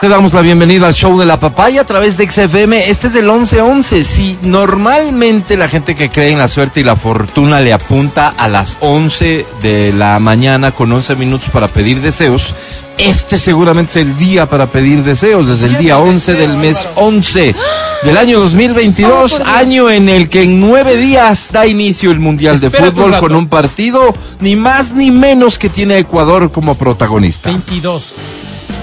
Te 0.00 0.08
damos 0.08 0.32
la 0.32 0.42
bienvenida 0.42 0.86
al 0.86 0.94
show 0.94 1.18
de 1.18 1.26
la 1.26 1.40
papaya 1.40 1.80
a 1.80 1.84
través 1.84 2.16
de 2.16 2.30
XFM. 2.30 2.88
Este 2.88 3.08
es 3.08 3.16
el 3.16 3.24
1111. 3.24 4.04
Si 4.04 4.38
normalmente 4.42 5.56
la 5.56 5.68
gente 5.68 5.96
que 5.96 6.08
cree 6.08 6.30
en 6.30 6.38
la 6.38 6.46
suerte 6.46 6.78
y 6.78 6.84
la 6.84 6.94
fortuna 6.94 7.60
le 7.60 7.72
apunta 7.72 8.28
a 8.28 8.46
las 8.46 8.76
11 8.78 9.44
de 9.60 9.92
la 9.92 10.20
mañana 10.20 10.70
con 10.70 10.92
11 10.92 11.16
minutos 11.16 11.50
para 11.50 11.66
pedir 11.66 12.00
deseos, 12.00 12.54
este 12.96 13.38
seguramente 13.38 14.00
es 14.00 14.06
el 14.06 14.16
día 14.16 14.48
para 14.48 14.66
pedir 14.66 15.02
deseos. 15.02 15.48
Desde 15.48 15.66
el 15.66 15.78
día 15.78 15.98
11 15.98 16.34
del 16.34 16.56
mes 16.58 16.86
11 16.94 17.56
del 18.04 18.16
año 18.16 18.38
2022, 18.38 19.40
año 19.40 19.90
en 19.90 20.08
el 20.08 20.28
que 20.28 20.44
en 20.44 20.60
nueve 20.60 20.96
días 20.96 21.48
da 21.50 21.66
inicio 21.66 22.12
el 22.12 22.20
Mundial 22.20 22.60
de 22.60 22.70
Fútbol 22.70 23.18
con 23.18 23.34
un 23.34 23.48
partido 23.48 24.14
ni 24.38 24.54
más 24.54 24.92
ni 24.92 25.10
menos 25.10 25.58
que 25.58 25.68
tiene 25.68 25.94
a 25.94 25.98
Ecuador 25.98 26.52
como 26.52 26.76
protagonista. 26.76 27.50
22. 27.50 28.14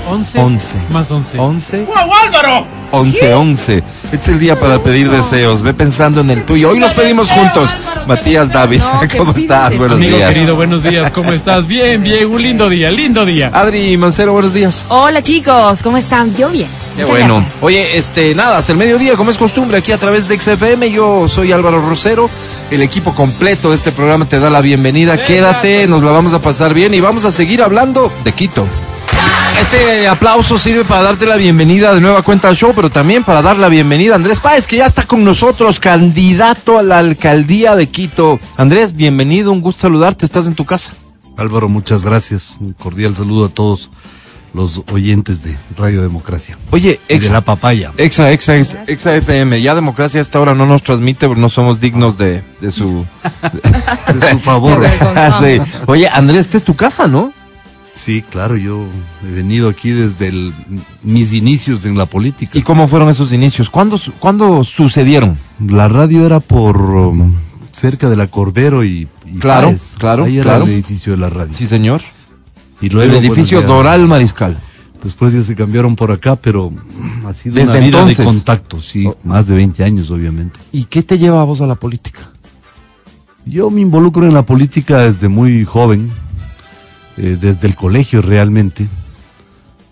11. 0.09 0.39
11. 0.39 0.77
Más 0.91 1.11
11. 1.11 1.39
11. 1.39 1.87
11, 2.91 3.33
11. 3.33 3.77
Este 3.77 4.15
es 4.15 4.27
el 4.27 4.39
día 4.39 4.59
para 4.59 4.81
pedir 4.81 5.09
deseos. 5.09 5.61
Ve 5.61 5.73
pensando 5.73 6.21
en 6.21 6.29
el 6.29 6.45
tuyo. 6.45 6.69
Hoy 6.69 6.79
los 6.79 6.93
pedimos 6.93 7.31
juntos. 7.31 7.75
Matías 8.07 8.49
David, 8.51 8.81
¿cómo 9.17 9.31
estás? 9.31 9.75
Buenos 9.77 9.97
Amigo 9.97 10.17
días. 10.17 10.29
querido, 10.33 10.55
buenos 10.55 10.83
días. 10.83 11.11
¿Cómo 11.11 11.31
estás? 11.31 11.65
Bien, 11.65 12.01
bien. 12.03 12.27
Un 12.27 12.41
lindo 12.41 12.69
día, 12.69 12.91
lindo 12.91 13.25
día. 13.25 13.49
Adri 13.51 13.97
Mancero, 13.97 14.33
buenos 14.33 14.53
días. 14.53 14.85
Hola 14.89 15.21
chicos, 15.23 15.81
¿cómo 15.81 15.97
están? 15.97 16.35
Yo 16.35 16.49
bien. 16.49 16.67
Qué 16.95 17.01
Muchas 17.01 17.09
bueno. 17.09 17.35
gracias. 17.37 17.57
Oye, 17.61 17.97
este, 17.97 18.35
nada, 18.35 18.59
hasta 18.59 18.71
el 18.71 18.77
mediodía, 18.77 19.15
como 19.15 19.31
es 19.31 19.37
costumbre, 19.37 19.77
aquí 19.79 19.91
a 19.91 19.97
través 19.97 20.27
de 20.27 20.39
XFM. 20.39 20.91
Yo 20.91 21.27
soy 21.27 21.51
Álvaro 21.51 21.81
Rosero. 21.81 22.29
El 22.69 22.81
equipo 22.83 23.13
completo 23.13 23.69
de 23.69 23.75
este 23.75 23.91
programa 23.91 24.25
te 24.25 24.39
da 24.39 24.49
la 24.49 24.61
bienvenida. 24.61 25.23
Quédate, 25.23 25.87
nos 25.87 26.03
la 26.03 26.11
vamos 26.11 26.33
a 26.33 26.41
pasar 26.41 26.73
bien 26.73 26.93
y 26.93 26.99
vamos 27.01 27.25
a 27.25 27.31
seguir 27.31 27.63
hablando 27.63 28.11
de 28.23 28.31
Quito. 28.31 28.65
Este 29.59 30.07
aplauso 30.07 30.57
sirve 30.57 30.83
para 30.83 31.03
darte 31.03 31.25
la 31.25 31.37
bienvenida 31.37 31.93
de 31.93 32.01
nueva 32.01 32.21
cuenta 32.21 32.49
al 32.49 32.55
show, 32.55 32.73
pero 32.75 32.89
también 32.89 33.23
para 33.23 33.41
dar 33.41 33.57
la 33.57 33.69
bienvenida 33.69 34.13
a 34.13 34.15
Andrés 34.17 34.39
Páez, 34.39 34.67
que 34.67 34.77
ya 34.77 34.85
está 34.85 35.03
con 35.03 35.23
nosotros, 35.23 35.79
candidato 35.79 36.77
a 36.77 36.83
la 36.83 36.99
alcaldía 36.99 37.75
de 37.75 37.87
Quito. 37.87 38.37
Andrés, 38.57 38.93
bienvenido, 38.95 39.51
un 39.51 39.61
gusto 39.61 39.83
saludarte, 39.83 40.25
estás 40.25 40.47
en 40.47 40.55
tu 40.55 40.65
casa. 40.65 40.91
Álvaro, 41.37 41.69
muchas 41.69 42.03
gracias. 42.03 42.57
Un 42.59 42.73
cordial 42.73 43.15
saludo 43.15 43.45
a 43.45 43.49
todos 43.49 43.89
los 44.53 44.83
oyentes 44.91 45.43
de 45.43 45.57
Radio 45.77 46.01
Democracia. 46.01 46.57
Oye, 46.71 46.99
Y 47.09 47.19
de 47.19 47.29
la 47.29 47.41
papaya. 47.41 47.91
Exa, 47.97 48.31
exa, 48.31 48.55
exa, 48.55 48.83
exa 48.87 49.15
FM. 49.15 49.61
Ya 49.61 49.75
democracia 49.75 50.19
a 50.19 50.21
esta 50.21 50.39
hora 50.39 50.53
no 50.53 50.65
nos 50.65 50.83
transmite 50.83 51.27
porque 51.27 51.41
no 51.41 51.49
somos 51.49 51.79
dignos 51.79 52.17
de, 52.17 52.43
de 52.61 52.71
su... 52.71 53.05
De 54.13 54.31
su 54.31 54.39
favor. 54.39 54.81
Sí. 55.39 55.61
Oye, 55.87 56.07
Andrés, 56.07 56.41
esta 56.41 56.57
es 56.57 56.63
tu 56.63 56.75
casa, 56.75 57.07
¿no? 57.07 57.33
Sí, 57.95 58.21
claro, 58.21 58.57
yo 58.57 58.83
he 59.25 59.31
venido 59.31 59.69
aquí 59.69 59.89
desde 59.91 60.27
el- 60.27 60.53
mis 61.01 61.31
inicios 61.31 61.85
en 61.85 61.97
la 61.97 62.05
política. 62.05 62.57
¿Y 62.57 62.61
cómo 62.61 62.87
fueron 62.87 63.09
esos 63.09 63.31
inicios? 63.31 63.69
¿Cuándo, 63.69 63.97
¿cuándo 64.19 64.63
sucedieron? 64.65 65.37
La 65.65 65.87
radio 65.87 66.25
era 66.25 66.39
por 66.41 66.77
um, 66.77 67.33
cerca 67.71 68.09
de 68.09 68.17
la 68.17 68.27
Cordero 68.27 68.83
y, 68.83 69.07
y 69.25 69.39
Claro, 69.39 69.67
Páez. 69.69 69.95
claro, 69.97 70.23
Ahí 70.25 70.35
era 70.35 70.43
claro. 70.51 70.65
el 70.65 70.71
edificio 70.71 71.13
de 71.13 71.19
la 71.19 71.29
radio. 71.29 71.53
Sí, 71.53 71.65
señor. 71.65 72.01
Y 72.81 72.87
El 72.87 72.93
luego, 72.93 73.15
edificio 73.15 73.59
bueno, 73.59 73.69
ya- 73.71 73.75
Doral 73.77 74.07
Mariscal. 74.07 74.57
Después 75.01 75.33
ya 75.33 75.43
se 75.43 75.55
cambiaron 75.55 75.95
por 75.95 76.11
acá, 76.11 76.35
pero 76.35 76.71
ha 77.25 77.33
sido 77.33 77.55
Desde 77.55 77.69
una 77.69 77.79
vida 77.79 77.85
entonces. 77.99 78.17
de 78.17 78.23
contacto, 78.25 78.81
sí, 78.81 79.05
Oh. 79.07 79.15
más 79.23 79.47
de 79.47 79.55
20 79.55 79.83
años, 79.83 80.09
obviamente. 80.11 80.59
¿Y 80.73 80.85
qué 80.85 81.01
te 81.03 81.17
lleva 81.17 81.39
a 81.41 81.43
vos 81.45 81.61
a 81.61 81.67
la 81.67 81.75
política? 81.75 82.31
Yo 83.45 83.69
me 83.69 83.81
involucro 83.81 84.25
en 84.25 84.33
la 84.33 84.41
política 84.43 84.99
desde 84.99 85.27
muy 85.27 85.63
joven, 85.63 86.09
eh, 87.17 87.37
desde 87.39 87.67
el 87.67 87.75
colegio 87.75 88.21
realmente. 88.21 88.87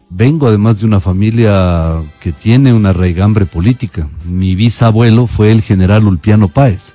Vengo 0.09 0.47
además 0.47 0.79
de 0.79 0.85
una 0.85 0.99
familia 0.99 2.01
que 2.19 2.31
tiene 2.31 2.73
una 2.73 2.93
raigambre 2.93 3.45
política. 3.45 4.07
Mi 4.25 4.55
bisabuelo 4.55 5.25
fue 5.25 5.51
el 5.51 5.61
general 5.61 6.05
Ulpiano 6.05 6.49
Páez, 6.49 6.93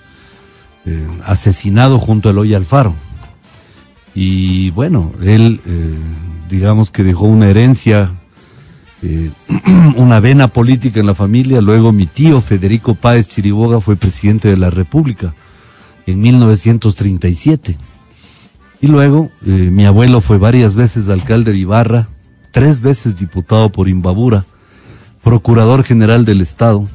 eh, 0.85 1.09
asesinado 1.25 1.99
junto 1.99 2.29
a 2.29 2.33
Eloy 2.33 2.55
Alfaro. 2.55 2.95
Y 4.15 4.71
bueno, 4.71 5.13
él, 5.23 5.61
eh, 5.67 5.95
digamos 6.49 6.91
que 6.91 7.05
dejó 7.05 7.27
una 7.27 7.49
herencia, 7.49 8.11
una 9.97 10.21
vena 10.21 10.49
política 10.49 11.01
en 11.01 11.07
la 11.07 11.15
familia. 11.15 11.61
Luego 11.61 11.91
mi 11.93 12.07
tío 12.07 12.41
Federico 12.41 12.95
Páez 12.95 13.29
Chiriboga 13.29 13.81
fue 13.81 13.97
presidente 13.97 14.49
de 14.49 14.57
la 14.57 14.71
República 14.71 15.35
en 16.07 16.21
1937. 16.21 17.88
Y 18.81 18.87
luego 18.87 19.31
eh, 19.45 19.51
mi 19.51 19.87
abuelo 19.87 20.21
fue 20.21 20.39
varias 20.39 20.75
veces 20.75 21.09
alcalde 21.09 21.53
de 21.53 21.59
Ibarra, 21.59 22.09
tres 22.53 22.81
veces 22.81 23.19
diputado 23.19 23.71
por 23.71 23.89
Imbabura, 23.89 24.45
procurador 25.23 25.83
general 25.83 26.25
del 26.25 26.41
Estado, 26.41 26.89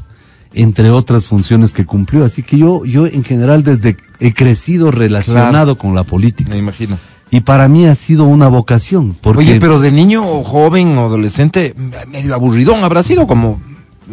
entre 0.53 0.91
otras 0.91 1.27
funciones 1.27 1.73
que 1.73 1.85
cumplió. 1.85 2.23
Así 2.23 2.43
que 2.43 2.57
yo, 2.57 2.85
yo 2.85 3.05
en 3.05 3.23
general 3.23 3.63
desde 3.63 3.97
he 4.19 4.33
crecido 4.33 4.91
relacionado 4.91 5.77
con 5.77 5.93
la 5.93 6.03
política. 6.03 6.51
Me 6.51 6.57
imagino. 6.57 6.97
Y 7.31 7.41
para 7.41 7.67
mí 7.67 7.85
ha 7.87 7.95
sido 7.95 8.25
una 8.25 8.47
vocación. 8.47 9.17
Porque 9.19 9.41
Oye, 9.41 9.59
pero 9.59 9.79
de 9.79 9.91
niño, 9.91 10.25
o 10.25 10.43
joven 10.43 10.97
o 10.97 11.05
adolescente, 11.05 11.73
medio 12.07 12.35
aburridón 12.35 12.83
habrá 12.83 13.01
sido 13.03 13.27
como 13.27 13.59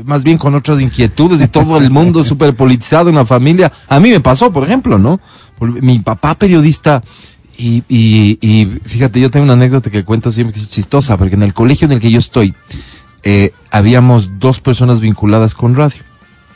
más 0.04 0.22
bien 0.22 0.38
con 0.38 0.54
otras 0.54 0.81
inquietudes 0.81 1.41
y 1.42 1.48
todo 1.48 1.76
el 1.76 1.91
mundo 1.91 2.25
súper 2.25 2.54
politizado 2.54 3.10
en 3.10 3.16
la 3.16 3.26
familia. 3.26 3.70
A 3.88 4.00
mí 4.00 4.10
me 4.10 4.20
pasó, 4.20 4.50
por 4.52 4.64
ejemplo, 4.64 4.98
¿no? 4.98 5.20
Mi 5.60 5.98
papá 5.98 6.34
periodista 6.34 7.02
y, 7.60 7.84
y, 7.88 8.38
y 8.41 8.65
fíjate, 8.84 9.21
yo 9.21 9.31
tengo 9.31 9.44
una 9.44 9.53
anécdota 9.53 9.91
que 9.91 10.03
cuento 10.03 10.31
siempre 10.31 10.54
que 10.54 10.60
es 10.60 10.71
chistosa, 10.71 11.19
porque 11.19 11.34
en 11.34 11.43
el 11.43 11.53
colegio 11.53 11.84
en 11.84 11.93
el 11.93 12.00
que 12.00 12.10
yo 12.10 12.19
estoy, 12.19 12.54
eh, 13.22 13.53
habíamos 13.71 14.38
dos 14.38 14.60
personas 14.60 15.00
vinculadas 15.00 15.54
con 15.54 15.76
radio, 15.76 16.03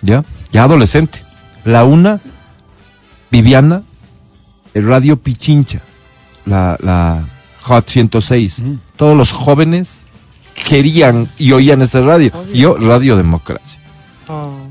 ¿ya? 0.00 0.24
Ya 0.50 0.64
adolescente. 0.64 1.22
La 1.64 1.84
una, 1.84 2.20
Viviana, 3.30 3.82
el 4.72 4.86
radio 4.86 5.16
Pichincha, 5.16 5.80
la, 6.46 6.78
la 6.80 7.28
Hot 7.62 7.86
106. 7.88 8.62
Todos 8.96 9.14
los 9.14 9.30
jóvenes 9.30 10.04
querían 10.54 11.28
y 11.38 11.52
oían 11.52 11.82
esa 11.82 12.00
radio. 12.00 12.32
Y 12.52 12.60
Yo, 12.60 12.76
Radio 12.78 13.16
Democracia. 13.16 13.80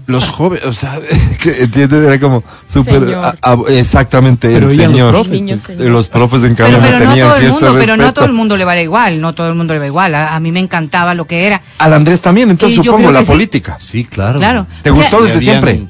Los 0.06 0.28
jóvenes, 0.28 0.66
o 0.66 0.74
sea, 0.74 1.00
que, 1.41 1.64
¿entiendes? 1.64 2.03
Era 2.06 2.19
como 2.19 2.44
súper... 2.68 3.03
Exactamente, 3.69 4.50
Pero 4.50 4.69
el 4.69 4.78
los 4.78 4.86
señor. 4.86 5.12
profes. 5.12 5.31
Niños, 5.31 5.62
señor. 5.62 5.86
Los 5.88 6.09
profes 6.09 6.44
en 6.44 6.56
cambio 6.56 6.80
Pero, 6.81 6.81
no 6.81 6.97
pero 6.97 7.00
no 7.00 7.09
tenían 7.12 7.28
todo 7.30 7.36
el 7.38 7.41
cierto 7.41 7.66
mundo, 7.66 7.80
pero 7.80 7.97
no 7.97 8.08
a 8.08 8.13
todo 8.13 8.25
el 8.25 8.34
mundo 8.34 8.58
le 8.58 8.66
va 8.66 8.81
igual, 8.81 9.22
no 9.22 9.34
todo 9.34 9.47
el 9.50 9.56
mundo 9.56 9.74
le 9.74 9.80
va 9.80 9.86
igual. 9.88 10.16
A, 10.16 10.36
a 10.36 10.40
mí 10.40 10.52
me 10.52 10.59
encantaba 10.59 11.13
lo 11.13 11.25
que 11.25 11.46
era. 11.47 11.62
Al 11.78 11.94
Andrés 11.94 12.22
también, 12.22 12.50
entonces 12.50 12.80
Y 12.80 12.84
supongo 12.84 13.12
la 13.12 13.22
sí. 13.22 13.25
política. 13.28 13.78
Sí, 13.80 14.03
claro. 14.06 14.40
Claro. 14.40 14.68
¿Te 14.81 14.90
gustó 14.90 15.22
desde 15.22 15.38
habían- 15.38 15.63
siempre? 15.63 15.88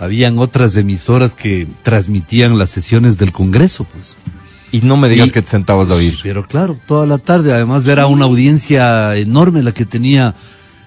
Habían 0.00 0.38
otras 0.40 0.76
emisoras 0.76 1.34
que 1.34 1.68
transmitían 1.84 2.58
las 2.58 2.70
sesiones 2.70 3.16
del 3.18 3.32
Congreso, 3.32 3.84
pues. 3.84 4.16
Y 4.72 4.80
no 4.80 4.96
me 4.96 5.08
digas 5.08 5.28
Y- 5.28 5.30
que 5.30 5.42
te 5.42 5.48
sentabas 5.50 5.90
a 5.90 5.94
oír. 5.94 6.18
Pero 6.24 6.44
claro, 6.46 6.76
toda 6.86 7.06
la 7.06 7.18
tarde, 7.18 7.52
además 7.52 7.86
era 7.86 8.06
una 8.06 8.24
audiencia 8.24 9.14
enorme 9.16 9.62
la 9.62 9.70
que 9.72 9.84
tenía, 9.86 10.34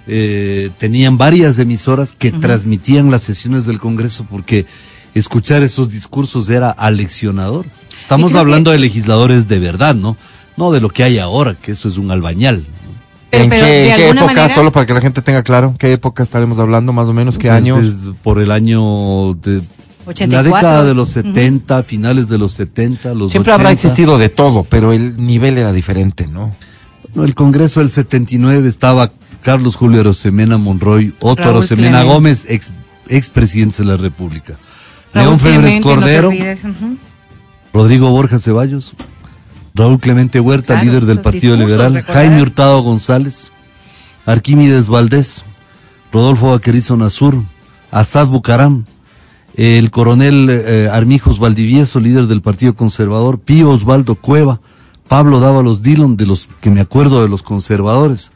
eh, 0.07 0.69
tenían 0.77 1.17
varias 1.17 1.57
emisoras 1.59 2.13
que 2.13 2.31
transmitían 2.31 3.11
las 3.11 3.23
sesiones 3.23 3.65
del 3.65 3.79
Congreso 3.79 4.25
porque 4.29 4.65
escuchar 5.13 5.63
esos 5.63 5.91
discursos 5.91 6.49
era 6.49 6.69
aleccionador. 6.71 7.65
Estamos 7.97 8.35
hablando 8.35 8.71
de 8.71 8.79
legisladores 8.79 9.47
de 9.47 9.59
verdad, 9.59 9.95
¿no? 9.95 10.15
No 10.55 10.71
de 10.71 10.81
lo 10.81 10.89
que 10.89 11.03
hay 11.03 11.19
ahora, 11.19 11.55
que 11.55 11.71
eso 11.71 11.87
es 11.87 11.97
un 11.97 12.11
albañal. 12.11 12.63
¿En 13.31 13.49
pero 13.49 13.65
qué, 13.65 14.09
época, 14.09 14.25
manera, 14.25 14.49
solo 14.49 14.71
para 14.71 14.85
que 14.85 14.93
la 14.93 15.01
gente 15.01 15.21
tenga 15.21 15.43
claro, 15.43 15.75
qué 15.77 15.91
época 15.91 16.23
estaremos 16.23 16.59
hablando 16.59 16.93
más 16.93 17.07
o 17.09 17.13
menos, 17.13 17.37
qué 17.37 17.51
Desde- 17.51 17.57
años? 17.71 18.11
por 18.23 18.39
el 18.39 18.51
año 18.51 19.33
de... 19.33 19.61
84. 20.05 20.31
La 20.31 20.43
década 20.43 20.85
de 20.85 20.95
los 20.95 21.09
70, 21.09 21.83
finales 21.83 22.29
de 22.29 22.37
los 22.37 22.53
70, 22.53 23.13
los 23.13 23.31
Siempre 23.31 23.51
habrá 23.51 23.69
80. 23.69 23.73
existido 23.87 24.17
de 24.17 24.29
todo, 24.29 24.63
pero 24.63 24.93
el 24.93 25.21
nivel 25.21 25.57
era 25.57 25.73
diferente, 25.73 26.27
¿no? 26.27 26.55
No, 27.13 27.25
el 27.25 27.35
Congreso 27.35 27.81
del 27.81 27.89
79 27.89 28.65
estaba 28.67 29.11
Carlos 29.41 29.75
Julio 29.75 30.01
Arosemena 30.01 30.57
Monroy, 30.57 31.13
Otto 31.19 31.41
Raúl 31.43 31.57
Arosemena 31.57 31.89
Clemente. 31.99 32.13
Gómez, 32.13 32.45
ex, 32.49 32.71
ex 33.07 33.29
presidente 33.29 33.77
de 33.79 33.85
la 33.85 33.97
República. 33.97 34.55
León 35.13 35.39
Febres 35.39 35.77
no 35.77 35.81
Cordero. 35.81 36.29
Rodrigo 37.73 38.09
Borja 38.09 38.39
Ceballos, 38.39 38.93
Raúl 39.73 39.99
Clemente 39.99 40.39
Huerta, 40.39 40.73
Claro, 40.73 40.85
líder 40.85 41.05
del 41.05 41.19
Partido 41.19 41.55
discursos, 41.55 41.77
Liberal, 41.77 41.93
recordarás. 41.93 42.27
Jaime 42.27 42.41
Hurtado 42.41 42.81
González, 42.81 43.51
Arquímedes 44.25 44.87
Valdés, 44.87 45.43
Rodolfo 46.11 46.49
Vaquerizo 46.49 46.97
Nazur, 46.97 47.43
Asad 47.91 48.27
Bucaram, 48.27 48.85
el 49.55 49.91
coronel 49.91 50.49
eh, 50.49 50.89
Armijos 50.91 51.39
Valdivieso, 51.39 51.99
líder 51.99 52.27
del 52.27 52.41
Partido 52.41 52.75
Conservador, 52.75 53.39
Pío 53.39 53.69
Osvaldo 53.69 54.15
Cueva, 54.15 54.59
Pablo 55.07 55.39
Dávalos 55.39 55.81
Dillon, 55.81 56.17
de 56.17 56.25
los 56.25 56.49
que 56.61 56.69
me 56.69 56.81
acuerdo 56.81 57.21
de 57.21 57.29
los 57.29 57.43
conservadores, 57.43 58.31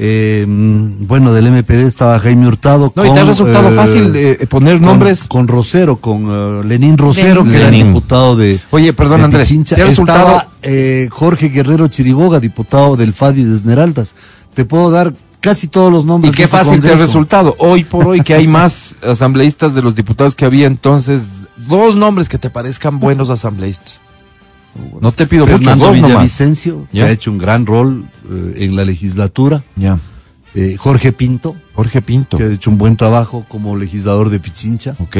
Eh, 0.00 0.44
bueno, 0.48 1.32
del 1.32 1.48
MPD 1.50 1.84
estaba 1.86 2.18
Jaime 2.20 2.46
Hurtado. 2.46 2.92
No, 2.94 3.04
y 3.04 3.12
te 3.12 3.18
ha 3.18 3.24
resultado 3.24 3.70
fácil, 3.72 4.12
eh, 4.14 4.46
poner 4.48 4.74
con- 4.78 4.86
nombres. 4.86 5.24
Con 5.26 5.48
Rosero, 5.48 5.96
con 5.96 6.26
eh, 6.30 6.64
Lenín 6.64 6.96
Rosero, 6.96 7.42
Lenín. 7.42 7.52
que 7.52 7.58
era 7.60 7.70
diputado 7.70 8.36
de. 8.36 8.60
Oye, 8.70 8.92
perdón, 8.92 9.18
de 9.18 9.24
Andrés, 9.24 9.48
Pichincha. 9.48 9.74
¿te 9.76 9.82
ha 9.82 9.86
resultado- 9.86 10.36
Estaba 10.36 10.48
eh, 10.62 11.08
Jorge 11.10 11.48
Guerrero 11.48 11.88
Chiriboga, 11.88 12.38
diputado 12.38 12.94
del 12.96 13.12
FADI 13.12 13.42
de 13.42 13.54
Esmeraldas. 13.56 14.14
Te 14.54 14.64
puedo 14.64 14.90
dar 14.90 15.12
casi 15.40 15.66
todos 15.66 15.90
los 15.92 16.04
nombres. 16.04 16.32
Y 16.32 16.36
qué 16.36 16.46
fácil 16.46 16.80
te 16.80 16.92
ha 16.92 16.96
resultado. 16.96 17.56
Hoy 17.58 17.82
por 17.84 18.06
hoy 18.06 18.20
que 18.22 18.34
hay 18.34 18.46
más 18.48 18.94
asambleístas 19.04 19.74
de 19.74 19.82
los 19.82 19.96
diputados 19.96 20.36
que 20.36 20.44
había 20.44 20.66
entonces, 20.68 21.24
dos 21.68 21.96
nombres 21.96 22.28
que 22.28 22.38
te 22.38 22.50
parezcan 22.50 23.00
buenos 23.00 23.30
asambleístas. 23.30 24.00
No 25.00 25.12
te 25.12 25.26
pido 25.26 25.44
Fernando 25.46 25.76
mucho, 25.76 25.86
dos 25.88 25.96
nomás. 25.96 26.10
Villavicencio, 26.10 26.86
que 26.90 26.98
Ya. 26.98 27.04
ha 27.06 27.10
hecho 27.10 27.30
un 27.30 27.38
gran 27.38 27.66
rol 27.66 28.08
eh, 28.30 28.54
en 28.58 28.76
la 28.76 28.84
legislatura. 28.84 29.64
Ya. 29.76 29.98
Eh, 30.54 30.76
Jorge 30.78 31.12
Pinto, 31.12 31.56
Jorge 31.74 32.00
Pinto. 32.02 32.36
que 32.36 32.44
ha 32.44 32.52
hecho 32.52 32.70
un 32.70 32.78
buen 32.78 32.96
trabajo 32.96 33.44
como 33.48 33.76
legislador 33.76 34.30
de 34.30 34.40
Pichincha. 34.40 34.94
Ok. 35.00 35.16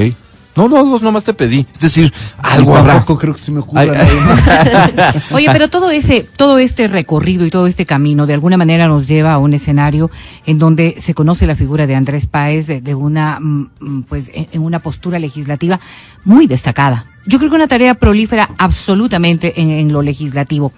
No, 0.56 0.68
no, 0.68 0.84
dos 0.84 1.02
nomás 1.02 1.22
te 1.22 1.34
pedí. 1.34 1.64
Es 1.72 1.78
decir, 1.78 2.12
algo 2.38 2.76
habrá. 2.76 3.04
creo 3.04 3.32
que 3.32 3.38
se 3.38 3.52
me 3.52 3.60
ocurra 3.60 3.82
Ay. 3.82 3.90
Oye, 5.32 5.46
pero 5.52 5.68
todo 5.68 5.90
ese, 5.92 6.26
todo 6.36 6.58
este 6.58 6.88
recorrido 6.88 7.46
y 7.46 7.50
todo 7.50 7.68
este 7.68 7.86
camino 7.86 8.26
de 8.26 8.34
alguna 8.34 8.56
manera 8.56 8.88
nos 8.88 9.06
lleva 9.06 9.34
a 9.34 9.38
un 9.38 9.54
escenario 9.54 10.10
en 10.46 10.58
donde 10.58 10.96
se 11.00 11.14
conoce 11.14 11.46
la 11.46 11.54
figura 11.54 11.86
de 11.86 11.94
Andrés 11.94 12.26
Páez 12.26 12.66
de, 12.66 12.80
de 12.80 12.94
una, 12.96 13.38
mm, 13.38 13.70
mm, 13.78 14.02
pues, 14.08 14.32
en 14.34 14.62
una 14.62 14.80
postura 14.80 15.20
legislativa 15.20 15.78
muy 16.24 16.48
destacada. 16.48 17.06
Yo 17.28 17.38
creo 17.38 17.50
que 17.50 17.56
una 17.56 17.68
tarea 17.68 17.94
prolífera 17.94 18.48
absolutamente 18.58 19.60
en, 19.60 19.70
en 19.70 19.92
lo 19.92 20.02
legislativo 20.02 20.72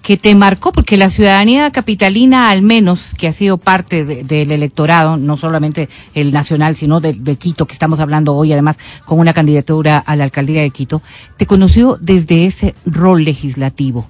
que 0.00 0.16
te 0.16 0.32
marcó 0.36 0.70
porque 0.70 0.96
la 0.96 1.10
ciudadanía 1.10 1.70
capitalina 1.72 2.50
al 2.50 2.62
menos 2.62 3.14
que 3.18 3.26
ha 3.26 3.32
sido 3.32 3.58
parte 3.58 4.04
de- 4.04 4.22
del 4.22 4.52
electorado 4.52 5.16
no 5.16 5.36
solamente 5.36 5.88
el 6.14 6.32
nacional 6.32 6.76
sino 6.76 7.00
de, 7.00 7.14
de 7.14 7.34
Quito 7.36 7.66
que 7.66 7.72
estamos 7.72 7.98
hablando 7.98 8.34
hoy 8.36 8.52
además 8.52 8.78
con 9.04 9.18
una 9.18 9.34
candidatura 9.34 9.98
a 9.98 10.14
la 10.14 10.22
alcaldía 10.24 10.62
de 10.62 10.70
Quito 10.70 11.02
te 11.36 11.46
conoció 11.46 11.98
desde 12.00 12.46
ese 12.46 12.74
rol 12.86 13.24
legislativo. 13.24 14.08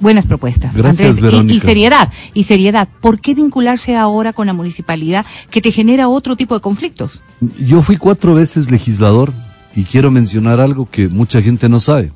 Buenas 0.00 0.26
propuestas 0.26 0.74
Gracias, 0.76 1.16
y- 1.18 1.52
y, 1.54 1.60
seriedad 1.60 2.12
y 2.34 2.42
seriedad. 2.42 2.88
¿por 3.00 3.20
qué 3.20 3.34
vincularse 3.34 3.96
ahora 3.96 4.32
con 4.34 4.48
la 4.48 4.52
municipalidad 4.52 5.24
que 5.50 5.62
te 5.62 5.70
genera 5.70 6.08
otro 6.08 6.34
tipo 6.36 6.54
de 6.56 6.60
conflictos? 6.60 7.22
Yo 7.58 7.80
fui 7.80 7.96
cuatro 7.96 8.34
veces 8.34 8.70
legislador 8.70 9.32
y 9.74 9.84
quiero 9.84 10.10
mencionar 10.10 10.60
algo 10.60 10.88
que 10.90 11.08
mucha 11.08 11.40
gente 11.42 11.68
no 11.68 11.80
sabe. 11.80 12.12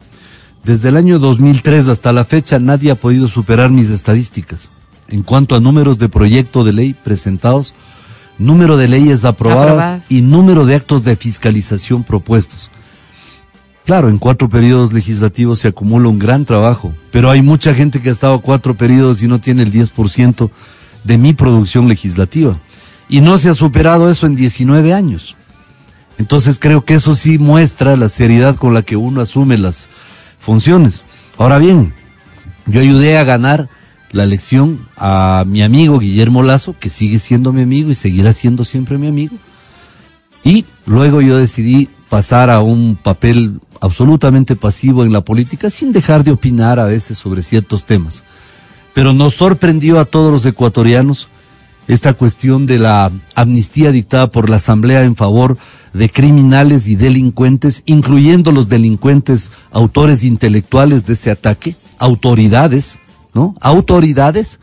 Desde 0.64 0.88
el 0.90 0.96
año 0.96 1.19
2003 1.19 1.88
hasta 1.88 2.12
la 2.12 2.25
fecha 2.25 2.58
nadie 2.58 2.90
ha 2.90 2.94
podido 2.94 3.28
superar 3.28 3.70
mis 3.70 3.90
estadísticas. 3.90 4.70
En 5.08 5.22
cuanto 5.22 5.54
a 5.54 5.60
números 5.60 5.99
de 5.99 6.08
proyecto 6.08 6.64
de 6.64 6.72
ley 6.72 6.94
presentados, 6.94 7.75
número 8.38 8.76
de 8.76 8.88
leyes 8.88 9.25
aprobadas, 9.25 9.70
Aprobadas. 9.72 10.10
y 10.10 10.22
número 10.22 10.64
de 10.64 10.76
actos 10.76 11.04
de 11.04 11.16
fiscalización 11.16 12.04
propuestos. 12.04 12.70
Claro, 13.84 14.08
en 14.08 14.19
cuatro 14.19 14.48
periodos 14.48 14.93
legislativos 14.93 15.58
se 15.58 15.69
acumula 15.69 16.08
un 16.08 16.19
gran 16.20 16.44
trabajo, 16.44 16.93
pero 17.10 17.31
hay 17.31 17.43
mucha 17.43 17.75
gente 17.75 18.00
que 18.00 18.10
ha 18.10 18.12
estado 18.12 18.40
cuatro 18.40 18.76
periodos 18.76 19.22
y 19.22 19.28
no 19.28 19.40
tiene 19.40 19.64
el 19.64 19.72
10% 19.72 20.50
de 21.02 21.19
mi 21.19 21.32
producción 21.32 21.88
legislativa. 21.88 22.60
Y 23.08 23.20
no 23.20 23.37
se 23.38 23.48
ha 23.48 23.55
superado 23.55 24.08
eso 24.08 24.26
en 24.26 24.37
19 24.37 24.94
años. 24.94 25.37
Entonces 26.22 26.60
creo 26.60 26.84
que 26.84 26.94
eso 26.94 27.16
sí 27.16 27.36
muestra 27.38 27.96
la 27.96 28.08
seriedad 28.08 28.54
con 28.54 28.74
la 28.74 28.82
que 28.82 28.94
uno 28.94 29.20
asume 29.20 29.58
las 29.58 29.88
funciones. 30.38 31.02
Ahora 31.36 31.58
bien, 31.58 31.94
yo 32.66 32.78
ayudé 32.78 33.19
a 33.19 33.24
ganar 33.24 33.69
la 34.12 34.22
elección 34.22 34.86
a 34.96 35.42
mi 35.48 35.64
amigo 35.64 35.98
Guillermo 35.98 36.44
Lazo, 36.44 36.76
que 36.78 36.90
sigue 36.90 37.19
siendo 37.19 37.52
mi 37.52 37.62
amigo 37.62 37.90
y 37.90 37.96
seguirá 37.96 38.32
siendo 38.32 38.64
siempre 38.64 38.98
mi 38.98 39.08
amigo. 39.08 39.34
Y 40.44 40.64
luego 40.86 41.22
yo 41.22 41.36
decidí 41.36 41.88
pasar 42.08 42.50
a 42.50 42.60
un 42.60 42.94
papel 42.94 43.58
absolutamente 43.80 44.54
pasivo 44.54 45.04
en 45.04 45.12
la 45.12 45.22
política 45.22 45.70
sin 45.70 45.92
dejar 45.92 46.22
de 46.22 46.30
opinar 46.30 46.78
a 46.78 46.84
veces 46.84 47.19
sobre 47.19 47.42
ciertos 47.42 47.84
temas. 47.84 48.22
Pero 48.94 49.12
nos 49.12 49.34
sorprendió 49.34 49.98
a 49.98 50.04
todos 50.04 50.30
los 50.30 50.46
ecuatorianos 50.46 51.26
esta 51.88 52.14
cuestión 52.14 52.67
de 52.67 52.79
la 52.79 53.11
amnistía 53.34 53.93
dictada 53.93 54.31
por 54.31 54.49
la 54.49 54.56
Asamblea 54.56 55.02
en 55.02 55.17
favor 55.17 55.58
de 55.93 56.08
criminales 56.08 56.87
y 56.87 56.96
delincuentes, 56.96 57.82
incluyendo 57.87 58.52
los 58.52 58.69
delincuentes 58.69 59.50
autores 59.73 60.23
intelectuales 60.25 61.05
de 61.06 61.14
ese 61.14 61.31
ataque, 61.31 61.76
autoridades, 61.99 62.99
¿no? 63.34 63.55
Autoridades. 63.61 64.58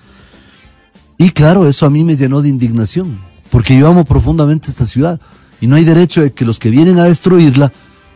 Y 1.17 1.31
claro, 1.31 1.67
eso 1.67 1.85
a 1.85 1.89
mí 1.89 2.03
me 2.03 2.15
llenó 2.15 2.41
de 2.41 2.49
indignación, 2.49 3.19
porque 3.51 3.77
yo 3.77 3.87
amo 3.87 4.05
profundamente 4.05 4.69
esta 4.69 4.85
ciudad 4.85 5.19
y 5.61 5.67
no 5.67 5.75
hay 5.75 5.83
derecho 5.83 6.21
de 6.21 6.31
que 6.31 6.45
los 6.45 6.59
que 6.59 6.69
vienen 6.69 6.97
a 6.99 7.03
destruirla 7.03 7.71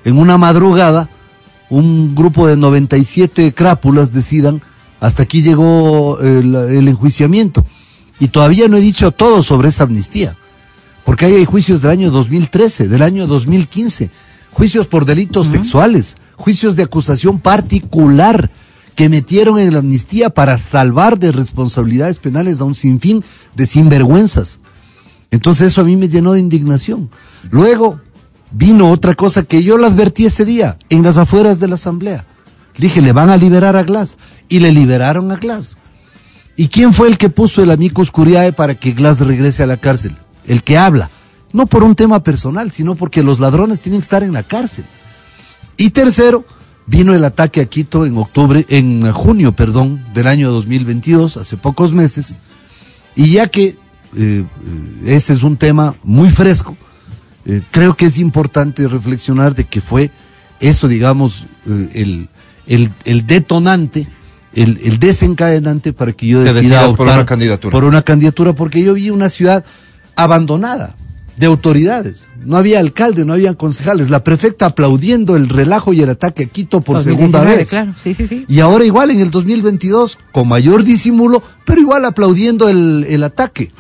en 0.05 0.17
una 0.17 0.37
madrugada, 0.37 1.09
un 1.69 2.15
grupo 2.15 2.47
de 2.47 2.55
97 2.55 3.53
crápulas 3.53 4.13
decidan, 4.13 4.61
hasta 4.99 5.23
aquí 5.23 5.41
llegó 5.41 6.19
el, 6.19 6.55
el 6.55 6.87
enjuiciamiento. 6.87 7.65
Y 8.23 8.29
todavía 8.29 8.69
no 8.69 8.77
he 8.77 8.79
dicho 8.79 9.11
todo 9.11 9.43
sobre 9.43 9.67
esa 9.67 9.83
amnistía, 9.83 10.37
porque 11.03 11.25
ahí 11.25 11.33
hay 11.33 11.43
juicios 11.43 11.81
del 11.81 11.91
año 11.91 12.09
2013, 12.09 12.87
del 12.87 13.01
año 13.01 13.27
2015, 13.27 14.11
juicios 14.49 14.87
por 14.87 15.03
delitos 15.03 15.47
sexuales, 15.47 16.15
juicios 16.37 16.77
de 16.77 16.83
acusación 16.83 17.39
particular 17.39 18.49
que 18.95 19.09
metieron 19.09 19.59
en 19.59 19.73
la 19.73 19.79
amnistía 19.79 20.29
para 20.29 20.57
salvar 20.57 21.19
de 21.19 21.33
responsabilidades 21.33 22.19
penales 22.19 22.61
a 22.61 22.63
un 22.63 22.75
sinfín 22.75 23.21
de 23.55 23.65
sinvergüenzas. 23.65 24.61
Entonces 25.29 25.67
eso 25.67 25.81
a 25.81 25.83
mí 25.83 25.97
me 25.97 26.07
llenó 26.07 26.31
de 26.31 26.39
indignación. 26.39 27.09
Luego 27.51 27.99
vino 28.51 28.89
otra 28.89 29.15
cosa 29.15 29.43
que 29.43 29.63
yo 29.63 29.77
la 29.77 29.87
advertí 29.87 30.27
ese 30.27 30.45
día, 30.45 30.77
en 30.87 31.03
las 31.03 31.17
afueras 31.17 31.59
de 31.59 31.67
la 31.67 31.75
asamblea. 31.75 32.25
Dije, 32.77 33.01
le 33.01 33.11
van 33.11 33.29
a 33.29 33.35
liberar 33.35 33.75
a 33.75 33.83
Glass. 33.83 34.17
Y 34.47 34.59
le 34.59 34.71
liberaron 34.71 35.29
a 35.29 35.35
Glass. 35.35 35.75
¿Y 36.55 36.67
quién 36.67 36.93
fue 36.93 37.07
el 37.07 37.17
que 37.17 37.29
puso 37.29 37.63
el 37.63 37.71
amicus 37.71 38.11
curiae 38.11 38.53
para 38.53 38.75
que 38.75 38.91
Glass 38.91 39.19
regrese 39.19 39.63
a 39.63 39.67
la 39.67 39.77
cárcel? 39.77 40.15
El 40.45 40.63
que 40.63 40.77
habla. 40.77 41.09
No 41.51 41.65
por 41.65 41.83
un 41.83 41.95
tema 41.95 42.23
personal, 42.23 42.71
sino 42.71 42.95
porque 42.95 43.23
los 43.23 43.39
ladrones 43.39 43.81
tienen 43.81 44.01
que 44.01 44.05
estar 44.05 44.23
en 44.23 44.33
la 44.33 44.43
cárcel. 44.43 44.85
Y 45.77 45.89
tercero, 45.91 46.45
vino 46.85 47.13
el 47.13 47.23
ataque 47.23 47.61
a 47.61 47.65
Quito 47.65 48.05
en 48.05 48.17
octubre, 48.17 48.65
en 48.69 49.11
junio, 49.11 49.53
perdón, 49.53 50.03
del 50.13 50.27
año 50.27 50.51
2022, 50.51 51.37
hace 51.37 51.57
pocos 51.57 51.93
meses. 51.93 52.35
Y 53.15 53.31
ya 53.31 53.47
que 53.47 53.77
eh, 54.15 54.45
ese 55.05 55.33
es 55.33 55.43
un 55.43 55.57
tema 55.57 55.95
muy 56.03 56.29
fresco, 56.29 56.77
eh, 57.45 57.61
creo 57.71 57.95
que 57.95 58.05
es 58.05 58.17
importante 58.17 58.87
reflexionar 58.87 59.55
de 59.55 59.65
que 59.65 59.81
fue 59.81 60.11
eso, 60.59 60.87
digamos, 60.87 61.45
eh, 61.67 62.27
el 62.67 63.27
detonante, 63.27 64.07
el, 64.55 64.79
el 64.83 64.99
desencadenante 64.99 65.93
para 65.93 66.13
que 66.13 66.27
yo 66.27 66.43
decida 66.43 66.87
por 66.95 67.07
una 67.07 67.25
candidatura. 67.25 67.71
por 67.71 67.83
una 67.83 68.01
candidatura, 68.01 68.53
porque 68.53 68.83
yo 68.83 68.93
vi 68.93 69.09
una 69.09 69.29
ciudad 69.29 69.65
abandonada 70.15 70.95
de 71.37 71.47
autoridades. 71.47 72.29
No 72.45 72.57
había 72.57 72.79
alcalde, 72.79 73.25
no 73.25 73.33
había 73.33 73.55
concejales. 73.55 74.09
La 74.09 74.23
prefecta 74.23 74.67
aplaudiendo 74.67 75.35
el 75.35 75.49
relajo 75.49 75.93
y 75.93 76.01
el 76.01 76.09
ataque 76.09 76.43
a 76.43 76.45
Quito 76.45 76.81
por 76.81 77.01
segunda 77.01 77.39
2019, 77.39 77.57
vez. 77.57 77.69
Claro, 77.69 77.93
sí, 77.97 78.13
sí, 78.13 78.27
sí. 78.27 78.45
Y 78.47 78.59
ahora 78.59 78.85
igual 78.85 79.09
en 79.11 79.19
el 79.19 79.31
2022, 79.31 80.19
con 80.31 80.47
mayor 80.47 80.83
disimulo, 80.83 81.41
pero 81.65 81.81
igual 81.81 82.05
aplaudiendo 82.05 82.69
el, 82.69 83.05
el 83.09 83.23
ataque. 83.23 83.71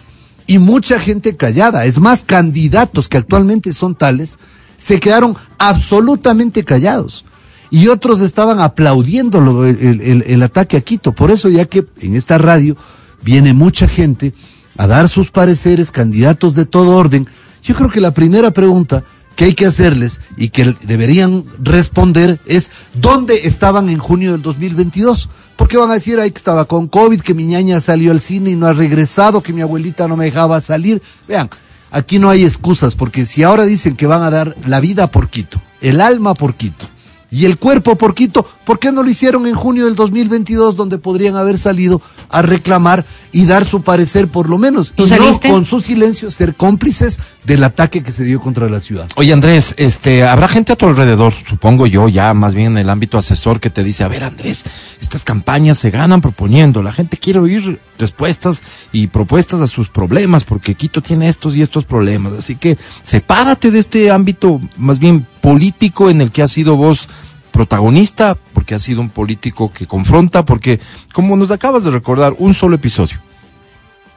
Y 0.47 0.57
mucha 0.57 0.99
gente 0.99 1.37
callada. 1.37 1.85
Es 1.85 1.99
más, 1.99 2.23
candidatos 2.23 3.07
que 3.07 3.17
actualmente 3.17 3.71
son 3.71 3.95
tales, 3.95 4.37
se 4.77 4.99
quedaron 4.99 5.35
absolutamente 5.57 6.63
callados. 6.63 7.25
Y 7.73 7.87
otros 7.87 8.21
estaban 8.21 8.59
aplaudiendo 8.59 9.65
el, 9.65 10.43
ataque 10.43 10.77
a 10.77 10.81
Quito. 10.81 11.11
Por 11.11 11.31
eso 11.31 11.49
ya 11.49 11.65
que 11.65 11.83
en 12.01 12.15
esta 12.15 12.37
radio 12.37 12.77
viene 13.23 13.53
mucha 13.53 13.87
gente 13.87 14.31
a 14.77 14.85
dar 14.85 15.09
sus 15.09 15.31
pareceres, 15.31 15.89
candidatos 15.89 16.53
de 16.53 16.65
todo 16.67 16.95
orden, 16.95 17.27
yo 17.63 17.73
creo 17.73 17.89
que 17.89 17.99
la 17.99 18.13
primera 18.13 18.51
pregunta 18.51 19.03
que 19.35 19.45
hay 19.45 19.55
que 19.55 19.65
hacerles 19.65 20.21
y 20.37 20.49
que 20.49 20.75
deberían 20.83 21.45
responder 21.63 22.39
es 22.45 22.69
¿dónde 22.93 23.47
estaban 23.47 23.89
en 23.89 23.97
junio 23.97 24.33
del 24.33 24.43
2022? 24.43 25.31
Porque 25.55 25.77
van 25.77 25.89
a 25.89 25.95
decir 25.95 26.19
ahí 26.19 26.29
que 26.29 26.37
estaba 26.37 26.65
con 26.65 26.87
COVID, 26.87 27.21
que 27.21 27.33
mi 27.33 27.45
ñaña 27.45 27.79
salió 27.79 28.11
al 28.11 28.21
cine 28.21 28.51
y 28.51 28.55
no 28.55 28.67
ha 28.67 28.73
regresado, 28.73 29.41
que 29.41 29.51
mi 29.51 29.61
abuelita 29.61 30.07
no 30.07 30.15
me 30.15 30.25
dejaba 30.25 30.61
salir. 30.61 31.01
Vean, 31.27 31.49
aquí 31.89 32.19
no 32.19 32.29
hay 32.29 32.45
excusas, 32.45 32.93
porque 32.93 33.25
si 33.25 33.41
ahora 33.41 33.65
dicen 33.65 33.95
que 33.95 34.05
van 34.05 34.21
a 34.21 34.29
dar 34.29 34.55
la 34.67 34.79
vida 34.79 35.09
por 35.09 35.29
Quito, 35.29 35.59
el 35.81 36.01
alma 36.01 36.35
por 36.35 36.53
Quito, 36.53 36.92
Y 37.33 37.45
el 37.45 37.57
cuerpo 37.57 37.95
por 37.95 38.13
Quito, 38.13 38.47
¿por 38.63 38.77
qué 38.77 38.91
no 38.91 39.01
lo 39.01 39.09
hicieron 39.09 39.47
en 39.47 39.55
junio 39.55 39.85
del 39.85 39.95
2022 39.95 40.75
donde 40.75 40.99
podrían 40.99 41.35
haber 41.35 41.57
salido 41.57 41.99
a 42.29 42.43
reclamar 42.43 43.05
y 43.31 43.47
dar 43.47 43.65
su 43.65 43.81
parecer 43.81 44.27
por 44.27 44.49
lo 44.49 44.59
menos? 44.59 44.93
¿Tú 44.93 45.07
y 45.07 45.09
no 45.09 45.39
con 45.39 45.65
su 45.65 45.81
silencio 45.81 46.29
ser 46.29 46.53
cómplices 46.53 47.17
del 47.43 47.63
ataque 47.63 48.03
que 48.03 48.11
se 48.11 48.23
dio 48.23 48.39
contra 48.39 48.69
la 48.69 48.79
ciudad. 48.79 49.07
Oye 49.15 49.33
Andrés, 49.33 49.75
este, 49.77 50.23
habrá 50.23 50.47
gente 50.47 50.73
a 50.73 50.75
tu 50.75 50.85
alrededor, 50.85 51.33
supongo 51.33 51.87
yo, 51.87 52.07
ya 52.07 52.33
más 52.33 52.55
bien 52.55 52.73
en 52.73 52.77
el 52.77 52.89
ámbito 52.89 53.17
asesor 53.17 53.59
que 53.59 53.69
te 53.69 53.83
dice, 53.83 54.03
a 54.03 54.07
ver 54.07 54.23
Andrés, 54.23 54.63
estas 55.01 55.23
campañas 55.23 55.77
se 55.77 55.89
ganan 55.89 56.21
proponiendo, 56.21 56.81
la 56.81 56.93
gente 56.93 57.17
quiere 57.17 57.39
oír 57.39 57.79
respuestas 57.97 58.61
y 58.91 59.07
propuestas 59.07 59.61
a 59.61 59.67
sus 59.67 59.89
problemas, 59.89 60.43
porque 60.43 60.75
Quito 60.75 61.01
tiene 61.01 61.27
estos 61.27 61.55
y 61.55 61.61
estos 61.61 61.83
problemas, 61.83 62.33
así 62.33 62.55
que 62.55 62.77
sepárate 63.03 63.71
de 63.71 63.79
este 63.79 64.11
ámbito 64.11 64.61
más 64.77 64.99
bien 64.99 65.27
político 65.43 66.09
en 66.09 66.21
el 66.21 66.31
que 66.31 66.41
has 66.41 66.51
sido 66.51 66.77
vos 66.77 67.09
protagonista, 67.51 68.37
porque 68.53 68.73
has 68.73 68.81
sido 68.81 69.01
un 69.01 69.09
político 69.09 69.71
que 69.71 69.85
confronta, 69.85 70.45
porque 70.45 70.79
como 71.13 71.35
nos 71.35 71.51
acabas 71.51 71.83
de 71.83 71.91
recordar, 71.91 72.33
un 72.39 72.53
solo 72.53 72.77
episodio 72.77 73.19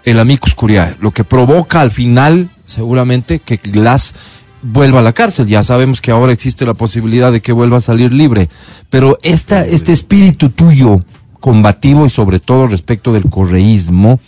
el 0.07 0.21
amicus 0.21 0.55
curiae, 0.55 0.97
lo 1.01 1.11
que 1.11 1.25
provoca 1.25 1.81
al 1.81 1.91
final, 1.91 2.49
seguramente, 2.65 3.41
que 3.41 3.57
Glass 3.57 4.15
vuelva 4.63 5.01
a 5.01 5.03
la 5.03 5.13
cárcel. 5.13 5.49
Ya 5.49 5.65
sabemos 5.65 6.01
que 6.01 6.13
ahora 6.13 6.33
existe 6.33 6.65
la 6.65 6.75
posibilidad 6.75 7.33
de 7.33 7.43
que 7.43 7.53
vuelva 7.53 7.79
a 7.79 7.81
salir 7.81 8.13
libre. 8.13 8.49
Pero 8.89 9.19
esta, 9.23 9.67
este 9.67 9.93
espíritu 9.93 10.51
tuyo, 10.51 11.03
combativo 11.41 12.07
y 12.07 12.11
sobre 12.11 12.39
todo 12.39 12.69
respecto 12.69 13.13
del 13.13 13.29
correísmo, 13.29 14.21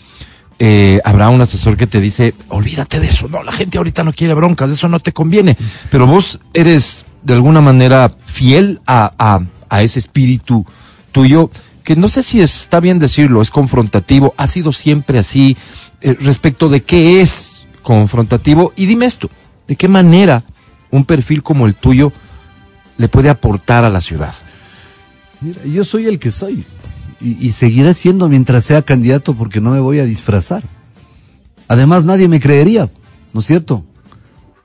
eh, 0.60 1.00
habrá 1.04 1.28
un 1.28 1.40
asesor 1.40 1.76
que 1.76 1.86
te 1.86 2.00
dice, 2.00 2.34
olvídate 2.48 2.98
de 2.98 3.08
eso, 3.08 3.28
no, 3.28 3.42
la 3.44 3.52
gente 3.52 3.78
ahorita 3.78 4.02
no 4.02 4.12
quiere 4.12 4.34
broncas, 4.34 4.70
eso 4.70 4.88
no 4.88 4.98
te 4.98 5.12
conviene. 5.12 5.56
Pero 5.90 6.06
vos 6.06 6.40
eres 6.52 7.04
de 7.22 7.34
alguna 7.34 7.60
manera 7.60 8.10
fiel 8.26 8.80
a, 8.86 9.12
a, 9.70 9.82
ese 9.82 9.98
espíritu 9.98 10.66
tuyo 11.12 11.50
que 11.84 11.94
no 11.96 12.08
sé 12.08 12.22
si 12.22 12.40
está 12.40 12.80
bien 12.80 12.98
decirlo, 12.98 13.40
es 13.40 13.50
confrontativo, 13.50 14.34
ha 14.36 14.46
sido 14.46 14.72
siempre 14.72 15.18
así 15.18 15.56
eh, 16.00 16.16
respecto 16.20 16.68
de 16.68 16.82
qué 16.82 17.20
es 17.20 17.66
confrontativo. 17.82 18.72
Y 18.76 18.86
dime 18.86 19.06
esto, 19.06 19.30
¿de 19.66 19.76
qué 19.76 19.88
manera 19.88 20.42
un 20.90 21.04
perfil 21.04 21.42
como 21.42 21.66
el 21.66 21.74
tuyo 21.74 22.12
le 22.98 23.08
puede 23.08 23.30
aportar 23.30 23.84
a 23.84 23.90
la 23.90 24.00
ciudad? 24.00 24.34
Mira, 25.40 25.64
yo 25.64 25.84
soy 25.84 26.06
el 26.06 26.18
que 26.18 26.32
soy 26.32 26.64
y, 27.20 27.46
y 27.46 27.52
seguiré 27.52 27.94
siendo 27.94 28.28
mientras 28.28 28.64
sea 28.64 28.82
candidato 28.82 29.34
porque 29.34 29.60
no 29.60 29.70
me 29.70 29.80
voy 29.80 29.98
a 29.98 30.04
disfrazar. 30.04 30.64
Además, 31.68 32.04
nadie 32.04 32.28
me 32.28 32.40
creería, 32.40 32.90
¿no 33.32 33.40
es 33.40 33.46
cierto? 33.46 33.84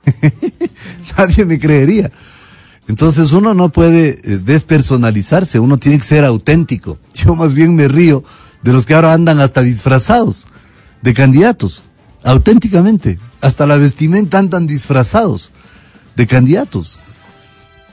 nadie 1.18 1.44
me 1.44 1.58
creería. 1.58 2.10
Entonces 2.88 3.32
uno 3.32 3.54
no 3.54 3.70
puede 3.70 4.20
eh, 4.22 4.38
despersonalizarse, 4.38 5.58
uno 5.58 5.78
tiene 5.78 5.98
que 5.98 6.04
ser 6.04 6.24
auténtico. 6.24 6.98
Yo 7.14 7.34
más 7.34 7.54
bien 7.54 7.74
me 7.74 7.88
río 7.88 8.24
de 8.62 8.72
los 8.72 8.86
que 8.86 8.94
ahora 8.94 9.12
andan 9.12 9.40
hasta 9.40 9.62
disfrazados 9.62 10.46
de 11.02 11.14
candidatos, 11.14 11.84
auténticamente. 12.22 13.18
Hasta 13.40 13.66
la 13.66 13.76
vestimenta 13.76 14.38
andan 14.38 14.66
disfrazados 14.66 15.52
de 16.16 16.26
candidatos. 16.26 16.98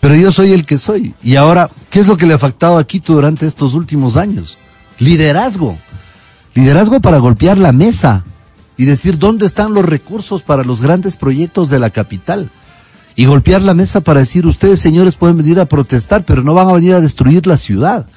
Pero 0.01 0.15
yo 0.15 0.31
soy 0.31 0.51
el 0.51 0.65
que 0.65 0.77
soy. 0.77 1.13
Y 1.23 1.37
ahora, 1.37 1.69
¿qué 1.89 1.99
es 1.99 2.07
lo 2.07 2.17
que 2.17 2.25
le 2.25 2.33
ha 2.33 2.39
faltado 2.39 2.77
a 2.77 2.83
Quito 2.83 3.13
durante 3.13 3.47
estos 3.47 3.73
últimos 3.75 4.17
años? 4.17 4.57
Liderazgo. 4.99 5.77
Liderazgo 6.53 6.99
para 6.99 7.19
golpear 7.19 7.57
la 7.57 7.71
mesa 7.71 8.25
y 8.75 8.85
decir 8.85 9.17
dónde 9.17 9.45
están 9.45 9.73
los 9.73 9.85
recursos 9.85 10.41
para 10.41 10.63
los 10.63 10.81
grandes 10.81 11.15
proyectos 11.15 11.69
de 11.69 11.79
la 11.79 11.91
capital 11.91 12.51
y 13.15 13.25
golpear 13.25 13.61
la 13.61 13.73
mesa 13.73 14.01
para 14.01 14.21
decir, 14.21 14.45
ustedes 14.47 14.79
señores 14.79 15.15
pueden 15.15 15.37
venir 15.37 15.59
a 15.59 15.65
protestar, 15.65 16.25
pero 16.25 16.43
no 16.43 16.53
van 16.53 16.69
a 16.69 16.73
venir 16.73 16.95
a 16.95 17.01
destruir 17.01 17.45
la 17.45 17.57
ciudad. 17.57 18.07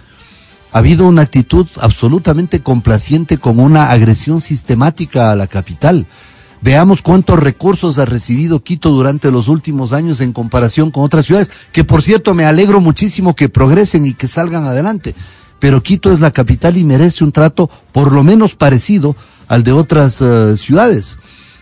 Ha 0.72 0.78
habido 0.78 1.06
una 1.06 1.22
actitud 1.22 1.66
absolutamente 1.80 2.60
complaciente 2.60 3.38
con 3.38 3.60
una 3.60 3.90
agresión 3.90 4.40
sistemática 4.40 5.30
a 5.30 5.36
la 5.36 5.46
capital. 5.46 6.06
Veamos 6.64 7.02
cuántos 7.02 7.38
recursos 7.38 7.98
ha 7.98 8.06
recibido 8.06 8.64
Quito 8.64 8.88
durante 8.88 9.30
los 9.30 9.48
últimos 9.48 9.92
años 9.92 10.22
en 10.22 10.32
comparación 10.32 10.90
con 10.90 11.04
otras 11.04 11.26
ciudades, 11.26 11.50
que 11.72 11.84
por 11.84 12.02
cierto 12.02 12.32
me 12.32 12.46
alegro 12.46 12.80
muchísimo 12.80 13.36
que 13.36 13.50
progresen 13.50 14.06
y 14.06 14.14
que 14.14 14.28
salgan 14.28 14.64
adelante. 14.64 15.14
Pero 15.58 15.82
Quito 15.82 16.10
es 16.10 16.20
la 16.20 16.30
capital 16.30 16.78
y 16.78 16.84
merece 16.84 17.22
un 17.22 17.32
trato 17.32 17.68
por 17.92 18.14
lo 18.14 18.22
menos 18.22 18.54
parecido 18.54 19.14
al 19.46 19.62
de 19.62 19.72
otras 19.72 20.22
uh, 20.22 20.56
ciudades. 20.56 21.18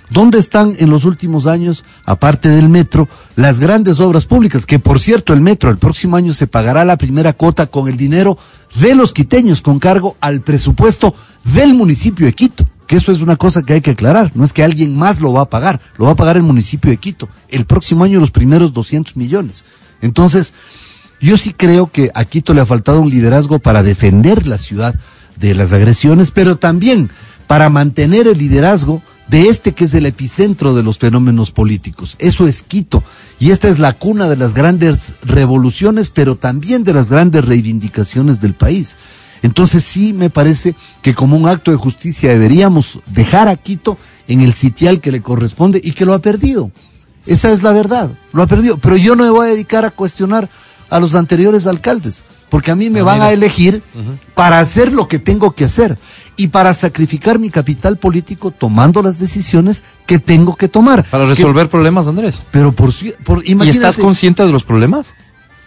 ¿Dónde 0.09 0.39
están 0.39 0.77
en 0.79 0.89
los 0.89 1.05
últimos 1.05 1.49
años, 1.49 1.85
aparte 2.07 2.49
del 2.49 2.69
metro, 2.69 3.09
las 3.35 3.59
grandes 3.59 3.99
obras 3.99 4.27
públicas? 4.27 4.67
Que 4.67 4.79
por 4.79 5.01
cierto, 5.01 5.33
el 5.33 5.41
metro 5.41 5.69
el 5.69 5.79
próximo 5.79 6.17
año 6.17 6.33
se 6.33 6.47
pagará 6.47 6.85
la 6.85 6.97
primera 6.97 7.33
cuota 7.33 7.67
con 7.67 7.89
el 7.89 7.97
dinero 7.97 8.39
de 8.77 8.95
los 8.95 9.13
quiteños 9.13 9.63
con 9.63 9.81
cargo 9.81 10.17
al 10.21 10.43
presupuesto 10.43 11.13
del 11.43 11.75
municipio 11.75 12.25
de 12.25 12.35
Quito. 12.35 12.69
Que 12.87 12.97
eso 12.97 13.13
es 13.13 13.21
una 13.21 13.37
cosa 13.37 13.63
que 13.63 13.75
hay 13.75 13.81
que 13.81 13.93
aclarar. 13.93 14.33
No 14.35 14.45
es 14.45 14.53
que 14.53 14.65
alguien 14.65 14.97
más 14.97 15.21
lo 15.21 15.33
va 15.33 15.43
a 15.43 15.51
pagar, 15.51 15.81
lo 15.97 16.07
va 16.07 16.13
a 16.13 16.17
pagar 16.17 16.37
el 16.37 16.43
municipio 16.43 16.91
de 16.91 16.97
Quito. 16.97 17.29
El 17.49 17.65
próximo 17.65 18.05
año 18.05 18.21
los 18.21 18.31
primeros 18.31 18.73
200 18.73 19.17
millones. 19.17 19.65
Entonces, 20.01 20.53
yo 21.21 21.37
sí 21.39 21.55
creo 21.55 21.91
que 21.91 22.11
a 22.15 22.25
Quito 22.25 22.53
le 22.53 22.61
ha 22.61 22.67
faltado 22.67 23.01
un 23.01 23.11
liderazgo 23.11 23.61
para 23.61 23.83
defender 23.83 24.47
la 24.47 24.59
ciudad 24.59 24.95
de 25.37 25.55
las 25.55 25.73
agresiones, 25.73 26.31
pero 26.31 26.57
también 26.57 27.11
para 27.47 27.69
mantener 27.69 28.27
el 28.27 28.39
liderazgo 28.39 29.03
de 29.29 29.49
este 29.49 29.73
que 29.73 29.85
es 29.85 29.95
el 29.95 30.07
epicentro 30.07 30.75
de 30.75 30.83
los 30.83 30.99
fenómenos 30.99 31.53
políticos. 31.53 32.17
Eso 32.19 32.47
es 32.47 32.63
Quito. 32.63 33.03
Y 33.39 33.51
esta 33.51 33.69
es 33.69 33.79
la 33.79 33.93
cuna 33.93 34.29
de 34.29 34.37
las 34.37 34.53
grandes 34.53 35.15
revoluciones, 35.23 36.11
pero 36.11 36.37
también 36.37 36.85
de 36.85 36.93
las 36.93 37.09
grandes 37.09 37.45
reivindicaciones 37.45 38.41
del 38.41 38.55
país. 38.55 38.97
Entonces 39.43 39.83
sí 39.85 40.13
me 40.13 40.31
parece 40.31 40.75
que 41.03 41.15
como 41.15 41.37
un 41.37 41.49
acto 41.49 41.71
de 41.71 41.77
justicia 41.77 42.31
deberíamos 42.31 43.01
dejar 43.07 43.49
a 43.49 43.57
Quito 43.57 43.99
en 44.29 44.41
el 44.41 44.53
sitial 44.53 45.01
que 45.01 45.13
le 45.13 45.21
corresponde 45.21 45.81
y 45.83 45.93
que 45.93 46.05
lo 46.05 46.15
ha 46.15 46.21
perdido. 46.21 46.71
Esa 47.27 47.51
es 47.51 47.63
la 47.63 47.73
verdad, 47.73 48.11
lo 48.33 48.43
ha 48.43 48.47
perdido. 48.47 48.79
Pero 48.79 48.97
yo 48.97 49.17
no 49.17 49.25
me 49.25 49.31
voy 49.31 49.47
a 49.47 49.51
dedicar 49.51 49.85
a 49.85 49.91
cuestionar 49.91 50.49
a 50.91 51.01
los 51.01 51.15
anteriores 51.15 51.67
alcaldes, 51.67 52.25
porque 52.51 52.71
a 52.71 52.77
mí 52.77 52.91
me 52.91 53.03
van 53.03 53.23
a 53.23 53.33
elegir 53.33 53.83
para 54.35 54.59
hacer 54.59 54.93
lo 54.93 55.09
que 55.09 55.19
tengo 55.19 55.53
que 55.53 55.65
hacer 55.65 55.99
y 56.37 56.49
para 56.49 56.75
sacrificar 56.75 57.39
mi 57.39 57.51
capital 57.51 57.97
político 57.97 58.51
tomando 58.51 59.03
las 59.03 59.19
decisiones 59.19 59.83
que 60.07 60.19
tengo 60.19 60.55
que 60.57 60.69
tomar. 60.69 61.05
Para 61.05 61.25
resolver 61.25 61.67
que, 61.67 61.71
problemas, 61.71 62.09
Andrés. 62.09 62.43
Pero 62.51 62.73
por, 62.73 62.91
por 63.25 63.39
imagínate, 63.47 63.67
¿Y 63.67 63.71
estás 63.71 63.97
consciente 63.97 64.45
de 64.45 64.53
los 64.53 64.65
problemas? 64.65 65.15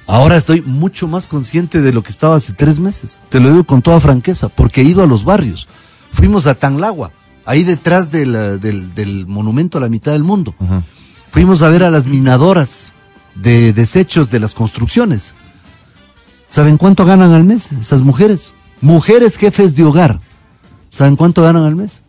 Ahora 0.07 0.37
estoy 0.37 0.61
mucho 0.61 1.07
más 1.07 1.27
consciente 1.27 1.81
de 1.81 1.91
lo 1.91 2.03
que 2.03 2.11
estaba 2.11 2.35
hace 2.35 2.53
tres 2.53 2.79
meses. 2.79 3.19
Te 3.29 3.39
lo 3.39 3.49
digo 3.49 3.63
con 3.63 3.81
toda 3.81 3.99
franqueza, 3.99 4.49
porque 4.49 4.81
he 4.81 4.83
ido 4.83 5.03
a 5.03 5.07
los 5.07 5.23
barrios. 5.23 5.67
Fuimos 6.11 6.45
a 6.47 6.55
Tanlagua, 6.55 7.11
ahí 7.45 7.63
detrás 7.63 8.11
del, 8.11 8.59
del, 8.59 8.93
del 8.93 9.27
monumento 9.27 9.77
a 9.77 9.81
la 9.81 9.89
mitad 9.89 10.11
del 10.11 10.23
mundo. 10.23 10.53
Uh 10.59 10.65
-huh. 10.65 10.83
Fuimos 11.31 11.61
a 11.63 11.69
ver 11.69 11.83
a 11.83 11.89
las 11.89 12.07
minadoras 12.07 12.93
de 13.33 13.73
desechos 13.73 14.29
de 14.29 14.39
las 14.39 14.53
construcciones. 14.53 15.33
¿Saben 16.47 16.77
cuánto 16.77 17.05
ganan 17.05 17.33
al 17.33 17.43
mes 17.43 17.69
esas 17.73 18.01
mujeres? 18.01 18.53
Mujeres 18.81 19.37
jefes 19.37 19.75
de 19.75 19.83
hogar. 19.83 20.21
¿Saben 20.89 21.15
cuánto 21.15 21.41
ganan 21.41 21.63
al 21.63 21.75
mes? 21.75 22.01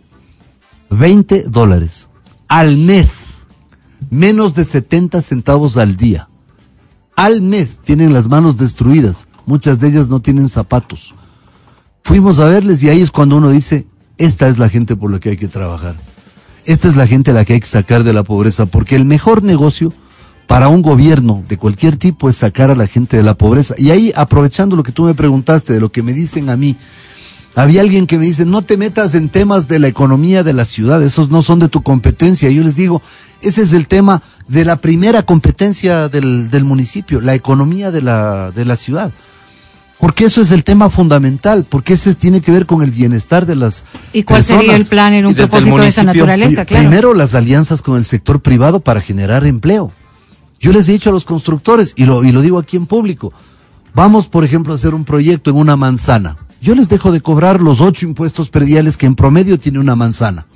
20 0.91 1.45
dólares. 1.49 2.09
Al 2.47 2.77
mes. 2.77 3.39
Menos 4.11 4.55
de 4.55 4.65
70 4.65 5.21
centavos 5.23 5.77
al 5.77 5.97
día. 5.97 6.29
Al 7.17 7.41
mes 7.41 7.81
tienen 7.83 8.13
las 8.13 8.29
manos 8.29 8.59
destruidas. 8.59 9.27
Muchas 9.47 9.81
de 9.81 9.89
ellas 9.89 10.09
no 10.09 10.21
tienen 10.21 10.49
zapatos. 10.49 11.15
Fuimos 12.05 12.39
a 12.39 12.45
verles 12.45 12.83
y 12.83 12.91
ahí 12.91 13.01
es 13.01 13.11
cuando 13.11 13.39
uno 13.39 13.49
dice, 13.49 13.87
esta 14.19 14.49
es 14.49 14.59
la 14.59 14.69
gente 14.69 14.97
por 14.97 15.11
la 15.11 15.19
que 15.19 15.31
hay 15.31 15.37
que 15.37 15.49
trabajar. 15.49 15.97
Esta 16.67 16.89
es 16.89 16.97
la 16.97 17.07
gente 17.07 17.31
a 17.31 17.35
la 17.35 17.45
que 17.45 17.55
hay 17.55 17.61
que 17.61 17.67
sacar 17.67 18.05
de 18.05 18.13
la 18.13 18.23
pobreza, 18.23 18.67
porque 18.67 18.97
el 18.97 19.05
mejor 19.05 19.43
negocio 19.43 19.93
para 20.47 20.69
un 20.69 20.83
gobierno 20.83 21.43
de 21.49 21.57
cualquier 21.57 21.97
tipo 21.97 22.29
es 22.29 22.37
sacar 22.37 22.71
a 22.71 22.77
la 22.77 22.87
gente 22.87 23.17
de 23.17 23.23
la 23.23 23.35
pobreza. 23.35 23.75
Y 23.79 23.91
ahí, 23.91 24.13
aprovechando 24.15 24.77
lo 24.77 24.83
que 24.83 24.93
tú 24.93 25.05
me 25.05 25.15
preguntaste, 25.15 25.73
de 25.73 25.81
lo 25.81 25.91
que 25.91 26.03
me 26.03 26.13
dicen 26.13 26.51
a 26.51 26.57
mí, 26.57 26.77
había 27.57 27.81
alguien 27.81 28.07
que 28.07 28.19
me 28.19 28.27
dice, 28.27 28.45
no 28.45 28.61
te 28.61 28.77
metas 28.77 29.15
en 29.15 29.31
temas 29.31 29.67
de 29.67 29.79
la 29.79 29.89
economía 29.89 30.43
de 30.43 30.53
la 30.53 30.67
ciudad, 30.67 31.03
esos 31.03 31.31
no 31.31 31.41
son 31.41 31.59
de 31.59 31.69
tu 31.69 31.83
competencia. 31.83 32.51
Yo 32.51 32.63
les 32.63 32.77
digo, 32.77 33.01
ese 33.41 33.63
es 33.63 33.73
el 33.73 33.89
tema 33.89 34.23
de 34.47 34.67
la 34.67 34.77
primera 34.77 35.23
competencia 35.23 36.11
del, 36.11 36.51
del 36.51 36.65
municipio, 36.65 37.23
la 37.23 37.35
economía 37.35 37.91
de 37.91 38.03
la, 38.03 38.51
de 38.51 38.67
la 38.67 38.77
ciudad. 38.77 39.11
Porque 39.99 40.27
eso 40.27 40.43
es 40.43 40.51
el 40.51 40.65
tema 40.65 40.91
fundamental, 40.91 41.65
porque 41.67 41.95
ese 41.95 42.15
tiene 42.15 42.43
que 42.43 42.53
ver 42.53 42.67
con 42.67 42.83
el 42.83 42.91
bienestar 42.91 43.47
de 43.47 43.57
las 43.57 43.85
¿Y 44.13 44.25
cuál 44.25 44.41
personas. 44.41 44.61
sería 44.61 44.77
el 44.77 44.85
plan 44.85 45.15
en 45.15 45.25
un 45.25 45.35
propósito 45.35 45.79
de 45.79 45.89
esa 45.89 46.03
naturaleza? 46.03 46.67
Claro. 46.67 46.83
Primero, 46.83 47.15
las 47.15 47.33
alianzas 47.35 47.81
con 47.81 47.97
el 47.97 48.05
sector 48.05 48.43
privado 48.43 48.81
para 48.81 49.01
generar 49.01 49.47
empleo. 49.47 49.95
Yo 50.61 50.73
les 50.73 50.87
he 50.89 50.93
dicho 50.93 51.09
a 51.09 51.13
los 51.13 51.25
constructores, 51.25 51.95
y 51.97 52.05
lo, 52.05 52.23
y 52.23 52.33
lo 52.33 52.43
digo 52.43 52.59
aquí 52.59 52.77
en 52.77 52.85
público, 52.85 53.33
vamos, 53.95 54.29
por 54.29 54.45
ejemplo, 54.45 54.75
a 54.75 54.77
hacer 54.77 54.93
un 54.93 55.07
proyecto 55.07 55.49
en 55.49 55.57
una 55.57 55.77
manzana. 55.77 56.37
Yo 56.61 56.75
les 56.75 56.89
dejo 56.89 57.13
de 57.13 57.21
cobrar 57.21 57.61
los 57.61 57.81
ocho 57.81 58.07
impuestos 58.07 58.51
perdiales 58.51 58.97
que 58.97 59.07
en 59.07 59.15
promedio 59.15 59.59
tiene 59.59 59.79
una 59.79 59.97
manzana. 59.97 60.47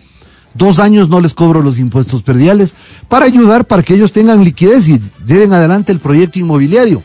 Dos 0.55 0.81
años 0.81 1.09
no 1.09 1.21
les 1.21 1.35
cobro 1.35 1.63
los 1.63 1.79
impuestos 1.79 2.23
perdiales 2.23 2.75
para 3.09 3.27
ayudar 3.27 3.67
para 3.67 3.83
que 3.83 3.95
ellos 3.95 4.13
tengan 4.13 4.43
liquidez 4.43 4.89
y 4.89 5.01
lleven 5.25 5.53
adelante 5.53 5.93
el 5.93 6.01
proyecto 6.01 6.39
inmobiliario. 6.39 7.03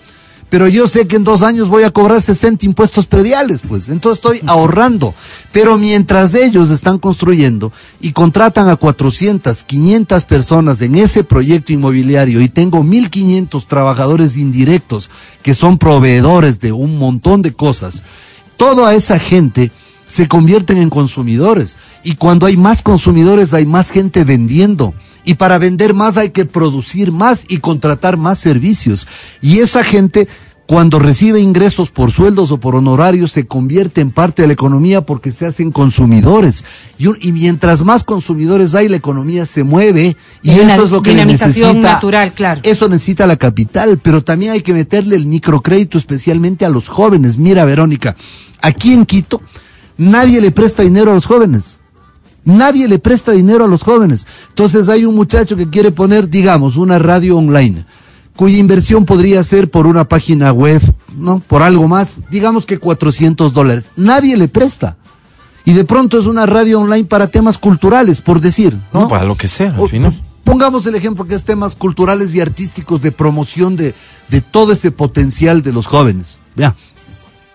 pero 0.49 0.69
yo 0.69 0.87
sé 0.87 1.05
que 1.05 1.17
en 1.17 1.25
dos 1.25 1.41
años 1.41 1.67
voy 1.67 1.83
a 1.83 1.91
cobrar 1.91 2.21
60 2.21 2.65
impuestos 2.65 3.07
prediales, 3.07 3.61
pues, 3.67 3.89
entonces 3.89 4.19
estoy 4.19 4.41
ahorrando. 4.47 5.13
Pero 5.51 5.77
mientras 5.77 6.33
ellos 6.33 6.69
están 6.69 6.97
construyendo 6.97 7.73
y 7.99 8.13
contratan 8.13 8.69
a 8.69 8.77
400, 8.77 9.63
500 9.63 10.23
personas 10.23 10.79
en 10.81 10.95
ese 10.95 11.25
proyecto 11.25 11.73
inmobiliario 11.73 12.39
y 12.41 12.47
tengo 12.47 12.83
1500 12.83 13.67
trabajadores 13.67 14.37
indirectos 14.37 15.09
que 15.43 15.55
son 15.55 15.77
proveedores 15.77 16.59
de 16.59 16.71
un 16.71 16.97
montón 16.97 17.41
de 17.41 17.51
cosas, 17.51 18.03
toda 18.57 18.93
esa 18.93 19.19
gente 19.19 19.71
se 20.05 20.27
convierten 20.27 20.77
en 20.77 20.89
consumidores. 20.89 21.77
Y 22.03 22.15
cuando 22.15 22.45
hay 22.45 22.57
más 22.57 22.81
consumidores, 22.81 23.53
hay 23.53 23.65
más 23.65 23.89
gente 23.89 24.24
vendiendo. 24.24 24.93
Y 25.24 25.35
para 25.35 25.57
vender 25.57 25.93
más 25.93 26.17
hay 26.17 26.29
que 26.29 26.45
producir 26.45 27.12
más 27.12 27.45
y 27.47 27.57
contratar 27.57 28.17
más 28.17 28.38
servicios. 28.38 29.07
Y 29.41 29.59
esa 29.59 29.83
gente, 29.83 30.27
cuando 30.67 30.98
recibe 30.98 31.39
ingresos 31.39 31.91
por 31.91 32.12
sueldos 32.12 32.51
o 32.51 32.60
por 32.60 32.75
honorarios, 32.75 33.31
se 33.31 33.45
convierte 33.45 34.01
en 34.01 34.10
parte 34.12 34.41
de 34.41 34.48
la 34.48 34.53
economía 34.53 35.01
porque 35.05 35.31
se 35.31 35.45
hacen 35.45 35.72
consumidores. 35.72 36.63
Y, 36.98 37.05
un- 37.07 37.17
y 37.22 37.31
mientras 37.34 37.84
más 37.84 38.03
consumidores 38.03 38.74
hay, 38.74 38.89
la 38.89 38.95
economía 38.98 39.45
se 39.45 39.63
mueve. 39.63 40.17
Y 40.41 40.50
eso 40.51 40.84
es 40.84 40.89
lo 40.89 41.03
que 41.03 41.13
necesita. 41.13 41.74
natural, 41.93 42.34
claro. 42.34 42.62
Eso 42.63 42.89
necesita 42.89 43.27
la 43.27 43.38
capital, 43.38 44.00
pero 44.01 44.24
también 44.24 44.53
hay 44.53 44.62
que 44.62 44.74
meterle 44.74 45.15
el 45.15 45.27
microcrédito 45.27 46.00
especialmente 46.00 46.65
a 46.65 46.69
los 46.69 46.88
jóvenes. 46.89 47.38
Mira, 47.38 47.63
Verónica, 47.63 48.15
aquí 48.62 48.93
en 48.93 49.05
Quito 49.05 49.41
nadie 49.98 50.41
le 50.41 50.50
presta 50.50 50.81
dinero 50.81 51.12
a 51.12 51.15
los 51.15 51.27
jóvenes. 51.27 51.77
Nadie 52.43 52.88
le 52.88 53.00
presta 53.00 53.31
dinero 53.31 53.65
a 53.65 53.67
los 53.67 53.84
jóvenes. 53.84 54.25
Entonces 54.50 54.89
hay 54.89 55.05
un 55.05 55.15
muchacho 55.15 55.55
que 55.55 55.69
quiere 55.69 55.91
poner, 55.91 56.29
digamos, 56.29 56.75
una 56.77 57.00
radio 57.00 57.38
online, 57.38 57.86
cuya 58.35 58.57
inversión 58.57 59.05
podría 59.05 59.43
ser 59.43 59.69
por 59.69 59.87
una 59.87 60.07
página 60.07 60.51
web, 60.51 60.81
¿no? 61.15 61.39
Por 61.39 61.61
algo 61.61 61.87
más, 61.87 62.21
digamos 62.29 62.65
que 62.65 62.79
400 62.79 63.53
dólares. 63.53 63.91
Nadie 63.95 64.37
le 64.37 64.47
presta. 64.47 64.97
Y 65.63 65.73
de 65.73 65.83
pronto 65.83 66.19
es 66.19 66.25
una 66.25 66.45
radio 66.45 66.81
online 66.81 67.05
para 67.05 67.27
temas 67.27 67.57
culturales, 67.57 68.21
por 68.21 68.39
decir. 68.39 68.77
No, 68.93 69.01
¿no? 69.01 69.07
para 69.07 69.25
lo 69.25 69.35
que 69.35 69.47
sea, 69.47 69.75
al 69.75 69.89
final. 69.89 70.21
Pongamos 70.43 70.85
el 70.85 70.93
ejemplo 70.93 71.25
que 71.25 71.33
es 71.33 71.43
temas 71.43 71.75
culturales 71.75 72.35
y 72.35 72.41
artísticos 72.41 73.01
de 73.01 73.11
promoción 73.11 73.75
de, 73.75 73.95
de 74.29 74.41
todo 74.41 74.73
ese 74.73 74.91
potencial 74.91 75.63
de 75.63 75.71
los 75.71 75.87
jóvenes. 75.87 76.37
Vea, 76.55 76.75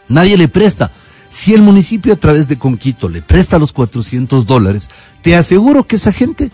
nadie 0.09 0.37
le 0.37 0.49
presta. 0.49 0.91
Si 1.31 1.55
el 1.55 1.63
municipio 1.63 2.13
a 2.13 2.17
través 2.17 2.49
de 2.49 2.59
Conquito 2.59 3.09
le 3.09 3.23
presta 3.23 3.61
los 3.61 3.73
400 3.73 4.45
dólares, 4.45 4.91
te 5.23 5.37
aseguro 5.37 5.87
que 5.87 5.95
esa 5.95 6.13
gente 6.13 6.51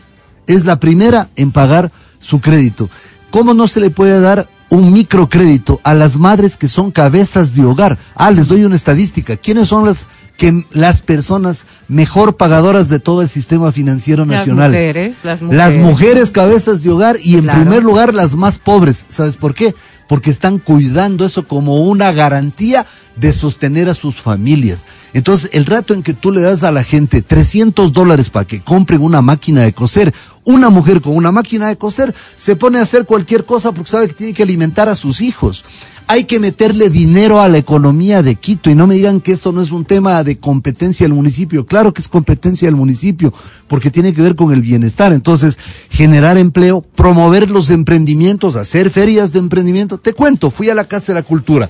es 0.46 0.66
la 0.66 0.78
primera 0.78 1.30
en 1.36 1.52
pagar 1.52 1.90
su 2.18 2.40
crédito. 2.40 2.90
¿Cómo 3.36 3.52
no 3.52 3.68
se 3.68 3.80
le 3.80 3.90
puede 3.90 4.18
dar 4.18 4.48
un 4.70 4.94
microcrédito 4.94 5.78
a 5.84 5.92
las 5.92 6.16
madres 6.16 6.56
que 6.56 6.68
son 6.68 6.90
cabezas 6.90 7.54
de 7.54 7.66
hogar? 7.66 7.98
Ah, 8.14 8.30
les 8.30 8.48
doy 8.48 8.64
una 8.64 8.76
estadística. 8.76 9.36
¿Quiénes 9.36 9.68
son 9.68 9.84
las 9.84 10.06
que 10.38 10.64
las 10.70 11.02
personas 11.02 11.66
mejor 11.86 12.38
pagadoras 12.38 12.88
de 12.88 12.98
todo 12.98 13.20
el 13.20 13.28
sistema 13.28 13.72
financiero 13.72 14.24
Las 14.24 14.38
nacional? 14.38 14.70
mujeres, 14.70 15.18
las 15.22 15.42
mujeres. 15.42 15.58
Las 15.66 15.76
mujeres 15.76 16.30
cabezas 16.30 16.82
de 16.82 16.88
hogar 16.88 17.18
y 17.22 17.34
en 17.34 17.42
Claro. 17.42 17.60
primer 17.60 17.82
lugar 17.82 18.14
las 18.14 18.34
más 18.36 18.56
pobres. 18.56 19.04
¿Sabes 19.06 19.36
por 19.36 19.54
qué? 19.54 19.74
Porque 20.08 20.30
están 20.30 20.58
cuidando 20.58 21.24
eso 21.24 21.46
como 21.46 21.82
una 21.82 22.12
garantía 22.12 22.86
de 23.16 23.32
sostener 23.32 23.88
a 23.88 23.94
sus 23.94 24.20
familias. 24.20 24.86
Entonces, 25.14 25.50
el 25.52 25.66
rato 25.66 25.94
en 25.94 26.02
que 26.02 26.14
tú 26.14 26.30
le 26.30 26.42
das 26.42 26.62
a 26.62 26.70
la 26.70 26.84
gente 26.84 27.22
300 27.22 27.92
dólares 27.92 28.30
para 28.30 28.46
que 28.46 28.60
compren 28.60 29.02
una 29.02 29.22
máquina 29.22 29.62
de 29.62 29.72
coser, 29.72 30.14
una 30.44 30.70
mujer 30.70 31.00
con 31.00 31.16
una 31.16 31.32
máquina 31.32 31.68
de 31.68 31.76
coser 31.76 32.14
se 32.36 32.56
pone 32.56 32.78
a 32.78 32.82
hacer 32.82 33.06
cualquier 33.06 33.44
cosa 33.44 33.72
porque 33.72 33.90
sabe 33.90 34.08
que 34.08 34.14
tiene 34.14 34.34
que 34.34 34.42
alimentar 34.42 34.88
a 34.88 34.94
sus 34.94 35.20
hijos. 35.20 35.64
Hay 36.08 36.24
que 36.24 36.38
meterle 36.38 36.88
dinero 36.88 37.40
a 37.40 37.48
la 37.48 37.58
economía 37.58 38.22
de 38.22 38.36
Quito 38.36 38.70
y 38.70 38.76
no 38.76 38.86
me 38.86 38.94
digan 38.94 39.20
que 39.20 39.32
esto 39.32 39.50
no 39.50 39.60
es 39.60 39.72
un 39.72 39.84
tema 39.84 40.22
de 40.22 40.38
competencia 40.38 41.04
del 41.04 41.14
municipio. 41.14 41.66
Claro 41.66 41.92
que 41.92 42.00
es 42.00 42.08
competencia 42.08 42.68
del 42.68 42.76
municipio 42.76 43.32
porque 43.66 43.90
tiene 43.90 44.14
que 44.14 44.22
ver 44.22 44.36
con 44.36 44.52
el 44.52 44.62
bienestar. 44.62 45.12
Entonces, 45.12 45.58
generar 45.90 46.38
empleo, 46.38 46.80
promover 46.80 47.50
los 47.50 47.70
emprendimientos, 47.70 48.54
hacer 48.54 48.90
ferias 48.90 49.32
de 49.32 49.40
emprendimiento. 49.40 49.98
Te 49.98 50.12
cuento, 50.12 50.50
fui 50.50 50.70
a 50.70 50.76
la 50.76 50.84
Casa 50.84 51.12
de 51.12 51.20
la 51.20 51.24
Cultura 51.24 51.68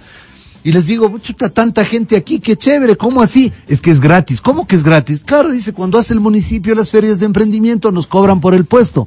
y 0.66 0.72
les 0.72 0.86
digo, 0.86 1.16
chuta, 1.20 1.48
tanta 1.48 1.84
gente 1.84 2.16
aquí, 2.16 2.40
qué 2.40 2.56
chévere, 2.56 2.96
¿cómo 2.96 3.22
así? 3.22 3.52
Es 3.68 3.80
que 3.80 3.92
es 3.92 4.00
gratis. 4.00 4.40
¿Cómo 4.40 4.66
que 4.66 4.74
es 4.74 4.82
gratis? 4.82 5.22
Claro, 5.24 5.52
dice, 5.52 5.72
cuando 5.72 5.96
hace 5.96 6.12
el 6.12 6.18
municipio 6.18 6.74
las 6.74 6.90
ferias 6.90 7.20
de 7.20 7.26
emprendimiento 7.26 7.92
nos 7.92 8.08
cobran 8.08 8.40
por 8.40 8.52
el 8.52 8.64
puesto. 8.64 9.06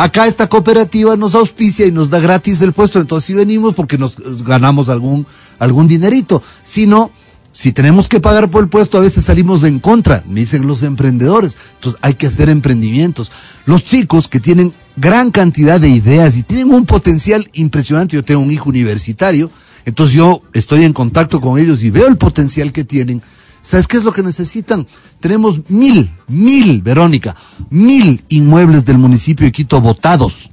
Acá 0.00 0.26
esta 0.26 0.46
cooperativa 0.46 1.14
nos 1.14 1.34
auspicia 1.34 1.84
y 1.84 1.92
nos 1.92 2.08
da 2.08 2.20
gratis 2.20 2.62
el 2.62 2.72
puesto, 2.72 2.98
entonces 2.98 3.26
sí 3.26 3.34
venimos 3.34 3.74
porque 3.74 3.98
nos 3.98 4.14
eh, 4.14 4.22
ganamos 4.42 4.88
algún, 4.88 5.26
algún 5.58 5.88
dinerito. 5.88 6.42
Si 6.62 6.86
no, 6.86 7.10
si 7.52 7.72
tenemos 7.72 8.08
que 8.08 8.18
pagar 8.18 8.50
por 8.50 8.62
el 8.62 8.70
puesto, 8.70 8.96
a 8.96 9.02
veces 9.02 9.24
salimos 9.24 9.62
en 9.62 9.78
contra, 9.78 10.24
me 10.26 10.40
dicen 10.40 10.66
los 10.66 10.84
emprendedores. 10.84 11.58
Entonces 11.74 12.00
hay 12.00 12.14
que 12.14 12.28
hacer 12.28 12.48
emprendimientos. 12.48 13.30
Los 13.66 13.84
chicos 13.84 14.26
que 14.26 14.40
tienen 14.40 14.72
gran 14.96 15.30
cantidad 15.30 15.78
de 15.78 15.90
ideas 15.90 16.38
y 16.38 16.44
tienen 16.44 16.72
un 16.72 16.86
potencial 16.86 17.46
impresionante, 17.52 18.16
yo 18.16 18.24
tengo 18.24 18.40
un 18.40 18.52
hijo 18.52 18.70
universitario, 18.70 19.50
entonces 19.84 20.16
yo 20.16 20.40
estoy 20.54 20.84
en 20.84 20.94
contacto 20.94 21.42
con 21.42 21.58
ellos 21.58 21.84
y 21.84 21.90
veo 21.90 22.08
el 22.08 22.16
potencial 22.16 22.72
que 22.72 22.84
tienen. 22.84 23.20
¿Sabes 23.62 23.86
qué 23.86 23.96
es 23.96 24.04
lo 24.04 24.12
que 24.12 24.22
necesitan? 24.22 24.86
Tenemos 25.20 25.68
mil, 25.68 26.10
mil, 26.28 26.82
Verónica, 26.82 27.36
mil 27.68 28.22
inmuebles 28.28 28.84
del 28.84 28.98
municipio 28.98 29.46
de 29.46 29.52
Quito 29.52 29.80
votados. 29.80 30.50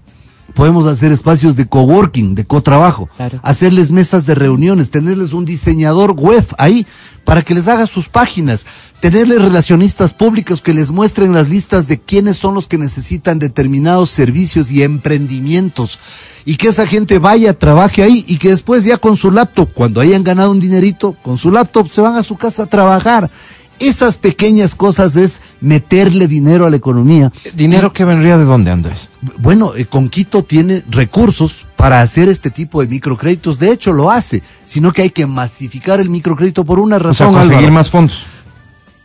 Podemos 0.58 0.88
hacer 0.88 1.12
espacios 1.12 1.56
de 1.56 1.67
coworking, 1.67 2.34
de 2.34 2.43
cotrabajo, 2.43 3.08
Claro. 3.15 3.39
hacerles 3.43 3.91
mesas 3.91 4.26
de 4.26 4.34
reuniones, 4.34 4.89
tenerles 4.89 5.34
un 5.34 5.46
diseñador 5.46 6.13
web 6.20 6.43
ahí 6.58 6.88
para 7.26 7.43
que 7.43 7.54
les 7.54 7.67
haga 7.67 7.86
sus 7.86 8.10
páginas, 8.10 8.65
tenerles 9.00 9.39
relacionistas 9.39 10.13
públicos 10.13 10.62
que 10.63 10.74
les 10.74 10.89
muestren 10.89 11.32
las 11.32 11.48
listas 11.48 11.86
de 11.86 12.00
quiénes 12.00 12.38
son 12.38 12.56
los 12.56 12.67
que 12.67 12.80
necesitan 12.80 13.38
determinados 13.38 14.10
servicios 14.10 14.72
y 14.72 14.82
emprendimientos 14.82 16.00
y 16.43 16.56
que 16.56 16.70
esa 16.70 16.88
gente 16.88 17.20
vaya, 17.20 17.54
trabaje 17.54 18.02
ahí 18.02 18.26
y 18.28 18.38
que 18.38 18.50
después 18.50 18.84
ya 18.84 18.98
con 18.98 19.15
su 19.15 19.30
laptop, 19.30 19.70
cuando 19.76 20.02
hayan 20.02 20.24
ganado 20.24 20.50
un 20.50 20.60
dinerito, 20.60 21.15
con 21.22 21.38
su 21.38 21.52
laptop 21.52 21.88
se 21.88 22.02
van 22.02 22.15
a 22.15 22.24
su 22.24 22.36
casa 22.36 22.63
a 22.63 22.67
trabajar. 22.67 23.30
Esas 23.80 24.16
pequeñas 24.18 24.74
cosas 24.74 25.16
es 25.16 25.40
meterle 25.62 26.28
dinero 26.28 26.66
a 26.66 26.70
la 26.72 26.78
economía. 26.78 27.32
¿Dinero 27.54 27.94
que 27.94 28.06
vendría 28.06 28.38
de 28.38 28.46
dónde, 28.46 28.72
Andrés? 28.72 29.10
Bueno, 29.38 29.74
eh, 29.76 29.86
Conquito 29.86 30.44
tiene 30.44 30.84
recursos 30.90 31.66
para 31.76 32.02
hacer 32.02 32.28
este 32.28 32.50
tipo 32.50 32.82
de 32.82 32.88
microcréditos. 32.88 33.60
De 33.60 33.72
hecho, 33.72 33.94
lo 33.94 34.10
hace, 34.10 34.42
sino 34.63 34.92
que 34.92 35.04
hay 35.04 35.10
que 35.12 35.28
masificar 35.28 36.00
el 36.00 36.10
microcrédito 36.10 36.66
por 36.66 36.80
una 36.80 36.96
O 36.96 37.00
sea, 37.00 37.08
razón. 37.10 37.34
conseguir 37.34 37.58
Álvaro. 37.58 37.74
más 37.74 37.90
fondos. 37.90 38.24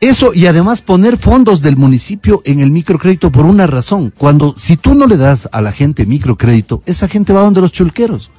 Eso 0.01 0.33
y 0.35 0.47
además 0.47 0.81
poner 0.81 1.17
fondos 1.17 1.63
del 1.63 1.77
municipio 1.77 2.43
en 2.45 2.59
el 2.59 2.71
microcrédito 2.73 3.31
por 3.31 3.45
una 3.45 3.67
razón. 3.69 4.13
Cuando 4.17 4.53
si 4.57 4.77
tú 4.77 4.95
no 4.97 5.07
le 5.07 5.17
das 5.17 5.49
a 5.53 5.61
la 5.61 5.71
gente 5.71 6.07
microcrédito, 6.07 6.83
esa 6.87 7.07
gente 7.09 7.33
va 7.33 7.43
donde 7.43 7.61
los 7.61 7.71
chulqueros. 7.73 8.31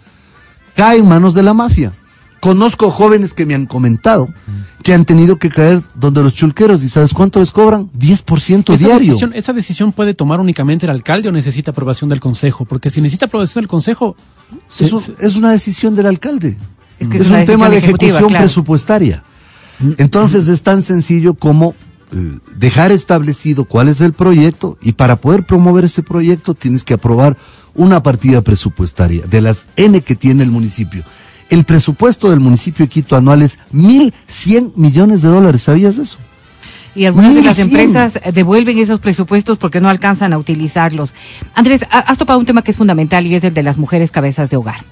Cae 0.75 0.97
en 0.97 1.07
manos 1.07 1.33
de 1.35 1.43
la 1.43 1.53
mafia. 1.53 1.93
Conozco 2.43 2.91
jóvenes 2.91 3.33
que 3.33 3.45
me 3.45 3.55
han 3.55 3.65
comentado 3.67 4.27
que 4.83 4.93
han 4.93 5.05
tenido 5.05 5.37
que 5.39 5.47
caer 5.49 5.81
donde 5.95 6.21
los 6.21 6.33
chulqueros 6.33 6.83
y 6.83 6.89
¿sabes 6.89 7.13
cuánto 7.13 7.39
les 7.39 7.51
cobran? 7.51 7.89
10% 7.97 8.73
¿Esa 8.73 8.85
diario. 8.85 9.07
decisión, 9.07 9.31
¿Esa 9.33 9.53
decisión 9.53 9.93
puede 9.93 10.13
tomar 10.13 10.41
únicamente 10.41 10.85
el 10.85 10.89
alcalde 10.89 11.29
o 11.29 11.31
necesita 11.31 11.71
aprobación 11.71 12.09
del 12.09 12.19
consejo? 12.19 12.65
Porque 12.65 12.89
si 12.89 12.99
necesita 12.99 13.27
aprobación 13.27 13.61
del 13.61 13.69
consejo, 13.69 14.17
se- 14.67 14.83
Es, 14.83 14.91
un- 14.91 15.03
es 15.21 15.35
una 15.37 15.51
decisión 15.51 15.95
del 15.95 16.05
alcalde. 16.07 16.57
Es 16.99 17.07
que 17.07 17.15
es 17.15 17.23
es 17.23 17.29
una 17.29 17.39
un 17.39 17.45
tema 17.45 17.69
de 17.69 17.77
ejecución 17.77 18.27
claro. 18.27 18.43
presupuestaria. 18.43 19.23
Entonces 19.97 20.49
es 20.49 20.61
tan 20.63 20.81
sencillo 20.81 21.33
como 21.35 21.75
eh, 22.11 22.37
dejar 22.57 22.91
establecido 22.91 23.63
cuál 23.65 23.87
es 23.87 24.01
el 24.01 24.11
proyecto 24.11 24.77
y 24.81 24.91
para 24.91 25.15
poder 25.15 25.45
promover 25.45 25.85
ese 25.85 26.03
proyecto 26.03 26.53
tienes 26.53 26.83
que 26.83 26.93
aprobar 26.93 27.37
una 27.73 28.03
partida 28.03 28.41
presupuestaria 28.41 29.23
de 29.25 29.41
las 29.41 29.63
N 29.77 30.01
que 30.01 30.15
tiene 30.15 30.43
el 30.43 30.51
municipio. 30.51 31.03
El 31.53 31.65
presupuesto 31.65 32.31
del 32.31 32.39
municipio 32.39 32.85
de 32.85 32.89
Quito 32.89 33.15
anual 33.15 33.43
es 33.43 33.57
1.100 33.73 34.73
millones 34.75 35.21
de 35.21 35.27
dólares. 35.27 35.61
¿Sabías 35.61 35.97
eso? 35.99 36.17
Y 36.95 37.05
algunas 37.05 37.35
de 37.35 37.41
las 37.43 37.57
1100. 37.57 37.79
empresas 37.79 38.19
devuelven 38.33 38.77
esos 38.79 38.99
presupuestos 38.99 39.57
porque 39.59 39.79
no 39.79 39.87
alcanzan 39.89 40.33
a 40.33 40.37
utilizarlos. 40.39 41.13
Andrés, 41.53 41.83
ha- 41.91 41.99
has 41.99 42.17
topado 42.17 42.39
un 42.39 42.45
tema 42.45 42.63
que 42.63 42.71
es 42.71 42.77
fundamental 42.77 43.27
y 43.27 43.35
es 43.35 43.43
el 43.43 43.53
de 43.53 43.61
las 43.63 43.77
mujeres 43.77 44.09
cabezas 44.09 44.49
de 44.49 44.57
hogar. 44.57 44.83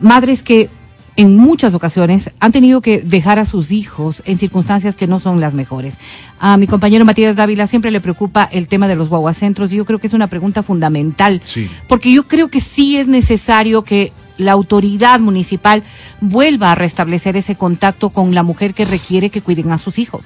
Madres 0.00 0.42
que 0.42 0.68
en 1.16 1.36
muchas 1.36 1.74
ocasiones 1.74 2.30
han 2.40 2.50
tenido 2.50 2.80
que 2.80 2.98
dejar 3.00 3.38
a 3.38 3.44
sus 3.44 3.70
hijos 3.70 4.20
en 4.26 4.36
circunstancias 4.36 4.96
que 4.96 5.06
no 5.06 5.20
son 5.20 5.40
las 5.40 5.54
mejores. 5.54 5.96
A 6.40 6.56
mi 6.56 6.66
compañero 6.66 7.04
Matías 7.04 7.36
Dávila 7.36 7.68
siempre 7.68 7.92
le 7.92 8.00
preocupa 8.00 8.48
el 8.50 8.66
tema 8.66 8.88
de 8.88 8.96
los 8.96 9.08
guaguacentros 9.10 9.72
y 9.72 9.76
yo 9.76 9.84
creo 9.84 10.00
que 10.00 10.08
es 10.08 10.12
una 10.12 10.26
pregunta 10.26 10.64
fundamental. 10.64 11.40
Sí. 11.44 11.70
Porque 11.88 12.12
yo 12.12 12.24
creo 12.26 12.48
que 12.48 12.60
sí 12.60 12.96
es 12.96 13.06
necesario 13.06 13.84
que 13.84 14.12
la 14.38 14.52
autoridad 14.52 15.20
municipal 15.20 15.82
vuelva 16.20 16.72
a 16.72 16.74
restablecer 16.74 17.36
ese 17.36 17.54
contacto 17.56 18.10
con 18.10 18.34
la 18.34 18.42
mujer 18.42 18.74
que 18.74 18.84
requiere 18.84 19.30
que 19.30 19.40
cuiden 19.42 19.70
a 19.72 19.78
sus 19.78 19.98
hijos. 19.98 20.24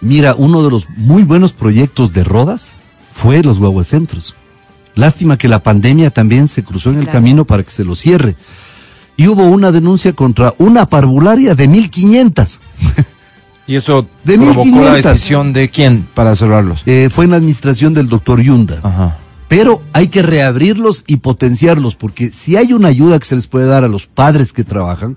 Mira, 0.00 0.34
uno 0.36 0.62
de 0.62 0.70
los 0.70 0.88
muy 0.96 1.22
buenos 1.22 1.52
proyectos 1.52 2.12
de 2.12 2.24
Rodas 2.24 2.72
fue 3.12 3.42
los 3.42 3.58
guaguacentros. 3.58 4.34
Lástima 4.94 5.36
que 5.38 5.48
la 5.48 5.62
pandemia 5.62 6.10
también 6.10 6.46
se 6.48 6.62
cruzó 6.62 6.90
en 6.90 6.96
el 6.98 7.02
Claro. 7.04 7.18
camino 7.18 7.44
para 7.44 7.62
que 7.62 7.70
se 7.70 7.84
lo 7.84 7.94
cierre. 7.94 8.36
y 9.16 9.28
hubo 9.28 9.44
una 9.44 9.70
denuncia 9.70 10.12
contra 10.12 10.54
una 10.58 10.86
parvularia 10.86 11.54
de 11.54 11.68
1500. 11.68 12.60
¿Y 13.66 13.76
eso 13.76 14.06
De 14.24 14.34
provocó 14.36 14.64
1500. 14.64 14.90
la 15.04 15.10
decisión 15.12 15.52
de 15.52 15.70
quién 15.70 16.06
para 16.14 16.34
cerrarlos? 16.34 16.82
Eh, 16.86 17.08
fue 17.12 17.24
en 17.24 17.30
la 17.30 17.36
administración 17.36 17.94
del 17.94 18.08
doctor 18.08 18.40
Yunda. 18.42 18.80
Ajá. 18.82 19.18
Pero 19.48 19.82
hay 19.92 20.08
que 20.08 20.22
reabrirlos 20.22 21.04
y 21.06 21.16
potenciarlos, 21.16 21.96
porque 21.96 22.28
si 22.30 22.56
hay 22.56 22.72
una 22.72 22.88
ayuda 22.88 23.18
que 23.18 23.26
se 23.26 23.36
les 23.36 23.46
puede 23.46 23.66
dar 23.66 23.84
a 23.84 23.88
los 23.88 24.06
padres 24.06 24.52
que 24.52 24.64
trabajan, 24.64 25.16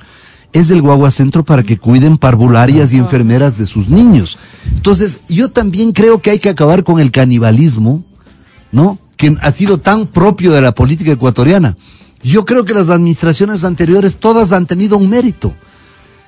es 0.53 0.67
del 0.67 0.81
Guagua 0.81 1.11
Centro 1.11 1.43
para 1.45 1.63
que 1.63 1.77
cuiden 1.77 2.17
parvularias 2.17 2.93
y 2.93 2.97
enfermeras 2.97 3.57
de 3.57 3.65
sus 3.65 3.89
niños. 3.89 4.37
Entonces, 4.73 5.19
yo 5.27 5.49
también 5.49 5.91
creo 5.91 6.21
que 6.21 6.31
hay 6.31 6.39
que 6.39 6.49
acabar 6.49 6.83
con 6.83 6.99
el 6.99 7.11
canibalismo, 7.11 8.03
¿no? 8.71 8.99
Que 9.17 9.35
ha 9.41 9.51
sido 9.51 9.79
tan 9.79 10.07
propio 10.07 10.51
de 10.51 10.61
la 10.61 10.73
política 10.73 11.11
ecuatoriana. 11.11 11.77
Yo 12.23 12.45
creo 12.45 12.65
que 12.65 12.73
las 12.73 12.89
administraciones 12.89 13.63
anteriores 13.63 14.17
todas 14.17 14.51
han 14.51 14.65
tenido 14.65 14.97
un 14.97 15.09
mérito. 15.09 15.53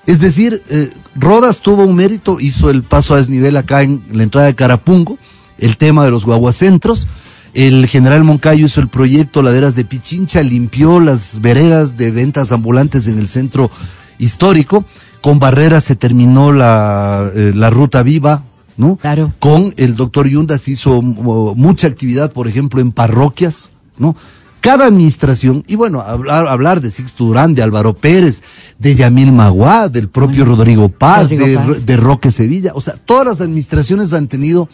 Es 0.06 0.20
decir, 0.20 0.64
eh, 0.70 0.90
Rodas 1.16 1.60
tuvo 1.60 1.84
un 1.84 1.96
mérito, 1.96 2.40
hizo 2.40 2.70
el 2.70 2.84
paso 2.84 3.14
a 3.14 3.18
desnivel 3.18 3.58
acá 3.58 3.84
en 3.84 4.04
la 4.12 4.24
entrada 4.24 4.48
de 4.48 4.56
Carapungo, 4.56 5.18
el 5.58 5.78
tema 5.78 6.06
de 6.06 6.12
los 6.12 6.26
guaguacentros. 6.26 7.08
El 7.54 7.88
general 7.88 8.24
Moncayo 8.24 8.66
hizo 8.66 8.80
el 8.80 8.88
proyecto 8.88 9.42
Laderas 9.42 9.76
de 9.76 9.86
Pichincha, 9.86 10.44
limpió 10.44 11.00
las 11.00 11.42
veredas 11.42 11.98
de 11.98 12.12
ventas 12.12 12.52
ambulantes 12.52 13.08
en 13.08 13.18
el 13.18 13.28
centro 13.28 13.72
histórico. 14.20 14.86
Con 15.22 15.40
Barreras 15.40 15.84
se 15.84 15.96
terminó 15.96 16.54
la, 16.54 17.30
eh, 17.36 17.52
la 17.56 17.70
ruta 17.70 18.04
viva, 18.04 18.44
¿no? 18.78 18.96
Claro. 18.96 19.34
Con 19.40 19.74
el 19.78 19.96
doctor 19.96 20.28
Yundas 20.28 20.68
hizo 20.68 21.00
uh, 21.00 21.56
mucha 21.56 21.88
actividad, 21.88 22.32
por 22.32 22.48
ejemplo, 22.48 22.80
en 22.80 22.92
parroquias, 22.92 23.70
¿no? 23.98 24.16
Cada 24.62 24.86
administración, 24.86 25.64
y 25.68 25.76
bueno, 25.76 26.02
hablar, 26.02 26.48
hablar 26.48 26.82
de 26.82 26.92
Sixto 26.92 27.26
Durán, 27.26 27.56
de 27.56 27.64
Álvaro 27.64 27.94
Pérez, 27.94 28.42
de 28.78 28.96
Yamil 28.96 29.32
Maguá, 29.32 29.88
del 29.88 30.10
propio 30.10 30.44
Rodrigo 30.44 30.90
Paz, 30.90 31.30
Rodrigo 31.30 31.46
de, 31.46 31.56
Paz. 31.56 31.86
de 31.86 31.98
Roque 31.98 32.32
Sevilla, 32.32 32.74
o 32.76 32.82
sea, 32.82 32.96
todas 32.96 33.26
las 33.26 33.42
administraciones 33.42 34.12
han 34.12 34.28
tenido 34.28 34.68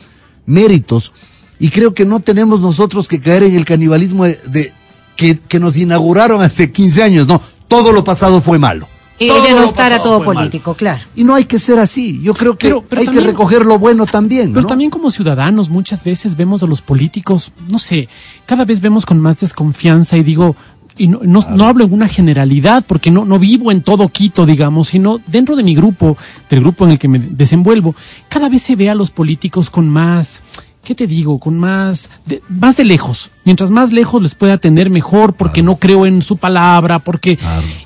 méritos 0.47 1.13
y 1.59 1.69
creo 1.69 1.93
que 1.93 2.05
no 2.05 2.19
tenemos 2.19 2.61
nosotros 2.61 3.07
que 3.07 3.19
caer 3.21 3.43
en 3.43 3.55
el 3.55 3.65
canibalismo 3.65 4.25
de, 4.25 4.39
de- 4.47 4.73
que, 5.15 5.39
que 5.39 5.59
nos 5.59 5.77
inauguraron 5.77 6.41
hace 6.41 6.71
15 6.71 7.03
años, 7.03 7.27
no, 7.27 7.41
todo 7.67 7.91
lo 7.93 8.03
pasado 8.03 8.41
fue 8.41 8.59
malo. 8.59 8.87
Y 9.17 9.29
Todo 9.29 9.37
lo 9.39 9.43
denostar 9.45 9.93
a 9.93 10.03
todo 10.03 10.19
malo. 10.19 10.33
político, 10.33 10.73
claro. 10.73 11.01
Y 11.15 11.23
no 11.23 11.35
hay 11.35 11.45
que 11.45 11.57
ser 11.57 11.79
así, 11.79 12.21
yo 12.21 12.33
creo 12.33 12.57
que 12.57 12.67
Pero- 12.67 12.81
pero 12.81 12.99
hay 12.99 13.05
también- 13.05 13.23
que 13.23 13.31
recoger 13.31 13.65
lo 13.65 13.79
bueno 13.79 14.05
también. 14.05 14.49
Pero 14.51 14.63
¿no? 14.63 14.67
también 14.67 14.89
como 14.91 15.09
ciudadanos 15.09 15.69
muchas 15.69 16.03
veces 16.03 16.35
vemos 16.35 16.63
a 16.63 16.65
los 16.67 16.81
políticos, 16.81 17.51
no 17.71 17.79
sé, 17.79 18.09
cada 18.45 18.65
vez 18.65 18.81
vemos 18.81 19.05
con 19.05 19.21
más 19.21 19.39
desconfianza 19.39 20.17
y 20.17 20.23
digo, 20.23 20.57
y 20.97 21.07
no, 21.07 21.19
no, 21.23 21.45
no 21.49 21.65
hablo 21.65 21.85
en 21.85 21.93
una 21.93 22.09
generalidad 22.09 22.83
porque 22.85 23.09
no, 23.09 23.23
no 23.23 23.39
vivo 23.39 23.71
en 23.71 23.83
todo 23.83 24.09
Quito, 24.09 24.45
digamos, 24.45 24.87
sino 24.89 25.19
dentro 25.27 25.55
de 25.55 25.63
mi 25.63 25.75
grupo, 25.75 26.17
del 26.49 26.59
grupo 26.59 26.83
en 26.85 26.91
el 26.91 26.99
que 26.99 27.07
me 27.07 27.19
desenvuelvo, 27.19 27.95
cada 28.27 28.49
vez 28.49 28.63
se 28.63 28.75
ve 28.75 28.89
a 28.89 28.95
los 28.95 29.11
políticos 29.11 29.69
con 29.69 29.87
más, 29.87 30.41
¿qué 30.85 30.95
te 30.95 31.07
digo? 31.07 31.39
Con 31.39 31.59
más 31.59 32.09
de, 32.25 32.41
más 32.47 32.77
de 32.77 32.85
lejos. 32.85 33.31
Mientras 33.43 33.71
más 33.71 33.91
lejos 33.91 34.21
les 34.21 34.35
pueda 34.35 34.53
atender 34.53 34.89
mejor 34.89 35.33
porque 35.33 35.61
no 35.61 35.75
creo 35.75 36.05
en 36.05 36.21
su 36.21 36.37
palabra, 36.37 36.99
porque... 36.99 37.37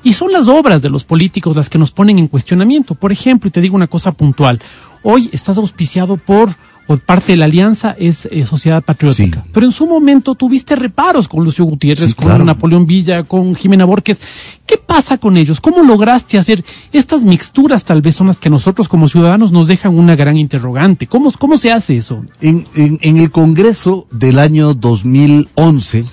Y 0.04 0.12
son 0.12 0.30
las 0.30 0.46
obras 0.46 0.80
de 0.82 0.90
los 0.90 1.04
políticos 1.04 1.56
las 1.56 1.68
que 1.68 1.78
nos 1.78 1.90
ponen 1.90 2.20
en 2.20 2.28
cuestionamiento. 2.28 2.94
Por 2.94 3.10
ejemplo, 3.10 3.48
y 3.48 3.50
te 3.50 3.60
digo 3.60 3.74
una 3.74 3.88
cosa 3.88 4.12
puntual, 4.12 4.60
hoy 5.02 5.28
estás 5.32 5.58
auspiciado 5.58 6.16
por 6.16 6.50
parte 6.98 7.32
de 7.32 7.36
la 7.36 7.44
alianza 7.44 7.94
es 7.98 8.26
eh, 8.32 8.44
Sociedad 8.44 8.82
Patriótica. 8.82 9.42
Sí. 9.44 9.50
Pero 9.52 9.66
en 9.66 9.72
su 9.72 9.86
momento 9.86 10.34
tuviste 10.34 10.74
reparos 10.74 11.28
con 11.28 11.44
Lucio 11.44 11.64
Gutiérrez, 11.64 12.10
Sí, 12.10 12.14
con 12.14 12.26
claro. 12.26 12.44
Napoleón 12.44 12.86
Villa, 12.86 13.22
con 13.22 13.54
Jimena 13.54 13.84
Borges. 13.84 14.18
¿Qué 14.66 14.76
pasa 14.76 15.16
con 15.18 15.36
ellos? 15.36 15.60
¿Cómo 15.60 15.82
lograste 15.82 16.36
hacer 16.38 16.64
estas 16.92 17.22
mixturas? 17.24 17.84
Tal 17.84 18.02
vez 18.02 18.16
son 18.16 18.26
las 18.26 18.38
que 18.38 18.50
nosotros 18.50 18.88
como 18.88 19.06
ciudadanos 19.08 19.52
nos 19.52 19.68
dejan 19.68 19.96
una 19.96 20.16
gran 20.16 20.36
interrogante. 20.36 21.06
¿Cómo, 21.06 21.30
cómo 21.32 21.56
se 21.58 21.70
hace 21.70 21.96
eso? 21.96 22.24
En, 22.40 22.66
en- 22.74 22.98
en 23.02 23.16
el 23.18 23.30
Congreso 23.30 24.06
del 24.10 24.38
año 24.38 24.74
2011, 24.74 25.98
eh, 26.00 26.06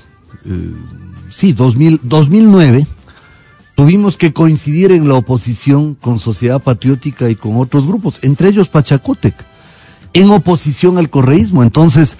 sí, 1.29 1.53
2000, 1.53 2.01
2009, 2.03 2.85
tuvimos 3.75 4.17
que 4.17 4.33
coincidir 4.33 4.91
en 4.91 5.07
la 5.07 5.15
oposición 5.15 5.93
con 5.95 6.17
Sociedad 6.19 6.61
Patriótica 6.61 7.29
y 7.29 7.35
con 7.35 7.57
otros 7.57 7.85
grupos, 7.85 8.19
entre 8.23 8.49
ellos 8.49 8.69
Pachacútec, 8.69 9.35
en 10.19 10.31
oposición 10.31 10.97
al 10.97 11.11
correísmo. 11.11 11.61
Entonces, 11.61 12.17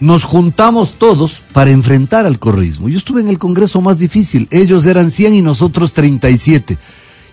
nos 0.00 0.24
juntamos 0.24 0.94
todos 0.94 1.42
para 1.52 1.70
enfrentar 1.70 2.24
al 2.24 2.38
correísmo. 2.38 2.88
Yo 2.88 2.96
estuve 2.96 3.20
en 3.20 3.28
el 3.28 3.38
Congreso 3.38 3.82
más 3.82 3.98
difícil, 3.98 4.48
ellos 4.50 4.86
eran 4.86 5.10
100 5.10 5.34
y 5.34 5.42
nosotros 5.42 5.92
37. 5.92 6.78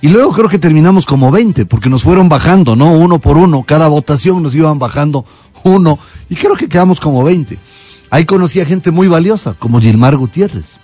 Y 0.02 0.10
luego 0.10 0.34
creo 0.34 0.50
que 0.50 0.60
terminamos 0.60 1.06
como 1.06 1.32
20, 1.32 1.66
porque 1.66 1.90
nos 1.90 2.04
fueron 2.04 2.28
bajando, 2.28 2.76
¿no? 2.76 2.92
Uno 2.92 3.20
por 3.20 3.38
uno, 3.38 3.64
cada 3.64 3.88
votación 3.88 4.44
nos 4.44 4.54
iban 4.54 4.80
bajando 4.80 5.26
uno, 5.64 5.98
y 6.30 6.36
creo 6.36 6.58
que 6.58 6.68
quedamos 6.68 7.00
como 7.00 7.24
20. 7.24 7.58
Ahí 8.10 8.26
conocí 8.26 8.60
a 8.60 8.66
gente 8.66 8.92
muy 8.92 9.08
valiosa, 9.08 9.56
como 9.58 9.80
Gilmar 9.80 10.18
Gutiérrez, 10.18 10.78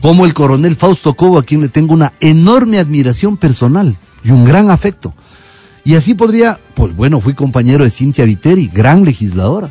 como 0.00 0.26
el 0.26 0.34
coronel 0.34 0.76
Fausto 0.76 1.14
Cobo, 1.14 1.38
a 1.38 1.42
quien 1.42 1.60
le 1.60 1.68
tengo 1.68 1.92
una 1.92 2.12
enorme 2.20 2.78
admiración 2.78 3.36
personal 3.36 3.98
y 4.22 4.30
un 4.30 4.44
gran 4.44 4.70
afecto. 4.70 5.12
Y 5.84 5.94
así 5.94 6.14
podría, 6.14 6.60
pues 6.74 6.94
bueno, 6.94 7.20
fui 7.20 7.34
compañero 7.34 7.84
de 7.84 7.90
Cintia 7.90 8.24
Viteri, 8.24 8.70
gran 8.72 9.04
legisladora. 9.04 9.70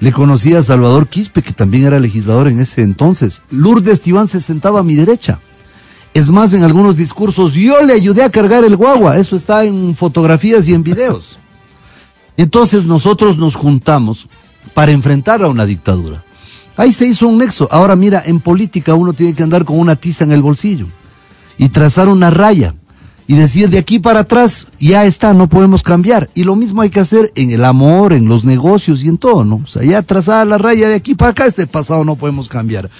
Le 0.00 0.12
conocí 0.12 0.54
a 0.54 0.62
Salvador 0.62 1.08
Quispe, 1.08 1.42
que 1.42 1.52
también 1.52 1.84
era 1.84 2.00
legislador 2.00 2.48
en 2.48 2.60
ese 2.60 2.82
entonces. 2.82 3.42
Lourdes 3.50 4.00
Tibán 4.00 4.28
se 4.28 4.40
sentaba 4.40 4.80
a 4.80 4.84
mi 4.84 4.94
derecha. 4.94 5.38
Es 6.14 6.30
más, 6.30 6.52
en 6.52 6.62
algunos 6.62 6.96
discursos 6.96 7.54
yo 7.54 7.82
le 7.82 7.92
ayudé 7.92 8.22
a 8.22 8.30
cargar 8.30 8.64
el 8.64 8.76
guagua. 8.76 9.18
Eso 9.18 9.36
está 9.36 9.64
en 9.64 9.94
fotografías 9.96 10.68
y 10.68 10.74
en 10.74 10.82
videos. 10.82 11.38
Entonces 12.36 12.84
nosotros 12.84 13.38
nos 13.38 13.54
juntamos 13.54 14.28
para 14.74 14.92
enfrentar 14.92 15.42
a 15.42 15.48
una 15.48 15.66
dictadura. 15.66 16.24
Ahí 16.76 16.92
se 16.92 17.06
hizo 17.06 17.28
un 17.28 17.38
nexo. 17.38 17.68
Ahora 17.70 17.96
mira, 17.96 18.22
en 18.24 18.40
política 18.40 18.94
uno 18.94 19.12
tiene 19.12 19.34
que 19.34 19.42
andar 19.42 19.64
con 19.64 19.78
una 19.78 19.96
tiza 19.96 20.24
en 20.24 20.32
el 20.32 20.42
bolsillo 20.42 20.88
y 21.56 21.68
trazar 21.68 22.08
una 22.08 22.30
raya 22.30 22.74
y 23.26 23.34
decir 23.34 23.70
de 23.70 23.78
aquí 23.78 23.98
para 23.98 24.20
atrás 24.20 24.66
ya 24.78 25.04
está, 25.04 25.32
no 25.32 25.48
podemos 25.48 25.82
cambiar. 25.82 26.28
Y 26.34 26.44
lo 26.44 26.56
mismo 26.56 26.82
hay 26.82 26.90
que 26.90 27.00
hacer 27.00 27.32
en 27.34 27.50
el 27.50 27.64
amor, 27.64 28.12
en 28.12 28.28
los 28.28 28.44
negocios 28.44 29.02
y 29.02 29.08
en 29.08 29.18
todo, 29.18 29.44
¿no? 29.44 29.62
O 29.64 29.66
sea, 29.66 29.82
ya 29.82 30.02
trazada 30.02 30.44
la 30.44 30.58
raya 30.58 30.88
de 30.88 30.94
aquí 30.94 31.14
para 31.14 31.30
acá, 31.30 31.46
este 31.46 31.66
pasado 31.66 32.04
no 32.04 32.16
podemos 32.16 32.48
cambiar. 32.48 32.90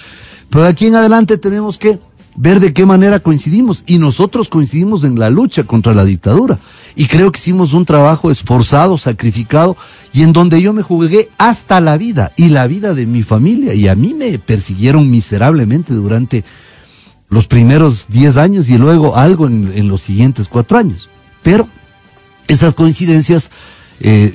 Pero 0.51 0.65
de 0.65 0.71
aquí 0.71 0.87
en 0.87 0.95
adelante 0.95 1.37
tenemos 1.37 1.77
que 1.79 1.99
ver 2.37 2.61
de 2.61 2.73
qué 2.73 2.87
manera 2.87 3.21
coincidimos. 3.21 3.85
Y 3.87 3.99
nosotros 3.99 4.49
coincidimos 4.49 5.05
en 5.05 5.19
la 5.19 5.31
lucha 5.31 5.65
contra 5.65 5.95
la 5.95 6.05
dictadura. 6.05 6.59
Y 6.97 7.07
creo 7.07 7.33
que 7.33 7.41
hicimos 7.41 7.73
un 7.73 7.85
trabajo 7.85 8.31
esforzado, 8.31 8.99
sacrificado, 8.99 9.77
y 10.13 10.23
en 10.23 10.33
donde 10.33 10.63
yo 10.63 10.73
me 10.73 10.83
jugué 10.83 11.29
hasta 11.39 11.81
la 11.81 11.97
vida 11.97 12.33
y 12.37 12.49
la 12.49 12.67
vida 12.67 12.95
de 12.95 13.07
mi 13.07 13.23
familia. 13.23 13.75
Y 13.75 13.89
a 13.89 13.95
mí 13.95 14.15
me 14.15 14.39
persiguieron 14.39 15.11
miserablemente 15.11 15.93
durante 15.93 16.45
los 17.35 17.49
primeros 17.49 18.07
10 18.09 18.37
años 18.37 18.68
y 18.70 18.79
luego 18.79 19.16
algo 19.16 19.49
en, 19.49 19.88
los 19.88 20.03
siguientes 20.03 20.49
cuatro 20.49 20.79
años. 20.79 21.11
Pero 21.42 21.66
esas 22.47 22.75
coincidencias 22.75 23.51
eh, 24.01 24.35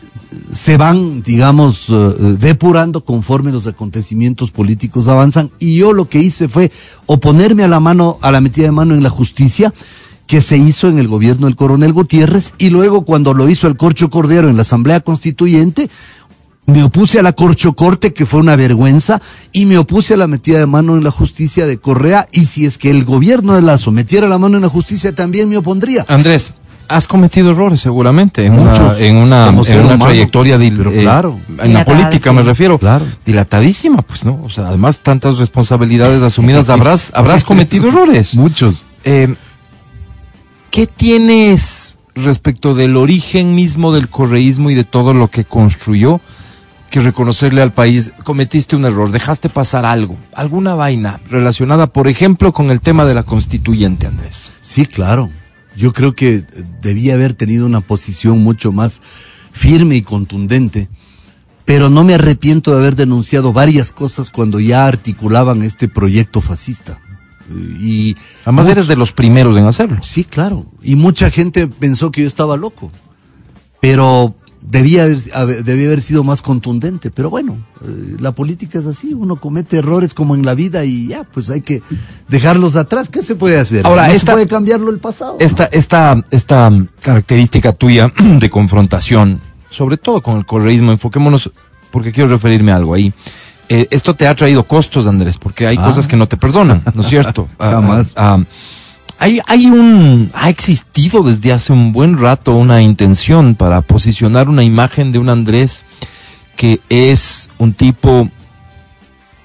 se 0.51 0.75
van, 0.75 1.21
digamos, 1.21 1.87
eh, 1.89 1.93
depurando 2.37 3.05
conforme 3.05 3.53
los 3.53 3.67
acontecimientos 3.67 4.51
políticos 4.51 5.07
avanzan. 5.07 5.49
Y 5.59 5.77
yo 5.77 5.93
lo 5.93 6.09
que 6.09 6.19
hice 6.19 6.49
fue 6.49 6.71
oponerme 7.05 7.63
a 7.63 7.69
la 7.69 7.79
mano, 7.79 8.17
a 8.21 8.31
la 8.33 8.41
metida 8.41 8.65
de 8.65 8.71
mano 8.73 8.93
en 8.93 9.01
la 9.01 9.09
justicia 9.09 9.73
que 10.27 10.41
se 10.41 10.57
hizo 10.57 10.89
en 10.89 10.99
el 10.99 11.07
gobierno 11.07 11.47
del 11.47 11.55
coronel 11.55 11.93
Gutiérrez 11.93 12.53
y 12.59 12.69
luego 12.69 13.03
cuando 13.03 13.33
lo 13.33 13.49
hizo 13.49 13.67
el 13.67 13.77
Corcho 13.77 14.11
Cordero 14.11 14.47
en 14.47 14.57
la 14.57 14.61
Asamblea 14.61 14.99
Constituyente, 14.99 15.89
me 16.69 16.83
opuse 16.83 17.19
a 17.19 17.23
la 17.23 17.33
corchocorte, 17.33 18.13
que 18.13 18.25
fue 18.25 18.39
una 18.39 18.55
vergüenza, 18.55 19.21
y 19.51 19.65
me 19.65 19.77
opuse 19.77 20.13
a 20.13 20.17
la 20.17 20.27
metida 20.27 20.59
de 20.59 20.65
mano 20.65 20.97
en 20.97 21.03
la 21.03 21.11
justicia 21.11 21.65
de 21.65 21.77
Correa, 21.77 22.27
y 22.31 22.45
si 22.45 22.65
es 22.65 22.77
que 22.77 22.89
el 22.89 23.05
gobierno 23.05 23.55
de 23.55 23.61
Lazo 23.61 23.91
metiera 23.91 24.27
la 24.27 24.37
mano 24.37 24.57
en 24.57 24.63
la 24.63 24.69
justicia, 24.69 25.13
también 25.13 25.49
me 25.49 25.57
opondría. 25.57 26.05
Andrés, 26.07 26.53
has 26.89 27.07
cometido 27.07 27.51
errores 27.51 27.79
seguramente 27.79 28.45
en 28.45 28.53
Muchos. 28.53 28.79
una, 28.79 28.99
en 28.99 29.15
una, 29.15 29.45
Como 29.45 29.61
en 29.61 29.65
ser 29.65 29.77
una 29.77 29.85
humano. 29.95 30.05
trayectoria 30.05 30.57
Pero 30.57 30.91
eh, 30.91 31.01
claro. 31.01 31.39
en 31.61 31.73
la 31.73 31.85
política 31.85 32.31
sí. 32.31 32.35
me 32.35 32.41
refiero. 32.41 32.77
Claro. 32.79 33.05
Dilatadísima, 33.25 34.01
pues, 34.01 34.25
¿no? 34.25 34.41
O 34.43 34.49
sea, 34.49 34.67
además 34.67 34.99
tantas 34.99 35.37
responsabilidades 35.37 36.21
asumidas, 36.23 36.69
habrás, 36.69 37.11
habrás 37.13 37.43
cometido 37.43 37.87
errores. 37.89 38.35
Muchos. 38.35 38.85
Eh, 39.03 39.35
¿Qué 40.71 40.87
tienes 40.87 41.97
respecto 42.15 42.73
del 42.73 42.97
origen 42.97 43.55
mismo 43.55 43.93
del 43.93 44.09
correísmo 44.09 44.69
y 44.69 44.75
de 44.75 44.83
todo 44.83 45.13
lo 45.13 45.29
que 45.29 45.45
construyó 45.45 46.19
que 46.89 46.99
reconocerle 46.99 47.61
al 47.61 47.71
país? 47.71 48.11
Cometiste 48.23 48.75
un 48.75 48.85
error, 48.85 49.11
dejaste 49.11 49.49
pasar 49.49 49.85
algo, 49.85 50.17
alguna 50.33 50.75
vaina 50.75 51.19
relacionada, 51.29 51.87
por 51.87 52.07
ejemplo, 52.07 52.51
con 52.51 52.71
el 52.71 52.81
tema 52.81 53.05
de 53.05 53.15
la 53.15 53.23
constituyente, 53.23 54.07
Andrés. 54.07 54.51
Sí, 54.61 54.85
claro. 54.85 55.29
Yo 55.75 55.93
creo 55.93 56.13
que 56.13 56.43
debía 56.81 57.13
haber 57.13 57.33
tenido 57.33 57.65
una 57.65 57.81
posición 57.81 58.39
mucho 58.43 58.71
más 58.71 59.01
firme 59.51 59.95
y 59.95 60.01
contundente, 60.01 60.89
pero 61.65 61.89
no 61.89 62.03
me 62.03 62.15
arrepiento 62.15 62.71
de 62.71 62.77
haber 62.77 62.95
denunciado 62.95 63.53
varias 63.53 63.91
cosas 63.91 64.29
cuando 64.29 64.59
ya 64.59 64.85
articulaban 64.85 65.63
este 65.63 65.87
proyecto 65.87 66.41
fascista. 66.41 66.99
Y 67.79 68.15
Además 68.43 68.67
eres 68.67 68.87
de 68.87 68.95
los 68.95 69.11
primeros 69.11 69.57
en 69.57 69.65
hacerlo. 69.65 69.97
Sí, 70.01 70.23
claro. 70.23 70.65
Y 70.83 70.95
mucha 70.95 71.31
gente 71.31 71.67
pensó 71.67 72.11
que 72.11 72.21
yo 72.21 72.27
estaba 72.27 72.57
loco. 72.57 72.91
Pero 73.81 74.35
debía 74.61 75.05
haber, 75.35 75.63
debía 75.63 75.87
haber 75.87 76.01
sido 76.01 76.23
más 76.23 76.41
contundente. 76.41 77.11
Pero 77.11 77.29
bueno, 77.29 77.57
eh, 77.83 78.15
la 78.19 78.31
política 78.31 78.79
es 78.79 78.85
así. 78.85 79.13
Uno 79.13 79.37
comete 79.37 79.77
errores 79.77 80.13
como 80.13 80.35
en 80.35 80.45
la 80.45 80.53
vida 80.55 80.83
y 80.85 81.07
ya, 81.07 81.23
pues 81.23 81.49
hay 81.49 81.61
que 81.61 81.81
dejarlos 82.27 82.75
atrás. 82.75 83.09
¿Qué 83.09 83.21
se 83.21 83.35
puede 83.35 83.59
hacer? 83.59 83.85
Ahora, 83.85 84.07
no 84.07 84.13
esta- 84.13 84.25
se 84.27 84.31
puede 84.33 84.47
cambiarlo 84.47 84.89
el 84.91 84.99
pasado. 84.99 85.37
Esta, 85.39 85.65
esta, 85.65 86.23
esta 86.31 86.71
característica 87.01 87.73
tuya 87.73 88.11
de 88.39 88.49
confrontación, 88.49 89.39
sobre 89.69 89.97
todo 89.97 90.21
con 90.21 90.37
el 90.37 90.45
correísmo, 90.45 90.91
enfoquémonos, 90.91 91.51
porque 91.91 92.11
quiero 92.11 92.29
referirme 92.29 92.71
a 92.71 92.75
algo 92.75 92.93
ahí. 92.93 93.13
Eh, 93.71 93.87
esto 93.91 94.15
te 94.15 94.27
ha 94.27 94.33
traído 94.35 94.63
costos, 94.63 95.05
Andrés, 95.05 95.37
porque 95.37 95.67
hay 95.67 95.77
Ah. 95.79 95.83
cosas 95.85 96.07
que 96.07 96.15
no 96.17 96.27
te 96.27 96.37
perdonan, 96.37 96.81
¿no 96.95 97.01
es 97.01 97.07
cierto? 97.07 97.47
Jamás. 97.59 98.13
ah, 98.15 98.37
ah, 98.39 98.43
hay, 99.19 99.41
hay 99.47 99.65
un, 99.67 100.31
ha 100.33 100.49
existido 100.49 101.23
desde 101.23 101.51
hace 101.51 101.73
un 101.73 101.91
buen 101.91 102.17
rato 102.17 102.53
una 102.55 102.81
intención 102.81 103.53
para 103.55 103.81
posicionar 103.81 104.47
una 104.47 104.63
imagen 104.63 105.11
de 105.11 105.19
un 105.19 105.29
Andrés 105.29 105.83
que 106.55 106.79
es 106.89 107.49
un 107.57 107.73
tipo, 107.73 108.29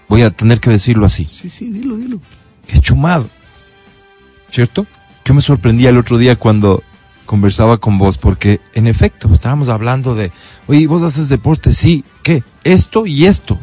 voy 0.08 0.22
a 0.22 0.30
tener 0.30 0.60
que 0.60 0.70
decirlo 0.70 1.06
así, 1.06 1.26
Sí, 1.28 1.48
sí, 1.48 1.70
dilo, 1.70 1.96
dilo. 1.96 2.20
que 2.66 2.74
es 2.74 2.80
chumado. 2.80 3.28
¿Cierto? 4.50 4.86
Yo 5.24 5.34
me 5.34 5.40
sorprendía 5.40 5.90
el 5.90 5.98
otro 5.98 6.18
día 6.18 6.36
cuando 6.36 6.82
conversaba 7.26 7.78
con 7.78 7.98
vos, 7.98 8.18
porque 8.18 8.60
en 8.74 8.86
efecto 8.86 9.28
estábamos 9.32 9.68
hablando 9.68 10.14
de, 10.14 10.30
oye, 10.68 10.86
vos 10.86 11.02
haces 11.02 11.28
deporte, 11.28 11.72
sí, 11.72 12.04
¿qué? 12.22 12.44
Esto 12.62 13.06
y 13.06 13.26
esto. 13.26 13.58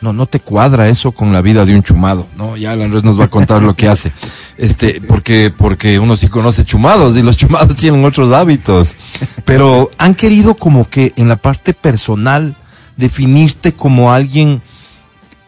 No, 0.00 0.12
no 0.12 0.26
te 0.26 0.40
cuadra 0.40 0.88
eso 0.88 1.12
con 1.12 1.32
la 1.32 1.42
vida 1.42 1.64
de 1.64 1.76
un 1.76 1.84
chumado, 1.84 2.26
¿no? 2.36 2.56
Ya 2.56 2.72
el 2.72 2.82
Andrés 2.82 3.04
nos 3.04 3.20
va 3.20 3.26
a 3.26 3.28
contar 3.28 3.62
lo 3.62 3.76
que 3.76 3.88
hace. 3.88 4.10
Este, 4.58 5.00
porque, 5.00 5.52
porque 5.56 5.98
uno 5.98 6.16
sí 6.16 6.28
conoce 6.28 6.64
chumados 6.64 7.16
y 7.16 7.22
los 7.22 7.36
chumados 7.36 7.76
tienen 7.76 8.04
otros 8.04 8.32
hábitos. 8.32 8.96
Pero 9.44 9.90
han 9.98 10.14
querido 10.14 10.54
como 10.54 10.88
que 10.88 11.12
en 11.16 11.28
la 11.28 11.36
parte 11.36 11.74
personal 11.74 12.54
definirte 12.96 13.72
como 13.72 14.12
alguien 14.12 14.60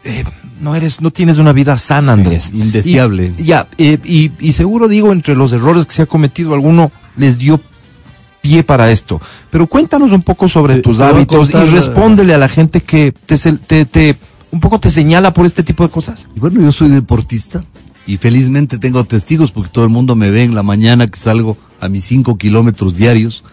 eh, 0.03 0.23
no 0.61 0.75
eres, 0.75 1.01
no 1.01 1.11
tienes 1.11 1.37
una 1.37 1.53
vida 1.53 1.77
sana, 1.77 2.13
Sí, 2.15 2.19
Andrés. 2.19 2.51
indeseable. 2.53 3.33
Y- 3.37 3.43
ya, 3.43 3.67
eh, 3.77 3.97
y, 4.03 4.31
y 4.39 4.51
seguro 4.53 4.87
digo, 4.87 5.11
entre 5.11 5.35
los 5.35 5.53
errores 5.53 5.85
que 5.85 5.93
se 5.95 6.01
ha 6.03 6.05
cometido, 6.05 6.53
alguno 6.53 6.91
les 7.17 7.37
dio 7.37 7.59
pie 8.41 8.63
para 8.63 8.91
esto. 8.91 9.19
Pero 9.49 9.67
cuéntanos 9.67 10.11
un 10.11 10.21
poco 10.21 10.47
sobre 10.47 10.81
tus 10.81 10.99
hábitos 10.99 11.49
contar, 11.51 11.67
y 11.67 11.71
respóndele 11.71 12.33
a 12.33 12.37
la 12.37 12.47
gente 12.49 12.81
que 12.81 13.11
te, 13.25 13.37
te, 13.37 13.85
te- 13.85 14.15
un 14.51 14.59
poco 14.59 14.79
te 14.79 14.89
señala 14.89 15.33
por 15.33 15.45
este 15.45 15.63
tipo 15.63 15.83
de 15.83 15.89
cosas. 15.89 16.27
Bueno, 16.35 16.61
yo 16.61 16.71
soy 16.71 16.89
deportista 16.89 17.63
y 18.07 18.17
felizmente 18.17 18.77
tengo 18.77 19.03
testigos 19.03 19.51
porque 19.51 19.69
todo 19.71 19.83
el 19.85 19.89
mundo 19.91 20.15
me 20.15 20.29
ve 20.31 20.43
en 20.43 20.55
la 20.55 20.63
mañana 20.63 21.07
que 21.07 21.17
salgo 21.17 21.57
a 21.81 21.89
mis 21.89 22.03
5 22.05 22.37
kilómetros 22.37 22.95
diarios 22.95 23.43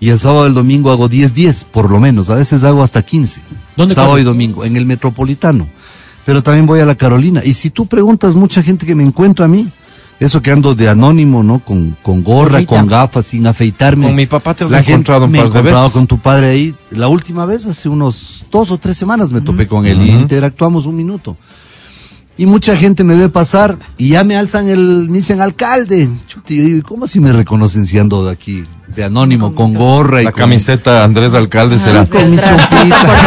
y 0.00 0.10
el 0.10 0.18
sábado 0.18 0.44
y 0.44 0.48
el 0.48 0.54
domingo 0.54 0.90
hago 0.90 1.08
10, 1.08 1.34
10 1.34 1.64
por 1.64 1.90
lo 1.90 2.00
menos, 2.00 2.28
a 2.30 2.34
veces 2.34 2.64
hago 2.64 2.82
hasta 2.82 3.02
15. 3.02 3.40
¿Dónde 3.76 3.94
sábado 3.94 4.12
corres? 4.12 4.22
y 4.24 4.26
domingo, 4.26 4.64
en 4.64 4.76
el 4.76 4.86
metropolitano. 4.86 5.68
Pero 6.24 6.42
también 6.42 6.66
voy 6.66 6.80
a 6.80 6.86
la 6.86 6.96
Carolina. 6.96 7.40
Y 7.44 7.52
si 7.52 7.70
tú 7.70 7.86
preguntas, 7.86 8.34
mucha 8.34 8.60
gente 8.62 8.84
que 8.84 8.96
me 8.96 9.04
encuentra 9.04 9.44
a 9.44 9.48
mí, 9.48 9.68
eso 10.18 10.42
que 10.42 10.50
ando 10.50 10.74
de 10.74 10.88
anónimo, 10.88 11.42
¿no? 11.44 11.60
Con, 11.60 11.96
con 12.02 12.24
gorra, 12.24 12.66
con 12.66 12.86
gafas, 12.88 13.26
sin 13.26 13.46
afeitarme. 13.46 14.06
Con 14.06 14.16
mi 14.16 14.26
papá 14.26 14.52
te 14.54 14.64
has 14.64 14.70
La 14.72 14.78
gente- 14.78 14.92
encontrado 14.92 15.26
un 15.26 15.30
me 15.30 15.38
he 15.38 15.42
par 15.42 15.52
de 15.52 15.62
veces. 15.62 15.92
con 15.92 16.06
tu 16.08 16.18
padre 16.18 16.48
ahí. 16.50 16.74
La 16.90 17.06
última 17.08 17.46
vez, 17.46 17.64
hace 17.66 17.88
unos 17.88 18.44
dos 18.50 18.70
o 18.72 18.78
tres 18.78 18.96
semanas, 18.96 19.30
me 19.30 19.40
topé 19.40 19.68
con 19.68 19.86
él 19.86 20.02
y 20.02 20.10
interactuamos 20.10 20.84
un 20.86 20.96
minuto. 20.96 21.36
Y 22.38 22.44
mucha 22.46 22.76
gente 22.76 23.02
me 23.02 23.14
ve 23.14 23.28
pasar 23.30 23.78
y 23.96 24.10
ya 24.10 24.22
me 24.24 24.36
alzan 24.36 24.68
el, 24.68 25.06
me 25.08 25.18
dicen 25.18 25.40
alcalde. 25.40 26.10
Yo 26.28 26.40
digo, 26.44 26.86
¿cómo 26.86 27.06
si 27.06 27.18
me 27.18 27.32
reconocen 27.32 27.86
si 27.86 27.98
ando 27.98 28.26
de 28.26 28.32
aquí, 28.32 28.62
de 28.94 29.04
anónimo, 29.04 29.54
con 29.54 29.72
gorra 29.72 30.20
y 30.20 30.26
La 30.26 30.32
con- 30.32 30.40
camiseta 30.40 31.02
Andrés 31.02 31.32
Alcalde 31.32 31.78
será. 31.78 32.04
con 32.04 32.30
mi 32.30 32.36
chompita. 32.36 33.18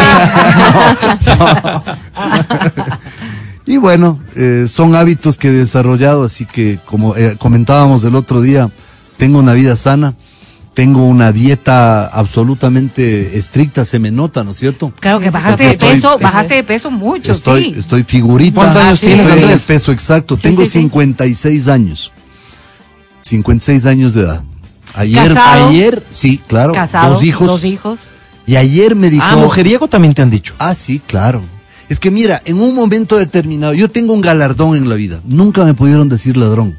y 3.66 3.76
bueno, 3.78 4.20
eh, 4.36 4.66
son 4.68 4.94
hábitos 4.94 5.36
que 5.36 5.48
he 5.48 5.52
desarrollado, 5.52 6.24
así 6.24 6.46
que 6.46 6.78
como 6.86 7.16
eh, 7.16 7.36
comentábamos 7.38 8.04
el 8.04 8.14
otro 8.14 8.40
día, 8.40 8.70
tengo 9.16 9.38
una 9.38 9.52
vida 9.54 9.76
sana, 9.76 10.14
tengo 10.74 11.04
una 11.04 11.32
dieta 11.32 12.06
absolutamente 12.06 13.36
estricta, 13.36 13.84
se 13.84 13.98
me 13.98 14.10
nota, 14.10 14.44
¿no 14.44 14.52
es 14.52 14.58
cierto? 14.58 14.92
Claro 15.00 15.20
que 15.20 15.30
bajaste 15.30 15.64
de 15.64 15.70
Estoy- 15.70 15.94
peso, 15.96 16.08
estoy- 16.12 16.22
bajaste 16.22 16.54
de 16.54 16.62
peso 16.64 16.90
mucho, 16.90 17.32
Estoy, 17.32 17.64
sí. 17.64 17.74
estoy 17.78 18.02
figurita. 18.04 18.54
¿Cuántos 18.54 18.76
años 18.82 18.94
Estoy 19.02 19.14
tienes, 19.14 19.44
en 19.44 19.50
el 19.50 19.58
peso 19.60 19.92
exacto. 19.92 20.36
Sí, 20.36 20.42
Tengo 20.42 20.62
sí, 20.62 20.68
sí. 20.68 20.78
56 20.80 21.68
años. 21.68 22.12
56 23.22 23.86
años 23.86 24.14
de 24.14 24.22
edad. 24.22 24.42
Ayer, 24.94 25.28
Casado. 25.34 25.68
ayer, 25.68 26.06
sí, 26.10 26.40
claro, 26.46 26.72
Casado, 26.72 27.14
dos 27.14 27.22
hijos. 27.22 27.46
Dos 27.46 27.64
hijos. 27.64 28.00
Y 28.46 28.56
ayer 28.56 28.96
me 28.96 29.10
dijo, 29.10 29.24
Ah, 29.24 29.36
mujeriego 29.36 29.86
también 29.88 30.14
te 30.14 30.22
han 30.22 30.30
dicho. 30.30 30.54
Ah, 30.58 30.74
sí, 30.74 31.00
claro. 31.06 31.42
Es 31.88 32.00
que 32.00 32.10
mira, 32.10 32.40
en 32.44 32.60
un 32.60 32.74
momento 32.74 33.16
determinado, 33.16 33.74
yo 33.74 33.88
tengo 33.90 34.12
un 34.12 34.20
galardón 34.20 34.76
en 34.76 34.88
la 34.88 34.94
vida. 34.96 35.20
Nunca 35.24 35.64
me 35.64 35.74
pudieron 35.74 36.08
decir 36.08 36.36
ladrón. 36.36 36.76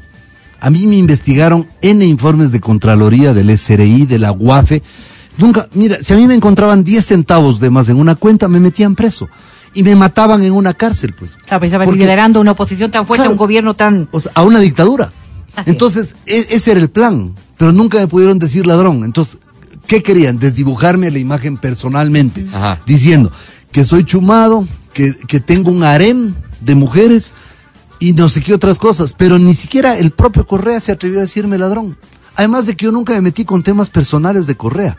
A 0.62 0.70
mí 0.70 0.86
me 0.86 0.96
investigaron 0.96 1.66
N 1.82 2.04
informes 2.06 2.52
de 2.52 2.60
Contraloría, 2.60 3.32
del 3.32 3.50
SRI, 3.58 4.06
de 4.06 4.18
la 4.20 4.30
UAFE. 4.32 4.82
Nunca, 5.38 5.66
mira, 5.74 5.96
si 6.02 6.12
a 6.12 6.16
mí 6.16 6.26
me 6.26 6.34
encontraban 6.34 6.84
10 6.84 7.04
centavos 7.04 7.58
de 7.58 7.68
más 7.68 7.88
en 7.88 7.96
una 7.98 8.14
cuenta, 8.14 8.46
me 8.48 8.60
metían 8.60 8.94
preso. 8.94 9.28
Y 9.74 9.82
me 9.82 9.96
mataban 9.96 10.42
en 10.44 10.52
una 10.52 10.72
cárcel, 10.74 11.14
pues. 11.18 11.36
Claro, 11.46 11.64
estabas 11.64 11.86
Porque- 11.86 12.00
liderando 12.00 12.40
una 12.40 12.52
oposición 12.52 12.90
tan 12.92 13.06
fuerte, 13.06 13.22
Claro. 13.22 13.32
un 13.32 13.38
gobierno 13.38 13.74
tan... 13.74 14.08
O 14.12 14.20
sea, 14.20 14.30
a 14.34 14.42
una 14.44 14.60
dictadura. 14.60 15.12
Así 15.56 15.70
Entonces, 15.70 16.14
e- 16.26 16.46
ese 16.50 16.70
era 16.72 16.80
el 16.80 16.90
plan, 16.90 17.34
pero 17.58 17.72
nunca 17.72 17.98
me 17.98 18.06
pudieron 18.06 18.38
decir 18.38 18.66
ladrón. 18.66 19.02
Entonces, 19.04 19.38
¿qué 19.86 20.02
querían? 20.02 20.38
Desdibujarme 20.38 21.10
la 21.10 21.18
imagen 21.18 21.56
personalmente, 21.56 22.46
Ajá. 22.54 22.80
diciendo 22.86 23.32
que 23.72 23.84
soy 23.84 24.04
chumado, 24.04 24.68
que, 24.92 25.12
que 25.26 25.40
tengo 25.40 25.70
un 25.70 25.82
harem 25.82 26.34
de 26.60 26.74
mujeres 26.74 27.32
y 28.02 28.12
no 28.14 28.28
sé 28.28 28.40
qué 28.42 28.52
otras 28.52 28.78
cosas, 28.78 29.12
pero 29.12 29.38
ni 29.38 29.54
siquiera 29.54 29.96
el 29.96 30.10
propio 30.10 30.44
Correa 30.46 30.80
se 30.80 30.90
atrevió 30.90 31.18
a 31.18 31.22
decirme 31.22 31.56
ladrón. 31.58 31.96
Además 32.34 32.66
de 32.66 32.74
que 32.74 32.86
yo 32.86 32.92
nunca 32.92 33.12
me 33.12 33.20
metí 33.20 33.44
con 33.44 33.62
temas 33.62 33.90
personales 33.90 34.46
de 34.46 34.56
Correa. 34.56 34.98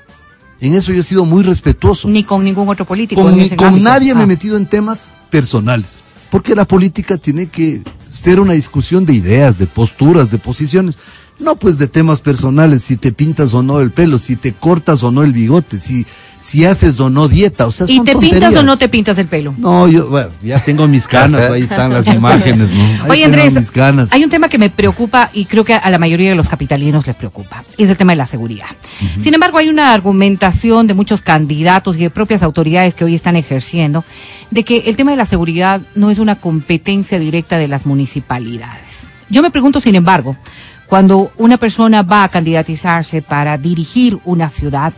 En 0.62 0.74
eso 0.74 0.94
yo 0.94 1.02
he 1.02 1.04
sido 1.04 1.26
muy 1.26 1.44
respetuoso 1.44 2.08
Ni 2.08 2.24
con 2.24 2.44
ningún 2.46 2.70
otro 2.70 2.86
político. 2.86 3.22
con, 3.22 3.36
ni- 3.36 3.50
con 3.50 3.68
ámbito. 3.68 3.84
nadie 3.84 4.14
me 4.16 4.22
he 4.22 4.24
Ah. 4.24 4.28
metido 4.28 4.56
en 4.56 4.66
temas 4.68 5.10
personales. 5.30 6.02
Porque 6.30 6.56
la 6.56 6.66
política 6.66 7.18
tiene 7.18 7.48
que 7.48 7.82
ser 8.10 8.40
una 8.40 8.54
discusión 8.54 9.06
de 9.06 9.14
ideas, 9.16 9.58
de 9.58 9.68
posturas, 9.68 10.32
de 10.32 10.38
posiciones. 10.38 10.98
No 11.44 11.56
pues 11.58 11.78
de 11.78 11.88
temas 11.90 12.22
personales, 12.22 12.84
si 12.84 12.96
te 12.96 13.12
pintas 13.12 13.54
o 13.54 13.62
no 13.62 13.82
el 13.82 13.92
pelo, 13.92 14.18
si 14.18 14.38
te 14.38 14.54
cortas 14.54 15.04
o 15.04 15.12
no 15.12 15.24
el 15.24 15.34
bigote, 15.34 15.78
si, 15.78 16.06
si 16.40 16.64
haces 16.64 16.98
o 17.02 17.10
no 17.10 17.28
dieta. 17.28 17.68
O 17.68 17.72
sea, 17.72 17.86
¿Y 17.90 17.98
son 17.98 18.06
te 18.06 18.16
pintas 18.16 18.56
o 18.56 18.64
no 18.64 18.78
te 18.78 18.88
pintas 18.88 19.18
el 19.18 19.28
pelo? 19.28 19.54
No, 19.58 19.90
yo, 19.90 20.08
bueno, 20.08 20.30
ya 20.42 20.64
tengo 20.64 20.88
mis 20.88 21.06
canas, 21.06 21.50
ahí 21.50 21.64
están 21.64 21.92
las 21.92 22.08
imágenes, 22.14 22.72
¿no? 22.72 22.84
Ahí 23.04 23.10
Oye, 23.10 23.26
Andrés, 23.26 23.54
mis 23.54 23.72
canas. 23.72 24.08
hay 24.12 24.24
un 24.24 24.30
tema 24.30 24.48
que 24.48 24.58
me 24.58 24.70
preocupa 24.70 25.30
y 25.34 25.44
creo 25.44 25.66
que 25.66 25.74
a 25.74 25.90
la 25.90 26.00
mayoría 26.00 26.30
de 26.30 26.36
los 26.36 26.48
capitalinos 26.48 27.06
les 27.06 27.16
preocupa, 27.16 27.66
y 27.76 27.84
es 27.84 27.90
el 27.90 27.98
tema 27.98 28.14
de 28.14 28.18
la 28.18 28.26
seguridad. 28.26 28.70
Sin 29.22 29.34
embargo, 29.34 29.58
hay 29.58 29.68
una 29.68 29.94
argumentación 29.94 30.88
de 30.88 30.94
muchos 30.94 31.22
candidatos 31.22 31.98
y 31.98 32.04
de 32.04 32.10
propias 32.10 32.42
autoridades 32.42 32.94
que 32.96 33.04
hoy 33.04 33.16
están 33.16 33.36
ejerciendo 33.36 34.06
de 34.50 34.64
que 34.64 34.84
el 34.86 34.96
tema 34.96 35.12
de 35.12 35.18
la 35.18 35.26
seguridad 35.26 35.82
no 35.96 36.10
es 36.10 36.20
una 36.20 36.36
competencia 36.36 37.20
directa 37.20 37.58
de 37.58 37.68
las 37.68 37.86
municipalidades. 37.86 39.00
Yo 39.30 39.42
me 39.42 39.52
pregunto, 39.52 39.80
sin 39.80 39.96
embargo, 39.96 40.38
cuando 40.94 41.32
una 41.38 41.58
persona 41.58 42.04
va 42.04 42.24
a 42.24 42.30
candidatizarse 42.30 43.24
para 43.24 43.58
dirigir 43.58 44.20
una 44.26 44.48
ciudad, 44.48 44.94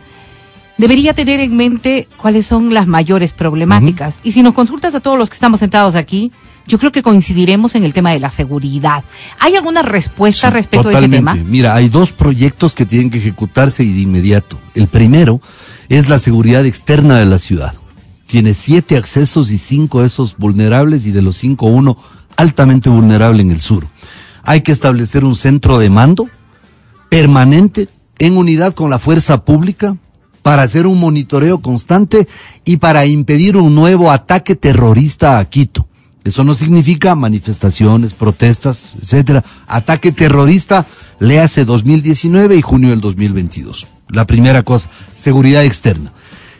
debería 0.76 1.14
tener 1.14 1.40
en 1.40 1.56
mente 1.56 2.06
cuáles 2.18 2.44
son 2.44 2.74
las 2.74 2.86
mayores 2.86 3.32
problemáticas. 3.32 4.16
Y 4.22 4.32
si 4.32 4.42
nos 4.42 4.52
consultas 4.52 4.94
a 4.94 5.00
todos 5.00 5.16
los 5.16 5.30
que 5.30 5.36
estamos 5.36 5.60
sentados 5.60 5.94
aquí, 5.94 6.32
yo 6.66 6.78
creo 6.78 6.92
que 6.92 7.00
coincidiremos 7.00 7.76
en 7.76 7.82
el 7.84 7.94
tema 7.94 8.10
de 8.10 8.20
la 8.20 8.28
seguridad. 8.28 9.04
¿Hay 9.38 9.56
alguna 9.56 9.80
respuesta 9.80 10.48
Sí, 10.48 10.52
respecto 10.52 10.88
a 10.88 10.92
ese 10.92 11.08
totalmente. 11.08 11.16
tema? 11.16 11.34
Mira, 11.48 11.74
hay 11.74 11.88
dos 11.88 12.12
proyectos 12.12 12.74
que 12.74 12.84
tienen 12.84 13.08
que 13.08 13.16
ejecutarse 13.16 13.82
y 13.82 13.94
de 13.94 14.00
inmediato. 14.00 14.58
El 14.74 14.88
primero 14.88 15.40
es 15.88 16.10
la 16.10 16.18
seguridad 16.18 16.66
externa 16.66 17.16
de 17.18 17.24
la 17.24 17.38
ciudad. 17.38 17.72
Tiene 18.26 18.52
siete 18.52 18.98
accesos 18.98 19.50
y 19.50 19.56
cinco 19.56 20.02
de 20.02 20.08
esos 20.08 20.36
vulnerables 20.36 21.06
y 21.06 21.12
de 21.12 21.22
los 21.22 21.38
cinco 21.38 21.68
uno 21.68 21.96
altamente 22.36 22.90
vulnerable 22.90 23.40
en 23.40 23.50
el 23.50 23.62
sur. 23.62 23.86
Hay 24.46 24.62
que 24.62 24.72
establecer 24.72 25.24
un 25.24 25.34
centro 25.34 25.78
de 25.78 25.90
mando 25.90 26.28
permanente 27.10 27.88
en 28.18 28.36
unidad 28.36 28.74
con 28.74 28.90
la 28.90 28.98
fuerza 28.98 29.44
pública 29.44 29.96
para 30.42 30.62
hacer 30.62 30.86
un 30.86 31.00
monitoreo 31.00 31.60
constante 31.60 32.28
y 32.64 32.76
para 32.76 33.04
impedir 33.04 33.56
un 33.56 33.74
nuevo 33.74 34.12
ataque 34.12 34.54
terrorista 34.54 35.38
a 35.38 35.44
Quito. 35.46 35.88
Eso 36.22 36.44
no 36.44 36.54
significa 36.54 37.16
manifestaciones, 37.16 38.14
protestas, 38.14 38.94
etcétera. 39.02 39.44
Ataque 39.66 40.12
terrorista 40.12 40.86
le 41.18 41.40
hace 41.40 41.64
2019 41.64 42.56
y 42.56 42.62
junio 42.62 42.90
del 42.90 43.00
2022. 43.00 43.88
La 44.08 44.26
primera 44.26 44.62
cosa, 44.62 44.90
seguridad 45.16 45.64
externa. 45.64 46.12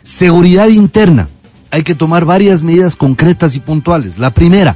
Seguridad 0.03 0.67
interna. 0.67 1.29
Hay 1.71 1.83
que 1.83 1.95
tomar 1.95 2.25
varias 2.25 2.63
medidas 2.63 2.97
concretas 2.97 3.55
y 3.55 3.61
puntuales. 3.61 4.17
La 4.17 4.33
primera, 4.33 4.75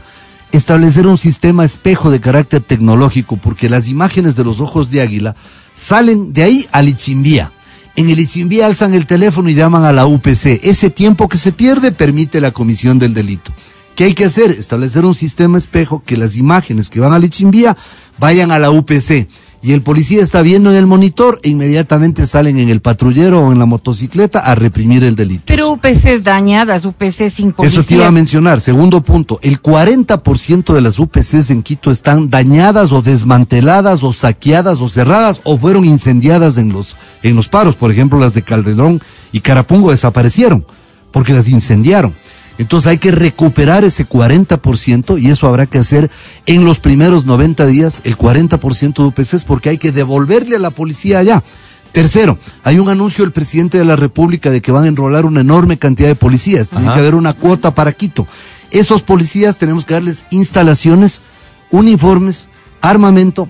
establecer 0.51 1.07
un 1.07 1.17
sistema 1.17 1.65
espejo 1.65 2.09
de 2.09 2.19
carácter 2.19 2.61
tecnológico, 2.61 3.37
porque 3.37 3.69
las 3.69 3.87
imágenes 3.87 4.35
de 4.35 4.43
los 4.43 4.59
ojos 4.59 4.91
de 4.91 5.01
águila 5.01 5.35
salen 5.73 6.33
de 6.33 6.43
ahí 6.43 6.67
al 6.71 6.89
Ichimbía. 6.89 7.51
En 7.95 8.09
el 8.09 8.19
Ichimbía 8.19 8.65
alzan 8.65 8.93
el 8.93 9.05
teléfono 9.05 9.49
y 9.49 9.55
llaman 9.55 9.83
a 9.85 9.91
la 9.91 10.05
UPC. 10.05 10.59
Ese 10.63 10.89
tiempo 10.89 11.27
que 11.27 11.37
se 11.37 11.51
pierde 11.51 11.91
permite 11.91 12.39
la 12.41 12.51
comisión 12.51 12.99
del 12.99 13.13
delito. 13.13 13.51
¿Qué 13.95 14.05
hay 14.05 14.13
que 14.13 14.25
hacer? 14.25 14.51
Establecer 14.51 15.05
un 15.05 15.15
sistema 15.15 15.57
espejo 15.57 16.01
que 16.03 16.17
las 16.17 16.35
imágenes 16.35 16.89
que 16.89 16.99
van 16.99 17.13
al 17.13 17.25
Ichimbía 17.25 17.75
vayan 18.17 18.51
a 18.51 18.59
la 18.59 18.71
UPC 18.71 19.27
y 19.63 19.73
el 19.73 19.81
policía 19.81 20.23
está 20.23 20.41
viendo 20.41 20.71
en 20.71 20.77
el 20.77 20.87
monitor 20.87 21.39
e 21.43 21.49
inmediatamente 21.49 22.25
salen 22.25 22.57
en 22.59 22.69
el 22.69 22.81
patrullero 22.81 23.41
o 23.41 23.51
en 23.51 23.59
la 23.59 23.65
motocicleta 23.65 24.39
a 24.39 24.55
reprimir 24.55 25.03
el 25.03 25.15
delito. 25.15 25.43
Pero 25.45 25.71
UPCs 25.71 26.23
dañadas, 26.23 26.85
UPCs 26.85 27.33
sin 27.33 27.53
policías. 27.53 27.79
Eso 27.79 27.87
te 27.87 27.95
iba 27.95 28.07
a 28.07 28.11
mencionar. 28.11 28.59
Segundo 28.59 29.01
punto, 29.01 29.39
el 29.43 29.61
40% 29.61 30.73
de 30.73 30.81
las 30.81 30.97
UPCs 30.97 31.51
en 31.51 31.61
Quito 31.61 31.91
están 31.91 32.29
dañadas 32.29 32.91
o 32.91 33.01
desmanteladas 33.01 34.03
o 34.03 34.13
saqueadas 34.13 34.81
o 34.81 34.89
cerradas 34.89 35.41
o 35.43 35.57
fueron 35.57 35.85
incendiadas 35.85 36.57
en 36.57 36.73
los, 36.73 36.95
en 37.21 37.35
los 37.35 37.47
paros. 37.47 37.75
Por 37.75 37.91
ejemplo, 37.91 38.19
las 38.19 38.33
de 38.33 38.41
Calderón 38.41 39.01
y 39.31 39.41
Carapungo 39.41 39.91
desaparecieron 39.91 40.65
porque 41.11 41.33
las 41.33 41.47
incendiaron. 41.47 42.15
Entonces 42.57 42.91
hay 42.91 42.97
que 42.97 43.11
recuperar 43.11 43.83
ese 43.83 44.07
40% 44.07 45.21
y 45.21 45.29
eso 45.29 45.47
habrá 45.47 45.65
que 45.65 45.79
hacer 45.79 46.11
en 46.45 46.65
los 46.65 46.79
primeros 46.79 47.25
90 47.25 47.65
días, 47.67 48.01
el 48.03 48.17
40% 48.17 48.93
de 48.93 49.03
UPCs, 49.03 49.45
porque 49.45 49.69
hay 49.69 49.77
que 49.77 49.91
devolverle 49.91 50.55
a 50.55 50.59
la 50.59 50.69
policía 50.69 51.19
allá. 51.19 51.43
Tercero, 51.91 52.39
hay 52.63 52.79
un 52.79 52.87
anuncio 52.87 53.23
del 53.23 53.33
presidente 53.33 53.77
de 53.77 53.85
la 53.85 53.97
República 53.97 54.49
de 54.49 54.61
que 54.61 54.71
van 54.71 54.85
a 54.85 54.87
enrolar 54.87 55.25
una 55.25 55.41
enorme 55.41 55.77
cantidad 55.77 56.07
de 56.07 56.15
policías. 56.15 56.69
Tiene 56.69 56.85
que 56.85 56.99
haber 56.99 57.15
una 57.15 57.33
cuota 57.33 57.75
para 57.75 57.91
Quito. 57.91 58.27
Esos 58.69 59.01
policías 59.01 59.57
tenemos 59.57 59.83
que 59.83 59.95
darles 59.95 60.23
instalaciones, 60.31 61.21
uniformes, 61.69 62.47
armamento, 62.81 63.49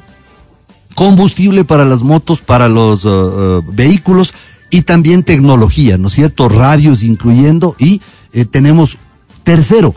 combustible 0.95 1.63
para 1.65 1.85
las 1.85 2.01
motos, 2.01 2.41
para 2.41 2.67
los 2.67 3.05
uh, 3.05 3.09
uh, 3.09 3.63
vehículos 3.71 4.33
y 4.71 4.81
también 4.83 5.23
tecnología, 5.23 5.97
¿no 5.97 6.07
es 6.07 6.13
cierto? 6.13 6.49
Radios 6.49 7.03
incluyendo 7.03 7.75
y 7.77 8.01
eh, 8.33 8.45
tenemos 8.45 8.97
tercero, 9.43 9.93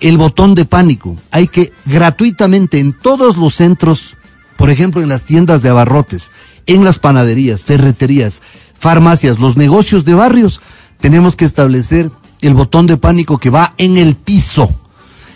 el 0.00 0.18
botón 0.18 0.54
de 0.54 0.64
pánico. 0.64 1.16
Hay 1.30 1.48
que 1.48 1.72
gratuitamente 1.84 2.78
en 2.78 2.92
todos 2.92 3.36
los 3.36 3.54
centros, 3.54 4.16
por 4.56 4.70
ejemplo 4.70 5.02
en 5.02 5.08
las 5.08 5.24
tiendas 5.24 5.62
de 5.62 5.70
abarrotes, 5.70 6.30
en 6.66 6.84
las 6.84 6.98
panaderías, 6.98 7.64
ferreterías, 7.64 8.42
farmacias, 8.78 9.38
los 9.38 9.56
negocios 9.56 10.04
de 10.04 10.14
barrios, 10.14 10.60
tenemos 11.00 11.36
que 11.36 11.44
establecer 11.44 12.10
el 12.40 12.54
botón 12.54 12.86
de 12.86 12.96
pánico 12.96 13.38
que 13.38 13.50
va 13.50 13.74
en 13.78 13.96
el 13.96 14.14
piso. 14.14 14.70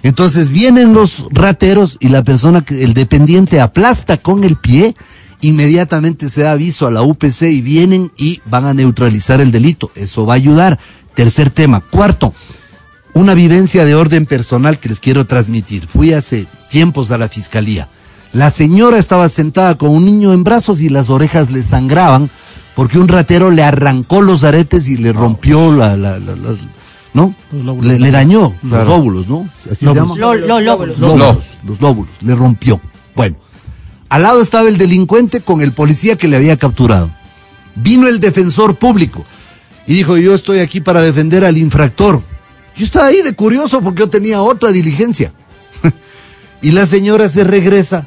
Entonces 0.02 0.50
vienen 0.50 0.92
los 0.92 1.24
rateros 1.30 1.96
y 2.00 2.08
la 2.08 2.22
persona, 2.22 2.64
el 2.68 2.94
dependiente 2.94 3.60
aplasta 3.60 4.16
con 4.16 4.44
el 4.44 4.56
pie, 4.56 4.94
inmediatamente 5.40 6.28
se 6.28 6.42
da 6.42 6.52
aviso 6.52 6.86
a 6.86 6.90
la 6.90 7.02
UPC 7.02 7.42
y 7.42 7.60
vienen 7.60 8.12
y 8.16 8.40
van 8.44 8.66
a 8.66 8.74
neutralizar 8.74 9.40
el 9.40 9.50
delito. 9.50 9.90
Eso 9.94 10.26
va 10.26 10.34
a 10.34 10.36
ayudar. 10.36 10.78
Tercer 11.18 11.50
tema. 11.50 11.80
Cuarto, 11.80 12.32
una 13.12 13.34
vivencia 13.34 13.84
de 13.84 13.96
orden 13.96 14.24
personal 14.24 14.78
que 14.78 14.88
les 14.88 15.00
quiero 15.00 15.26
transmitir. 15.26 15.84
Fui 15.84 16.12
hace 16.12 16.46
tiempos 16.70 17.10
a 17.10 17.18
la 17.18 17.28
fiscalía. 17.28 17.88
La 18.32 18.52
señora 18.52 19.00
estaba 19.00 19.28
sentada 19.28 19.76
con 19.76 19.90
un 19.90 20.04
niño 20.04 20.32
en 20.32 20.44
brazos 20.44 20.80
y 20.80 20.88
las 20.88 21.10
orejas 21.10 21.50
le 21.50 21.64
sangraban 21.64 22.30
porque 22.76 23.00
un 23.00 23.08
ratero 23.08 23.50
le 23.50 23.64
arrancó 23.64 24.22
los 24.22 24.44
aretes 24.44 24.86
y 24.86 24.96
le 24.96 25.12
rompió 25.12 25.72
la, 25.72 25.96
la, 25.96 26.20
la, 26.20 26.36
la 26.36 26.54
¿no? 27.14 27.34
Le, 27.82 27.98
le, 27.98 28.10
dañó 28.12 28.54
claro. 28.60 28.84
los 28.84 28.88
óvulos, 28.88 29.28
¿no? 29.28 29.48
Así 29.68 29.86
lóbulos. 29.86 30.08
se 30.14 30.14
llama. 30.14 30.20
Lo, 30.20 30.34
lo, 30.36 30.60
lóbulos. 30.60 30.98
Lóbulos, 31.00 31.44
los 31.66 31.80
lóbulos, 31.80 32.14
le 32.20 32.36
rompió. 32.36 32.80
Bueno, 33.16 33.34
al 34.08 34.22
lado 34.22 34.40
estaba 34.40 34.68
el 34.68 34.78
delincuente 34.78 35.40
con 35.40 35.62
el 35.62 35.72
policía 35.72 36.14
que 36.14 36.28
le 36.28 36.36
había 36.36 36.56
capturado. 36.58 37.10
Vino 37.74 38.06
el 38.06 38.20
defensor 38.20 38.76
público 38.76 39.24
y 39.88 39.94
dijo, 39.94 40.18
yo 40.18 40.34
estoy 40.34 40.58
aquí 40.58 40.82
para 40.82 41.00
defender 41.00 41.46
al 41.46 41.56
infractor. 41.56 42.22
Yo 42.76 42.84
estaba 42.84 43.06
ahí 43.06 43.22
de 43.22 43.32
curioso 43.32 43.80
porque 43.80 44.00
yo 44.00 44.10
tenía 44.10 44.42
otra 44.42 44.70
diligencia. 44.70 45.32
y 46.62 46.72
la 46.72 46.84
señora 46.84 47.26
se 47.26 47.42
regresa 47.42 48.06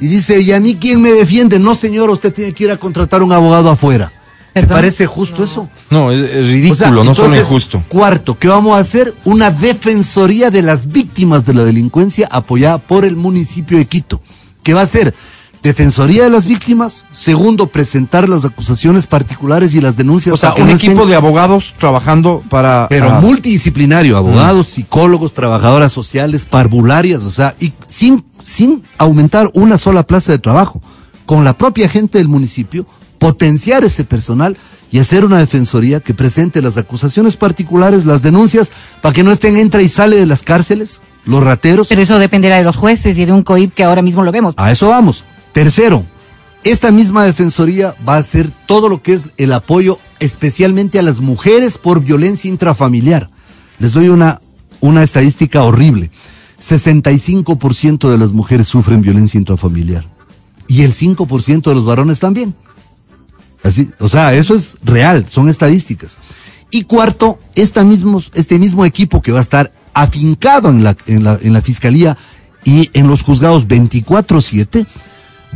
y 0.00 0.08
dice, 0.08 0.40
¿y 0.40 0.50
a 0.50 0.58
mí 0.58 0.76
quién 0.78 1.00
me 1.00 1.12
defiende? 1.12 1.60
No, 1.60 1.76
señor, 1.76 2.10
usted 2.10 2.34
tiene 2.34 2.52
que 2.52 2.64
ir 2.64 2.70
a 2.72 2.76
contratar 2.76 3.22
un 3.22 3.32
abogado 3.32 3.70
afuera. 3.70 4.12
¿Te 4.52 4.66
parece 4.66 5.06
justo 5.06 5.38
no. 5.38 5.44
eso? 5.44 5.70
No, 5.90 6.10
es, 6.10 6.28
es 6.28 6.46
ridículo, 6.46 6.72
o 6.72 6.74
sea, 6.74 6.90
no 6.90 7.00
entonces, 7.02 7.24
solo 7.24 7.36
injusto. 7.36 7.84
Cuarto, 7.88 8.36
¿qué 8.36 8.48
vamos 8.48 8.76
a 8.76 8.80
hacer? 8.80 9.14
Una 9.24 9.52
defensoría 9.52 10.50
de 10.50 10.62
las 10.62 10.90
víctimas 10.90 11.46
de 11.46 11.54
la 11.54 11.62
delincuencia 11.62 12.26
apoyada 12.32 12.78
por 12.78 13.04
el 13.04 13.14
municipio 13.14 13.78
de 13.78 13.84
Quito. 13.84 14.20
¿Qué 14.64 14.74
va 14.74 14.80
a 14.80 14.84
hacer? 14.84 15.14
Defensoría 15.66 16.22
de 16.22 16.30
las 16.30 16.46
víctimas. 16.46 17.04
Segundo, 17.10 17.66
presentar 17.66 18.28
las 18.28 18.44
acusaciones 18.44 19.06
particulares 19.08 19.74
y 19.74 19.80
las 19.80 19.96
denuncias. 19.96 20.32
O 20.32 20.36
sea, 20.36 20.54
un 20.54 20.68
no 20.68 20.72
equipo 20.72 20.92
estén... 20.92 21.08
de 21.08 21.16
abogados 21.16 21.74
trabajando 21.76 22.40
para. 22.48 22.86
Pero 22.88 23.10
ah, 23.10 23.20
multidisciplinario, 23.20 24.16
abogados, 24.16 24.68
psicólogos, 24.68 25.32
trabajadoras 25.32 25.90
sociales, 25.90 26.44
parvularias, 26.44 27.22
o 27.24 27.32
sea, 27.32 27.56
y 27.58 27.72
sin, 27.86 28.24
sin 28.44 28.84
aumentar 28.96 29.50
una 29.54 29.76
sola 29.76 30.04
plaza 30.04 30.30
de 30.30 30.38
trabajo. 30.38 30.80
Con 31.24 31.44
la 31.44 31.58
propia 31.58 31.88
gente 31.88 32.18
del 32.18 32.28
municipio, 32.28 32.86
potenciar 33.18 33.82
ese 33.82 34.04
personal 34.04 34.56
y 34.92 35.00
hacer 35.00 35.24
una 35.24 35.38
defensoría 35.38 35.98
que 35.98 36.14
presente 36.14 36.62
las 36.62 36.76
acusaciones 36.76 37.36
particulares, 37.36 38.04
las 38.04 38.22
denuncias, 38.22 38.70
para 39.02 39.12
que 39.12 39.24
no 39.24 39.32
estén 39.32 39.56
entra 39.56 39.82
y 39.82 39.88
sale 39.88 40.14
de 40.14 40.26
las 40.26 40.42
cárceles, 40.42 41.00
los 41.24 41.42
rateros. 41.42 41.88
Pero 41.88 42.02
eso 42.02 42.20
dependerá 42.20 42.56
de 42.56 42.62
los 42.62 42.76
jueces 42.76 43.18
y 43.18 43.24
de 43.24 43.32
un 43.32 43.42
COIP 43.42 43.74
que 43.74 43.82
ahora 43.82 44.02
mismo 44.02 44.22
lo 44.22 44.30
vemos. 44.30 44.54
A 44.58 44.70
eso 44.70 44.88
vamos. 44.88 45.24
Tercero, 45.56 46.04
esta 46.64 46.92
misma 46.92 47.24
defensoría 47.24 47.94
va 48.06 48.16
a 48.16 48.18
hacer 48.18 48.50
todo 48.66 48.90
lo 48.90 49.00
que 49.00 49.14
es 49.14 49.28
el 49.38 49.54
apoyo 49.54 49.98
especialmente 50.20 50.98
a 50.98 51.02
las 51.02 51.22
mujeres 51.22 51.78
por 51.78 52.02
violencia 52.04 52.50
intrafamiliar. 52.50 53.30
Les 53.78 53.94
doy 53.94 54.10
una, 54.10 54.42
una 54.80 55.02
estadística 55.02 55.62
horrible. 55.62 56.10
65% 56.60 58.10
de 58.10 58.18
las 58.18 58.34
mujeres 58.34 58.68
sufren 58.68 59.00
violencia 59.00 59.38
intrafamiliar 59.38 60.04
y 60.68 60.82
el 60.82 60.92
5% 60.92 61.62
de 61.62 61.74
los 61.74 61.86
varones 61.86 62.18
también. 62.18 62.54
Así, 63.62 63.88
o 63.98 64.10
sea, 64.10 64.34
eso 64.34 64.54
es 64.54 64.76
real, 64.84 65.24
son 65.30 65.48
estadísticas. 65.48 66.18
Y 66.70 66.82
cuarto, 66.82 67.38
este 67.54 67.82
mismo 67.82 68.84
equipo 68.84 69.22
que 69.22 69.32
va 69.32 69.38
a 69.38 69.40
estar 69.40 69.72
afincado 69.94 70.68
en 70.68 70.84
la, 70.84 70.98
en 71.06 71.24
la, 71.24 71.38
en 71.40 71.54
la 71.54 71.62
fiscalía 71.62 72.18
y 72.62 72.90
en 72.92 73.08
los 73.08 73.22
juzgados 73.22 73.66
24-7, 73.66 74.86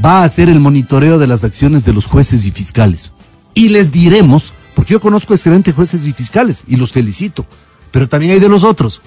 va 0.02 0.20
a 0.20 0.24
hacer 0.24 0.48
el 0.48 0.60
monitoreo 0.60 1.18
de 1.18 1.26
las 1.26 1.44
acciones 1.44 1.84
de 1.84 1.92
los 1.92 2.06
jueces 2.06 2.46
y 2.46 2.50
fiscales. 2.50 3.12
Y 3.54 3.68
les 3.68 3.92
diremos, 3.92 4.52
porque 4.74 4.92
yo 4.92 5.00
conozco 5.00 5.34
excelentes 5.34 5.74
jueces 5.74 6.06
y 6.06 6.12
fiscales 6.12 6.64
y 6.66 6.76
los 6.76 6.92
felicito, 6.92 7.46
pero 7.90 8.08
también 8.08 8.32
hay 8.32 8.40
de 8.40 8.48
los 8.48 8.64
otros. 8.64 9.02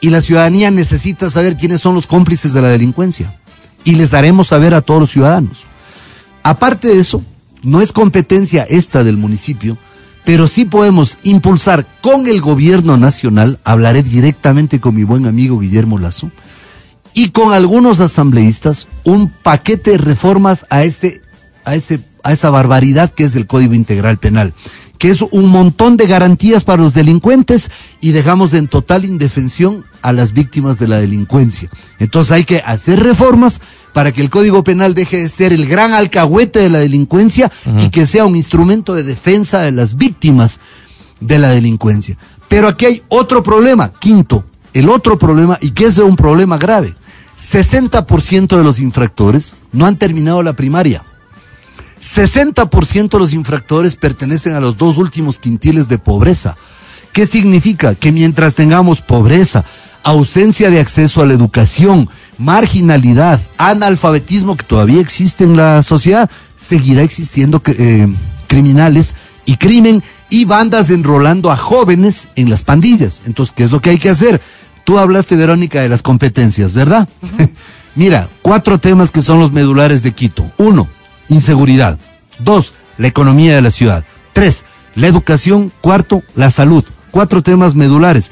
Y 0.00 0.10
la 0.10 0.20
ciudadanía 0.20 0.70
necesita 0.70 1.28
saber 1.30 1.56
quiénes 1.56 1.80
son 1.80 1.94
los 1.94 2.06
cómplices 2.06 2.52
de 2.52 2.62
la 2.62 2.68
delincuencia. 2.68 3.34
Y 3.84 3.96
les 3.96 4.10
daremos 4.10 4.48
saber 4.48 4.74
a 4.74 4.82
todos 4.82 5.00
los 5.00 5.10
ciudadanos. 5.10 5.64
Aparte 6.42 6.88
de 6.88 7.00
eso, 7.00 7.22
no 7.62 7.80
es 7.80 7.92
competencia 7.92 8.64
esta 8.68 9.02
del 9.02 9.16
municipio, 9.16 9.76
pero 10.24 10.46
sí 10.46 10.64
podemos 10.64 11.18
impulsar 11.22 11.86
con 12.00 12.26
el 12.26 12.40
gobierno 12.40 12.96
nacional, 12.96 13.58
hablaré 13.64 14.02
directamente 14.02 14.78
con 14.78 14.94
mi 14.94 15.02
buen 15.02 15.26
amigo 15.26 15.58
Guillermo 15.58 15.98
Lazo, 15.98 16.30
y 17.18 17.30
con 17.30 17.52
algunos 17.52 17.98
asambleístas 17.98 18.86
un 19.02 19.28
paquete 19.28 19.90
de 19.90 19.98
reformas 19.98 20.64
a 20.70 20.84
ese, 20.84 21.20
a 21.64 21.74
ese, 21.74 21.98
a 22.22 22.32
esa 22.32 22.48
barbaridad 22.50 23.10
que 23.10 23.24
es 23.24 23.34
el 23.34 23.48
Código 23.48 23.74
Integral 23.74 24.18
Penal, 24.18 24.54
que 24.98 25.10
es 25.10 25.22
un 25.22 25.48
montón 25.48 25.96
de 25.96 26.06
garantías 26.06 26.62
para 26.62 26.80
los 26.80 26.94
delincuentes 26.94 27.72
y 28.00 28.12
dejamos 28.12 28.54
en 28.54 28.68
total 28.68 29.04
indefensión 29.04 29.84
a 30.00 30.12
las 30.12 30.32
víctimas 30.32 30.78
de 30.78 30.86
la 30.86 30.98
delincuencia. 30.98 31.68
Entonces 31.98 32.30
hay 32.30 32.44
que 32.44 32.58
hacer 32.58 33.00
reformas 33.00 33.60
para 33.92 34.12
que 34.12 34.20
el 34.20 34.30
Código 34.30 34.62
Penal 34.62 34.94
deje 34.94 35.16
de 35.16 35.28
ser 35.28 35.52
el 35.52 35.66
gran 35.66 35.94
alcahuete 35.94 36.60
de 36.60 36.70
la 36.70 36.78
delincuencia 36.78 37.50
uh 37.66 37.70
-huh. 37.70 37.86
y 37.86 37.90
que 37.90 38.06
sea 38.06 38.26
un 38.26 38.36
instrumento 38.36 38.94
de 38.94 39.02
defensa 39.02 39.58
de 39.62 39.72
las 39.72 39.96
víctimas 39.96 40.60
de 41.18 41.40
la 41.40 41.48
delincuencia. 41.48 42.16
Pero 42.48 42.68
aquí 42.68 42.86
hay 42.86 43.02
otro 43.08 43.42
problema, 43.42 43.92
quinto, 43.98 44.44
el 44.72 44.88
otro 44.88 45.18
problema, 45.18 45.58
y 45.60 45.72
que 45.72 45.86
es 45.86 45.98
un 45.98 46.14
problema 46.14 46.58
grave. 46.58 46.94
60% 47.40 48.56
de 48.56 48.64
los 48.64 48.80
infractores 48.80 49.54
no 49.72 49.86
han 49.86 49.96
terminado 49.96 50.42
la 50.42 50.54
primaria. 50.54 51.04
60% 52.00 53.08
de 53.10 53.18
los 53.18 53.32
infractores 53.32 53.96
pertenecen 53.96 54.54
a 54.54 54.60
los 54.60 54.76
dos 54.76 54.98
últimos 54.98 55.38
quintiles 55.38 55.88
de 55.88 55.98
pobreza. 55.98 56.56
¿Qué 57.12 57.26
significa? 57.26 57.94
Que 57.94 58.12
mientras 58.12 58.54
tengamos 58.54 59.00
pobreza, 59.00 59.64
ausencia 60.02 60.70
de 60.70 60.80
acceso 60.80 61.22
a 61.22 61.26
la 61.26 61.34
educación, 61.34 62.08
marginalidad, 62.38 63.40
analfabetismo 63.56 64.56
que 64.56 64.64
todavía 64.64 65.00
existe 65.00 65.44
en 65.44 65.56
la 65.56 65.82
sociedad, 65.82 66.30
seguirá 66.56 67.02
existiendo 67.02 67.62
eh, 67.66 68.06
criminales 68.46 69.14
y 69.44 69.56
crimen 69.56 70.02
y 70.30 70.44
bandas 70.44 70.90
enrolando 70.90 71.50
a 71.50 71.56
jóvenes 71.56 72.28
en 72.36 72.50
las 72.50 72.62
pandillas. 72.62 73.22
Entonces, 73.24 73.54
¿qué 73.56 73.64
es 73.64 73.72
lo 73.72 73.80
que 73.80 73.90
hay 73.90 73.98
que 73.98 74.10
hacer? 74.10 74.40
Tú 74.88 74.98
hablaste, 74.98 75.36
Verónica, 75.36 75.82
de 75.82 75.90
las 75.90 76.00
competencias, 76.00 76.72
¿verdad? 76.72 77.06
Mira, 77.94 78.26
cuatro 78.40 78.78
temas 78.78 79.10
que 79.10 79.20
son 79.20 79.38
los 79.38 79.52
medulares 79.52 80.02
de 80.02 80.12
Quito. 80.12 80.50
Uno, 80.56 80.88
inseguridad. 81.28 81.98
Dos, 82.38 82.72
la 82.96 83.06
economía 83.06 83.54
de 83.54 83.60
la 83.60 83.70
ciudad. 83.70 84.02
Tres, 84.32 84.64
la 84.94 85.06
educación. 85.06 85.70
Cuarto, 85.82 86.22
la 86.34 86.48
salud. 86.48 86.84
Cuatro 87.10 87.42
temas 87.42 87.74
medulares. 87.74 88.30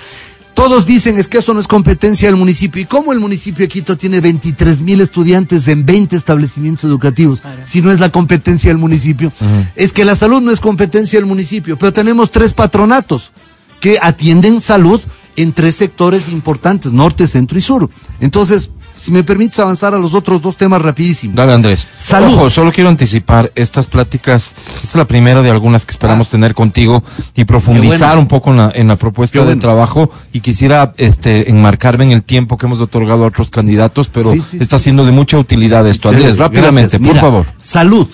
Todos 0.54 0.86
dicen 0.86 1.18
es 1.18 1.28
que 1.28 1.36
eso 1.36 1.52
no 1.52 1.60
es 1.60 1.66
competencia 1.66 2.28
del 2.28 2.36
municipio. 2.36 2.80
¿Y 2.80 2.86
cómo 2.86 3.12
el 3.12 3.20
municipio 3.20 3.62
de 3.62 3.68
Quito 3.68 3.98
tiene 3.98 4.22
23 4.22 4.80
mil 4.80 5.02
estudiantes 5.02 5.68
en 5.68 5.84
20 5.84 6.16
establecimientos 6.16 6.84
educativos? 6.84 7.42
Si 7.64 7.82
no 7.82 7.92
es 7.92 8.00
la 8.00 8.08
competencia 8.08 8.70
del 8.70 8.78
municipio. 8.78 9.30
Es 9.74 9.92
que 9.92 10.06
la 10.06 10.16
salud 10.16 10.40
no 10.40 10.52
es 10.52 10.60
competencia 10.60 11.18
del 11.18 11.26
municipio, 11.26 11.76
pero 11.76 11.92
tenemos 11.92 12.30
tres 12.30 12.54
patronatos 12.54 13.32
que 13.78 13.98
atienden 14.00 14.62
salud 14.62 15.02
en 15.36 15.52
tres 15.52 15.76
sectores 15.76 16.30
importantes, 16.30 16.92
norte, 16.92 17.26
centro 17.28 17.58
y 17.58 17.62
sur. 17.62 17.88
Entonces, 18.20 18.70
si 18.96 19.10
me 19.12 19.22
permites 19.22 19.58
avanzar 19.58 19.94
a 19.94 19.98
los 19.98 20.14
otros 20.14 20.40
dos 20.40 20.56
temas 20.56 20.80
rapidísimo. 20.80 21.34
Dale, 21.36 21.52
Andrés. 21.52 21.86
Salud. 21.98 22.32
Ojo, 22.32 22.48
solo 22.50 22.72
quiero 22.72 22.88
anticipar 22.88 23.52
estas 23.54 23.86
pláticas. 23.88 24.54
Esta 24.76 24.82
es 24.88 24.94
la 24.94 25.06
primera 25.06 25.42
de 25.42 25.50
algunas 25.50 25.84
que 25.84 25.90
esperamos 25.92 26.28
tener 26.28 26.54
contigo 26.54 27.02
y 27.34 27.44
profundizar 27.44 28.02
Ah. 28.02 28.06
bueno. 28.08 28.20
un 28.22 28.28
poco 28.28 28.50
en 28.52 28.56
la, 28.56 28.72
en 28.74 28.88
la 28.88 28.96
propuesta 28.96 29.34
Qué 29.34 29.40
de 29.40 29.44
bueno. 29.46 29.60
trabajo. 29.60 30.10
Y 30.32 30.40
quisiera 30.40 30.94
este, 30.96 31.50
enmarcarme 31.50 32.04
en 32.04 32.12
el 32.12 32.22
tiempo 32.22 32.56
que 32.56 32.64
hemos 32.64 32.80
otorgado 32.80 33.24
a 33.24 33.28
otros 33.28 33.50
candidatos, 33.50 34.08
pero 34.08 34.32
Sí, 34.32 34.40
sí, 34.40 34.56
está 34.60 34.78
siendo 34.78 35.04
de 35.04 35.12
mucha 35.12 35.38
utilidad 35.38 35.86
esto. 35.86 36.08
Andrés, 36.08 36.38
rápidamente, 36.38 36.96
gracias. 36.98 37.00
por 37.02 37.08
Mira, 37.08 37.20
favor. 37.20 37.46
Salud. 37.60 38.08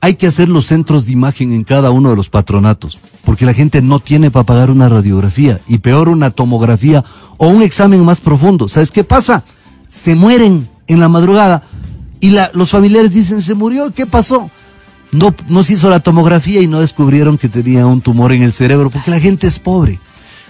Hay 0.00 0.14
que 0.14 0.26
hacer 0.26 0.48
los 0.48 0.64
centros 0.64 1.04
de 1.04 1.12
imagen 1.12 1.52
en 1.52 1.62
cada 1.62 1.90
uno 1.90 2.08
de 2.08 2.16
los 2.16 2.30
patronatos, 2.30 2.98
porque 3.24 3.46
la 3.46 3.54
gente 3.54 3.82
no 3.82 4.00
tiene 4.00 4.30
para 4.30 4.44
pagar 4.44 4.70
una 4.70 4.88
radiografía 4.88 5.60
y 5.68 5.78
peor 5.78 6.08
una 6.08 6.30
tomografía 6.30 7.04
o 7.36 7.48
un 7.48 7.62
examen 7.62 8.04
más 8.04 8.20
profundo. 8.20 8.68
¿Sabes 8.68 8.90
qué 8.90 9.04
pasa? 9.04 9.44
Se 9.88 10.14
mueren 10.14 10.68
en 10.86 11.00
la 11.00 11.08
madrugada 11.08 11.62
y 12.20 12.36
los 12.52 12.70
familiares 12.70 13.12
dicen, 13.12 13.40
se 13.40 13.54
murió, 13.54 13.92
¿qué 13.92 14.06
pasó? 14.06 14.50
No, 15.12 15.34
no 15.48 15.64
se 15.64 15.74
hizo 15.74 15.90
la 15.90 16.00
tomografía 16.00 16.60
y 16.60 16.66
no 16.66 16.80
descubrieron 16.80 17.38
que 17.38 17.48
tenía 17.48 17.86
un 17.86 18.00
tumor 18.00 18.32
en 18.32 18.42
el 18.42 18.52
cerebro, 18.52 18.90
porque 18.90 19.10
la 19.10 19.20
gente 19.20 19.46
es 19.46 19.58
pobre. 19.58 19.98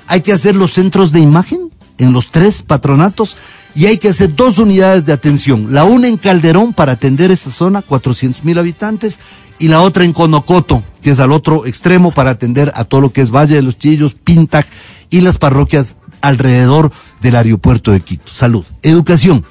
Hay 0.07 0.21
que 0.21 0.33
hacer 0.33 0.57
los 0.57 0.73
centros 0.73 1.13
de 1.13 1.21
imagen 1.21 1.71
en 1.99 2.13
los 2.13 2.31
tres 2.31 2.63
patronatos 2.63 3.37
y 3.75 3.87
hay 3.87 3.99
que 3.99 4.09
hacer 4.09 4.35
dos 4.35 4.59
unidades 4.59 5.07
de 5.07 5.13
atención. 5.13 5.73
La 5.73 5.85
una 5.85 6.09
en 6.09 6.17
Calderón 6.17 6.73
para 6.73 6.93
atender 6.93 7.31
esta 7.31 7.51
zona, 7.51 7.83
400 7.83 8.45
mil 8.45 8.59
habitantes, 8.59 9.21
y 9.61 9.69
la 9.69 9.83
otra 9.83 10.05
en 10.05 10.13
Conocoto, 10.13 10.83
que 11.03 11.11
es 11.11 11.21
al 11.21 11.31
otro 11.31 11.67
extremo 11.67 12.13
para 12.13 12.31
atender 12.31 12.73
a 12.75 12.85
todo 12.85 13.03
lo 13.03 13.13
que 13.13 13.21
es 13.21 13.31
Valle 13.31 13.55
de 13.55 13.63
los 13.63 13.79
Chillos, 13.79 14.15
Pintac 14.15 14.67
y 15.11 15.21
las 15.21 15.39
parroquias 15.39 15.97
alrededor 16.23 16.91
del 17.21 17.37
aeropuerto 17.37 17.93
de 17.93 18.01
Quito. 18.01 18.33
Salud. 18.33 18.65
Educación. 18.83 19.45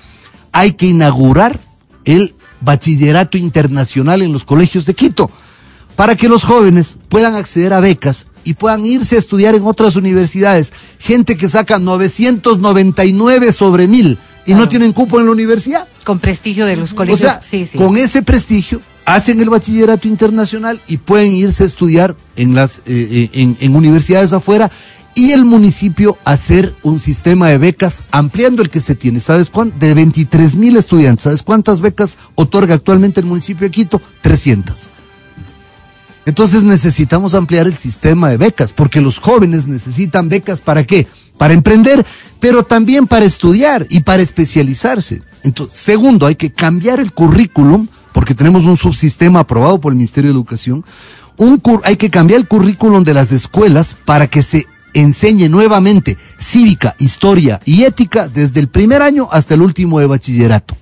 Hay 0.52 0.74
que 0.74 0.88
inaugurar 0.88 1.60
el 2.06 2.34
bachillerato 2.60 3.38
internacional 3.38 4.24
en 4.24 4.34
los 4.34 4.44
colegios 4.44 4.86
de 4.86 4.96
Quito 4.96 5.30
para 5.96 6.16
que 6.16 6.28
los 6.28 6.44
jóvenes 6.44 6.98
puedan 7.08 7.36
acceder 7.36 7.74
a 7.74 7.80
becas 7.80 8.26
y 8.44 8.56
puedan 8.56 8.86
irse 8.86 9.16
a 9.16 9.20
estudiar 9.20 9.54
en 9.54 9.66
otras 9.66 9.96
universidades. 9.96 10.74
Gente 10.98 11.38
que 11.38 11.48
saca 11.48 11.78
999 11.78 13.54
sobre 13.54 13.88
mil 13.88 14.18
y 14.50 14.54
no 14.56 14.68
tienen 14.68 14.94
cupo 14.94 15.20
en 15.20 15.26
la 15.26 15.32
universidad. 15.32 15.88
Con 16.04 16.20
prestigio 16.20 16.66
de 16.66 16.76
los 16.76 16.92
O 16.94 16.96
colegios. 16.96 17.20
sea, 17.20 17.42
sí, 17.42 17.66
sí. 17.66 17.78
con 17.78 17.98
ese 17.98 18.22
prestigio 18.22 18.82
hacen 19.06 19.42
el 19.42 19.50
bachillerato 19.50 20.08
internacional 20.08 20.82
y 20.88 20.98
pueden 20.98 21.34
irse 21.34 21.64
a 21.64 21.66
estudiar 21.66 22.16
en 22.36 22.56
las 22.56 22.80
eh, 22.80 22.82
eh, 22.88 23.30
en, 23.34 23.58
en 23.60 23.76
universidades 23.76 24.34
afuera 24.34 24.72
y 25.16 25.32
el 25.32 25.46
municipio 25.46 26.18
hacer 26.24 26.74
un 26.84 27.00
sistema 27.00 27.50
de 27.50 27.58
becas 27.58 28.04
ampliando 28.12 28.62
el 28.62 28.70
que 28.70 28.80
se 28.80 28.96
tiene. 28.96 29.20
¿Sabes 29.20 29.50
cuánto? 29.50 29.78
De 29.78 29.94
23 29.94 30.56
mil 30.56 30.78
estudiantes. 30.78 31.24
¿Sabes 31.24 31.44
cuántas 31.44 31.82
becas 31.82 32.18
otorga 32.36 32.76
actualmente 32.76 33.20
el 33.20 33.26
municipio 33.26 33.68
de 33.68 33.72
Quito? 33.72 34.02
300. 34.22 34.90
Entonces 36.26 36.64
necesitamos 36.64 37.34
ampliar 37.34 37.66
el 37.66 37.74
sistema 37.76 38.30
de 38.30 38.38
becas, 38.38 38.72
porque 38.72 39.02
los 39.02 39.18
jóvenes 39.18 39.68
necesitan 39.68 40.30
becas 40.30 40.62
para 40.62 40.86
qué? 40.86 41.08
Para 41.40 41.56
emprender, 41.56 42.06
pero 42.40 42.64
también 42.64 43.08
para 43.08 43.26
estudiar 43.26 43.88
y 43.90 44.02
para 44.02 44.22
especializarse. 44.22 45.24
Entonces, 45.44 45.80
segundo, 45.80 46.28
hay 46.28 46.36
que 46.36 46.52
cambiar 46.52 47.00
el 47.00 47.12
currículum, 47.14 47.88
porque 48.14 48.36
tenemos 48.36 48.66
un 48.66 48.78
subsistema 48.78 49.40
aprobado 49.40 49.80
por 49.80 49.92
el 49.92 49.98
Ministerio 49.98 50.30
de 50.30 50.36
Educación. 50.36 50.86
Un 51.38 51.60
cur- 51.60 51.82
hay 51.86 51.96
que 51.96 52.10
cambiar 52.12 52.42
el 52.42 52.48
currículum 52.48 53.04
de 53.04 53.14
las 53.16 53.32
escuelas 53.32 53.96
para 54.06 54.28
que 54.28 54.44
se 54.44 54.66
enseñe 54.94 55.48
nuevamente 55.50 56.18
cívica, 56.40 56.96
historia 57.00 57.60
y 57.64 57.84
ética 57.84 58.28
desde 58.28 58.60
el 58.60 58.68
primer 58.68 59.02
año 59.02 59.30
hasta 59.32 59.54
el 59.54 59.62
último 59.62 60.00
de 60.00 60.08
bachillerato 60.08 60.76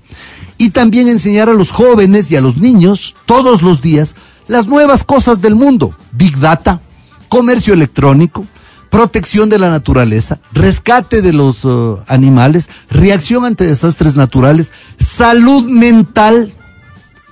y 0.57 0.69
también 0.71 1.07
enseñar 1.09 1.49
a 1.49 1.53
los 1.53 1.71
jóvenes 1.71 2.31
y 2.31 2.35
a 2.37 2.41
los 2.41 2.57
niños 2.57 3.15
todos 3.25 3.61
los 3.61 3.81
días 3.81 4.15
las 4.47 4.65
nuevas 4.65 5.03
cosas 5.03 5.41
del 5.41 5.55
mundo, 5.55 5.93
Big 6.13 6.37
Data, 6.39 6.81
comercio 7.27 7.73
electrónico, 7.73 8.45
protección 8.89 9.49
de 9.49 9.59
la 9.59 9.69
naturaleza, 9.69 10.39
rescate 10.53 11.21
de 11.21 11.33
los 11.33 11.65
eh, 11.65 11.67
animales, 12.07 12.69
reacción 12.89 13.45
ante 13.45 13.65
desastres 13.65 14.15
naturales, 14.15 14.71
salud 14.99 15.69
mental, 15.69 16.51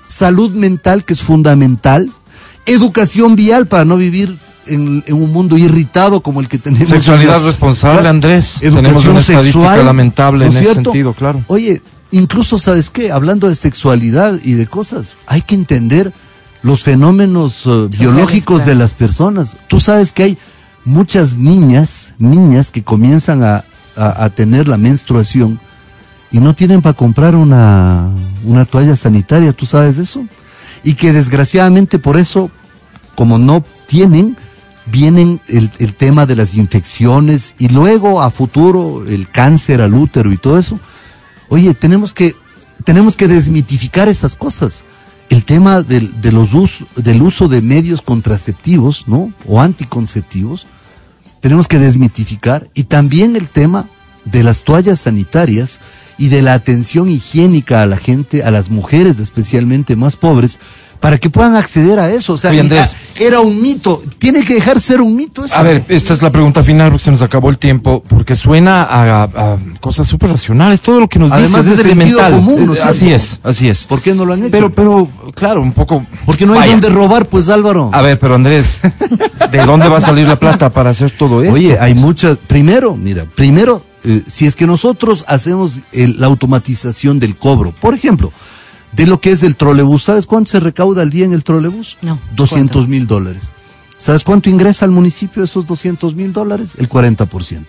salud 0.07 0.51
mental 0.51 1.03
que 1.05 1.13
es 1.13 1.21
fundamental, 1.21 2.09
educación 2.65 3.35
vial 3.35 3.67
para 3.67 3.85
no 3.85 3.97
vivir 3.97 4.37
en, 4.67 5.03
en 5.05 5.15
un 5.15 5.31
mundo 5.31 5.57
irritado 5.57 6.21
como 6.21 6.41
el 6.41 6.47
que 6.47 6.57
tenemos. 6.57 6.89
Sexualidad 6.89 7.33
las- 7.33 7.43
responsable. 7.43 8.09
Andrés. 8.09 8.57
Educación 8.61 8.83
Tenemos 8.83 9.05
una 9.05 9.19
estadística 9.19 9.41
sexual, 9.65 9.85
lamentable 9.85 10.45
¿no 10.45 10.51
en 10.51 10.57
es 10.57 10.61
ese 10.63 10.71
cierto? 10.71 10.91
sentido, 10.91 11.13
claro. 11.13 11.43
Oye, 11.47 11.81
incluso, 12.11 12.57
¿sabes 12.57 12.89
qué? 12.89 13.11
Hablando 13.11 13.47
de 13.47 13.55
sexualidad 13.55 14.39
y 14.43 14.53
de 14.53 14.65
cosas, 14.67 15.17
hay 15.27 15.41
que 15.43 15.55
entender 15.55 16.11
los 16.63 16.83
fenómenos 16.83 17.61
eh, 17.67 17.87
biológicos 17.97 18.65
de 18.65 18.73
las 18.73 18.93
personas. 18.95 19.55
Tú 19.67 19.79
sabes 19.79 20.11
que 20.11 20.23
hay 20.23 20.37
muchas 20.85 21.35
niñas, 21.37 22.13
niñas 22.19 22.71
que 22.71 22.83
comienzan 22.83 23.43
a, 23.43 23.63
a- 23.95 24.29
tener 24.29 24.67
la 24.67 24.77
menstruación 24.77 25.59
y 26.31 26.39
no 26.39 26.53
tienen 26.53 26.81
para 26.81 26.93
comprar 26.93 27.35
una, 27.35 28.09
una 28.43 28.65
toalla 28.65 28.95
sanitaria, 28.95 29.53
¿tú 29.53 29.65
sabes 29.65 29.97
eso? 29.97 30.25
Y 30.83 30.93
que 30.93 31.11
desgraciadamente 31.13 31.97
por 31.99 32.17
eso, 32.17 32.51
como 33.15 33.37
no 33.37 33.63
tienen, 33.87 34.37
vienen 34.85 35.39
el, 35.47 35.71
el 35.79 35.95
tema 35.95 36.25
de 36.25 36.35
las 36.35 36.53
infecciones 36.53 37.55
y 37.57 37.69
luego 37.69 38.21
a 38.21 38.29
futuro 38.29 39.03
el 39.07 39.29
cáncer 39.29 39.81
al 39.81 39.93
útero 39.95 40.31
y 40.31 40.37
todo 40.37 40.57
eso. 40.59 40.79
Oye, 41.49 41.73
tenemos 41.73 42.13
que, 42.13 42.35
tenemos 42.83 43.15
que 43.17 43.27
desmitificar 43.27 44.07
esas 44.09 44.35
cosas. 44.35 44.83
El 45.29 45.43
tema 45.43 45.81
del, 45.81 46.21
de 46.21 46.31
los 46.31 46.51
del 46.95 47.21
uso 47.21 47.47
de 47.47 47.61
medios 47.61 48.01
contraceptivos, 48.01 49.07
¿no? 49.07 49.33
O 49.47 49.61
anticonceptivos, 49.61 50.67
tenemos 51.41 51.67
que 51.67 51.79
desmitificar. 51.79 52.69
Y 52.73 52.83
también 52.83 53.35
el 53.35 53.49
tema 53.49 53.87
de 54.25 54.43
las 54.43 54.63
toallas 54.63 55.01
sanitarias 55.01 55.79
y 56.17 56.29
de 56.29 56.41
la 56.41 56.53
atención 56.53 57.09
higiénica 57.09 57.81
a 57.81 57.85
la 57.85 57.97
gente, 57.97 58.43
a 58.43 58.51
las 58.51 58.69
mujeres 58.69 59.19
especialmente 59.19 59.95
más 59.95 60.15
pobres, 60.15 60.59
para 60.99 61.17
que 61.17 61.29
puedan 61.29 61.55
acceder 61.55 61.99
a 61.99 62.11
eso. 62.11 62.33
O 62.33 62.37
sea, 62.37 62.51
Andrés. 62.51 62.95
y- 63.19 63.23
era 63.23 63.39
un 63.39 63.61
mito. 63.61 64.01
Tiene 64.19 64.43
que 64.43 64.55
dejar 64.55 64.79
ser 64.79 65.01
un 65.01 65.15
mito 65.15 65.45
eso. 65.45 65.55
A 65.55 65.61
ver, 65.63 65.83
esta 65.87 66.13
es 66.13 66.21
la 66.21 66.29
pregunta 66.31 66.63
final 66.63 66.89
porque 66.91 67.03
se 67.05 67.11
nos 67.11 67.21
acabó 67.21 67.49
el 67.49 67.57
tiempo, 67.57 68.03
porque 68.07 68.35
suena 68.35 68.83
a, 68.83 69.23
a 69.23 69.57
cosas 69.79 70.07
súper 70.07 70.31
racionales, 70.31 70.81
todo 70.81 70.99
lo 70.99 71.07
que 71.07 71.19
nos 71.19 71.31
Además 71.31 71.63
dices 71.65 71.79
es 71.79 71.85
elemental. 71.85 72.31
común, 72.33 72.65
¿no 72.65 72.73
es 72.73 72.79
Eh, 72.79 72.83
así 72.83 73.13
es, 73.13 73.39
así 73.43 73.69
es. 73.69 73.85
¿Por 73.85 74.01
qué 74.01 74.13
no 74.15 74.25
lo 74.25 74.33
han 74.33 74.41
hecho? 74.41 74.51
Pero, 74.51 74.73
pero, 74.73 75.07
claro, 75.33 75.61
un 75.61 75.71
poco. 75.73 76.05
Porque 76.25 76.45
no 76.45 76.53
hay 76.53 76.59
Vaya. 76.59 76.71
donde 76.73 76.89
robar, 76.89 77.27
pues 77.27 77.47
Álvaro. 77.49 77.89
A 77.93 78.01
ver, 78.01 78.19
pero 78.19 78.35
Andrés, 78.35 78.79
¿de 79.51 79.65
dónde 79.65 79.87
va 79.87 79.97
a 79.97 80.01
salir 80.01 80.27
la 80.27 80.35
plata 80.37 80.69
para 80.69 80.89
hacer 80.89 81.11
todo 81.11 81.41
esto? 81.43 81.53
Oye, 81.55 81.77
hay 81.79 81.93
Pues, 81.93 82.03
muchas. 82.05 82.37
Primero, 82.47 82.95
mira, 82.95 83.25
primero, 83.35 83.83
eh, 84.03 84.21
si 84.27 84.45
es 84.45 84.55
que 84.55 84.67
nosotros 84.67 85.23
hacemos 85.27 85.79
el- 85.91 86.19
la 86.19 86.27
automatización 86.27 87.19
del 87.19 87.37
cobro, 87.37 87.73
por 87.73 87.93
ejemplo, 87.93 88.31
de 88.95 89.07
lo 89.07 89.19
que 89.19 89.31
es 89.31 89.43
el 89.43 89.55
trolebús, 89.57 90.03
¿sabes 90.03 90.25
cuánto 90.25 90.51
se 90.51 90.59
recauda 90.59 91.01
al 91.01 91.09
día 91.09 91.25
en 91.25 91.33
el 91.33 91.43
trolebús? 91.43 91.97
No, 92.01 92.19
200 92.35 92.87
mil 92.87 93.07
dólares. 93.07 93.51
¿Sabes 93.97 94.23
cuánto 94.23 94.49
ingresa 94.49 94.85
al 94.85 94.91
municipio 94.91 95.43
esos 95.43 95.65
200 95.65 96.15
mil 96.15 96.33
dólares? 96.33 96.75
El 96.77 96.89
40%. 96.89 97.65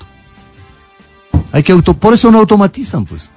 Hay 1.53 1.63
que 1.63 1.73
auto, 1.73 1.95
por 1.95 2.15
eso 2.15 2.31
no 2.31 2.39
automatizan, 2.39 3.05
pues. 3.05 3.31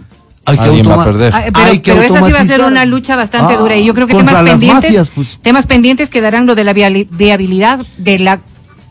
Hay 0.45 0.57
que 0.57 0.63
Alguien 0.63 0.87
va 0.87 0.93
a 0.93 0.95
automa- 0.95 1.03
perder. 1.05 1.33
Ah, 1.35 1.41
pero, 1.53 1.65
hay 1.65 1.79
que 1.79 1.91
pero 1.93 2.03
esa 2.03 2.25
sí 2.25 2.31
va 2.31 2.39
a 2.39 2.43
ser 2.45 2.61
una 2.63 2.85
lucha 2.85 3.15
bastante 3.15 3.53
Ah, 3.53 3.57
dura 3.57 3.75
y 3.77 3.85
yo 3.85 3.93
creo 3.93 4.07
que 4.07 4.15
temas 4.15 4.35
pendientes, 4.43 4.73
mafias, 4.73 5.09
pues. 5.09 5.37
temas 5.43 5.67
pendientes 5.67 6.09
quedarán 6.09 6.45
lo 6.47 6.55
de 6.55 6.63
la 6.63 6.73
viabilidad 6.73 7.85
de 7.97 8.19
la 8.19 8.39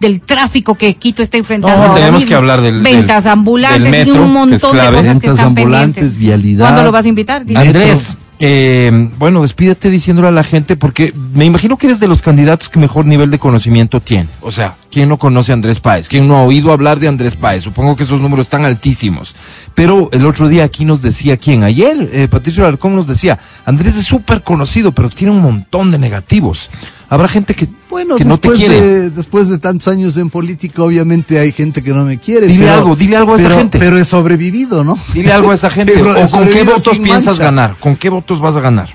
del 0.00 0.20
tráfico 0.20 0.76
que 0.76 0.94
Quito 0.94 1.24
está 1.24 1.38
enfrentando. 1.38 1.88
No, 1.88 1.92
tenemos 1.92 2.20
mismo. 2.20 2.28
que 2.28 2.34
hablar 2.36 2.60
del- 2.60 2.82
ventas 2.82 3.24
del- 3.24 3.32
ambulantes 3.32 3.82
del 3.82 3.90
metro, 3.90 4.14
y 4.14 4.18
un 4.18 4.32
montón 4.32 4.52
de 4.76 4.78
cosas 4.78 4.90
que 4.90 5.02
Ventas 5.02 5.30
están 5.32 5.46
ambulantes, 5.46 5.94
pendientes. 5.94 6.16
vialidad. 6.16 6.64
¿Cuándo 6.66 6.82
lo 6.84 6.92
vas 6.92 7.04
a 7.04 7.08
invitar? 7.08 7.42
Andrés, 7.56 8.16
eh, 8.40 9.10
bueno, 9.18 9.42
despídete 9.42 9.90
diciéndole 9.90 10.28
a 10.28 10.32
la 10.32 10.44
gente 10.44 10.76
porque 10.76 11.12
me 11.34 11.44
imagino 11.44 11.76
que 11.76 11.86
eres 11.86 12.00
de 12.00 12.08
los 12.08 12.22
candidatos 12.22 12.68
que 12.68 12.78
mejor 12.78 13.04
nivel 13.06 13.30
de 13.30 13.38
conocimiento 13.38 14.00
tiene. 14.00 14.28
O 14.40 14.52
sea, 14.52 14.76
¿Quién 14.90 15.10
no 15.10 15.18
conoce 15.18 15.52
a 15.52 15.54
Andrés 15.54 15.80
Páez? 15.80 16.08
¿Quién 16.08 16.26
no 16.26 16.38
ha 16.38 16.42
oído 16.44 16.72
hablar 16.72 16.98
de 16.98 17.08
Andrés 17.08 17.36
Páez? 17.36 17.62
Supongo 17.62 17.94
que 17.94 18.04
esos 18.04 18.22
números 18.22 18.46
están 18.46 18.64
altísimos. 18.64 19.36
Pero 19.74 20.08
el 20.12 20.24
otro 20.24 20.48
día 20.48 20.64
aquí 20.64 20.86
nos 20.86 21.02
decía 21.02 21.36
quién. 21.36 21.62
Ayer 21.62 22.08
eh, 22.10 22.26
Patricio 22.26 22.64
Alarcón 22.64 22.96
nos 22.96 23.06
decía, 23.06 23.38
Andrés 23.66 23.96
es 23.96 24.06
súper 24.06 24.42
conocido, 24.42 24.92
pero 24.92 25.10
tiene 25.10 25.32
un 25.32 25.42
montón 25.42 25.90
de 25.90 25.98
negativos. 25.98 26.70
Habrá 27.10 27.28
gente 27.28 27.54
que, 27.54 27.68
Bueno, 27.90 28.16
que 28.16 28.24
no 28.24 28.38
te 28.38 28.48
quiere. 28.50 28.80
de, 28.80 29.10
después 29.10 29.48
de 29.48 29.58
tantos 29.58 29.88
años 29.88 30.16
en 30.16 30.30
política, 30.30 30.82
obviamente 30.82 31.38
hay 31.38 31.52
gente 31.52 31.82
que 31.82 31.90
no 31.92 32.04
me 32.06 32.16
quiere. 32.18 32.46
Dile 32.46 32.64
pero- 32.64 32.72
algo, 32.78 32.96
dile 32.96 33.16
algo 33.16 33.34
a 33.34 33.38
esa 33.38 33.50
gente. 33.50 33.78
Pero 33.78 33.98
he 33.98 34.04
sobrevivido, 34.06 34.84
¿no? 34.84 34.98
Dile 35.12 35.32
algo 35.32 35.50
a 35.50 35.54
esa 35.54 35.68
gente. 35.68 35.92
Pero 35.96 36.16
he 36.16 36.24
¿O 36.24 36.30
con 36.30 36.48
qué 36.48 36.64
votos 36.64 36.96
piensas 36.98 37.26
mancha. 37.36 37.44
ganar? 37.44 37.76
¿Con 37.78 37.94
qué 37.96 38.08
votos 38.08 38.40
vas 38.40 38.56
a 38.56 38.60
ganar? 38.60 38.88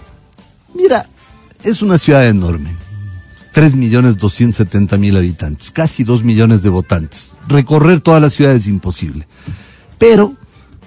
Mira, 0.73 1.05
es 1.63 1.83
una 1.83 1.99
ciudad 1.99 2.27
enorme. 2.27 2.75
3 3.54 3.76
millones 3.76 4.18
270 4.18 4.97
mil 4.97 5.16
habitantes, 5.16 5.72
casi 5.72 6.04
2 6.04 6.24
millones 6.24 6.64
de 6.64 6.70
votantes. 6.70 7.38
Recorrer 7.47 8.01
toda 8.01 8.20
la 8.20 8.30
ciudad 8.30 8.54
es 8.54 8.68
imposible. 8.68 9.28
Pero 9.99 10.34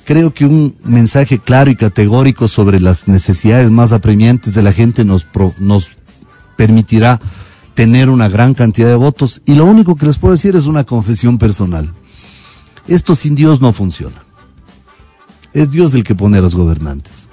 creo 0.04 0.34
que 0.34 0.44
un 0.44 0.76
mensaje 0.84 1.38
claro 1.38 1.70
y 1.70 1.76
categórico 1.76 2.48
sobre 2.48 2.80
las 2.80 3.06
necesidades 3.08 3.70
más 3.70 3.92
apremiantes 3.92 4.52
de 4.54 4.62
la 4.62 4.72
gente 4.72 5.04
nos, 5.04 5.28
nos 5.58 5.90
permitirá 6.56 7.20
tener 7.74 8.10
una 8.10 8.28
gran 8.28 8.52
cantidad 8.52 8.88
de 8.88 8.96
votos. 8.96 9.42
Y 9.46 9.54
lo 9.54 9.64
único 9.64 9.94
que 9.94 10.06
les 10.06 10.18
puedo 10.18 10.32
decir 10.32 10.56
es 10.56 10.66
una 10.66 10.82
confesión 10.82 11.38
personal. 11.38 11.92
Esto 12.88 13.14
sin 13.14 13.36
Dios 13.36 13.60
no 13.60 13.72
funciona. 13.72 14.16
Es 15.52 15.70
Dios 15.70 15.94
el 15.94 16.02
que 16.02 16.16
pone 16.16 16.38
a 16.38 16.40
los 16.40 16.56
gobernantes. 16.56 17.28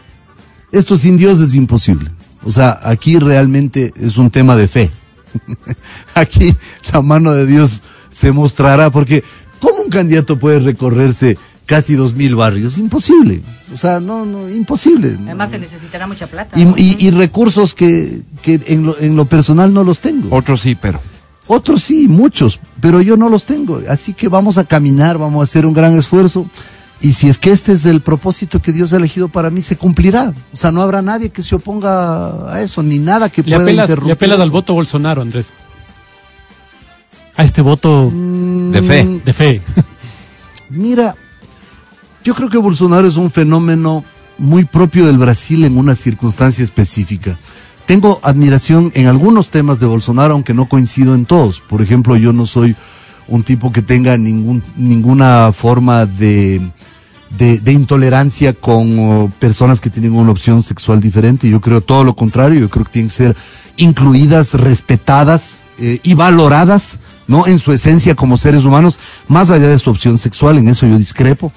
Esto 0.72 0.96
sin 0.96 1.18
Dios 1.18 1.40
es 1.40 1.56
imposible. 1.56 2.12
O 2.44 2.52
sea, 2.52 2.80
aquí 2.84 3.18
realmente 3.18 3.94
es 3.96 4.18
un 4.18 4.30
tema 4.30 4.56
de 4.56 4.68
fe. 4.68 4.92
aquí 6.16 6.56
la 6.92 7.02
mano 7.02 7.34
de 7.34 7.46
Dios 7.46 7.82
se 8.10 8.32
mostrará 8.32 8.90
porque 8.90 9.24
¿cómo 9.60 9.82
un 9.84 9.90
candidato 9.90 10.38
puede 10.38 10.60
recorrerse 10.60 11.38
casi 11.66 11.94
dos 11.96 12.14
mil 12.16 12.36
barrios? 12.36 12.78
Imposible. 12.78 13.42
O 13.72 13.76
sea, 13.76 14.00
no, 14.00 14.26
no, 14.26 14.50
imposible. 14.50 15.18
Además 15.26 15.50
se 15.50 15.60
necesitará 15.60 16.06
mucha 16.08 16.28
plata. 16.28 16.60
Y, 16.60 16.66
¿no? 16.66 16.74
y- 16.78 16.98
y 17.00 17.12
recursos 17.12 17.74
que, 17.74 18.22
que 18.42 18.62
en, 18.68 18.84
lo, 18.86 19.00
en 19.00 19.16
lo 19.16 19.26
personal 19.26 19.74
no 19.74 19.84
los 19.84 20.00
tengo. 20.00 20.36
Otros 20.36 20.62
sí, 20.62 20.76
pero. 20.76 21.00
Otros 21.48 21.84
sí, 21.84 22.08
muchos, 22.08 22.60
pero 22.80 23.02
yo 23.02 23.18
no 23.18 23.28
los 23.30 23.46
tengo. 23.46 23.82
Así 23.90 24.14
que 24.14 24.30
vamos 24.30 24.58
a 24.58 24.64
caminar, 24.64 25.18
vamos 25.18 25.42
a 25.42 25.44
hacer 25.44 25.66
un 25.66 25.74
gran 25.74 25.94
esfuerzo. 25.98 26.46
Y 27.04 27.12
si 27.12 27.28
es 27.28 27.38
que 27.38 27.52
este 27.52 27.74
es 27.74 27.84
el 27.84 28.00
propósito 28.00 28.62
que 28.62 28.72
Dios 28.72 28.94
ha 28.94 28.96
elegido 28.96 29.28
para 29.28 29.50
mí, 29.50 29.60
se 29.60 29.76
cumplirá. 29.76 30.34
O 30.54 30.58
sea, 30.58 30.72
no 30.72 30.82
habrá 30.82 31.02
nadie 31.02 31.32
que 31.32 31.44
se 31.44 31.54
oponga 31.54 32.50
a 32.50 32.62
eso, 32.62 32.82
ni 32.82 32.98
nada 32.98 33.28
que 33.28 33.42
Le 33.42 33.58
pueda 33.58 33.64
apelas, 33.64 33.90
interrumpir. 33.90 34.08
le 34.08 34.14
apelas 34.14 34.40
al 34.40 34.52
voto 34.52 34.74
Bolsonaro, 34.74 35.22
Andrés. 35.22 35.48
A 37.36 37.44
este 37.44 37.62
voto 37.62 38.06
De 38.06 38.82
fe. 38.82 39.04
Mm, 39.04 39.24
de 39.26 39.34
fe. 39.34 39.62
Mira, 40.70 41.14
yo 42.24 42.36
creo 42.36 42.48
que 42.48 42.58
Bolsonaro 42.58 43.06
es 43.06 43.18
un 43.18 43.30
fenómeno 43.30 44.06
muy 44.38 44.64
propio 44.64 45.06
del 45.06 45.18
Brasil 45.18 45.66
en 45.66 45.78
una 45.78 45.96
circunstancia 45.96 46.64
específica. 46.64 47.38
Tengo 47.86 48.22
admiración 48.24 48.94
en 48.96 49.08
algunos 49.08 49.50
temas 49.50 49.78
de 49.78 49.88
Bolsonaro, 49.88 50.36
aunque 50.36 50.54
no 50.54 50.70
coincido 50.70 51.16
en 51.16 51.26
todos. 51.26 51.60
Por 51.60 51.82
ejemplo, 51.82 52.16
yo 52.16 52.32
no 52.32 52.46
soy 52.46 52.78
un 53.28 53.44
tipo 53.44 53.74
que 53.74 53.82
tenga 53.82 54.18
ningún, 54.18 54.64
ninguna 54.78 55.52
forma 55.52 56.06
de, 56.06 56.62
de, 57.38 57.60
de 57.60 57.72
intolerancia 57.72 58.54
con 58.54 59.00
oh, 59.00 59.32
personas 59.40 59.82
que 59.82 59.90
tienen 59.90 60.14
una 60.14 60.32
opción 60.32 60.62
sexual 60.62 61.02
diferente. 61.02 61.50
Yo 61.50 61.62
creo 61.62 61.82
todo 61.82 62.04
lo 62.04 62.16
contrario, 62.16 62.60
yo 62.60 62.70
creo 62.70 62.86
que 62.86 62.92
tienen 62.92 63.10
que 63.10 63.16
ser 63.16 63.36
incluidas, 63.78 64.54
respetadas 64.54 65.64
eh, 65.80 66.00
y 66.04 66.14
valoradas, 66.14 67.00
¿no? 67.28 67.48
En 67.48 67.60
su 67.60 67.72
esencia 67.72 68.16
como 68.16 68.38
seres 68.38 68.66
humanos, 68.66 69.00
más 69.28 69.50
allá 69.50 69.68
de 69.68 69.80
su 69.80 69.90
opción 69.90 70.18
sexual, 70.18 70.58
en 70.58 70.68
eso 70.68 70.86
yo 70.86 70.98
discrepo. 70.98 71.52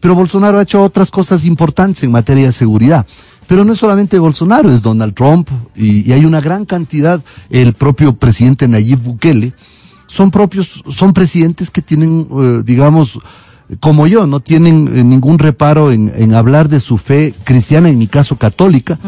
Pero 0.00 0.14
Bolsonaro 0.14 0.58
ha 0.58 0.62
hecho 0.62 0.82
otras 0.82 1.10
cosas 1.10 1.44
importantes 1.44 2.02
en 2.04 2.12
materia 2.12 2.46
de 2.46 2.52
seguridad. 2.52 3.06
Pero 3.46 3.64
no 3.64 3.72
es 3.72 3.78
solamente 3.78 4.18
Bolsonaro, 4.18 4.70
es 4.70 4.82
Donald 4.82 5.14
Trump 5.14 5.48
y, 5.74 6.08
y 6.08 6.12
hay 6.12 6.24
una 6.24 6.40
gran 6.40 6.66
cantidad, 6.66 7.22
el 7.50 7.72
propio 7.72 8.14
presidente 8.14 8.68
Nayib 8.68 8.98
Bukele, 8.98 9.54
son 10.08 10.30
propios, 10.30 10.82
son 10.90 11.12
presidentes 11.12 11.70
que 11.70 11.82
tienen, 11.82 12.26
eh, 12.30 12.62
digamos, 12.64 13.20
como 13.80 14.06
yo, 14.06 14.26
no 14.26 14.40
tienen 14.40 14.90
eh, 14.94 15.04
ningún 15.04 15.38
reparo 15.38 15.92
en, 15.92 16.12
en 16.16 16.34
hablar 16.34 16.68
de 16.68 16.80
su 16.80 16.98
fe 16.98 17.34
cristiana, 17.44 17.88
en 17.88 17.98
mi 17.98 18.06
caso 18.06 18.36
católica. 18.36 18.98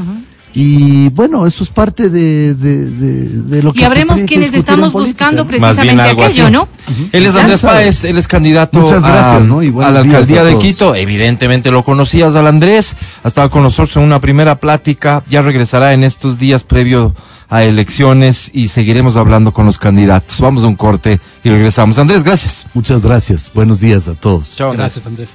Y 0.52 1.10
bueno, 1.10 1.46
eso 1.46 1.62
es 1.62 1.70
parte 1.70 2.10
de, 2.10 2.54
de, 2.54 2.90
de, 2.90 3.28
de 3.42 3.62
lo 3.62 3.72
que 3.72 3.78
Y 3.78 3.82
se 3.82 3.86
habremos 3.86 4.16
tiene 4.16 4.26
quienes 4.26 4.52
estamos 4.52 4.90
política, 4.90 5.26
buscando 5.26 5.46
precisamente 5.46 6.02
aquello, 6.02 6.44
así. 6.46 6.52
¿no? 6.52 6.68
Él 7.12 7.24
es 7.24 7.34
Andrés. 7.36 7.60
Páez, 7.62 8.02
él 8.02 8.18
es 8.18 8.26
candidato 8.26 8.80
Muchas 8.80 9.02
gracias, 9.02 9.42
a, 9.42 9.44
¿no? 9.44 9.62
Y 9.62 9.68
a 9.68 9.90
la 9.92 10.00
alcaldía 10.00 10.40
a 10.40 10.44
de. 10.44 10.58
Quito. 10.58 10.96
Evidentemente 10.96 11.70
lo 11.70 11.84
conocías 11.84 12.34
al 12.34 12.48
Andrés, 12.48 12.96
ha 13.22 13.28
estado 13.28 13.48
con 13.48 13.62
nosotros 13.62 13.96
en 13.98 14.02
una 14.02 14.20
primera 14.20 14.56
plática, 14.56 15.22
ya 15.28 15.40
regresará 15.40 15.94
en 15.94 16.02
estos 16.02 16.40
días 16.40 16.64
previo 16.64 17.14
a 17.50 17.64
elecciones 17.64 18.50
y 18.54 18.68
seguiremos 18.68 19.16
hablando 19.16 19.52
con 19.52 19.66
los 19.66 19.78
candidatos. 19.78 20.40
Vamos 20.40 20.64
a 20.64 20.68
un 20.68 20.76
corte 20.76 21.20
y 21.42 21.50
regresamos. 21.50 21.98
Andrés, 21.98 22.22
gracias. 22.22 22.66
Muchas 22.72 23.02
gracias. 23.02 23.50
Buenos 23.52 23.80
días 23.80 24.08
a 24.08 24.14
todos. 24.14 24.56
Chao, 24.56 24.72
Gracias, 24.72 25.04
Andrés. 25.06 25.30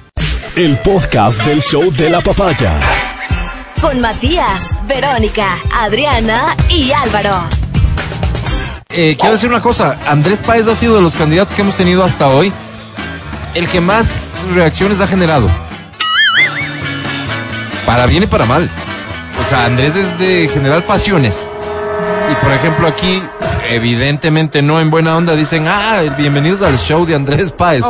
El 0.56 0.78
podcast 0.78 1.42
del 1.44 1.62
show 1.62 1.92
de 1.92 2.08
la 2.08 2.22
papaya. 2.22 2.72
Con 3.80 4.00
Matías, 4.00 4.62
Verónica, 4.88 5.58
Adriana 5.72 6.56
y 6.70 6.90
Álvaro. 6.92 7.42
Eh, 8.88 9.16
quiero 9.18 9.34
decir 9.34 9.50
una 9.50 9.60
cosa, 9.60 9.98
Andrés 10.06 10.40
Páez 10.40 10.66
ha 10.68 10.74
sido 10.74 10.96
de 10.96 11.02
los 11.02 11.14
candidatos 11.14 11.54
que 11.54 11.60
hemos 11.60 11.76
tenido 11.76 12.02
hasta 12.02 12.28
hoy 12.28 12.50
el 13.54 13.68
que 13.68 13.82
más 13.82 14.44
reacciones 14.54 15.00
ha 15.00 15.06
generado. 15.06 15.50
Para 17.84 18.06
bien 18.06 18.22
y 18.22 18.26
para 18.26 18.46
mal. 18.46 18.70
O 19.44 19.48
sea, 19.48 19.66
Andrés 19.66 19.96
es 19.96 20.18
de 20.18 20.48
generar 20.48 20.86
pasiones. 20.86 21.46
Y 22.30 22.34
por 22.44 22.52
ejemplo 22.52 22.88
aquí, 22.88 23.22
evidentemente 23.70 24.60
no 24.62 24.80
en 24.80 24.90
buena 24.90 25.16
onda, 25.16 25.34
dicen, 25.36 25.66
ah, 25.68 26.02
bienvenidos 26.18 26.62
al 26.62 26.76
show 26.78 27.06
de 27.06 27.14
Andrés 27.14 27.52
Páez. 27.52 27.84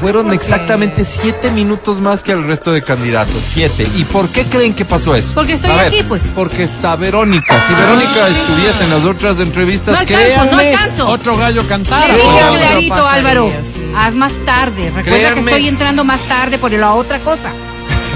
Fueron 0.00 0.32
exactamente 0.32 1.04
siete 1.04 1.50
minutos 1.50 2.00
más 2.00 2.22
que 2.22 2.32
el 2.32 2.44
resto 2.46 2.72
de 2.72 2.82
candidatos. 2.82 3.42
Siete. 3.42 3.88
¿Y 3.96 4.04
por 4.04 4.28
qué 4.28 4.44
creen 4.44 4.74
que 4.74 4.84
pasó 4.84 5.14
eso? 5.14 5.32
Porque 5.34 5.54
estoy 5.54 5.70
ver, 5.70 5.86
aquí, 5.86 6.02
pues. 6.02 6.22
Porque 6.34 6.64
está 6.64 6.96
Verónica. 6.96 7.58
Si 7.66 7.72
Verónica 7.72 8.28
estuviese 8.28 8.84
en 8.84 8.90
las 8.90 9.04
otras 9.04 9.40
entrevistas, 9.40 9.94
No 9.94 10.00
alcanzo, 10.00 10.44
no 10.44 10.50
créanme, 10.50 10.74
alcanzo. 10.74 11.08
Otro 11.08 11.36
gallo 11.38 11.66
cantara. 11.66 12.06
Le 12.08 12.14
dije 12.14 12.26
No, 12.44 12.52
clarito, 12.54 12.96
no 12.96 13.06
Álvaro. 13.08 13.52
sí. 13.62 13.92
Haz 13.96 14.14
más 14.14 14.32
tarde. 14.44 14.90
Recuerda 14.94 15.02
Créanme. 15.04 15.34
que 15.34 15.40
estoy 15.50 15.68
entrando 15.68 16.04
más 16.04 16.20
tarde 16.28 16.58
por 16.58 16.70
la 16.72 16.92
otra 16.92 17.18
cosa. 17.20 17.52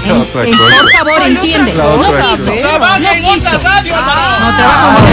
En- 0.03 0.21
otra 0.21 0.43
en- 0.43 0.51
cosa. 0.57 0.75
por 0.81 0.91
favor, 0.91 1.13
¿Cuál 1.17 1.31
entiende. 1.35 1.73
No 1.73 2.01
quiso. 2.01 2.51
Trabaja 2.61 2.99
No 2.99 3.33
quiso. 3.33 3.59
radio. 3.59 3.95
No 3.95 4.55
trabajo 4.55 5.05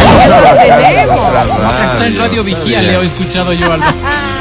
Está 1.93 2.07
en 2.07 2.19
Radio 2.19 2.45
Vigía, 2.45 2.83
le 2.83 2.95
he 2.97 3.05
escuchado 3.05 3.53
yo 3.53 3.73
algo. 3.73 3.87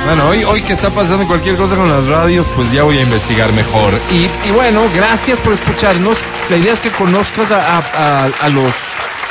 Bueno, 0.05 0.27
hoy, 0.29 0.43
hoy 0.43 0.61
que 0.61 0.73
está 0.73 0.89
pasando 0.89 1.27
cualquier 1.27 1.55
cosa 1.57 1.75
con 1.75 1.89
las 1.89 2.05
radios, 2.05 2.47
pues 2.55 2.71
ya 2.71 2.83
voy 2.83 2.97
a 2.97 3.01
investigar 3.01 3.51
mejor. 3.53 3.93
Y, 4.11 4.27
y 4.47 4.51
bueno, 4.53 4.81
gracias 4.95 5.37
por 5.39 5.53
escucharnos. 5.53 6.19
La 6.49 6.57
idea 6.57 6.73
es 6.73 6.79
que 6.79 6.91
conozcas 6.91 7.51
a, 7.51 7.57
a- 7.77 7.79
a- 8.25 8.29
a 8.45 8.49
los, 8.49 8.73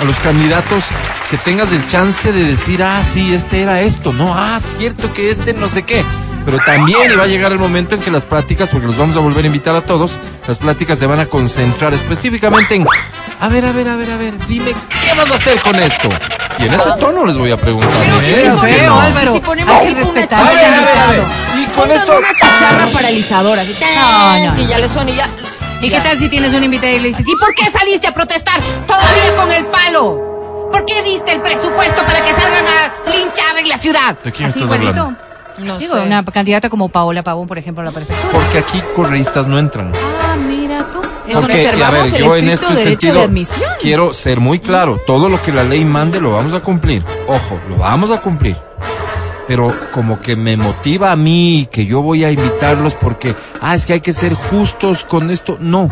a 0.00 0.04
los 0.04 0.18
candidatos, 0.20 0.84
que 1.30 1.38
tengas 1.38 1.70
el 1.72 1.86
chance 1.86 2.30
de 2.32 2.44
decir, 2.44 2.82
ah, 2.82 3.02
sí, 3.02 3.32
este 3.34 3.62
era 3.62 3.80
esto, 3.80 4.12
no, 4.12 4.34
ah, 4.34 4.58
cierto 4.78 5.12
que 5.12 5.30
este 5.30 5.54
no 5.54 5.68
sé 5.68 5.82
qué. 5.82 6.04
Pero 6.46 6.58
también 6.64 7.10
y 7.12 7.16
va 7.16 7.24
a 7.24 7.26
llegar 7.26 7.50
el 7.52 7.58
momento 7.58 7.96
en 7.96 8.00
que 8.00 8.10
las 8.10 8.24
prácticas, 8.24 8.70
porque 8.70 8.86
los 8.86 8.96
vamos 8.96 9.16
a 9.16 9.20
volver 9.20 9.44
a 9.44 9.48
invitar 9.48 9.74
a 9.76 9.80
todos, 9.82 10.18
las 10.46 10.56
prácticas 10.58 10.96
se 10.98 11.04
van 11.06 11.18
a 11.20 11.26
concentrar 11.26 11.92
específicamente 11.92 12.76
en, 12.76 12.86
a 13.40 13.48
ver, 13.48 13.66
a 13.66 13.72
ver, 13.72 13.88
a 13.88 13.96
ver, 13.96 14.10
a 14.12 14.16
ver, 14.16 14.38
dime, 14.46 14.72
¿qué 15.02 15.12
vas 15.18 15.28
a 15.30 15.34
hacer 15.34 15.60
con 15.60 15.74
esto? 15.74 16.08
Y 16.58 16.64
en 16.66 16.72
ese 16.74 16.88
tono 17.00 17.26
les 17.26 17.36
voy 17.36 17.50
a 17.50 17.56
preguntar. 17.56 17.90
Pero, 18.00 18.16
¿me 18.20 18.30
¿y 18.30 18.32
si 18.32 18.40
ponemos- 18.42 18.86
no? 18.86 19.00
Álvaro, 19.00 19.32
si 19.32 19.40
ponemos 19.40 19.80
que 19.82 19.88
tipo 19.88 20.08
una 20.08 20.20
respetar 20.20 20.38
A 20.46 20.50
ver, 20.52 20.64
a 20.64 20.70
ver, 20.70 20.78
a 20.78 20.80
chicharra, 20.86 21.10
ver. 21.10 21.24
Y 21.60 21.64
con 21.66 21.90
esto... 21.90 22.16
una 22.18 22.32
chicharra 22.32 22.92
paralizadora, 22.92 23.62
así, 23.62 23.76
No, 23.80 24.46
no. 24.46 24.56
que 24.56 24.66
ya 24.66 24.78
le 24.78 24.88
suena 24.88 25.10
y 25.10 25.16
ya. 25.16 25.28
¿Y 25.82 25.90
ya. 25.90 25.96
qué 26.02 26.08
tal 26.08 26.18
si 26.18 26.28
tienes 26.28 26.54
un 26.54 26.62
invitado 26.64 26.92
y 26.94 27.00
le 27.00 27.08
dices, 27.08 27.26
¿y 27.26 27.34
por 27.36 27.52
qué 27.54 27.68
saliste 27.70 28.06
a 28.06 28.14
protestar 28.14 28.60
todavía 28.86 29.34
con 29.36 29.50
el 29.52 29.66
palo? 29.66 30.68
¿Por 30.70 30.84
qué 30.86 31.02
diste 31.02 31.32
el 31.32 31.40
presupuesto 31.40 32.02
para 32.04 32.22
que 32.24 32.32
salgan 32.32 32.66
a 32.66 33.10
linchar 33.10 33.58
en 33.58 33.68
la 33.68 33.76
ciudad? 33.76 34.16
¿De 34.22 34.30
quién 34.32 34.48
estás 34.48 34.70
hablando? 34.70 35.14
No 35.58 35.78
Digo, 35.78 35.94
sé. 35.94 36.02
una 36.02 36.24
candidata 36.24 36.68
como 36.68 36.88
Paola 36.88 37.22
Pavón, 37.22 37.46
por 37.46 37.58
ejemplo, 37.58 37.82
a 37.82 37.86
la 37.86 37.92
prefectura. 37.92 38.30
Porque 38.32 38.58
aquí 38.58 38.82
correístas 38.94 39.46
no 39.46 39.58
entran. 39.58 39.92
Ah, 40.22 40.36
mira 40.36 40.86
tú. 40.92 41.00
Eso 41.28 41.40
Porque, 41.40 41.54
a 41.66 41.90
ver, 41.90 42.02
observamos 42.02 42.12
el 42.12 42.24
yo 42.24 42.36
en 42.36 42.48
este 42.50 42.66
derecho 42.66 42.88
sentido 42.88 43.14
de 43.14 43.22
admisión. 43.22 43.70
quiero 43.80 44.14
ser 44.14 44.38
muy 44.38 44.60
claro, 44.60 45.00
todo 45.06 45.28
lo 45.28 45.42
que 45.42 45.52
la 45.52 45.64
ley 45.64 45.84
mande 45.84 46.20
lo 46.20 46.32
vamos 46.32 46.54
a 46.54 46.60
cumplir. 46.60 47.02
Ojo, 47.26 47.58
lo 47.68 47.76
vamos 47.78 48.10
a 48.12 48.20
cumplir. 48.20 48.56
Pero 49.48 49.74
como 49.92 50.20
que 50.20 50.34
me 50.36 50.56
motiva 50.56 51.12
a 51.12 51.16
mí 51.16 51.68
que 51.70 51.86
yo 51.86 52.02
voy 52.02 52.24
a 52.24 52.30
invitarlos 52.30 52.94
porque, 52.94 53.34
ah, 53.60 53.74
es 53.74 53.86
que 53.86 53.94
hay 53.94 54.00
que 54.00 54.12
ser 54.12 54.34
justos 54.34 55.04
con 55.04 55.30
esto. 55.30 55.56
No. 55.60 55.88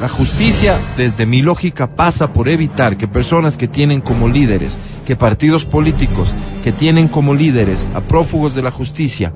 La 0.00 0.08
justicia, 0.08 0.78
desde 0.96 1.26
mi 1.26 1.42
lógica, 1.42 1.88
pasa 1.88 2.32
por 2.32 2.48
evitar 2.48 2.96
que 2.96 3.08
personas 3.08 3.56
que 3.56 3.66
tienen 3.66 4.00
como 4.00 4.28
líderes, 4.28 4.78
que 5.04 5.16
partidos 5.16 5.64
políticos 5.64 6.34
que 6.62 6.70
tienen 6.70 7.08
como 7.08 7.34
líderes 7.34 7.88
a 7.94 8.00
prófugos 8.00 8.54
de 8.54 8.62
la 8.62 8.70
justicia, 8.70 9.32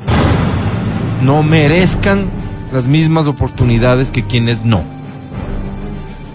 no 1.23 1.43
merezcan 1.43 2.27
las 2.73 2.87
mismas 2.87 3.27
oportunidades 3.27 4.13
que 4.13 4.25
quienes 4.25 4.65
no. 4.65 4.85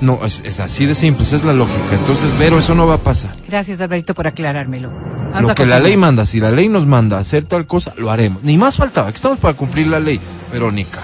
No, 0.01 0.19
es, 0.25 0.43
es 0.45 0.59
así 0.59 0.85
de 0.85 0.93
simple, 0.93 1.23
esa 1.23 1.37
es 1.37 1.45
la 1.45 1.53
lógica. 1.53 1.93
Entonces, 1.93 2.37
Vero, 2.37 2.59
eso 2.59 2.75
no 2.75 2.85
va 2.85 2.95
a 2.95 3.03
pasar. 3.03 3.33
Gracias, 3.47 3.79
Alberto, 3.79 4.13
por 4.13 4.27
aclarármelo. 4.27 4.91
Vamos 5.33 5.49
Lo 5.49 5.55
que 5.55 5.65
la 5.65 5.79
ley 5.79 5.95
manda, 5.95 6.25
si 6.25 6.41
la 6.41 6.51
ley 6.51 6.67
nos 6.67 6.85
manda 6.85 7.17
a 7.17 7.21
hacer 7.21 7.45
tal 7.45 7.65
cosa, 7.65 7.93
lo 7.97 8.11
haremos. 8.11 8.43
Ni 8.43 8.57
más 8.57 8.75
faltaba, 8.75 9.09
que 9.09 9.15
estamos 9.15 9.39
para 9.39 9.53
cumplir 9.55 9.87
la 9.87 9.99
ley, 9.99 10.19
Verónica. 10.51 11.01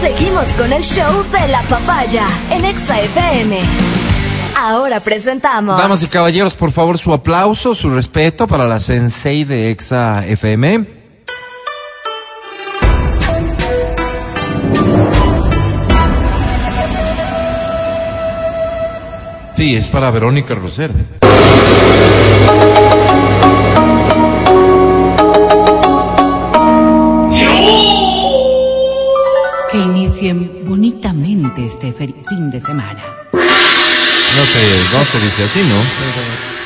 Seguimos 0.00 0.48
con 0.56 0.72
el 0.72 0.82
show 0.82 1.24
de 1.30 1.48
la 1.48 1.62
papaya 1.64 2.26
en 2.50 2.64
Exa 2.64 2.98
FM. 3.02 3.60
Ahora 4.56 5.00
presentamos. 5.00 5.76
Damas 5.76 6.02
y 6.02 6.06
caballeros, 6.06 6.54
por 6.54 6.70
favor, 6.70 6.96
su 6.96 7.12
aplauso, 7.12 7.74
su 7.74 7.90
respeto 7.90 8.46
para 8.46 8.64
la 8.64 8.80
sensei 8.80 9.44
de 9.44 9.70
Exa 9.70 10.26
FM. 10.26 10.86
Sí, 19.54 19.76
es 19.76 19.90
para 19.90 20.10
Verónica 20.10 20.54
Rosero. 20.54 20.94
Este 31.70 31.92
fin 31.92 32.50
de 32.50 32.58
semana. 32.58 33.00
No 33.32 33.38
sé, 34.44 34.62
no 34.92 35.04
se 35.04 35.20
dice 35.20 35.44
así, 35.44 35.60
¿no? 35.60 35.82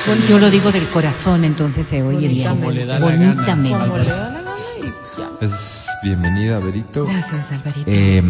Bueno, 0.06 0.24
Yo 0.26 0.38
lo 0.38 0.50
digo 0.50 0.72
del 0.72 0.88
corazón, 0.88 1.44
entonces 1.44 1.84
se 1.86 2.02
oye 2.02 2.26
bien. 2.26 2.48
Como 2.48 2.70
le 2.70 2.86
da 2.86 2.98
la 2.98 3.06
gana. 3.06 3.34
Bonitamente. 3.34 3.78
Como 3.78 3.98
le 3.98 4.04
da 4.06 4.16
la 4.16 4.30
gana 4.30 4.54
y 4.80 5.20
ya. 5.20 5.46
Es 5.46 5.86
bienvenida, 6.02 6.58
Verito. 6.58 7.04
Gracias, 7.04 7.52
Alvarito. 7.52 7.84
Eh, 7.86 8.22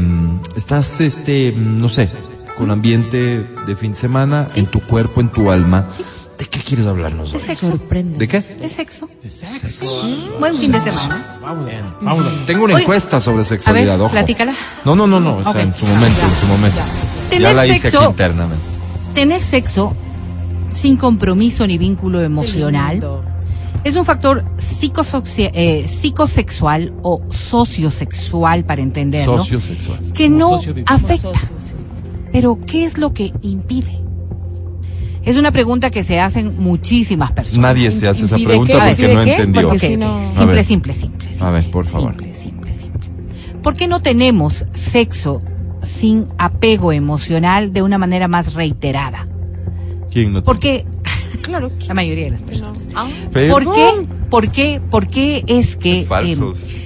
estás, 0.56 1.00
este, 1.00 1.54
no 1.56 1.88
sé, 1.88 2.08
con 2.58 2.72
ambiente 2.72 3.46
de 3.66 3.76
fin 3.76 3.92
de 3.92 3.98
semana, 3.98 4.48
en 4.56 4.66
tu 4.66 4.80
cuerpo, 4.80 5.20
en 5.20 5.28
tu 5.28 5.52
alma. 5.52 5.86
¿De 6.38 6.46
qué 6.46 6.60
quieres 6.60 6.86
hablarnos 6.86 7.32
de 7.32 7.38
sexo. 7.40 7.70
Sorprende. 7.70 8.18
¿De 8.18 8.26
qué? 8.28 8.40
De 8.40 8.68
sexo. 8.68 9.08
De 9.22 9.30
sexo. 9.30 9.84
Mm, 10.04 10.40
Buen 10.40 10.56
fin 10.56 10.72
de 10.72 10.80
semana. 10.80 11.38
Vamos, 11.40 11.66
vamos. 12.00 12.24
Tengo 12.46 12.64
una 12.64 12.74
Oye, 12.74 12.82
encuesta 12.82 13.20
sobre 13.20 13.44
sexualidad, 13.44 13.94
a 13.94 13.96
ver, 13.96 14.04
ojo. 14.06 14.10
platícala. 14.12 14.54
No, 14.84 14.96
no, 14.96 15.06
no, 15.06 15.20
no, 15.20 15.36
o 15.38 15.42
sea, 15.42 15.52
Ok. 15.52 15.58
en 15.58 15.74
su 15.76 15.86
momento, 15.86 16.20
en 16.22 16.36
su 16.40 16.46
momento. 16.46 16.78
Ya 16.78 17.28
Tener 17.30 17.54
la 17.56 17.66
hice 17.66 17.88
sexo- 17.90 17.98
aquí 17.98 18.06
internamente. 18.10 18.64
Tener 19.14 19.40
sexo 19.42 19.94
sin 20.70 20.96
compromiso 20.96 21.66
ni 21.66 21.78
vínculo 21.78 22.20
emocional 22.20 23.00
es 23.84 23.94
un 23.96 24.04
factor 24.04 24.44
eh, 25.36 25.86
psicosexual 25.88 26.94
o 27.02 27.22
sociosexual, 27.30 28.64
para 28.64 28.82
entenderlo, 28.82 29.38
Sociosexual. 29.38 30.00
que 30.12 30.24
Como 30.26 30.38
no 30.38 30.54
afecta. 30.86 31.28
Socio, 31.28 31.48
sí. 31.60 31.74
Pero, 32.32 32.58
¿qué 32.66 32.84
es 32.84 32.98
lo 32.98 33.12
que 33.12 33.32
impide? 33.42 34.00
Es 35.24 35.36
una 35.36 35.50
pregunta 35.52 35.90
que 35.90 36.04
se 36.04 36.20
hacen 36.20 36.54
muchísimas 36.58 37.32
personas. 37.32 37.62
Nadie 37.74 37.90
se 37.90 38.06
hace 38.08 38.24
esa 38.24 38.36
¿Impide 38.38 38.48
pregunta 38.48 38.72
qué? 38.72 38.78
porque 38.78 39.02
¿Impide 39.02 39.14
no 39.14 39.24
qué? 39.24 39.32
entendió. 39.36 39.62
Porque 39.68 39.78
si 39.88 39.96
no- 39.96 40.24
Simple, 40.24 40.62
simple, 40.64 40.92
simple, 40.92 41.28
simple. 41.28 41.46
A 41.46 41.50
ver, 41.50 41.70
por 41.70 41.86
favor. 41.86 42.10
Simple, 42.12 42.32
simple, 42.34 42.74
simple. 42.74 43.10
¿Por 43.62 43.74
qué 43.74 43.88
no 43.88 44.00
tenemos 44.00 44.66
sexo 44.72 45.40
sin 45.82 46.26
apego 46.38 46.92
emocional 46.92 47.72
de 47.72 47.82
una 47.82 47.96
manera 47.98 48.28
más 48.28 48.54
reiterada? 48.54 49.26
¿Quién 50.10 50.32
no? 50.32 50.42
Porque, 50.42 50.84
claro, 51.42 51.70
la 51.88 51.94
mayoría 51.94 52.24
de 52.24 52.30
las 52.30 52.42
personas. 52.42 52.86
Ah, 52.94 53.06
¿Por 53.50 53.72
qué? 53.72 53.90
¿Por 54.30 54.50
qué? 54.50 54.80
¿Por 54.90 55.08
qué 55.08 55.44
es 55.46 55.76
que 55.76 56.04
Falsos. 56.06 56.68
eh, 56.68 56.80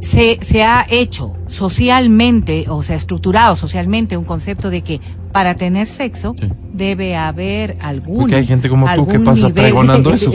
se, 0.00 0.38
se 0.40 0.62
ha 0.62 0.86
hecho 0.88 1.34
socialmente, 1.48 2.66
o 2.68 2.82
sea, 2.82 2.96
estructurado 2.96 3.56
socialmente 3.56 4.16
un 4.16 4.24
concepto 4.24 4.70
de 4.70 4.82
que 4.82 5.00
para 5.32 5.54
tener 5.56 5.86
sexo 5.86 6.34
Sí. 6.38 6.48
debe 6.72 7.16
haber 7.16 7.76
algún 7.80 8.18
Porque 8.18 8.36
hay 8.36 8.46
gente 8.46 8.68
como 8.68 8.86
tú 8.94 9.06
que 9.06 9.20
pasa 9.20 9.50
pregonando 9.50 10.10
de- 10.10 10.16
eso. 10.16 10.30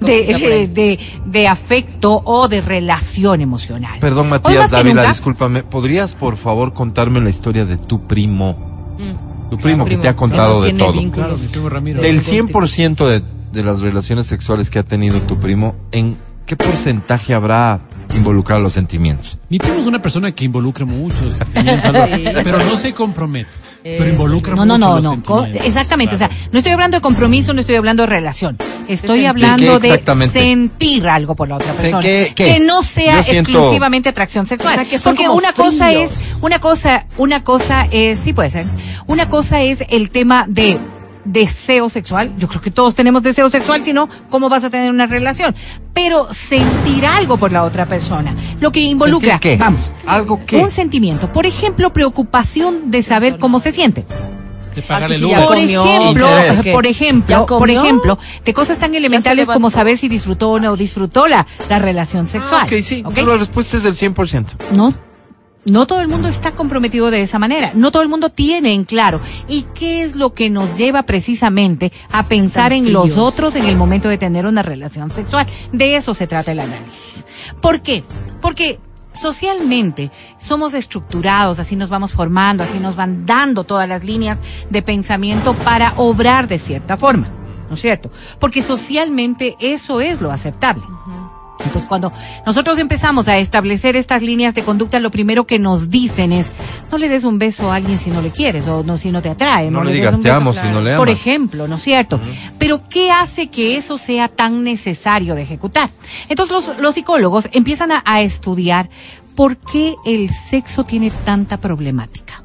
De, 0.00 0.68
de, 0.72 0.98
de 1.26 1.48
afecto 1.48 2.22
o 2.24 2.48
de 2.48 2.60
relación 2.60 3.40
emocional. 3.40 3.98
Perdón, 4.00 4.28
Matías 4.28 4.70
Dávila, 4.70 5.02
nunca- 5.02 5.08
discúlpame. 5.08 5.62
¿Podrías, 5.62 6.14
por 6.14 6.36
favor, 6.36 6.72
contarme 6.74 7.20
la 7.20 7.30
historia 7.30 7.64
de 7.64 7.76
tu 7.76 8.06
primo? 8.06 8.96
Mm. 8.98 9.50
Tu 9.50 9.56
primo 9.56 9.84
que 9.84 9.88
Primo, 9.90 10.02
te 10.02 10.08
ha 10.08 10.16
contado 10.16 10.58
no 10.58 10.64
de 10.64 10.72
todo. 10.74 10.92
vínculos. 10.92 11.26
Claro, 11.28 11.38
mi 11.42 11.48
primo 11.48 11.68
Ramiro. 11.70 12.02
Del 12.02 12.20
100% 12.20 13.06
de, 13.06 13.22
de 13.52 13.64
las 13.64 13.80
relaciones 13.80 14.26
sexuales 14.26 14.68
que 14.68 14.78
ha 14.78 14.82
tenido 14.82 15.20
tu 15.22 15.38
primo, 15.40 15.74
¿en 15.90 16.18
qué 16.44 16.54
porcentaje 16.54 17.32
habrá 17.32 17.80
involucrado 18.14 18.60
los 18.60 18.74
sentimientos? 18.74 19.38
Mi 19.48 19.58
primo 19.58 19.80
es 19.80 19.86
una 19.86 20.02
persona 20.02 20.32
que 20.32 20.44
involucra 20.44 20.84
muchos 20.84 21.36
sentimientos, 21.36 21.94
pero 22.44 22.58
no 22.62 22.76
se 22.76 22.92
compromete. 22.92 23.48
Pero 23.96 24.04
Eso 24.04 24.12
involucra 24.12 24.54
No, 24.54 24.62
mucho 24.66 24.78
no, 24.78 24.88
no, 24.88 24.94
los 24.96 25.04
no. 25.04 25.44
Exactamente. 25.64 26.16
claro. 26.16 26.32
O 26.32 26.36
sea, 26.36 26.48
no 26.52 26.58
estoy 26.58 26.72
hablando 26.72 26.96
de 26.96 27.00
compromiso, 27.00 27.52
no 27.54 27.60
estoy 27.60 27.76
hablando 27.76 28.02
de 28.02 28.08
relación. 28.08 28.56
Estoy 28.88 29.26
hablando 29.26 29.78
¿Qué 29.80 29.98
de 30.02 30.28
sentir 30.30 31.06
algo 31.08 31.34
por 31.36 31.48
la 31.48 31.56
otra 31.56 31.72
persona. 31.72 32.00
que- 32.00 32.32
¿qué? 32.34 32.54
Que 32.54 32.60
no 32.60 32.82
sea 32.82 33.22
siento- 33.22 33.50
exclusivamente 33.52 34.08
atracción 34.08 34.46
sexual. 34.46 34.72
O 34.72 34.76
sea, 34.76 34.84
que 34.84 34.98
son 34.98 35.14
Porque 35.14 35.28
una 35.28 35.52
cosa 35.52 35.92
es, 35.92 36.10
una 36.40 36.58
cosa, 36.58 37.04
una 37.18 37.44
cosa 37.44 37.86
es, 37.90 38.18
sí 38.18 38.32
puede 38.32 38.50
ser. 38.50 38.64
Una 39.06 39.28
cosa 39.28 39.62
es 39.62 39.84
el 39.90 40.10
tema 40.10 40.44
de 40.48 40.78
deseo 41.32 41.88
sexual. 41.88 42.32
Yo 42.38 42.48
creo 42.48 42.60
que 42.60 42.70
todos 42.70 42.94
tenemos 42.94 43.22
deseo 43.22 43.48
sexual, 43.50 43.84
si 43.84 43.92
no, 43.92 44.08
¿cómo 44.30 44.48
vas 44.48 44.64
a 44.64 44.70
tener 44.70 44.90
una 44.90 45.06
relación? 45.06 45.54
Pero 45.92 46.32
sentir 46.32 47.06
algo 47.06 47.36
por 47.36 47.52
la 47.52 47.64
otra 47.64 47.86
persona. 47.86 48.34
Lo 48.60 48.72
que 48.72 48.80
involucra, 48.80 49.32
¿Sentir 49.32 49.52
qué? 49.52 49.56
vamos, 49.58 49.92
¿Algo 50.06 50.40
qué? 50.46 50.56
un 50.58 50.70
sentimiento. 50.70 51.32
Por 51.32 51.46
ejemplo, 51.46 51.92
preocupación 51.92 52.90
de 52.90 53.02
saber 53.02 53.38
cómo 53.38 53.60
se 53.60 53.72
siente. 53.72 54.04
Ah, 54.88 55.00
Por 55.08 55.46
comió, 55.48 55.84
ejemplo, 55.84 56.28
por 56.72 56.86
ejemplo, 56.86 57.28
¿Ya 57.28 57.46
por 57.46 57.68
ejemplo, 57.70 58.18
de 58.44 58.54
cosas 58.54 58.78
tan 58.78 58.94
elementales 58.94 59.48
como 59.48 59.70
saber 59.70 59.98
si 59.98 60.08
disfrutó 60.08 60.50
o 60.50 60.60
no 60.60 60.76
disfrutó 60.76 61.26
la, 61.26 61.46
la 61.68 61.78
relación 61.80 62.28
sexual. 62.28 62.60
Ah, 62.62 62.66
ok, 62.66 62.82
sí. 62.82 63.02
¿ok? 63.04 63.16
La 63.18 63.36
respuesta 63.36 63.76
es 63.76 63.82
del 63.82 63.94
100%. 63.94 64.44
No, 64.74 64.94
no 65.64 65.86
todo 65.86 66.00
el 66.00 66.08
mundo 66.08 66.28
está 66.28 66.52
comprometido 66.52 67.10
de 67.10 67.22
esa 67.22 67.38
manera. 67.38 67.72
No 67.74 67.90
todo 67.90 68.02
el 68.02 68.08
mundo 68.08 68.30
tiene 68.30 68.72
en 68.72 68.84
claro. 68.84 69.20
¿Y 69.48 69.62
qué 69.74 70.02
es 70.02 70.16
lo 70.16 70.32
que 70.32 70.50
nos 70.50 70.78
lleva 70.78 71.02
precisamente 71.02 71.92
a 72.10 72.24
pensar 72.24 72.72
en 72.72 72.92
los 72.92 73.18
otros 73.18 73.54
en 73.54 73.64
el 73.64 73.76
momento 73.76 74.08
de 74.08 74.18
tener 74.18 74.46
una 74.46 74.62
relación 74.62 75.10
sexual? 75.10 75.46
De 75.72 75.96
eso 75.96 76.14
se 76.14 76.26
trata 76.26 76.52
el 76.52 76.60
análisis. 76.60 77.24
¿Por 77.60 77.80
qué? 77.80 78.04
Porque 78.40 78.78
socialmente 79.20 80.10
somos 80.38 80.74
estructurados, 80.74 81.58
así 81.58 81.76
nos 81.76 81.88
vamos 81.88 82.12
formando, 82.12 82.62
así 82.62 82.78
nos 82.78 82.96
van 82.96 83.26
dando 83.26 83.64
todas 83.64 83.88
las 83.88 84.04
líneas 84.04 84.38
de 84.70 84.82
pensamiento 84.82 85.54
para 85.54 85.94
obrar 85.96 86.48
de 86.48 86.58
cierta 86.58 86.96
forma. 86.96 87.28
¿No 87.68 87.74
es 87.74 87.82
cierto? 87.82 88.10
Porque 88.38 88.62
socialmente 88.62 89.56
eso 89.60 90.00
es 90.00 90.22
lo 90.22 90.30
aceptable. 90.30 90.82
Entonces, 91.64 91.84
cuando 91.88 92.12
nosotros 92.46 92.78
empezamos 92.78 93.28
a 93.28 93.36
establecer 93.38 93.96
estas 93.96 94.22
líneas 94.22 94.54
de 94.54 94.62
conducta, 94.62 95.00
lo 95.00 95.10
primero 95.10 95.46
que 95.46 95.58
nos 95.58 95.90
dicen 95.90 96.32
es, 96.32 96.46
no 96.90 96.98
le 96.98 97.08
des 97.08 97.24
un 97.24 97.38
beso 97.38 97.72
a 97.72 97.76
alguien 97.76 97.98
si 97.98 98.10
no 98.10 98.22
le 98.22 98.30
quieres 98.30 98.66
o 98.68 98.82
no 98.82 98.98
si 98.98 99.10
no 99.10 99.20
te 99.22 99.28
atrae. 99.28 99.70
No 99.70 99.82
le 99.82 99.90
des 99.90 100.00
digas 100.00 100.16
te 100.16 100.28
beso". 100.28 100.36
amo 100.36 100.52
si 100.52 100.66
no 100.68 100.80
le 100.80 100.90
amas. 100.90 100.98
Por 100.98 101.08
ejemplo, 101.08 101.68
¿no 101.68 101.76
es 101.76 101.82
cierto? 101.82 102.20
Pero 102.58 102.82
¿qué 102.88 103.10
hace 103.10 103.48
que 103.48 103.76
eso 103.76 103.98
sea 103.98 104.28
tan 104.28 104.62
necesario 104.62 105.34
de 105.34 105.42
ejecutar? 105.42 105.90
Entonces, 106.28 106.54
los, 106.54 106.78
los 106.78 106.94
psicólogos 106.94 107.48
empiezan 107.52 107.92
a, 107.92 108.02
a 108.04 108.22
estudiar 108.22 108.88
por 109.34 109.56
qué 109.56 109.94
el 110.04 110.30
sexo 110.30 110.84
tiene 110.84 111.10
tanta 111.10 111.58
problemática. 111.58 112.44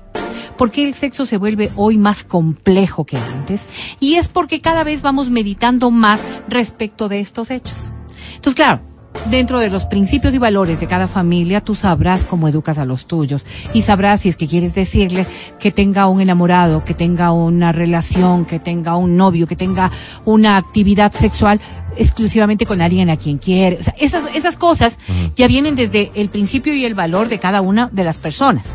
¿Por 0.58 0.70
qué 0.70 0.86
el 0.86 0.94
sexo 0.94 1.26
se 1.26 1.38
vuelve 1.38 1.72
hoy 1.76 1.98
más 1.98 2.24
complejo 2.24 3.06
que 3.06 3.18
antes? 3.18 3.96
Y 4.00 4.16
es 4.16 4.28
porque 4.28 4.62
cada 4.62 4.84
vez 4.84 5.02
vamos 5.02 5.30
meditando 5.32 5.90
más 5.90 6.22
respecto 6.48 7.10
de 7.10 7.20
estos 7.20 7.50
hechos. 7.50 7.94
Entonces, 8.36 8.56
claro, 8.56 8.82
dentro 9.30 9.60
de 9.60 9.70
los 9.70 9.86
principios 9.86 10.34
y 10.34 10.38
valores 10.38 10.80
de 10.80 10.88
cada 10.88 11.08
familia, 11.08 11.62
tú 11.62 11.76
sabrás 11.76 12.24
cómo 12.24 12.48
educas 12.48 12.78
a 12.78 12.86
los 12.86 13.06
tuyos 13.06 13.46
y 13.74 13.82
sabrás 13.82 14.22
si 14.22 14.30
es 14.30 14.38
que 14.38 14.48
quieres 14.48 14.76
decirle 14.76 15.26
que 15.60 15.72
tenga 15.72 16.08
un 16.08 16.22
enamorado, 16.22 16.84
que 16.84 16.94
tenga 16.94 17.32
una 17.32 17.72
relación, 17.72 18.46
que 18.46 18.60
tenga 18.60 18.96
un 18.96 19.16
novio, 19.18 19.48
que 19.48 19.56
tenga 19.56 19.92
una 20.26 20.58
actividad 20.58 21.12
sexual 21.12 21.60
exclusivamente 21.96 22.66
con 22.66 22.82
alguien 22.82 23.10
a 23.10 23.18
quien 23.18 23.38
quiere. 23.38 23.78
O 23.80 23.84
sea, 23.84 23.96
esas, 23.98 24.26
esas 24.36 24.58
cosas 24.58 24.98
ya 25.36 25.48
vienen 25.48 25.76
desde 25.76 26.12
el 26.16 26.30
principio 26.30 26.74
y 26.74 26.86
el 26.86 26.96
valor 26.96 27.30
de 27.30 27.40
cada 27.40 27.62
una 27.62 27.90
de 27.92 28.04
las 28.04 28.18
personas. 28.18 28.74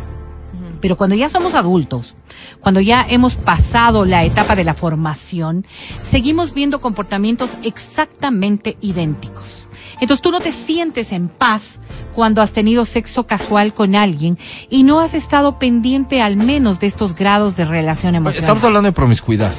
Pero 0.80 0.97
cuando 0.97 1.16
ya 1.16 1.28
somos 1.28 1.55
adultos, 1.55 2.14
cuando 2.61 2.80
ya 2.80 3.05
hemos 3.09 3.34
pasado 3.34 4.05
la 4.05 4.24
etapa 4.24 4.55
de 4.55 4.64
la 4.64 4.74
formación, 4.74 5.66
seguimos 6.05 6.55
viendo 6.55 6.80
comportamientos 6.80 7.51
exactamente 7.62 8.76
idénticos. 8.80 9.57
Entonces 10.00 10.22
tú 10.22 10.30
no 10.30 10.40
te 10.40 10.52
sientes 10.52 11.12
en 11.12 11.28
paz 11.28 11.62
cuando 12.14 12.42
has 12.42 12.50
tenido 12.52 12.84
sexo 12.84 13.26
casual 13.26 13.72
con 13.74 13.94
alguien 13.94 14.38
y 14.70 14.82
no 14.82 15.00
has 15.00 15.14
estado 15.14 15.58
pendiente 15.58 16.20
al 16.22 16.36
menos 16.36 16.80
de 16.80 16.86
estos 16.88 17.14
grados 17.14 17.54
de 17.56 17.64
relación 17.64 18.14
emocional. 18.14 18.38
Estamos 18.44 18.64
hablando 18.64 18.86
de 18.88 18.92
promiscuidad. 18.92 19.54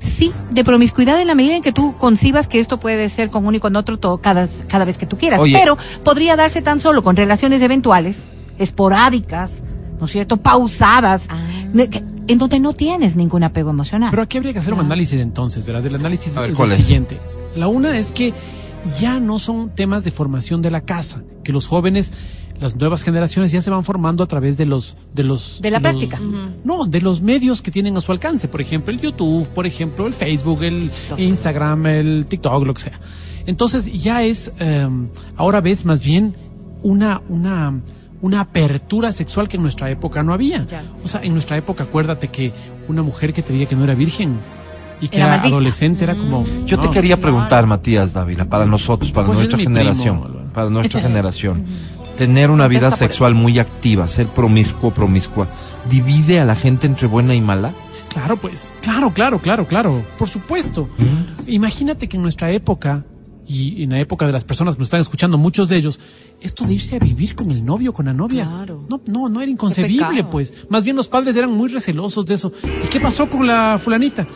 Sí, 0.00 0.32
de 0.50 0.64
promiscuidad 0.64 1.20
en 1.20 1.26
la 1.28 1.34
medida 1.34 1.56
en 1.56 1.62
que 1.62 1.72
tú 1.72 1.96
concibas 1.96 2.46
que 2.46 2.58
esto 2.60 2.78
puede 2.78 3.08
ser 3.08 3.30
con 3.30 3.46
uno 3.46 3.56
y 3.56 3.60
con 3.60 3.74
otro 3.74 3.98
todo, 3.98 4.18
cada, 4.18 4.46
cada 4.68 4.84
vez 4.84 4.98
que 4.98 5.06
tú 5.06 5.16
quieras. 5.16 5.40
Oye. 5.40 5.56
Pero 5.58 5.78
podría 6.04 6.36
darse 6.36 6.60
tan 6.60 6.78
solo 6.78 7.02
con 7.02 7.16
relaciones 7.16 7.62
eventuales, 7.62 8.18
esporádicas, 8.58 9.62
¿no 9.98 10.06
es 10.06 10.12
cierto? 10.12 10.36
Pausadas, 10.36 11.22
que- 11.90 12.02
en 12.26 12.38
donde 12.38 12.60
no 12.60 12.72
tienes 12.74 13.16
ningún 13.16 13.44
apego 13.44 13.70
emocional. 13.70 14.10
Pero 14.10 14.22
aquí 14.24 14.36
habría 14.38 14.52
que 14.52 14.58
hacer 14.58 14.74
un 14.74 14.80
análisis 14.80 15.20
entonces, 15.20 15.64
¿verdad? 15.64 15.86
El 15.86 15.94
análisis 15.94 16.34
ver, 16.34 16.50
es 16.50 16.56
¿cuál 16.56 16.72
el 16.72 16.78
es? 16.78 16.84
siguiente. 16.84 17.18
La 17.56 17.68
una 17.68 17.96
es 17.96 18.12
que 18.12 18.34
ya 19.00 19.20
no 19.20 19.38
son 19.38 19.70
temas 19.74 20.04
de 20.04 20.10
formación 20.10 20.62
de 20.62 20.70
la 20.70 20.82
casa, 20.82 21.22
que 21.42 21.52
los 21.52 21.66
jóvenes, 21.66 22.12
las 22.60 22.76
nuevas 22.76 23.02
generaciones 23.02 23.50
ya 23.52 23.60
se 23.62 23.70
van 23.70 23.82
formando 23.84 24.22
a 24.22 24.26
través 24.26 24.56
de 24.56 24.66
los 24.66 24.96
de 25.12 25.24
los 25.24 25.60
De 25.60 25.70
la 25.70 25.78
los- 25.78 25.82
práctica. 25.82 26.18
No, 26.64 26.84
de 26.86 27.00
los 27.00 27.20
medios 27.22 27.62
que 27.62 27.70
tienen 27.70 27.96
a 27.96 28.00
su 28.00 28.12
alcance, 28.12 28.48
por 28.48 28.60
ejemplo, 28.60 28.92
el 28.92 29.00
YouTube, 29.00 29.48
por 29.48 29.66
ejemplo, 29.66 30.06
el 30.06 30.14
Facebook, 30.14 30.62
el 30.62 30.90
Instagram, 31.16 31.86
el 31.86 32.26
TikTok, 32.26 32.64
lo 32.66 32.74
que 32.74 32.82
sea. 32.82 33.00
Entonces 33.46 33.86
ya 33.92 34.22
es 34.22 34.52
eh, 34.58 34.88
ahora 35.36 35.60
ves 35.60 35.84
más 35.84 36.02
bien 36.02 36.34
una 36.82 37.22
una 37.28 37.80
una 38.20 38.40
apertura 38.40 39.12
sexual 39.12 39.48
que 39.48 39.56
en 39.58 39.62
nuestra 39.62 39.90
época 39.90 40.22
no 40.22 40.32
había. 40.32 40.64
Ya. 40.66 40.82
O 41.04 41.08
sea, 41.08 41.22
en 41.22 41.32
nuestra 41.32 41.58
época, 41.58 41.84
acuérdate 41.84 42.28
que 42.28 42.54
una 42.88 43.02
mujer 43.02 43.34
que 43.34 43.42
te 43.42 43.52
diga 43.52 43.66
que 43.68 43.76
no 43.76 43.84
era 43.84 43.94
virgen 43.94 44.38
y 45.04 45.08
que 45.08 45.18
Era 45.18 45.42
adolescente 45.42 46.04
era 46.04 46.14
como. 46.14 46.44
Yo 46.64 46.80
te 46.80 46.88
quería 46.88 47.18
preguntar, 47.18 47.66
Matías 47.66 48.14
Dávila, 48.14 48.46
para 48.46 48.64
nosotros, 48.64 49.12
para 49.12 49.26
Pues 49.26 49.38
nuestra 49.38 49.58
generación, 49.58 50.22
primo, 50.22 50.52
para 50.54 50.70
nuestra 50.70 51.00
generación, 51.02 51.62
tener 52.16 52.50
una 52.50 52.68
vida 52.68 52.88
Contesta 52.88 53.04
sexual 53.06 53.34
muy 53.34 53.58
activa, 53.58 54.08
ser 54.08 54.28
promiscuo, 54.28 54.92
promiscua, 54.92 55.46
divide 55.90 56.40
a 56.40 56.46
la 56.46 56.54
gente 56.54 56.86
entre 56.86 57.06
buena 57.06 57.34
y 57.34 57.42
mala. 57.42 57.74
Claro, 58.08 58.38
pues. 58.38 58.62
Claro, 58.80 59.12
claro, 59.12 59.40
claro, 59.40 59.66
claro. 59.66 60.02
Por 60.16 60.28
supuesto. 60.28 60.88
Imagínate 61.46 62.08
que 62.08 62.16
en 62.16 62.22
nuestra 62.22 62.50
época, 62.50 63.04
y 63.46 63.82
en 63.82 63.90
la 63.90 64.00
época 64.00 64.26
de 64.26 64.32
las 64.32 64.44
personas 64.44 64.76
que 64.76 64.78
nos 64.78 64.86
están 64.86 65.00
escuchando, 65.00 65.36
muchos 65.36 65.68
de 65.68 65.76
ellos, 65.76 66.00
esto 66.40 66.64
de 66.64 66.74
irse 66.74 66.96
a 66.96 66.98
vivir 66.98 67.34
con 67.34 67.50
el 67.50 67.62
novio, 67.62 67.92
con 67.92 68.06
la 68.06 68.14
novia. 68.14 68.46
Claro. 68.46 68.86
No, 68.88 69.02
no, 69.06 69.28
no 69.28 69.42
era 69.42 69.50
inconcebible, 69.50 70.24
pues. 70.24 70.54
Más 70.70 70.82
bien 70.82 70.96
los 70.96 71.08
padres 71.08 71.36
eran 71.36 71.52
muy 71.52 71.68
recelosos 71.68 72.24
de 72.24 72.34
eso. 72.34 72.52
¿Y 72.84 72.86
qué 72.88 73.00
pasó 73.00 73.28
con 73.28 73.46
la 73.46 73.76
fulanita? 73.78 74.26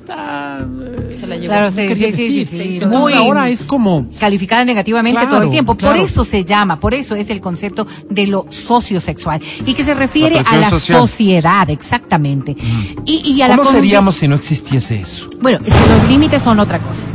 Está. 0.00 0.58
eh, 0.60 1.16
Se 1.18 1.26
la 1.26 1.36
llevó. 1.36 1.46
Claro, 1.48 1.70
sí, 1.70 1.86
sí, 1.94 1.94
sí, 1.94 2.12
sí, 2.12 2.44
sí. 2.46 2.60
Entonces 2.74 2.98
Muy- 3.00 3.12
ahora 3.12 3.48
es 3.50 3.64
como. 3.64 4.06
calificada 4.18 4.64
negativamente 4.64 5.20
Claro, 5.20 5.36
todo 5.36 5.42
el 5.44 5.50
tiempo. 5.50 5.74
Por 5.76 5.96
eso 5.96 6.24
se 6.24 6.44
llama, 6.44 6.80
por 6.80 6.94
eso 6.94 7.14
es 7.14 7.28
el 7.30 7.40
concepto 7.40 7.86
de 8.08 8.26
lo 8.26 8.46
sociosexual 8.48 9.40
y 9.66 9.74
que 9.74 9.84
se 9.84 9.94
refiere 9.94 10.36
La 10.36 10.50
a 10.50 10.56
la 10.56 10.70
social. 10.70 11.00
sociedad, 11.00 11.68
exactamente. 11.70 12.56
Y, 13.04 13.22
y 13.34 13.42
a 13.42 13.48
la 13.48 13.56
¿Cómo 13.58 13.70
seríamos 13.70 14.16
si 14.16 14.26
no 14.28 14.36
existiese 14.36 15.00
eso? 15.00 15.28
Bueno, 15.40 15.58
es 15.64 15.72
que 15.74 15.86
los 15.88 16.08
límites 16.08 16.42
son 16.42 16.58
otra 16.60 16.78
cosa. 16.78 17.06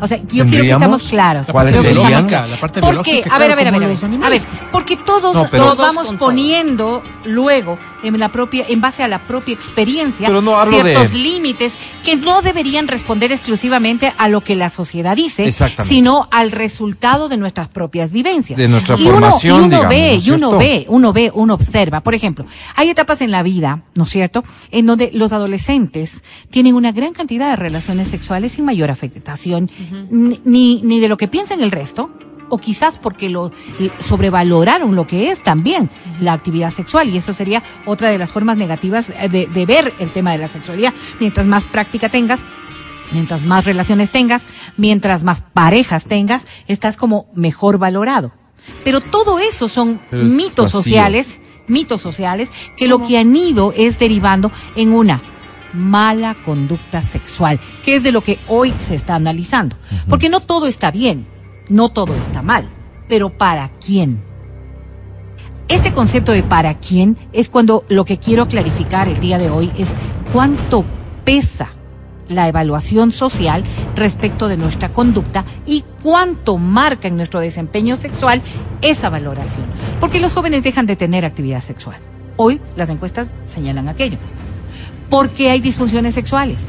O 0.00 0.06
sea, 0.06 0.16
yo 0.30 0.44
quiero 0.46 0.62
que 0.62 0.70
estamos 0.70 1.02
claros. 1.02 1.48
Estamos- 1.48 1.72
Biológica, 1.82 2.46
la 2.46 2.56
parte 2.56 2.80
Porque, 2.80 3.10
biológica, 3.10 3.34
a 3.34 3.38
ver, 3.40 3.50
a 3.50 3.54
ver, 3.56 3.66
a 3.66 3.70
ver, 3.72 3.82
a 3.82 3.86
ver, 3.88 3.96
a 4.00 4.06
animales. 4.06 4.42
ver, 4.42 4.50
porque 4.70 4.96
todos 4.96 5.34
No, 5.34 5.48
nos 5.58 5.76
vamos 5.76 6.14
poniendo 6.20 7.02
luego 7.24 7.76
en 8.02 8.18
la 8.18 8.28
propia, 8.30 8.64
en 8.68 8.80
base 8.80 9.02
a 9.02 9.08
la 9.08 9.26
propia 9.26 9.54
experiencia, 9.54 10.26
Pero 10.28 10.40
no 10.42 10.58
hablo 10.58 10.80
ciertos 10.82 11.12
de- 11.12 11.18
límites 11.18 11.74
que 12.04 12.16
no 12.16 12.42
deberían 12.42 12.88
responder 12.88 13.32
exclusivamente 13.32 14.12
a 14.16 14.28
lo 14.28 14.42
que 14.42 14.54
la 14.56 14.68
sociedad 14.70 15.16
dice, 15.16 15.44
sino 15.88 16.28
al 16.30 16.50
resultado 16.52 17.28
de 17.28 17.36
nuestras 17.36 17.68
propias 17.68 18.12
vivencias. 18.12 18.58
De 18.58 18.68
nuestra 18.68 18.96
y 18.98 19.06
uno, 19.06 19.30
y 19.42 19.50
uno 19.50 19.64
digamos, 19.68 19.88
ve, 19.88 19.96
¿no 20.12 20.18
es 20.18 20.26
y 20.26 20.30
uno 20.30 20.48
cierto? 20.50 20.58
ve, 20.58 20.84
uno 20.88 21.12
ve, 21.12 21.30
uno 21.34 21.54
observa. 21.54 22.00
Por 22.02 22.14
ejemplo, 22.14 22.44
hay 22.76 22.88
etapas 22.90 23.20
en 23.20 23.30
la 23.30 23.42
vida, 23.42 23.82
¿no 23.94 24.04
es 24.04 24.10
cierto?, 24.10 24.44
en 24.70 24.86
donde 24.86 25.10
los 25.12 25.32
adolescentes 25.32 26.22
tienen 26.50 26.74
una 26.74 26.92
gran 26.92 27.12
cantidad 27.12 27.50
de 27.50 27.56
relaciones 27.56 28.08
sexuales 28.08 28.52
sin 28.52 28.64
mayor 28.64 28.90
afectación, 28.90 29.70
ni- 30.10 30.40
ni, 30.44 30.82
ni 30.82 31.00
de 31.00 31.08
lo 31.08 31.16
que 31.16 31.28
piensa 31.28 31.54
el 31.54 31.70
resto, 31.70 32.10
o 32.48 32.58
quizás 32.58 32.98
porque 32.98 33.28
lo 33.28 33.52
sobrevaloraron 33.98 34.94
lo 34.94 35.06
que 35.06 35.30
es 35.30 35.42
también 35.42 35.90
la 36.20 36.32
actividad 36.32 36.70
sexual, 36.70 37.08
y 37.08 37.18
eso 37.18 37.32
sería 37.32 37.62
otra 37.86 38.10
de 38.10 38.18
las 38.18 38.32
formas 38.32 38.56
negativas 38.56 39.10
eh, 39.10 39.28
de, 39.28 39.46
de 39.46 39.66
ver 39.66 39.92
el 39.98 40.10
tema 40.10 40.32
de 40.32 40.38
la 40.38 40.48
sexualidad. 40.48 40.92
Mientras 41.20 41.46
más 41.46 41.64
práctica 41.64 42.08
tengas, 42.08 42.40
mientras 43.12 43.42
más 43.44 43.64
relaciones 43.64 44.10
tengas, 44.10 44.42
mientras 44.76 45.24
más 45.24 45.40
parejas 45.40 46.04
tengas, 46.04 46.46
estás 46.66 46.96
como 46.96 47.26
mejor 47.34 47.78
valorado. 47.78 48.32
Pero 48.84 49.00
todo 49.00 49.38
eso 49.38 49.68
son 49.68 50.00
Pero 50.10 50.26
es 50.26 50.32
mitos 50.32 50.66
vacío. 50.66 50.80
sociales, 50.82 51.40
mitos 51.68 52.00
sociales, 52.02 52.50
que 52.76 52.86
lo 52.86 53.00
que 53.02 53.18
han 53.18 53.34
ido 53.34 53.72
es 53.76 53.98
derivando 53.98 54.50
en 54.76 54.92
una 54.92 55.22
mala 55.72 56.34
conducta 56.34 57.02
sexual, 57.02 57.60
que 57.82 57.94
es 57.94 58.02
de 58.02 58.12
lo 58.12 58.22
que 58.22 58.38
hoy 58.48 58.74
se 58.78 58.94
está 58.94 59.14
analizando. 59.14 59.76
Porque 60.08 60.28
no 60.28 60.40
todo 60.40 60.66
está 60.66 60.90
bien, 60.90 61.26
no 61.68 61.88
todo 61.88 62.14
está 62.14 62.42
mal, 62.42 62.68
pero 63.08 63.30
¿para 63.30 63.68
quién? 63.78 64.22
Este 65.68 65.92
concepto 65.92 66.32
de 66.32 66.42
para 66.42 66.74
quién 66.74 67.18
es 67.32 67.48
cuando 67.48 67.84
lo 67.88 68.04
que 68.04 68.18
quiero 68.18 68.48
clarificar 68.48 69.08
el 69.08 69.20
día 69.20 69.38
de 69.38 69.50
hoy 69.50 69.70
es 69.76 69.88
cuánto 70.32 70.84
pesa 71.24 71.68
la 72.28 72.48
evaluación 72.48 73.12
social 73.12 73.64
respecto 73.94 74.48
de 74.48 74.56
nuestra 74.56 74.92
conducta 74.92 75.44
y 75.66 75.84
cuánto 76.02 76.56
marca 76.58 77.08
en 77.08 77.16
nuestro 77.16 77.40
desempeño 77.40 77.96
sexual 77.96 78.42
esa 78.82 79.10
valoración. 79.10 79.66
Porque 80.00 80.20
los 80.20 80.32
jóvenes 80.32 80.62
dejan 80.62 80.86
de 80.86 80.96
tener 80.96 81.24
actividad 81.24 81.60
sexual. 81.60 81.96
Hoy 82.36 82.60
las 82.76 82.90
encuestas 82.90 83.28
señalan 83.46 83.88
aquello. 83.88 84.18
Porque 85.10 85.50
hay 85.50 85.60
disfunciones 85.60 86.14
sexuales. 86.14 86.66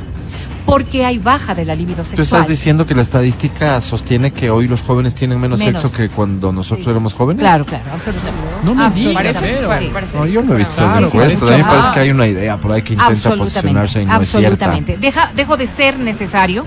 Porque 0.69 1.05
hay 1.05 1.17
baja 1.17 1.55
de 1.55 1.65
la 1.65 1.75
libido 1.75 2.03
Tú 2.03 2.09
sexual. 2.11 2.23
estás 2.23 2.47
diciendo 2.47 2.85
que 2.85 2.95
la 2.95 3.01
estadística 3.01 3.81
sostiene 3.81 4.31
que 4.31 4.49
hoy 4.49 4.67
los 4.67 4.81
jóvenes 4.81 5.15
tienen 5.15 5.39
menos, 5.39 5.59
Menos. 5.59 5.81
sexo 5.81 5.95
que 5.95 6.09
cuando 6.09 6.51
nosotros 6.53 6.87
éramos 6.87 7.13
jóvenes. 7.13 7.41
Claro, 7.41 7.65
claro, 7.65 7.83
absolutamente. 7.93 8.47
No 8.63 8.75
me 8.75 8.89
digas, 8.91 9.15
Absolutamente. 9.25 9.55
pero. 9.57 9.67
Parece- 9.67 9.91
parece- 9.93 10.17
No, 10.17 10.25
yo 10.25 10.41
no 10.43 10.53
he 10.53 10.57
visto 10.57 10.73
esas 10.73 10.85
Claro, 10.91 11.07
encuestas. 11.07 11.49
A 11.49 11.57
mí 11.57 11.63
me 11.63 11.69
parece 11.69 11.87
Ah. 11.87 11.91
que 11.93 11.99
hay 11.99 12.11
una 12.11 12.27
idea 12.27 12.57
por 12.57 12.71
ahí 12.71 12.81
que 12.81 12.93
intenta 12.93 13.35
posicionarse 13.35 14.01
y 14.01 14.05
no 14.05 14.11
es 14.13 14.17
absolutamente. 14.35 14.97
Deja, 14.97 15.31
dejó 15.35 15.57
de 15.57 15.67
ser 15.67 15.97
necesario 15.99 16.65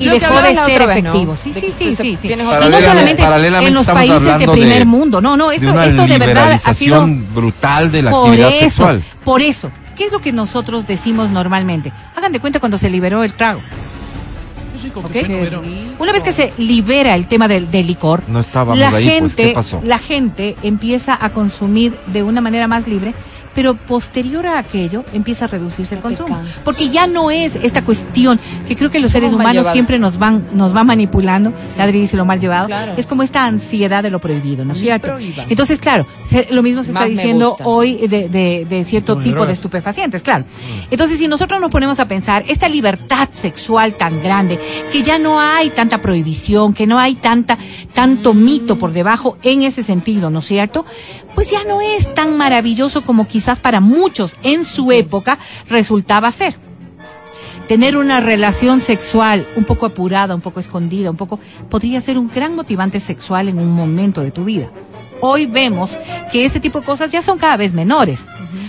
y 0.00 0.04
Lo 0.06 0.12
que 0.12 0.20
dejó 0.20 0.40
de 0.40 0.54
ser 0.54 0.58
otra 0.82 0.86
vez, 0.86 1.02
¿no? 1.02 1.10
efectivo. 1.10 1.36
Sí, 1.36 1.52
De 1.52 1.60
sí, 1.60 1.66
sí, 1.76 1.96
sí, 1.96 2.18
sí. 2.22 2.32
Y 2.32 2.36
no 2.36 2.44
solamente 2.80 3.22
en 3.66 3.74
los 3.74 3.86
países 3.86 4.22
de 4.22 4.48
primer 4.48 4.78
de- 4.78 4.84
mundo. 4.84 5.20
No, 5.20 5.36
no, 5.36 5.48
de 5.48 5.56
esto, 5.56 5.72
una 5.72 5.86
esto 5.86 6.06
de 6.06 6.18
verdad 6.18 6.52
ha 6.52 6.74
sido 6.74 7.06
brutal 7.34 7.90
de 7.90 8.02
la 8.02 8.10
por 8.10 8.26
actividad 8.28 8.50
eso, 8.50 8.58
sexual. 8.60 9.02
por 9.24 9.42
eso. 9.42 9.70
¿Qué 9.98 10.04
es 10.04 10.12
lo 10.12 10.20
que 10.20 10.32
nosotros 10.32 10.86
decimos 10.86 11.30
normalmente? 11.30 11.92
Hagan 12.14 12.30
de 12.30 12.38
cuenta 12.38 12.60
cuando 12.60 12.78
se 12.78 12.88
liberó 12.88 13.24
el 13.24 13.34
trago. 13.34 13.60
Una 15.98 16.12
vez 16.12 16.22
que 16.22 16.32
se 16.32 16.54
libera 16.56 17.16
el 17.16 17.26
tema 17.26 17.48
del, 17.48 17.68
del 17.68 17.88
licor, 17.88 18.22
No 18.28 18.40
la 18.76 18.88
ahí, 18.90 19.04
gente, 19.04 19.20
pues, 19.20 19.34
¿qué 19.34 19.52
pasó? 19.52 19.80
la 19.82 19.98
gente 19.98 20.54
empieza 20.62 21.18
a 21.20 21.30
consumir 21.30 21.98
de 22.06 22.22
una 22.22 22.40
manera 22.40 22.68
más 22.68 22.86
libre, 22.86 23.12
pero 23.58 23.76
posterior 23.76 24.46
a 24.46 24.56
aquello 24.60 25.04
empieza 25.12 25.46
a 25.46 25.48
reducirse 25.48 25.96
el 25.96 26.00
consumo, 26.00 26.40
porque 26.62 26.90
ya 26.90 27.08
no 27.08 27.32
es 27.32 27.56
esta 27.56 27.82
cuestión 27.82 28.38
que 28.68 28.76
creo 28.76 28.88
que 28.88 29.00
los 29.00 29.10
seres 29.10 29.32
humanos 29.32 29.52
llevados. 29.54 29.72
siempre 29.72 29.98
nos 29.98 30.16
van 30.16 30.44
nos 30.52 30.76
va 30.76 30.84
manipulando, 30.84 31.52
Ladri 31.76 31.98
dice 32.02 32.16
lo 32.16 32.24
mal 32.24 32.38
llevado, 32.38 32.68
Claro. 32.68 32.92
es 32.96 33.04
como 33.08 33.24
esta 33.24 33.44
ansiedad 33.46 34.04
de 34.04 34.10
lo 34.10 34.20
prohibido, 34.20 34.64
¿no 34.64 34.74
es 34.74 34.78
cierto? 34.78 35.08
prohíban. 35.08 35.46
Entonces, 35.50 35.80
claro, 35.80 36.06
se- 36.22 36.46
lo 36.52 36.62
mismo 36.62 36.84
se 36.84 36.90
está 36.90 37.00
Más 37.00 37.08
diciendo 37.08 37.56
hoy 37.64 38.06
de, 38.06 38.28
de- 38.28 38.64
de 38.64 38.84
cierto 38.84 39.14
Como 39.14 39.24
tipo 39.24 39.44
de 39.44 39.54
estupefacientes, 39.54 40.22
claro. 40.22 40.44
Entonces, 40.92 41.18
si 41.18 41.26
nosotros 41.26 41.60
nos 41.60 41.72
ponemos 41.72 41.98
a 41.98 42.06
pensar, 42.06 42.44
esta 42.46 42.68
libertad 42.68 43.28
sexual 43.32 43.94
tan 43.96 44.22
grande, 44.22 44.56
que 44.92 45.02
ya 45.02 45.18
no 45.18 45.40
hay 45.40 45.70
tanta 45.70 46.00
prohibición, 46.00 46.74
que 46.74 46.86
no 46.86 47.00
hay 47.00 47.16
tanta, 47.16 47.58
tanto 47.92 48.34
mito 48.34 48.78
por 48.78 48.92
debajo 48.92 49.36
en 49.42 49.62
ese 49.62 49.82
sentido, 49.82 50.30
¿no 50.30 50.38
es 50.38 50.44
cierto? 50.46 50.84
Pues 51.34 51.50
ya 51.50 51.64
no 51.64 51.80
es 51.80 52.12
tan 52.14 52.36
maravilloso 52.36 53.02
como 53.02 53.26
quizás 53.26 53.47
para 53.56 53.80
muchos 53.80 54.36
en 54.42 54.64
su 54.64 54.92
época 54.92 55.38
resultaba 55.68 56.30
ser. 56.30 56.54
Tener 57.66 57.96
una 57.96 58.20
relación 58.20 58.80
sexual 58.80 59.46
un 59.56 59.64
poco 59.64 59.86
apurada, 59.86 60.34
un 60.34 60.40
poco 60.40 60.60
escondida, 60.60 61.10
un 61.10 61.16
poco, 61.16 61.38
podría 61.68 62.00
ser 62.00 62.18
un 62.18 62.30
gran 62.30 62.54
motivante 62.54 63.00
sexual 63.00 63.48
en 63.48 63.58
un 63.58 63.72
momento 63.72 64.22
de 64.22 64.30
tu 64.30 64.44
vida. 64.44 64.70
Hoy 65.20 65.46
vemos 65.46 65.98
que 66.30 66.44
ese 66.44 66.60
tipo 66.60 66.80
de 66.80 66.86
cosas 66.86 67.10
ya 67.10 67.22
son 67.22 67.38
cada 67.38 67.56
vez 67.56 67.74
menores. 67.74 68.24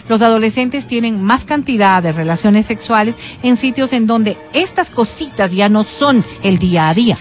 Los 0.08 0.22
adolescentes 0.22 0.88
tienen 0.88 1.24
más 1.24 1.46
cantidad 1.46 2.02
de 2.02 2.12
relaciones 2.12 2.66
sexuales 2.66 3.16
en 3.44 3.56
sitios 3.56 3.94
en 3.94 4.08
donde 4.08 4.38
estas 4.54 4.90
cositas 4.90 5.52
ya 5.52 5.70
no 5.70 5.84
son 5.84 6.26
el 6.42 6.58
día 6.58 6.90
a 6.90 6.94
día. 6.94 7.18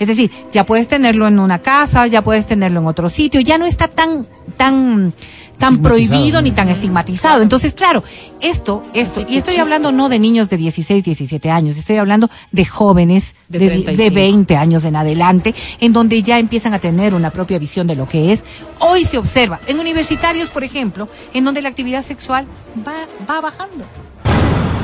Es 0.00 0.08
decir, 0.08 0.30
ya 0.50 0.64
puedes 0.64 0.88
tenerlo 0.88 1.28
en 1.28 1.38
una 1.38 1.58
casa, 1.58 2.06
ya 2.06 2.22
puedes 2.22 2.46
tenerlo 2.46 2.80
en 2.80 2.86
otro 2.86 3.10
sitio, 3.10 3.42
ya 3.42 3.58
no 3.58 3.66
está 3.66 3.86
tan, 3.86 4.26
tan, 4.56 5.12
tan 5.60 5.78
prohibido 5.82 6.42
ni 6.42 6.50
tan 6.50 6.68
estigmatizado. 6.68 7.42
Entonces, 7.42 7.74
claro, 7.74 8.02
esto, 8.40 8.82
esto, 8.94 9.24
y 9.28 9.36
estoy 9.36 9.56
hablando 9.58 9.92
no 9.92 10.08
de 10.08 10.18
niños 10.18 10.50
de 10.50 10.56
16, 10.56 11.04
17 11.04 11.50
años, 11.50 11.78
estoy 11.78 11.98
hablando 11.98 12.28
de 12.50 12.64
jóvenes 12.64 13.34
De 13.48 13.60
de, 13.60 13.66
35. 13.68 14.02
de 14.02 14.10
20 14.10 14.56
años 14.56 14.84
en 14.84 14.96
adelante, 14.96 15.54
en 15.78 15.92
donde 15.92 16.20
ya 16.22 16.38
empiezan 16.40 16.74
a 16.74 16.78
tener 16.80 17.14
una 17.14 17.30
propia 17.30 17.58
visión 17.60 17.86
de 17.86 17.94
lo 17.94 18.08
que 18.08 18.32
es. 18.32 18.42
Hoy 18.80 19.04
se 19.04 19.18
observa, 19.18 19.60
en 19.68 19.78
universitarios, 19.78 20.48
por 20.50 20.64
ejemplo, 20.64 21.08
en 21.34 21.44
donde 21.44 21.62
la 21.62 21.68
actividad 21.68 22.04
sexual 22.04 22.46
va, 22.84 23.06
va 23.30 23.40
bajando. 23.40 23.84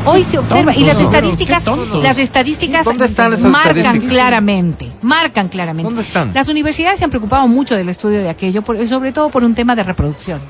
Hoy 0.09 0.22
se 0.22 0.39
observa 0.39 0.72
y 0.77 0.85
las 0.85 1.01
estadísticas, 1.01 1.64
las 2.01 2.18
estadísticas 2.18 2.85
¿Dónde 2.85 3.07
están 3.07 3.33
esas 3.33 3.51
marcan 3.51 3.77
estadísticas? 3.79 4.12
claramente, 4.12 4.93
marcan 5.03 5.49
claramente. 5.49 5.83
¿Dónde 5.89 6.03
están? 6.03 6.33
Las 6.33 6.47
universidades 6.47 6.99
se 6.99 7.05
han 7.05 7.11
preocupado 7.11 7.49
mucho 7.49 7.74
del 7.74 7.89
estudio 7.89 8.20
de 8.20 8.29
aquello, 8.29 8.62
por- 8.62 8.87
sobre 8.87 9.11
todo 9.11 9.31
por 9.31 9.43
un 9.43 9.57
tema 9.57 9.74
de 9.74 9.83
reproducción. 9.83 10.41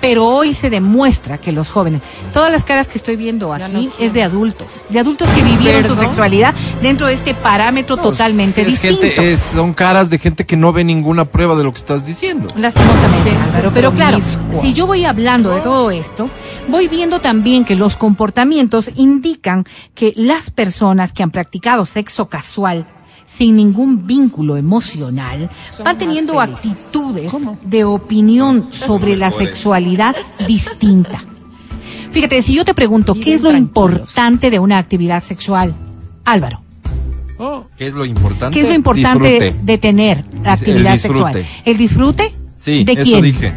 Pero 0.00 0.26
hoy 0.26 0.54
se 0.54 0.70
demuestra 0.70 1.38
que 1.38 1.50
los 1.50 1.68
jóvenes, 1.68 2.02
todas 2.32 2.52
las 2.52 2.62
caras 2.64 2.86
que 2.86 2.98
estoy 2.98 3.16
viendo 3.16 3.52
aquí 3.52 3.72
no 3.72 3.90
es 4.04 4.12
de 4.12 4.22
adultos, 4.22 4.84
de 4.88 5.00
adultos 5.00 5.28
que 5.30 5.42
vivieron 5.42 5.84
su 5.84 5.96
sexualidad 5.96 6.54
dentro 6.80 7.08
de 7.08 7.14
este 7.14 7.34
parámetro 7.34 7.96
totalmente 7.96 8.60
es 8.62 8.68
distinto. 8.68 9.00
gente, 9.02 9.32
es- 9.32 9.40
son 9.40 9.74
caras 9.74 10.08
de 10.08 10.18
gente 10.18 10.46
que 10.46 10.56
no 10.56 10.72
ve 10.72 10.84
ninguna 10.84 11.24
prueba 11.24 11.56
de 11.56 11.64
lo 11.64 11.72
que 11.72 11.78
estás 11.78 12.06
diciendo. 12.06 12.46
Lastimosamente, 12.56 13.30
Álvaro. 13.48 13.72
Pero 13.74 13.92
claro, 13.92 14.18
si 14.62 14.72
yo 14.72 14.86
voy 14.86 15.04
hablando 15.04 15.50
de 15.50 15.60
todo 15.62 15.90
esto, 15.90 16.30
voy 16.68 16.86
viendo 16.86 17.18
también 17.20 17.64
que 17.64 17.74
los 17.74 17.96
comportamientos 17.96 18.92
indican 18.94 19.64
que 19.96 20.12
las 20.14 20.50
personas 20.50 21.12
que 21.12 21.24
han 21.24 21.32
practicado 21.32 21.84
sexo 21.84 22.28
casual 22.28 22.86
sin 23.38 23.54
ningún 23.54 24.04
vínculo 24.04 24.56
emocional 24.56 25.48
van 25.78 25.84
más 25.84 25.96
teniendo 25.96 26.40
actitudes 26.40 27.32
de 27.62 27.84
opinión 27.84 28.66
sobre 28.72 29.14
la 29.16 29.30
sexualidad 29.30 30.16
distinta. 30.48 31.22
Fíjate, 32.10 32.42
si 32.42 32.52
yo 32.54 32.64
te 32.64 32.74
pregunto, 32.74 33.14
¿qué 33.14 33.34
es 33.34 33.42
lo 33.42 33.50
tranquilos. 33.50 33.68
importante 33.68 34.50
de 34.50 34.58
una 34.58 34.78
actividad 34.78 35.22
sexual? 35.22 35.72
Álvaro, 36.24 36.62
Oh, 37.40 37.64
¿Qué 37.78 37.86
es 37.86 37.94
lo 37.94 38.04
importante? 38.04 38.52
¿qué 38.58 38.62
es 38.64 38.68
lo 38.68 38.74
importante 38.74 39.28
de, 39.28 39.38
Disfrute. 39.38 39.62
de 39.64 39.78
tener 39.78 40.24
la 40.42 40.54
actividad 40.54 40.98
sexual? 40.98 41.44
¿El 41.64 41.76
disfrute? 41.76 42.34
Sí, 42.56 42.82
¿De 42.82 42.94
eso 42.94 43.02
quién? 43.04 43.22
dije. 43.22 43.54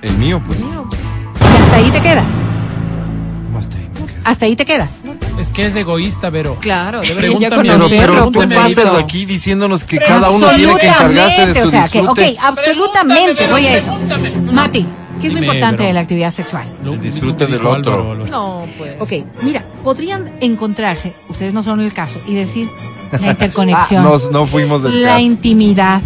El 0.00 0.16
mío, 0.16 0.40
pues. 0.46 0.58
Y 0.58 1.62
hasta 1.62 1.76
ahí 1.76 1.90
te 1.90 2.00
quedas. 2.00 2.26
¿Cómo 4.22 4.30
hasta 4.30 4.46
ahí 4.46 4.56
te 4.56 4.64
quedas. 4.64 4.90
es 5.40 5.48
que 5.48 5.66
es 5.66 5.76
egoísta, 5.76 6.30
Vero. 6.30 6.56
Claro, 6.60 7.00
Pero, 7.06 7.32
conocerlo. 7.56 8.30
pero 8.32 8.46
tú 8.46 8.54
pasas 8.54 8.94
aquí 8.98 9.24
diciéndonos 9.24 9.84
que 9.84 9.98
cada 9.98 10.30
uno 10.30 10.50
tiene 10.50 10.76
que 10.76 10.86
encargarse 10.86 11.46
de 11.46 11.60
su 11.60 11.68
o 11.68 11.70
sea, 11.70 11.88
que, 11.88 12.00
ok, 12.00 12.20
absolutamente, 12.40 13.46
voy 13.50 13.66
a 13.66 13.76
eso. 13.76 13.96
Mati, 14.52 14.86
¿qué 15.20 15.26
es 15.28 15.32
lo 15.32 15.40
importante 15.40 15.82
de 15.84 15.92
la 15.92 16.00
actividad 16.00 16.32
sexual? 16.32 16.64
El 16.84 17.00
disfrute 17.00 17.46
del 17.46 17.64
otro. 17.66 18.14
No, 18.26 18.64
pues. 18.78 18.96
Ok, 19.00 19.12
mira, 19.42 19.64
podrían 19.82 20.34
encontrarse, 20.40 21.14
ustedes 21.28 21.54
no 21.54 21.62
son 21.62 21.80
el 21.80 21.92
caso, 21.92 22.18
y 22.26 22.34
decir 22.34 22.68
la 23.20 23.26
interconexión, 23.30 24.06
Ah, 24.06 24.10
no, 24.24 24.30
no 24.30 24.46
fuimos 24.46 24.82
del 24.82 25.02
la 25.02 25.08
caso. 25.14 25.20
intimidad, 25.20 26.00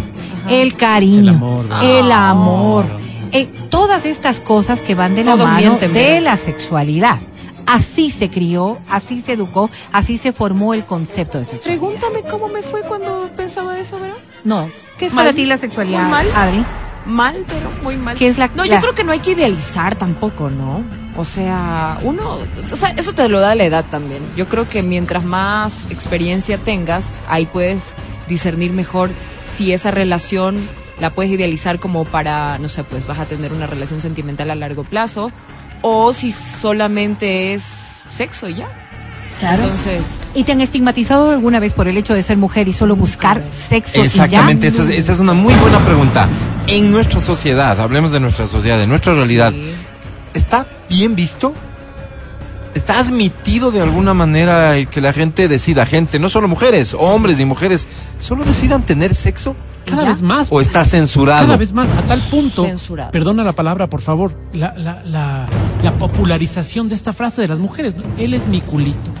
el 0.49 0.75
cariño, 0.75 1.19
El 1.21 1.29
amor, 1.29 1.67
¿verdad? 1.67 1.99
el 1.99 2.11
amor, 2.11 2.85
Ah. 2.91 2.97
eh, 3.33 3.49
todas 3.69 4.05
estas 4.05 4.39
cosas 4.39 4.79
que 4.81 4.95
van 4.95 5.15
de 5.15 5.23
la 5.23 5.33
Todos 5.33 5.45
mano 5.47 5.57
mienten, 5.59 5.91
de 5.93 6.21
la 6.21 6.37
sexualidad. 6.37 7.17
Así 7.65 8.11
se 8.11 8.29
crió, 8.29 8.79
así 8.89 9.21
se 9.21 9.33
educó, 9.33 9.69
así 9.91 10.17
se 10.17 10.31
formó 10.31 10.73
el 10.73 10.85
concepto 10.85 11.39
de 11.39 11.45
sexualidad. 11.45 11.81
Pregúntame 11.81 12.21
cómo 12.29 12.47
me 12.47 12.61
fue 12.61 12.81
cuando 12.83 13.29
pensaba 13.35 13.77
eso, 13.79 13.99
¿verdad? 13.99 14.17
No, 14.43 14.69
¿qué 14.97 15.07
es 15.07 15.13
Mal. 15.13 15.25
para 15.25 15.35
ti 15.35 15.45
la 15.45 15.57
sexualidad, 15.57 16.01
Muy 16.03 16.11
mal. 16.11 16.27
Adri? 16.35 16.65
Mal, 17.07 17.43
pero 17.47 17.69
muy 17.83 17.97
mal. 17.97 18.17
¿Qué 18.17 18.27
es 18.27 18.37
la- 18.37 18.47
No, 18.55 18.65
la- 18.65 18.75
yo 18.75 18.79
creo 18.81 18.95
que 18.95 19.03
no 19.03 19.11
hay 19.11 19.19
que 19.19 19.31
idealizar 19.31 19.95
tampoco, 19.95 20.49
¿no? 20.49 20.83
O 21.17 21.23
sea, 21.23 21.99
uno, 22.03 22.39
o 22.71 22.75
sea, 22.75 22.89
eso 22.89 23.13
te 23.13 23.29
lo 23.29 23.39
da 23.39 23.55
la 23.55 23.63
edad 23.63 23.85
también. 23.89 24.21
Yo 24.35 24.49
creo 24.49 24.67
que 24.67 24.81
mientras 24.83 25.23
más 25.23 25.89
experiencia 25.91 26.57
tengas, 26.57 27.13
ahí 27.27 27.45
puedes 27.45 27.93
discernir 28.27 28.73
mejor 28.73 29.11
si 29.43 29.71
esa 29.71 29.91
relación 29.91 30.57
la 30.99 31.11
puedes 31.11 31.31
idealizar 31.31 31.79
como 31.79 32.05
para, 32.05 32.57
no 32.57 32.67
sé, 32.67 32.83
pues 32.83 33.05
vas 33.05 33.19
a 33.19 33.25
tener 33.25 33.53
una 33.53 33.67
relación 33.67 34.01
sentimental 34.01 34.49
a 34.49 34.55
largo 34.55 34.83
plazo 34.83 35.31
o 35.87 36.13
si 36.13 36.31
solamente 36.31 37.53
es 37.53 38.01
sexo 38.09 38.49
y 38.49 38.55
ya. 38.55 38.67
Claro. 39.37 39.65
Entonces, 39.65 40.07
¿Y 40.33 40.43
te 40.43 40.51
han 40.51 40.61
estigmatizado 40.61 41.29
alguna 41.29 41.59
vez 41.59 41.73
por 41.73 41.87
el 41.87 41.95
hecho 41.95 42.15
de 42.15 42.23
ser 42.23 42.37
mujer 42.37 42.67
y 42.67 42.73
solo 42.73 42.95
buscar 42.95 43.43
sexo 43.51 44.01
Exactamente, 44.01 44.65
y 44.67 44.71
ya? 44.71 44.81
esa 44.81 44.91
es, 44.91 44.99
esa 44.99 45.13
es 45.13 45.19
una 45.19 45.33
muy 45.33 45.53
buena 45.53 45.77
pregunta. 45.85 46.27
En 46.65 46.89
nuestra 46.91 47.19
sociedad, 47.19 47.79
hablemos 47.79 48.11
de 48.11 48.19
nuestra 48.19 48.47
sociedad, 48.47 48.79
de 48.79 48.87
nuestra 48.87 49.13
realidad, 49.13 49.51
sí. 49.51 49.73
¿está 50.33 50.65
bien 50.89 51.15
visto? 51.15 51.53
¿Está 52.73 52.97
admitido 52.97 53.69
de 53.69 53.81
alguna 53.81 54.15
manera 54.15 54.77
el 54.77 54.87
que 54.87 55.01
la 55.01 55.13
gente 55.13 55.47
decida, 55.47 55.85
gente, 55.85 56.17
no 56.17 56.29
solo 56.29 56.47
mujeres, 56.47 56.95
hombres 56.97 57.39
y 57.39 57.45
mujeres, 57.45 57.87
solo 58.19 58.43
decidan 58.43 58.87
tener 58.87 59.13
sexo? 59.13 59.55
Cada 59.85 60.03
¿Ya? 60.03 60.09
vez 60.09 60.21
más. 60.21 60.47
¿O 60.51 60.59
está 60.61 60.83
censurado? 60.85 61.45
Cada 61.45 61.57
vez 61.57 61.71
más, 61.73 61.89
a 61.89 62.01
tal 62.01 62.19
punto. 62.19 62.65
Censurado. 62.65 63.11
Perdona 63.11 63.43
la 63.43 63.53
palabra, 63.53 63.87
por 63.87 64.01
favor. 64.01 64.35
La, 64.53 64.73
la, 64.77 65.01
la, 65.05 65.47
la 65.83 65.97
popularización 65.97 66.89
de 66.89 66.95
esta 66.95 67.13
frase 67.13 67.41
de 67.41 67.47
las 67.47 67.59
mujeres. 67.59 67.95
¿no? 67.95 68.03
Él 68.17 68.33
es 68.33 68.47
mi 68.47 68.61
culito. 68.61 69.11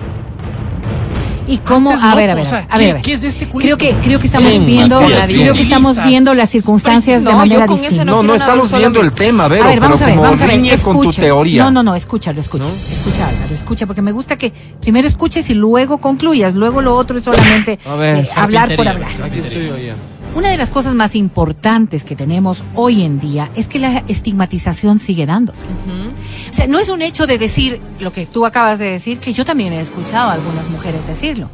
¿Y 1.47 1.59
cómo? 1.59 1.91
Antes 1.91 2.03
a 2.03 2.09
no, 2.09 2.15
ver, 2.15 2.29
a 2.31 2.33
o 2.33 2.35
ver, 2.37 2.45
sea, 2.47 2.67
a 2.67 2.77
ver, 2.79 2.89
a 2.89 2.93
ver. 2.95 3.01
¿qué- 3.03 3.13
es 3.13 3.21
de 3.21 3.27
este 3.27 3.47
culito? 3.47 3.77
Creo 3.77 3.93
que 3.93 3.95
creo 4.01 4.17
que 4.19 4.25
estamos 4.25 4.49
Bien, 4.49 4.65
viendo 4.65 4.99
Matías, 4.99 5.27
creo 5.27 5.53
que 5.53 5.61
estamos 5.61 6.03
viendo 6.03 6.33
las 6.33 6.49
circunstancias 6.49 7.21
No, 7.21 7.29
de 7.29 7.33
yo 7.33 7.37
manera 7.37 7.67
distinta. 7.67 8.03
No, 8.03 8.23
no 8.23 8.33
estamos 8.33 8.75
viendo 8.75 8.99
el 8.99 9.11
tema, 9.11 9.47
Vero, 9.47 9.65
a 9.65 9.67
ver, 9.67 9.79
vamos 9.79 9.99
pero 9.99 10.05
a 10.05 10.07
ver, 10.07 10.15
como 10.17 10.23
vamos 10.23 10.41
a 10.41 10.47
ver. 10.47 10.79
con 10.81 11.01
tu 11.01 11.09
teoría. 11.11 11.63
No, 11.65 11.69
no, 11.69 11.83
no, 11.83 11.93
escúchalo, 11.93 12.41
escucha. 12.41 12.65
Escucha, 12.91 13.27
Álvaro, 13.27 13.53
escucha, 13.53 13.85
porque 13.85 14.01
me 14.01 14.11
gusta 14.11 14.39
que 14.39 14.51
primero 14.81 15.07
escuches 15.07 15.47
y 15.51 15.53
luego 15.53 15.99
concluyas. 15.99 16.55
Luego 16.55 16.81
lo 16.81 16.95
otro 16.95 17.19
es 17.19 17.23
solamente 17.23 17.77
A 17.87 17.93
ver, 17.95 18.25
eh, 18.25 18.29
hablar 18.35 18.75
por 18.75 18.87
hablar. 18.87 19.11
Aquí 19.23 19.37
estoy 19.37 19.67
yo 19.67 19.77
ya. 19.77 19.93
Una 20.35 20.49
de 20.49 20.57
las 20.57 20.69
cosas 20.69 20.95
más 20.95 21.15
importantes 21.15 22.03
que 22.03 22.17
tenemos 22.17 22.61
hoy 22.73 23.03
en 23.03 23.21
día 23.21 23.49
es 23.55 23.69
que 23.69 23.79
la 23.79 24.03
estigmatización 24.09 24.99
sigue 24.99 25.25
dándose. 25.25 25.65
O 25.65 26.53
sea, 26.53 26.67
no 26.67 26.77
es 26.77 26.89
un 26.89 27.01
hecho 27.01 27.25
de 27.25 27.37
decir 27.37 27.81
lo 28.01 28.11
que 28.11 28.25
tú 28.25 28.45
acabas 28.45 28.77
de 28.77 28.89
decir, 28.89 29.19
que 29.19 29.31
yo 29.31 29.45
también 29.45 29.71
he 29.71 29.79
escuchado 29.79 30.29
a 30.29 30.33
algunas 30.33 30.69
mujeres 30.69 31.07
decirlo, 31.07 31.49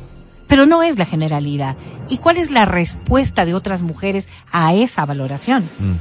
pero 0.47 0.65
no 0.65 0.81
es 0.81 0.97
la 0.97 1.05
generalidad. 1.05 1.75
¿Y 2.09 2.17
cuál 2.17 2.37
es 2.37 2.49
la 2.49 2.65
respuesta 2.65 3.45
de 3.45 3.53
otras 3.53 3.83
mujeres 3.83 4.27
a 4.51 4.73
esa 4.73 5.05
valoración? 5.05 5.61
Mm. 5.77 5.93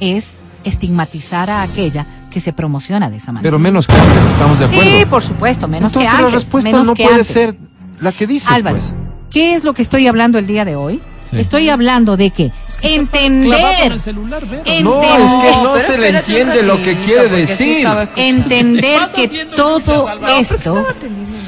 Es 0.00 0.34
estigmatizar 0.64 1.48
a 1.48 1.62
aquella 1.62 2.06
que 2.30 2.40
se 2.40 2.52
promociona 2.52 3.08
de 3.08 3.16
esa 3.16 3.32
manera. 3.32 3.42
Pero 3.42 3.58
menos 3.58 3.86
que 3.86 3.94
antes, 3.94 4.30
estamos 4.30 4.58
de 4.58 4.66
acuerdo. 4.66 4.82
sí, 4.82 5.06
por 5.06 5.22
supuesto, 5.22 5.66
menos 5.66 5.92
Entonces 5.92 6.10
que 6.10 6.16
antes. 6.16 6.32
la 6.32 6.38
respuesta 6.38 6.70
menos 6.70 6.86
no 6.86 6.94
puede 6.94 7.08
antes. 7.08 7.26
ser 7.26 7.56
la 8.00 8.12
que 8.12 8.26
dices, 8.26 8.50
Álvaro, 8.50 8.76
pues. 8.76 8.94
¿qué 9.30 9.54
es 9.54 9.64
lo 9.64 9.72
que 9.72 9.80
estoy 9.80 10.06
hablando 10.06 10.38
el 10.38 10.46
día 10.46 10.66
de 10.66 10.76
hoy? 10.76 11.00
Estoy 11.32 11.68
hablando 11.68 12.16
de 12.16 12.30
que 12.30 12.52
entender 12.82 13.92
el 13.92 14.00
celular, 14.00 14.44
Vero. 14.46 14.62
En- 14.64 14.84
No, 14.84 15.02
Entender. 15.02 15.20
es 15.26 15.34
que 15.54 15.62
no 15.62 15.76
se 15.78 15.98
le 15.98 16.08
entiende 16.08 16.62
lo 16.62 16.82
que 16.82 16.96
quiere 17.00 17.28
decir. 17.28 17.86
entender 18.16 19.00
que 19.14 19.46
todo 19.56 20.08
esto 20.38 20.86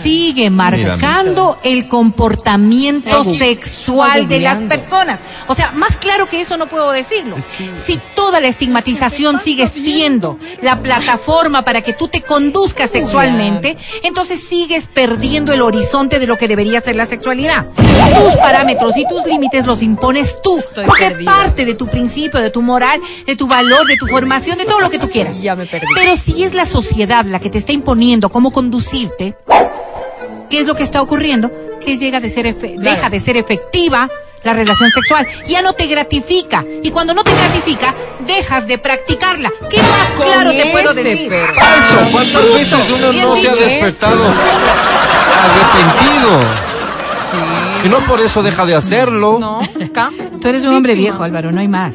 sigue 0.02 0.50
marcando 0.50 1.56
el 1.62 1.88
comportamiento 1.88 3.24
sexual 3.24 4.28
de 4.28 4.40
las 4.40 4.62
personas. 4.62 5.20
O 5.48 5.54
sea, 5.54 5.72
más 5.72 5.96
claro 5.96 6.28
que 6.28 6.40
eso 6.40 6.56
no 6.56 6.66
puedo 6.66 6.90
decirlo. 6.92 7.36
Si 7.84 7.98
toda 8.14 8.40
la 8.40 8.48
estigmatización 8.48 9.38
sigue 9.38 9.66
siendo 9.68 10.38
la 10.62 10.80
plataforma 10.80 11.64
para 11.64 11.80
que 11.82 11.92
tú 11.92 12.08
te 12.08 12.22
conduzcas 12.22 12.90
sexualmente, 12.90 13.76
entonces 14.02 14.40
sigues 14.46 14.86
perdiendo 14.86 15.52
el 15.52 15.62
horizonte 15.62 16.18
de 16.18 16.26
lo 16.26 16.36
que 16.36 16.48
debería 16.48 16.80
ser 16.80 16.96
la 16.96 17.06
sexualidad. 17.06 17.66
Tus 17.74 18.34
parámetros 18.36 18.96
y 18.96 19.06
tus 19.08 19.24
límites 19.26 19.66
los 19.66 19.82
impones 19.82 20.36
tú, 20.42 20.58
porque. 20.86 21.23
Parte 21.24 21.64
de 21.64 21.74
tu 21.74 21.86
principio, 21.86 22.40
de 22.40 22.50
tu 22.50 22.62
moral, 22.62 23.00
de 23.26 23.36
tu 23.36 23.46
valor, 23.46 23.86
de 23.86 23.96
tu 23.96 24.06
formación, 24.06 24.58
de 24.58 24.64
todo 24.64 24.80
lo 24.80 24.90
que 24.90 24.98
tú 24.98 25.08
quieras. 25.08 25.40
Ya 25.42 25.54
me 25.56 25.66
perdí. 25.66 25.86
Pero 25.94 26.16
si 26.16 26.42
es 26.44 26.54
la 26.54 26.64
sociedad 26.64 27.24
la 27.24 27.38
que 27.40 27.50
te 27.50 27.58
está 27.58 27.72
imponiendo 27.72 28.28
cómo 28.30 28.50
conducirte, 28.52 29.36
¿qué 30.50 30.60
es 30.60 30.66
lo 30.66 30.74
que 30.74 30.82
está 30.82 31.00
ocurriendo? 31.02 31.50
Que 31.84 31.96
llega 31.98 32.20
de 32.20 32.28
ser 32.30 32.46
efe- 32.46 32.76
deja 32.78 33.08
de 33.10 33.20
ser 33.20 33.36
efectiva 33.36 34.08
la 34.42 34.52
relación 34.52 34.90
sexual, 34.90 35.26
ya 35.48 35.62
no 35.62 35.72
te 35.72 35.86
gratifica 35.86 36.64
y 36.82 36.90
cuando 36.90 37.14
no 37.14 37.24
te 37.24 37.32
gratifica 37.34 37.94
dejas 38.26 38.66
de 38.66 38.76
practicarla. 38.76 39.50
¿Qué 39.70 39.78
más 39.78 40.10
Con 40.16 40.26
claro 40.26 40.50
te 40.50 40.66
puedo 40.70 40.92
decir? 40.92 41.26
pero- 41.30 41.50
Eso, 41.52 42.08
¿cuántas 42.12 42.50
veces 42.52 42.90
uno 42.90 43.10
no 43.12 43.36
se 43.36 43.48
ha 43.48 43.52
dicho. 43.52 43.64
despertado 43.64 44.22
arrepentido? 45.44 46.40
Y 47.84 47.88
no 47.88 47.98
por 48.06 48.20
eso 48.20 48.42
deja 48.42 48.64
de 48.66 48.74
hacerlo. 48.74 49.38
No. 49.38 49.60
Tú 50.40 50.48
eres 50.48 50.64
un 50.64 50.74
hombre 50.74 50.94
viejo, 50.94 51.22
Álvaro, 51.22 51.52
no 51.52 51.60
hay 51.60 51.68
más. 51.68 51.94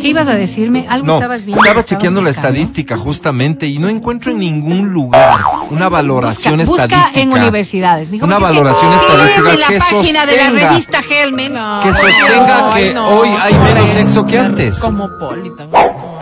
¿Qué 0.00 0.08
ibas 0.08 0.28
a 0.28 0.34
decirme? 0.34 0.86
Algo 0.88 1.06
No, 1.06 1.14
estabas 1.16 1.44
viendo. 1.44 1.62
estaba 1.62 1.84
chequeando 1.84 2.22
la 2.22 2.30
estadística 2.30 2.96
justamente 2.96 3.66
y 3.66 3.78
no 3.78 3.86
encuentro 3.90 4.32
en 4.32 4.38
ningún 4.38 4.88
lugar 4.94 5.38
una 5.68 5.90
valoración 5.90 6.56
busca, 6.56 6.84
estadística. 6.84 7.06
Busca 7.08 7.20
en 7.20 7.32
universidades. 7.32 8.10
mijo, 8.10 8.24
Una 8.24 8.36
que 8.38 8.42
valoración 8.42 8.92
estadística 8.94 9.56
la 9.56 9.66
que 9.68 9.78
página 9.78 10.24
de 10.26 10.36
la 10.36 10.44
sostenga- 10.44 11.80
que 11.82 11.92
sostenga 11.92 12.74
que 12.74 12.98
hoy 12.98 13.28
hay 13.42 13.54
menos 13.58 13.88
sexo 13.90 14.24
que 14.24 14.38
antes. 14.38 14.82
Nada 14.82 15.10
que 15.10 15.66
ver. 15.66 16.19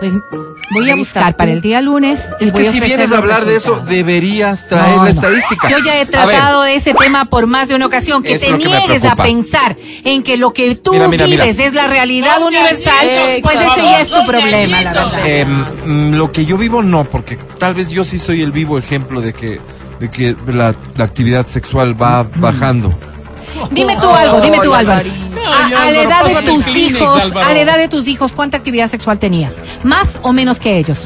Pues 0.00 0.12
voy 0.70 0.90
a 0.90 0.94
buscar 0.96 1.34
para 1.36 1.50
el 1.50 1.60
día 1.60 1.80
lunes. 1.80 2.20
Es 2.40 2.52
que 2.52 2.64
si 2.64 2.78
vienes 2.80 3.12
a 3.12 3.18
hablar 3.18 3.44
de 3.44 3.56
eso, 3.56 3.80
deberías 3.80 4.66
traer 4.68 4.90
No, 4.90 4.96
la 4.98 5.02
no. 5.02 5.08
estadística. 5.08 5.68
Yo 5.68 5.78
ya 5.78 6.00
he 6.00 6.06
tratado 6.06 6.62
de 6.62 6.76
ese 6.76 6.94
tema 6.94 7.24
por 7.24 7.46
más 7.46 7.68
de 7.68 7.74
una 7.74 7.86
ocasión. 7.86 8.22
Que 8.22 8.34
Es 8.34 8.42
te 8.42 8.50
lo 8.50 8.58
que 8.58 8.66
niegues 8.66 9.04
a 9.04 9.16
pensar 9.16 9.76
en 10.04 10.22
que 10.22 10.36
lo 10.36 10.52
que 10.52 10.76
tú 10.76 10.92
Mira, 10.92 11.08
mira, 11.08 11.26
mira. 11.26 11.44
vives 11.44 11.58
es 11.58 11.74
la 11.74 11.86
realidad 11.88 12.40
universal, 12.42 13.06
Exacto. 13.08 13.42
pues 13.42 13.60
ese 13.72 13.82
ya 13.82 14.00
es 14.00 14.08
tu 14.08 14.24
problema, 14.26 14.82
la 14.82 14.92
verdad. 14.92 15.20
Eh, 15.26 15.44
mm, 15.44 16.14
lo 16.14 16.30
que 16.30 16.44
yo 16.44 16.56
vivo 16.56 16.82
no, 16.82 17.04
porque 17.04 17.36
tal 17.58 17.74
vez 17.74 17.90
yo 17.90 18.04
sí 18.04 18.18
soy 18.18 18.42
el 18.42 18.52
vivo 18.52 18.78
ejemplo 18.78 19.20
de 19.20 19.32
que, 19.32 19.60
de 19.98 20.10
que 20.10 20.36
la, 20.46 20.74
la 20.96 21.04
actividad 21.04 21.46
sexual 21.46 22.00
va 22.00 22.22
bajando. 22.36 22.96
Dime 23.70 23.96
tú 23.96 24.08
algo, 24.10 24.40
dime 24.40 24.58
tú. 24.60 24.74
Alvarito. 24.74 25.14
A, 25.76 25.90
la 25.90 26.02
edad 26.02 26.24
de 26.24 26.42
tus 26.42 26.66
hijos, 26.68 27.32
a 27.34 27.52
la 27.54 27.60
edad 27.60 27.78
de 27.78 27.88
tus 27.88 28.06
hijos, 28.08 28.32
¿cuánta 28.32 28.56
actividad 28.56 28.88
sexual 28.90 29.18
tenías? 29.18 29.54
¿Más 29.82 30.18
o 30.22 30.32
menos 30.32 30.58
que 30.58 30.78
ellos? 30.78 30.98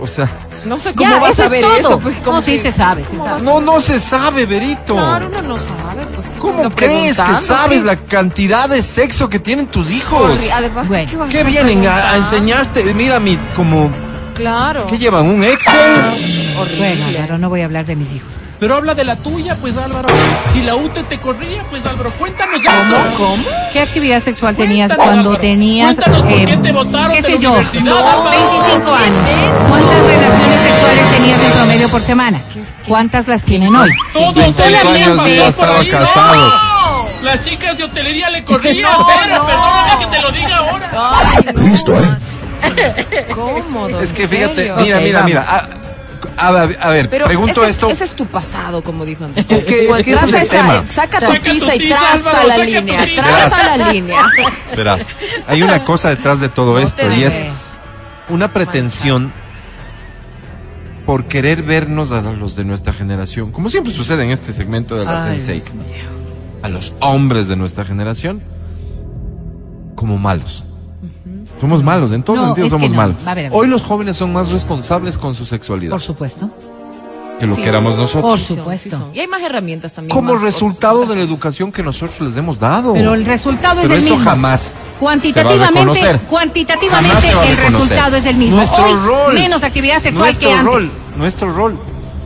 O 0.00 0.06
sea, 0.06 0.28
No 0.66 0.76
sé 0.78 0.92
cómo 0.94 1.08
Ya, 1.08 1.18
vas 1.18 1.32
eso 1.32 1.42
a 1.42 1.44
es 1.46 1.50
ver 1.50 1.62
todo. 1.62 1.76
eso. 1.76 2.00
Pues, 2.00 2.16
como 2.18 2.36
No, 2.38 2.42
sí 2.42 2.52
que- 2.56 2.62
se 2.62 2.72
sabe, 2.72 3.02
se 3.04 3.10
¿cómo 3.10 3.24
sabe. 3.24 3.32
vas 3.34 3.42
a- 3.42 3.44
no, 3.44 3.60
no 3.60 3.80
se 3.80 3.98
sabe, 4.00 4.46
Berito. 4.46 4.94
Claro, 4.94 5.28
uno 5.28 5.42
no 5.42 5.58
sabe. 5.58 6.06
Pues, 6.14 6.26
¿Cómo 6.38 6.70
crees 6.74 7.16
que 7.16 7.34
sabes 7.36 7.80
¿qué? 7.80 7.84
la 7.86 7.96
cantidad 7.96 8.68
de 8.68 8.82
sexo 8.82 9.28
que 9.28 9.38
tienen 9.38 9.68
tus 9.68 9.90
hijos? 9.90 10.22
Horri- 10.38 10.50
Además, 10.52 10.86
Bueno. 10.88 11.08
¿qué 11.10 11.16
vas 11.16 11.30
¿Qué 11.30 11.40
a 11.40 11.44
vienen 11.44 11.86
a, 11.86 12.16
enseñarte? 12.16 12.82
Mira, 12.94 13.18
mi, 13.20 13.36
como, 13.54 13.90
Claro. 14.34 14.86
¿qué 14.88 14.98
llevan? 14.98 15.26
¿Un 15.28 15.44
Excel? 15.44 16.35
Horrible. 16.60 16.78
Bueno, 16.96 17.06
Álvaro, 17.06 17.38
no 17.38 17.48
voy 17.48 17.60
a 17.62 17.64
hablar 17.66 17.84
de 17.84 17.96
mis 17.96 18.12
hijos. 18.12 18.38
Pero 18.58 18.76
habla 18.76 18.94
de 18.94 19.04
la 19.04 19.16
tuya, 19.16 19.54
pues 19.60 19.76
Álvaro. 19.76 20.08
Si 20.52 20.62
la 20.62 20.74
UTE 20.74 21.02
te 21.04 21.18
corría, 21.20 21.62
pues 21.64 21.84
Álvaro, 21.84 22.10
cuéntanos 22.12 22.60
¿Cómo? 22.62 22.82
eso. 22.82 23.16
¿Cómo? 23.16 23.44
¿Qué 23.72 23.80
actividad 23.80 24.20
sexual 24.20 24.56
tenías 24.56 24.94
cuando 24.94 25.30
Álvaro. 25.30 25.38
tenías, 25.38 25.96
Cuéntanos 25.96 26.22
por 26.22 26.32
eh, 26.32 26.44
qué 26.46 26.56
te 26.56 26.72
botaron 26.72 27.12
qué 27.12 27.22
sé 27.22 27.38
yo, 27.38 27.50
universidad, 27.52 27.84
no, 27.84 27.96
Álvaro. 27.98 28.30
25 28.30 28.84
¿Qué 28.84 29.04
años? 29.04 29.68
¿Cuántas 29.68 30.02
relaciones 30.06 30.60
sexuales 30.60 31.10
tenías 31.10 31.44
en 31.44 31.52
promedio 31.52 31.88
por 31.90 32.00
semana? 32.00 32.40
¿Cuántas 32.88 33.28
las 33.28 33.42
tienen 33.42 33.76
hoy? 33.76 33.90
Todos 34.14 34.34
25 34.34 34.62
solamente 34.62 35.02
años 35.04 35.26
y 35.28 35.34
ya 35.36 35.40
por 35.42 35.48
estaba 35.50 35.80
ahí, 35.80 35.88
casado. 35.90 36.34
no. 36.48 36.66
Las 37.22 37.44
chicas 37.44 37.76
de 37.76 37.84
hotelería 37.84 38.30
le 38.30 38.44
corrían, 38.44 38.90
No, 38.98 39.06
pero 39.06 39.36
no. 39.38 39.46
perdóname 39.46 39.90
que 39.98 40.06
te 40.16 40.22
lo 40.22 40.30
diga 40.32 40.56
ahora. 40.58 40.90
Ay, 40.94 41.44
no. 41.54 41.60
Listo, 41.62 41.92
¿eh? 42.00 43.26
Cómodo. 43.34 44.00
Es 44.00 44.12
que 44.12 44.22
¿en 44.24 44.28
fíjate, 44.28 44.56
serio? 44.56 44.76
mira, 44.78 44.98
mira, 45.00 45.18
vamos. 45.20 45.28
mira. 45.30 45.40
A, 45.48 45.68
a- 46.36 46.48
a 46.80 46.90
ver, 46.90 47.08
Pero 47.10 47.26
pregunto 47.26 47.62
ese, 47.62 47.70
esto. 47.70 47.88
Ese 47.90 48.04
es 48.04 48.12
tu 48.12 48.26
pasado, 48.26 48.82
como 48.82 49.04
dijo 49.04 49.24
antes. 49.24 49.44
Es 49.48 49.64
que- 49.64 49.84
es 49.86 50.02
que 50.02 50.12
ese 50.12 50.24
es 50.24 50.32
el 50.34 50.48
tema. 50.48 50.74
esa- 50.76 50.88
Saca 50.92 51.18
tu 51.20 51.26
Saca 51.26 51.38
tu 51.38 51.50
tiza 51.52 51.74
y 51.74 51.88
traza 51.88 52.44
la 52.44 52.58
línea. 52.58 53.00
Traza 53.14 53.76
la 53.76 53.92
línea. 53.92 54.22
Verás, 54.76 55.02
hay 55.46 55.62
una 55.62 55.84
cosa 55.84 56.08
detrás 56.10 56.40
de 56.40 56.48
todo 56.48 56.72
No 56.74 56.78
esto 56.78 57.02
y 57.12 57.22
es 57.24 57.42
una 58.28 58.52
pretensión 58.52 59.32
por 61.04 61.26
querer 61.26 61.62
vernos 61.62 62.10
a 62.12 62.20
los 62.20 62.56
de 62.56 62.64
nuestra 62.64 62.92
generación, 62.92 63.52
como 63.52 63.70
siempre 63.70 63.92
sucede 63.92 64.24
en 64.24 64.30
este 64.30 64.52
segmento 64.52 64.96
de 64.96 65.04
la 65.04 65.24
Ay, 65.24 65.36
Sensei, 65.36 65.60
Dios 65.60 65.74
mío. 65.74 65.84
a 66.62 66.68
los 66.68 66.94
hombres 67.00 67.46
de 67.46 67.54
nuestra 67.54 67.84
generación 67.84 68.42
como 69.94 70.18
malos. 70.18 70.66
Somos 71.60 71.82
malos, 71.82 72.12
en 72.12 72.22
todo 72.22 72.36
No, 72.36 72.46
sentido 72.46 72.68
somos 72.70 72.90
no. 72.90 72.96
malos. 72.96 73.16
A 73.26 73.34
ver, 73.34 73.46
a 73.46 73.48
ver. 73.48 73.58
Hoy 73.58 73.66
los 73.66 73.82
jóvenes 73.82 74.16
son 74.16 74.32
más 74.32 74.50
responsables 74.50 75.16
con 75.16 75.34
su 75.34 75.44
sexualidad 75.46 75.90
Por 75.92 76.00
supuesto. 76.02 76.50
que 77.40 77.46
lo 77.46 77.54
Sí, 77.54 77.62
que 77.62 77.68
éramos 77.68 77.92
Por 77.94 78.02
nosotros. 78.02 78.40
Son, 78.42 78.56
supuesto. 78.58 78.96
sí. 79.12 79.16
Y 79.18 79.20
hay 79.20 79.26
más 79.26 79.42
herramientas 79.42 79.92
también. 79.92 80.10
Como 80.14 80.34
más- 80.34 80.42
resultado 80.42 81.06
de 81.06 81.16
la 81.16 81.22
educación 81.22 81.72
que 81.72 81.82
nosotros 81.82 82.20
les 82.20 82.36
hemos 82.36 82.58
dado. 82.58 82.92
Pero 82.92 83.14
el 83.14 83.24
resultado 83.24 83.80
es 83.80 83.86
el 83.90 83.92
eso 83.98 84.10
mismo. 84.10 84.24
jamás 84.24 84.60
se 84.60 84.74
va 84.74 84.80
a 84.80 84.98
Cuantitativamente, 84.98 86.20
cuantitativamente 86.28 87.20
se 87.20 87.34
va 87.34 87.42
a 87.42 87.46
el 87.46 87.56
resultado 87.56 88.16
es 88.16 88.26
el 88.26 88.36
mismo. 88.36 88.56
Nuestro 88.56 88.84
Hoy 88.84 88.92
rol, 89.06 89.34
menos 89.34 89.62
actividad 89.62 90.02
sexual 90.02 90.24
nuestro 90.26 90.48
que 90.48 90.54
antes. 90.54 90.66
rol, 90.72 90.90
nuestro 91.16 91.52
rol. 91.52 91.78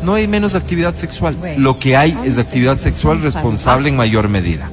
No 0.03 0.15
hay 0.15 0.27
menos 0.29 0.55
actividad 0.55 0.95
sexual. 0.95 1.35
Bueno. 1.37 1.61
Lo 1.63 1.79
que 1.79 1.97
hay 1.97 2.17
es 2.25 2.39
actividad 2.39 2.79
sexual 2.79 3.21
responsable 3.21 3.89
en 3.89 3.97
mayor 3.97 4.29
medida. 4.29 4.71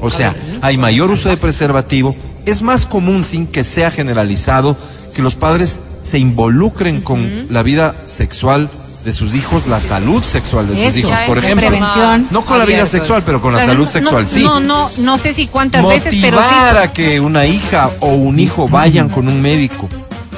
O 0.00 0.10
sea, 0.10 0.34
hay 0.62 0.76
mayor 0.78 1.10
uso 1.10 1.28
de 1.28 1.36
preservativo. 1.36 2.14
Es 2.48 2.62
más 2.62 2.86
común, 2.86 3.24
sin 3.24 3.46
que 3.46 3.62
sea 3.64 3.90
generalizado, 3.90 4.76
que 5.14 5.22
los 5.22 5.34
padres 5.34 5.78
se 6.02 6.18
involucren 6.18 7.00
con 7.02 7.46
la 7.50 7.62
vida 7.62 7.94
sexual 8.06 8.70
de 9.04 9.12
sus 9.12 9.34
hijos, 9.34 9.66
la 9.66 9.80
salud 9.80 10.22
sexual 10.22 10.66
de 10.68 10.74
sus 10.74 10.96
Eso, 10.96 11.08
hijos. 11.08 11.18
Por 11.26 11.38
ejemplo, 11.38 11.68
prevención. 11.68 12.26
no 12.30 12.44
con 12.44 12.58
la 12.58 12.64
vida 12.64 12.86
sexual, 12.86 13.22
pero 13.24 13.40
con 13.40 13.52
la 13.52 13.58
Claro, 13.58 13.72
salud 13.72 13.84
no- 13.84 13.90
sexual, 13.90 14.22
no, 14.24 14.28
sí. 14.30 14.42
No, 14.44 14.60
no, 14.60 14.90
no 14.98 15.18
sé 15.18 15.32
si 15.34 15.46
cuántas 15.46 15.86
veces, 15.86 16.14
pero 16.20 16.38
sí. 16.38 16.44
motivar 16.44 16.76
a 16.78 16.92
que 16.92 17.20
una 17.20 17.46
hija 17.46 17.90
o 18.00 18.08
un 18.14 18.38
hijo 18.40 18.68
vayan 18.68 19.08
con 19.08 19.28
un 19.28 19.40
médico, 19.40 19.88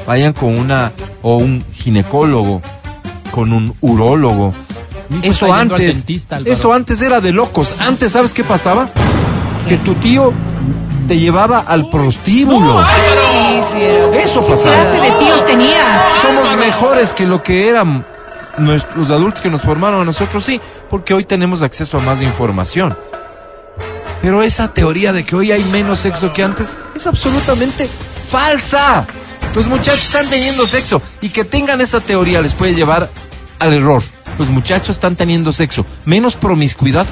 vayan 0.07 0.33
con 0.33 0.59
una 0.59 0.93
o 1.23 1.37
un 1.37 1.65
ginecólogo, 1.73 2.61
con 3.31 3.53
un 3.53 3.75
urólogo. 3.81 4.53
Eso 5.23 5.53
antes, 5.53 5.97
dentista, 5.97 6.41
eso 6.45 6.73
antes 6.73 7.01
era 7.03 7.21
de 7.21 7.33
locos. 7.33 7.75
Antes, 7.81 8.13
¿sabes 8.13 8.33
qué 8.33 8.45
pasaba? 8.45 8.89
Que 9.69 9.77
tu 9.79 9.95
tío 9.95 10.33
te 11.11 11.19
llevaba 11.19 11.59
al 11.67 11.91
prostíbulo. 11.91 12.85
Sí, 13.33 13.61
sí. 13.69 13.83
era. 13.83 14.17
Eso 14.23 14.39
¿Qué 14.43 14.47
clase 14.47 14.69
pasaba. 14.69 15.01
de 15.01 15.11
tíos 15.19 15.45
tenías? 15.45 16.01
Somos 16.23 16.57
mejores 16.57 17.11
que 17.11 17.27
lo 17.27 17.43
que 17.43 17.69
eran 17.69 18.07
los 18.59 19.11
adultos 19.11 19.41
que 19.41 19.51
nos 19.51 19.61
formaron 19.61 20.03
a 20.03 20.05
nosotros, 20.05 20.45
sí, 20.45 20.61
porque 20.89 21.13
hoy 21.13 21.25
tenemos 21.25 21.63
acceso 21.63 21.99
a 21.99 22.01
más 22.03 22.23
información. 22.23 22.97
Pero 24.23 24.45
esa 24.45 24.73
teoría 24.73 25.13
de 25.13 25.25
que 25.25 25.35
hoy 25.35 25.51
hay 25.51 25.65
menos 25.65 25.99
sexo 25.99 26.33
que 26.33 26.45
antes 26.45 26.69
es 26.95 27.05
absolutamente 27.09 27.91
falsa. 28.31 29.05
Los 29.53 29.67
muchachos 29.67 30.05
están 30.07 30.31
teniendo 30.31 30.65
sexo 30.65 31.03
y 31.21 31.31
que 31.31 31.43
tengan 31.43 31.81
esa 31.81 31.99
teoría 31.99 32.41
les 32.41 32.55
puede 32.55 32.77
llevar 32.77 33.11
al 33.59 33.73
error. 33.73 34.01
Los 34.39 34.49
muchachos 34.51 34.91
están 34.91 35.17
teniendo 35.17 35.51
sexo. 35.51 35.85
Menos 36.05 36.37
promiscuidad, 36.37 37.05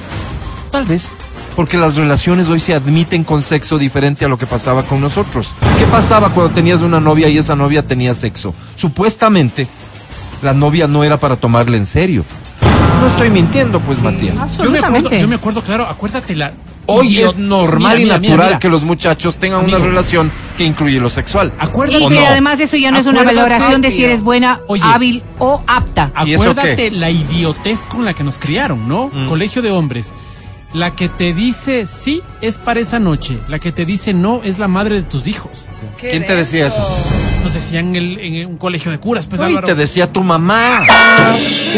tal 0.71 0.85
vez. 0.85 1.11
Porque 1.59 1.77
las 1.77 1.97
relaciones 1.97 2.49
hoy 2.51 2.61
se 2.61 2.73
admiten 2.73 3.25
con 3.25 3.43
sexo 3.43 3.79
diferente 3.79 4.25
a 4.25 4.29
lo 4.29 4.39
que 4.39 4.47
pasaba 4.47 4.85
con 4.85 5.01
nosotros. 5.01 5.51
¿Qué 5.77 5.87
pasaba 5.87 6.29
cuando 6.29 6.55
tenías 6.55 6.83
una 6.83 7.01
novia 7.01 7.29
y 7.29 7.37
esa 7.37 7.57
novia 7.57 7.85
tenía 7.85 8.15
sexo? 8.15 8.55
Supuestamente, 8.77 9.67
la 10.41 10.55
novia 10.55 10.87
no 10.87 11.03
era 11.03 11.17
para 11.17 11.35
tomarle 11.35 11.77
en 11.77 11.85
serio. 11.85 12.25
No 13.01 13.09
estoy 13.09 13.31
mintiendo, 13.31 13.81
pues, 13.81 14.01
Matías. 14.01 14.37
Yo 14.57 14.71
me, 14.71 14.79
acuerdo, 14.79 14.87
Absolutamente. 14.87 15.21
yo 15.21 15.27
me 15.27 15.35
acuerdo, 15.35 15.61
claro, 15.63 15.89
acuérdate 15.89 16.37
la... 16.37 16.53
Hoy 16.87 17.19
es 17.19 17.37
normal 17.37 17.99
Mira, 17.99 18.03
y 18.03 18.05
natural 18.05 18.31
mira, 18.37 18.47
mira. 18.47 18.59
que 18.61 18.69
los 18.69 18.85
muchachos 18.85 19.39
tengan 19.39 19.65
una 19.65 19.79
relación 19.79 20.31
que 20.57 20.63
incluye 20.63 21.01
lo 21.01 21.11
sexual. 21.11 21.53
Acuérdate, 21.59 22.05
Y 22.05 22.07
¿O 22.07 22.09
que 22.09 22.21
no? 22.21 22.27
además 22.29 22.61
eso 22.61 22.77
ya 22.77 22.93
no 22.93 22.99
es 22.99 23.07
una 23.07 23.23
Acuérdate, 23.23 23.49
valoración 23.49 23.81
de 23.83 23.91
si 23.91 24.05
eres 24.05 24.23
buena, 24.23 24.61
Oye. 24.69 24.85
hábil 24.87 25.25
o 25.41 25.61
apta. 25.67 26.13
¿Y 26.25 26.35
eso 26.35 26.51
Acuérdate 26.51 26.77
qué? 26.77 26.91
la 26.93 27.11
idiotez 27.11 27.81
con 27.81 28.05
la 28.05 28.15
que 28.15 28.23
nos 28.23 28.39
criaron, 28.39 28.87
¿no? 28.87 29.11
Mm. 29.13 29.27
Colegio 29.27 29.61
de 29.61 29.73
hombres. 29.73 30.15
La 30.75 30.91
que 30.95 31.09
te 31.09 31.33
dice 31.33 31.87
sí 31.87 32.23
es 32.43 32.59
para 32.59 32.81
esa 32.81 32.99
noche. 32.99 33.39
La 33.49 33.59
que 33.59 33.73
te 33.73 33.85
dice 33.87 34.13
no 34.13 34.43
es 34.45 34.59
la 34.59 34.69
madre 34.69 34.97
de 34.97 35.03
tus 35.03 35.27
hijos. 35.27 35.65
Qué 35.97 36.11
¿Quién 36.11 36.27
te 36.27 36.37
decía 36.37 36.65
denso. 36.65 36.87
Nos 37.43 37.55
decían 37.55 37.89
en, 37.91 37.97
el- 37.97 38.19
en 38.19 38.47
un 38.49 38.59
colegio 38.59 38.91
de 38.91 38.99
curas, 38.99 39.27
pues 39.27 39.41
Álvaro. 39.41 39.67
te 39.67 39.75
decía 39.75 40.13
tu 40.13 40.23
mamá. 40.23 40.83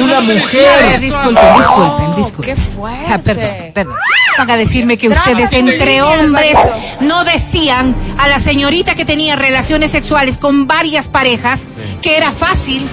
Una 0.03 0.21
mujer. 0.21 0.99
disculpen, 1.01 1.45
disculpen, 1.57 2.17
disculpen. 2.17 2.55
qué 2.57 2.61
fuerte. 2.61 3.05
O 3.05 3.07
sea, 3.07 3.19
perdón, 3.23 3.51
perdón. 3.75 3.95
Van 4.39 4.51
a 4.51 4.57
decirme 4.57 4.97
que 4.97 5.09
ustedes 5.09 5.53
entre 5.53 6.01
hombres 6.03 6.57
no 7.01 7.25
decían 7.25 7.95
a 8.19 8.27
la 8.27 8.39
señorita 8.39 8.95
que 8.95 9.05
tenía 9.05 9.37
relaciones 9.37 9.91
sexuales 9.91 10.39
con 10.39 10.67
varias 10.67 11.09
parejas 11.09 11.61
que 12.01 12.17
era 12.17 12.33
fácil 12.33 12.87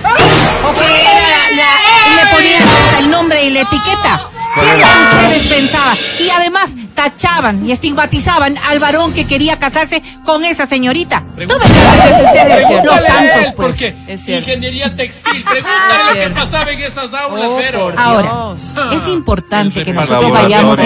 o 0.68 0.74
que 0.74 0.80
era 0.86 1.50
la, 1.52 1.56
la- 1.56 2.26
le 2.26 2.36
ponían 2.36 2.62
hasta 2.62 3.00
el 3.00 3.10
nombre 3.10 3.46
y 3.46 3.50
la 3.50 3.62
etiqueta. 3.62 4.28
Siempre 4.60 5.02
ustedes 5.04 5.48
pensaban 5.48 5.98
y 6.20 6.30
además 6.30 6.74
tachaban 6.96 7.66
y 7.66 7.72
estigmatizaban 7.72 8.58
al 8.58 8.80
varón 8.80 9.14
que 9.14 9.26
quería 9.26 9.60
casarse 9.60 10.02
con 10.26 10.44
esa 10.44 10.66
señorita. 10.66 11.24
No 11.38 11.60
me 11.60 11.66
ustedes 11.66 12.86
los 12.86 13.02
santos, 13.02 13.38
él, 13.46 13.54
pues. 13.56 13.68
porque 13.68 13.96
Es 14.08 14.28
ingeniería 14.28 14.96
textil. 14.96 15.44
Pregúntale 15.44 16.24
lo 16.28 16.30
que 16.30 16.40
pasaba 16.40 16.72
en 16.72 16.82
esas 16.82 17.14
aulas, 17.14 17.46
Oh, 17.48 17.58
pero... 17.60 17.92
Ahora, 17.98 18.30
Dios. 18.32 18.74
es 18.94 19.08
importante 19.08 19.84
que 19.84 19.94
nosotros 19.94 20.32
vayamos 20.32 20.78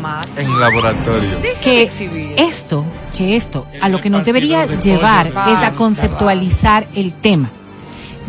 Mar. 0.00 0.26
En 0.36 0.60
laboratorio. 0.60 1.38
que 1.62 1.88
esto, 2.36 2.84
que 3.16 3.36
esto, 3.36 3.66
a 3.80 3.88
lo 3.88 4.00
que 4.00 4.10
nos 4.10 4.24
debería 4.24 4.66
de 4.66 4.78
llevar 4.78 5.28
es 5.28 5.58
a 5.58 5.70
conceptualizar 5.72 6.86
el 6.94 7.12
tema 7.12 7.50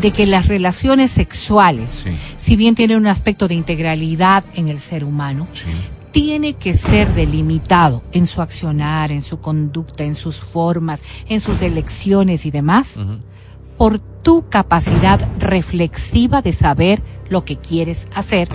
de 0.00 0.10
que 0.10 0.26
las 0.26 0.48
relaciones 0.48 1.10
sexuales, 1.10 1.90
Sí. 2.04 2.10
si 2.36 2.56
bien 2.56 2.74
tienen 2.74 2.98
un 2.98 3.06
aspecto 3.06 3.48
de 3.48 3.54
integralidad 3.54 4.44
en 4.54 4.68
el 4.68 4.78
ser 4.78 5.04
humano, 5.04 5.46
Sí. 5.52 5.64
tiene 6.12 6.52
que 6.54 6.74
ser 6.74 7.12
delimitado 7.14 8.02
en 8.12 8.26
su 8.26 8.40
accionar, 8.42 9.10
en 9.12 9.22
su 9.22 9.40
conducta, 9.40 10.04
en 10.04 10.14
sus 10.14 10.36
formas, 10.38 11.00
en 11.28 11.40
sus 11.40 11.60
elecciones 11.62 12.46
y 12.46 12.50
demás, 12.50 12.96
por 13.76 13.98
tu 13.98 14.48
capacidad 14.48 15.28
reflexiva 15.38 16.40
de 16.40 16.52
saber 16.52 17.02
lo 17.28 17.44
que 17.44 17.56
quieres 17.56 18.06
hacer 18.14 18.48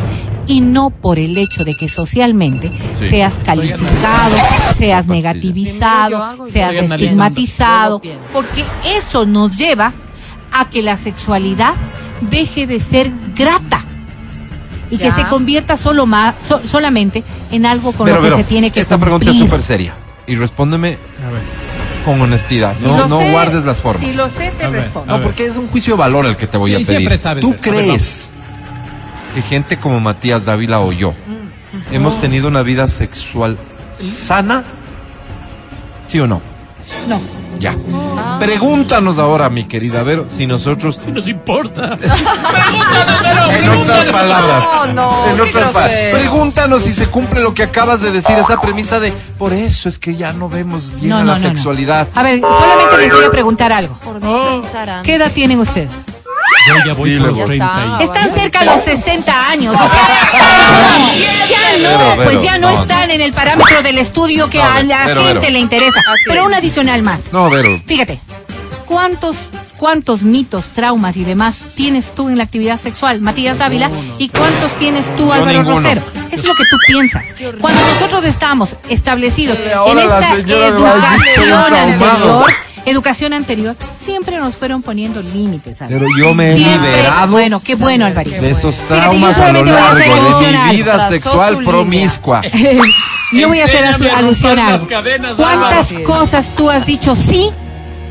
y 0.48 0.62
no 0.62 0.90
por 0.90 1.20
el 1.20 1.38
hecho 1.38 1.66
de 1.66 1.76
que 1.76 1.90
socialmente 1.90 2.72
Sí. 3.00 3.10
seas 3.10 3.34
calificado, 3.44 4.36
seas 4.78 5.08
negativizado, 5.08 6.46
seas 6.50 6.76
estigmatizado, 6.76 8.02
porque 8.32 8.64
eso 8.98 9.26
nos 9.26 9.58
lleva 9.58 9.94
a 10.52 10.70
que 10.70 10.82
la 10.82 10.96
sexualidad 10.96 11.74
deje 12.22 12.68
de 12.68 12.80
ser 12.80 13.12
grata 13.36 13.82
y 14.92 14.98
que 14.98 15.12
se 15.12 15.24
convierta 15.28 15.78
solo 15.78 16.06
más, 16.06 16.36
so- 16.48 16.62
solamente 16.66 17.24
en 17.52 17.66
algo 17.66 17.92
con 17.92 18.06
Pero, 18.06 18.18
lo 18.18 18.24
que 18.24 18.28
pero, 18.30 18.38
se 18.38 18.44
tiene 18.44 18.72
que 18.72 18.80
esta 18.80 18.98
pregunta 18.98 19.30
es 19.30 19.38
súper 19.38 19.62
seria. 19.62 19.94
Y 20.28 20.36
respóndeme 20.36 20.98
A 21.28 21.32
ver. 21.32 21.42
con 22.06 22.20
honestidad. 22.22 22.76
Si 22.80 22.86
no 22.86 22.98
lo 22.98 23.08
no 23.08 23.20
sé, 23.20 23.32
guardes 23.32 23.64
las 23.66 23.80
formas. 23.82 24.04
Si 24.10 24.16
lo 24.16 24.28
sé, 24.30 24.52
te 24.58 24.66
A 24.66 24.70
respondo. 24.70 25.18
No, 25.18 25.24
porque 25.24 25.46
es 25.46 25.58
un 25.58 25.68
juicio 25.68 25.94
de 25.94 26.00
valor 26.00 26.26
el 26.26 26.36
que 26.38 26.48
te 26.48 26.58
voy 26.58 26.74
a 26.76 26.80
pedir. 26.80 27.18
sabes, 27.20 27.42
¿Tú 27.42 27.52
ver, 27.52 27.60
crees 27.60 28.30
que 29.36 29.42
gente 29.44 29.78
como 29.78 30.00
Matías 30.00 30.46
Dávila 30.46 30.80
o 30.82 30.92
yo 30.92 31.12
Mm, 31.72 31.94
hemos 31.94 32.20
tenido 32.20 32.48
una 32.48 32.64
vida 32.64 32.88
sexual 32.88 33.58
sana? 34.02 34.64
¿Sí 36.08 36.20
o 36.20 36.26
no? 36.26 36.42
No. 37.08 37.22
Ya. 37.60 37.76
Pregúntanos 38.40 39.20
ahora, 39.20 39.50
mi 39.50 39.66
querida 39.66 40.02
Vero, 40.04 40.28
si 40.30 40.46
nosotros... 40.48 40.98
Sí 41.04 41.12
nos 41.12 41.28
importa. 41.28 41.98
En 43.52 43.70
otras 43.70 44.06
palabras. 44.06 44.64
No, 44.74 44.88
no, 44.94 45.26
en 45.28 45.36
qué 45.36 45.42
otras 45.42 45.68
palabras. 45.74 45.92
grosero. 45.92 46.18
Pregúntanos 46.18 46.82
si 46.84 46.94
se 46.94 47.08
cumple 47.08 47.42
lo 47.42 47.54
que 47.54 47.64
acabas 47.64 48.02
de 48.02 48.12
decir, 48.12 48.38
esa 48.38 48.62
premisa 48.62 49.00
de 49.00 49.12
por 49.38 49.54
eso 49.54 49.90
es 49.90 50.00
que 50.00 50.16
ya 50.16 50.32
no 50.34 50.48
vemos 50.50 50.94
bien 50.94 51.10
No, 51.10 51.18
a 51.18 51.20
no, 51.20 51.26
la 51.26 51.34
no, 51.40 51.40
no. 51.44 51.50
sexualidad. 51.50 52.08
A 52.16 52.24
ver, 52.24 52.40
solamente 52.40 52.98
les 52.98 53.12
voy 53.12 53.26
a 53.26 53.32
preguntar 53.32 53.74
algo. 53.74 53.96
Por 54.04 54.20
dónde 54.20 54.62
pensarán. 54.62 55.04
¿Qué 55.04 55.16
edad 55.16 55.32
tienen 55.32 55.60
ustedes? 55.60 55.90
Yo 56.68 56.76
ya 56.86 56.94
voy 56.94 57.10
Dile, 57.12 57.20
por 57.22 57.30
los 57.30 57.38
vos. 57.38 57.48
30 57.48 57.66
Ya 57.66 57.82
y... 58.00 58.04
está. 58.04 58.04
Están 58.04 58.32
cerca 58.42 58.60
a 58.60 58.66
los 58.66 58.82
60 58.84 59.50
años. 59.50 59.76
O 59.76 59.88
sea, 59.88 60.08
ya 61.50 61.58
Pero, 61.72 61.92
no, 61.98 62.10
pero, 62.16 62.24
pues 62.24 62.42
ya 62.42 62.58
no, 62.58 62.72
no, 62.72 62.82
están 62.82 63.12
en 63.12 63.22
el 63.22 63.34
parámetro 63.34 63.82
del 63.82 63.98
estudio 63.98 64.50
que 64.50 64.58
No, 64.60 64.64
a 64.72 64.84
la 64.84 65.04
pero, 65.06 65.24
gente 65.24 65.40
pero. 65.42 65.54
le 65.54 65.60
interesa. 65.60 66.00
Así 66.00 66.24
Pero 66.28 66.42
es. 66.42 66.48
un 66.48 66.54
adicional 66.54 67.02
más. 67.04 67.20
No, 67.32 67.50
Vero. 67.50 67.82
Fíjate, 67.86 68.20
¿cuántos, 68.86 69.36
cuántos 69.78 70.24
mitos, 70.24 70.66
traumas 70.70 71.18
y 71.18 71.24
demás 71.24 71.56
tienes 71.76 72.14
tú 72.14 72.30
en 72.30 72.38
la 72.38 72.44
actividad 72.44 72.80
sexual, 72.80 73.22
Matías 73.22 73.58
Dávila? 73.58 73.90
¿Y 74.18 74.30
cuántos 74.30 74.74
tienes 74.76 75.06
tú, 75.16 75.28
Yo 75.28 75.34
Álvaro 75.34 75.52
ninguno. 75.60 75.78
Rosero? 75.78 76.02
Es 76.32 76.44
lo 76.46 76.54
que 76.54 76.64
tú 76.70 76.78
piensas. 76.88 77.26
Cuando 77.60 77.82
nosotros 77.88 78.26
estamos 78.26 78.76
establecidos 78.90 79.58
Eh, 79.60 79.72
en 79.88 79.98
esta 80.00 80.36
educación 80.36 81.76
anterior, 81.76 82.54
educación 82.90 83.34
anterior, 83.34 83.76
siempre 84.04 84.38
nos 84.38 84.56
fueron 84.56 84.82
poniendo 84.82 85.22
límites. 85.22 85.82
Álvaro. 85.82 86.06
Pero 86.08 86.18
yo 86.28 86.34
me 86.34 86.52
he 86.52 86.56
Siempre- 86.58 86.90
liberado 86.92 87.32
Bueno, 87.32 87.62
qué 87.62 87.76
bueno, 87.76 88.06
Alvarito. 88.06 88.42
de 88.42 88.50
esos 88.52 88.76
Fíjate, 88.76 88.94
yo 88.96 89.02
traumas 89.02 89.38
a 89.38 89.52
lo 89.52 89.60
voy 89.62 89.70
a 89.70 89.88
hacer 89.88 90.08
largo 90.08 90.16
de 90.16 90.20
alusión 90.30 90.56
a 90.56 90.64
mi 90.66 90.70
algo. 90.70 90.84
vida 90.84 91.08
sexual 91.10 91.58
promiscua. 91.64 92.42
Yo 93.32 93.48
voy 93.48 93.60
a 93.62 93.66
hacer 93.66 93.86
alusión 93.86 94.58
a 94.58 94.64
las 94.66 94.74
algo. 94.74 94.88
cadenas, 94.88 95.36
¿Cuántas 95.38 95.92
Álvaro. 95.92 96.06
cosas 96.06 96.50
tú 96.56 96.70
has 96.72 96.86
dicho 96.88 97.16
sí 97.16 97.52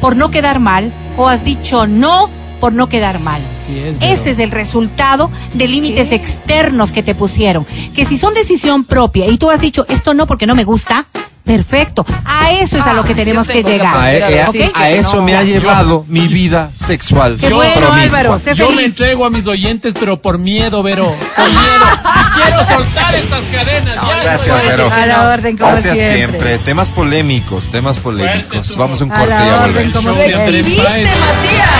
por 0.00 0.14
no 0.16 0.30
quedar 0.30 0.60
mal 0.60 0.92
o 1.16 1.26
has 1.28 1.44
dicho 1.44 1.88
no 1.88 2.30
por 2.60 2.72
no 2.72 2.88
quedar 2.88 3.18
mal? 3.18 3.40
Sí, 3.66 3.78
es 3.80 3.98
verdad. 3.98 4.12
Ese 4.12 4.30
es 4.30 4.38
el 4.38 4.52
resultado 4.52 5.28
de 5.54 5.66
límites 5.66 6.12
externos 6.12 6.92
que 6.92 7.02
te 7.02 7.16
pusieron. 7.16 7.66
Que 7.96 8.04
si 8.04 8.16
son 8.16 8.32
decisión 8.34 8.84
propia 8.84 9.26
y 9.26 9.38
tú 9.38 9.50
has 9.50 9.60
dicho 9.60 9.84
esto 9.88 10.14
no 10.14 10.26
porque 10.26 10.46
no 10.46 10.54
me 10.54 10.62
gusta, 10.62 11.04
perfecto. 11.48 12.04
A 12.24 12.52
eso 12.52 12.76
es 12.76 12.86
a 12.86 12.92
lo 12.92 13.02
que 13.02 13.12
Ah, 13.12 13.16
tenemos 13.16 13.46
yo 13.48 13.52
que 13.54 13.62
llegar. 13.64 13.96
A, 13.96 14.00
aprender 14.46 14.70
a 14.74 14.90
eso 14.90 15.16
no. 15.16 15.22
me 15.22 15.34
ha 15.34 15.42
llevado 15.42 16.04
mi 16.08 16.28
vida 16.28 16.70
sexual 16.74 17.36
Qué 17.40 17.52
bueno. 17.52 17.90
Álvaro. 17.92 18.38
Sé 18.38 18.54
Yo 18.54 18.70
me 18.70 18.84
entrego 18.84 19.24
a 19.24 19.30
mis 19.30 19.46
oyentes, 19.46 19.94
pero 19.98 20.16
por 20.18 20.38
miedo, 20.38 20.82
Vero. 20.82 21.06
Por 21.36 21.48
miedo. 21.48 21.86
Quiero 22.36 22.64
soltar 22.64 23.14
estas 23.14 23.42
cadenas. 23.52 23.94
ya, 24.06 24.22
Gracias, 24.22 24.64
Vero. 24.66 24.90
A 24.92 25.06
la 25.06 25.28
orden, 25.30 25.56
como 25.56 25.72
Gracias 25.72 25.94
siempre. 25.96 26.16
siempre. 26.18 26.58
Temas 26.58 26.90
polémicos, 26.90 27.70
temas 27.70 27.96
polémicos. 27.98 28.76
Vamos 28.76 29.00
a 29.00 29.04
un 29.04 29.12
A 29.12 29.14
corte 29.16 29.30
la 29.30 29.42
y 29.42 29.46
ya 29.48 29.54
orden, 29.56 29.72
volvemos. 29.72 29.92
como 29.94 30.08
Show 30.08 30.14
de 30.16 30.24
siempre. 30.26 30.44
Andrés 30.44 30.66
¿Viste, 30.66 30.82
Páez. 30.84 31.08
Matías? 31.18 31.70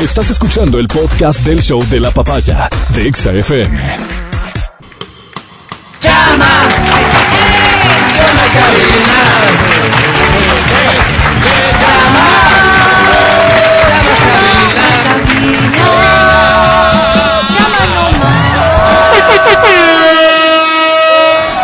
Estás 0.00 0.30
escuchando 0.30 0.78
el 0.78 0.88
podcast 0.88 1.40
del 1.40 1.62
show 1.62 1.84
de 1.90 2.00
la 2.00 2.10
papaya 2.10 2.68
de 2.94 3.06
FM. 6.30 6.60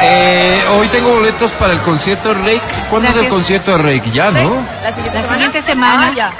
Eh, 0.02 0.62
hoy 0.78 0.88
tengo 0.88 1.10
boletos 1.14 1.52
para 1.52 1.72
el 1.72 1.80
concierto 1.80 2.28
de 2.30 2.34
Rake. 2.34 2.60
¿Cuándo 2.90 3.08
es 3.08 3.14
el 3.16 3.22
Gracias. 3.22 3.28
concierto 3.32 3.70
de 3.72 3.78
Rake? 3.78 4.10
Ya, 4.12 4.30
¿no? 4.30 4.64
La 4.82 4.92
siguiente 4.92 5.12
La 5.14 5.22
semana. 5.22 5.34
siguiente 5.34 5.62
semana. 5.62 6.06
Ah, 6.08 6.12
ya. 6.14 6.32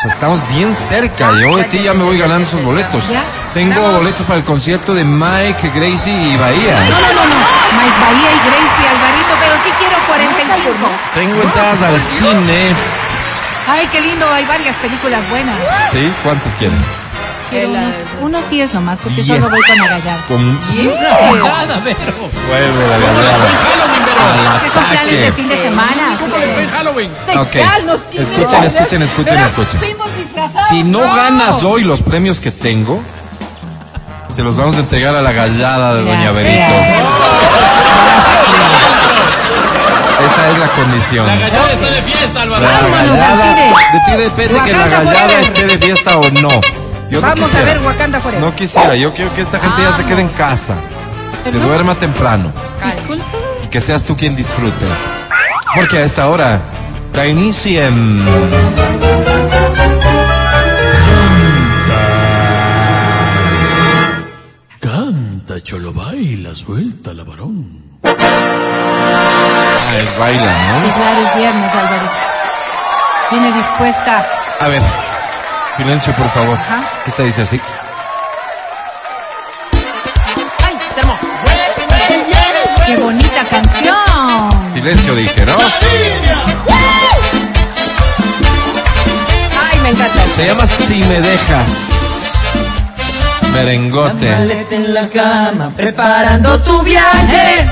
O 0.00 0.02
sea, 0.02 0.12
estamos 0.14 0.40
bien 0.48 0.74
cerca. 0.74 1.30
Yo 1.42 1.56
de 1.58 1.64
ti 1.64 1.82
ya 1.82 1.92
me 1.92 2.02
voy 2.04 2.16
ganando 2.16 2.48
esos 2.48 2.62
boletos. 2.62 3.04
Tengo 3.52 3.92
boletos 3.92 4.24
para 4.26 4.38
el 4.38 4.44
concierto 4.44 4.94
de 4.94 5.04
Mike, 5.04 5.70
Gracie 5.74 6.10
y 6.12 6.32
No, 6.36 6.40
Bahía. 6.40 6.80
no, 6.88 7.00
no, 7.12 7.24
no. 7.28 7.36
Mike 7.76 8.00
Bahía 8.00 8.30
y 8.32 8.38
Gracie 8.48 8.88
Alvarito, 8.88 9.32
pero 9.40 9.54
sí 9.62 9.70
quiero 9.78 9.96
45. 10.08 10.88
Tengo 11.14 11.42
entradas 11.42 11.82
al 11.82 12.00
cine. 12.00 12.74
Ay, 13.68 13.86
qué 13.92 14.00
lindo, 14.00 14.26
hay 14.32 14.46
varias 14.46 14.74
películas 14.76 15.28
buenas. 15.28 15.56
¿Sí? 15.92 16.10
¿Cuántos 16.24 16.50
El, 17.52 17.70
unos, 17.70 17.92
eh, 17.92 18.04
unos 18.20 18.48
10 18.50 18.72
nomás, 18.74 18.98
porque 19.00 19.22
Yes. 19.22 19.26
solo 19.36 19.50
voy 19.50 19.60
con 19.62 19.80
Agallar. 19.80 20.18
Con... 20.28 20.58
Vuelve 20.70 20.94
la 20.94 21.16
¿Cómo 21.16 21.32
les 21.32 21.42
fue 23.36 23.50
en 23.50 23.58
Halloween, 23.58 24.04
Vero? 24.06 24.22
Que 24.62 24.68
son 24.70 24.84
planes 24.84 25.20
de 25.20 25.32
fin 25.32 25.48
de 25.48 25.56
semana. 25.62 26.09
¿Cómo 26.40 26.46
les 26.46 26.54
fue 26.54 26.62
en 26.64 26.70
Halloween? 26.70 27.10
Ok. 27.38 27.54
Legal, 27.54 27.86
no 27.86 27.96
tiene 27.98 28.24
Escuchen, 28.26 28.64
escuchen, 28.64 29.02
escuchen, 29.02 29.38
escuchen. 29.38 29.80
Si 30.68 30.82
no 30.84 31.04
no. 31.06 31.14
ganas 31.14 31.62
hoy 31.62 31.84
los 31.84 32.02
premios 32.02 32.40
que 32.40 32.50
tengo, 32.50 33.00
se 34.34 34.42
los 34.42 34.56
vamos 34.56 34.76
a 34.76 34.80
entregar 34.80 35.14
a 35.14 35.22
la 35.22 35.32
gallada 35.32 35.94
de 35.94 36.02
Doña. 36.02 36.30
Berito. 36.32 36.74
Esa 40.26 40.50
es 40.50 40.58
la 40.58 40.68
condición. 40.72 41.26
La 41.26 41.36
gallada 41.36 41.72
está 41.72 41.86
de 41.90 42.02
fiesta, 42.02 42.42
Álvaro. 42.42 42.62
De 42.62 44.00
ti 44.06 44.12
depende 44.22 44.60
que 44.62 44.72
la 44.72 44.86
gallada 44.86 45.14
forever. 45.20 45.40
esté 45.40 45.66
de 45.66 45.78
fiesta 45.78 46.18
o 46.18 46.30
no. 46.30 46.50
Yo 47.10 47.20
no 47.20 47.26
Vamos 47.26 47.40
a 47.40 47.44
quisiera. 47.58 47.64
ver 47.64 47.78
Wakanda 47.82 48.20
Forever. 48.20 48.44
No 48.46 48.54
quisiera, 48.54 48.94
yo 48.96 49.12
quiero 49.14 49.34
que 49.34 49.40
esta 49.42 49.58
gente 49.58 49.82
ya 49.82 49.92
se 49.96 50.04
quede 50.04 50.20
en 50.20 50.28
casa, 50.28 50.74
que 51.42 51.50
duerma 51.50 51.96
temprano 51.96 52.52
Disculpe. 52.84 53.24
y 53.64 53.66
que 53.66 53.80
seas 53.80 54.04
tú 54.04 54.16
quien 54.16 54.36
disfrute. 54.36 54.86
Porque 55.74 55.98
a 55.98 56.04
esta 56.04 56.28
hora 56.28 56.60
da 57.12 57.26
inicio 57.26 57.80
en... 57.86 58.20
Canta, 64.80 65.60
cholo, 65.60 65.92
baila, 65.92 66.54
suelta 66.54 67.12
la 67.12 67.24
varón. 67.24 67.82
Ah, 68.04 68.16
es 69.98 70.18
baila, 70.18 70.52
Sí, 70.52 70.86
¿no? 70.88 70.94
claro, 70.94 71.20
es 71.26 71.34
viernes, 71.36 71.72
Alvarito. 71.74 72.12
Viene 73.30 73.52
dispuesta. 73.52 74.26
A 74.60 74.68
ver, 74.68 74.82
silencio 75.76 76.12
por 76.14 76.28
favor. 76.30 76.56
Ajá. 76.58 76.82
Esta 77.06 77.22
dice 77.24 77.42
así. 77.42 77.60
Silencio 84.80 85.14
dije, 85.14 85.44
¿no? 85.44 85.56
Ay, 89.60 89.78
me 89.82 89.90
encanta. 89.90 90.22
Se 90.34 90.46
llama 90.46 90.66
Si 90.66 91.04
me 91.04 91.20
dejas. 91.20 91.72
Merengote. 93.52 94.30
maleta 94.30 94.74
en 94.74 94.94
la 94.94 95.06
cama, 95.08 95.70
preparando 95.76 96.58
tu 96.60 96.80
viaje. 96.80 97.66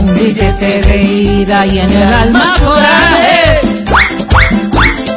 Un 0.00 0.14
billete 0.16 0.80
de 0.82 1.02
ida 1.02 1.64
y 1.64 1.78
en 1.78 1.92
el 1.92 2.12
alma 2.12 2.54
coraje. 2.58 3.60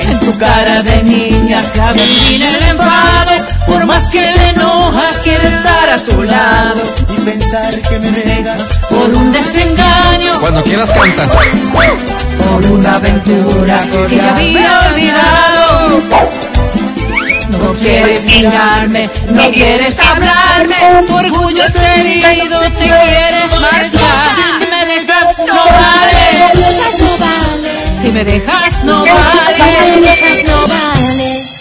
En 0.02 0.20
tu 0.20 0.32
cara 0.38 0.84
de 0.84 1.04
niña 1.06 1.60
cabe 1.74 2.02
el 2.36 2.64
enfado. 2.70 3.29
Por 3.70 3.86
más 3.86 4.08
que 4.08 4.20
le 4.20 4.50
enojas, 4.50 5.18
quiere 5.24 5.48
estar 5.48 5.90
a 5.90 5.98
tu 6.00 6.24
lado. 6.24 6.82
Y 7.08 7.22
pensar 7.22 7.80
que 7.82 8.00
me 8.00 8.12
dejas 8.12 8.64
por 8.90 9.10
un 9.14 9.32
desengaño. 9.32 10.40
Cuando 10.40 10.64
quieras 10.64 10.92
cantas. 10.92 11.38
Por 12.38 12.66
una 12.72 12.96
aventura 12.96 13.80
que 14.08 14.16
ya 14.16 14.36
había 14.36 14.80
olvidado. 14.90 16.00
No 17.50 17.74
quieres 17.74 18.26
mirarme, 18.26 19.10
no 19.30 19.50
quieres 19.52 20.00
hablarme, 20.00 20.76
tu 21.08 21.16
orgullo 21.16 21.64
es 21.64 21.76
herido, 21.76 22.60
te 22.60 22.72
quieres 22.72 23.60
marchar. 23.60 24.30
Si 24.58 24.66
me 24.66 24.86
dejas 24.86 25.46
no 25.46 25.56
vale, 25.66 26.54
si 28.02 28.12
me 28.12 28.24
dejas 28.24 28.84
no 28.84 29.04
vale. 30.68 31.59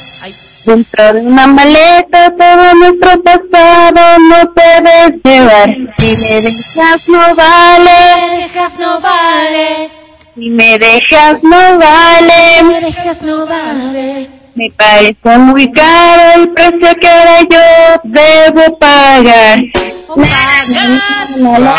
Dentro 0.69 1.15
de 1.15 1.21
una 1.21 1.47
maleta 1.47 2.31
todo 2.37 2.75
nuestro 2.75 3.23
pasado 3.23 4.19
no 4.19 4.53
puedes 4.53 5.15
llevar. 5.25 5.75
Si 5.97 6.15
me 6.21 6.43
dejas 6.43 7.09
no 7.09 7.35
vale, 7.35 8.37
dejas 8.37 8.79
no 8.79 9.01
vale, 9.01 9.89
si 10.35 10.51
me 10.51 10.79
dejas 10.79 11.43
no 11.43 11.79
vale. 11.79 12.81
dejas 12.83 13.23
no 13.23 13.47
vale. 13.47 14.29
Me 14.57 14.71
parece 14.77 15.39
muy 15.39 15.73
caro 15.73 16.43
el 16.43 16.51
precio 16.51 16.95
que 17.01 17.09
ahora 17.09 17.41
yo 17.49 17.61
debo 18.05 18.79
pagar. 18.79 19.61
La, 20.17 20.27
la, 21.59 21.77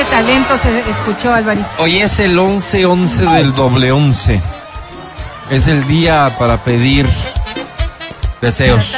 Bastante 0.00 0.16
talento 0.16 0.56
se 0.58 0.90
escuchó, 0.90 1.34
Alvarito. 1.34 1.68
Hoy 1.78 1.98
es 1.98 2.18
el 2.20 2.38
11-11 2.38 3.34
del 3.34 3.54
doble 3.54 3.92
11. 3.92 4.40
Es 5.50 5.66
el 5.66 5.86
día 5.86 6.34
para 6.38 6.56
pedir 6.64 7.06
deseos. 8.40 8.94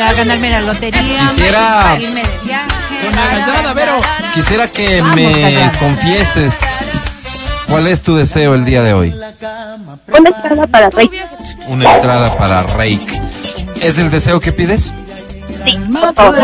A 0.00 0.12
ganarme 0.12 0.50
la 0.50 0.60
lotería. 0.60 1.00
Quisiera- 1.28 1.96
irme 1.98 2.22
de 2.22 2.38
viaje. 2.44 2.66
Con 3.04 3.16
la 3.16 3.26
gallada, 3.26 3.72
Vero. 3.72 4.00
Quisiera 4.32 4.68
que 4.70 5.00
Vamos, 5.00 5.16
me 5.16 5.32
callada. 5.32 5.72
confieses 5.78 6.58
cuál 7.68 7.88
es 7.88 8.02
tu 8.02 8.14
deseo 8.14 8.54
el 8.54 8.64
día 8.64 8.82
de 8.84 8.92
hoy. 8.92 9.12
Una 10.16 10.30
escala 10.30 10.66
para 10.68 10.90
rey. 10.90 11.10
Una 11.66 11.94
entrada 11.96 12.36
para 12.38 12.62
Rake. 12.62 13.20
¿Es 13.82 13.98
el 13.98 14.08
deseo 14.08 14.38
que 14.40 14.52
pides? 14.52 14.92
Sí, 15.64 15.78
favor. 16.14 16.36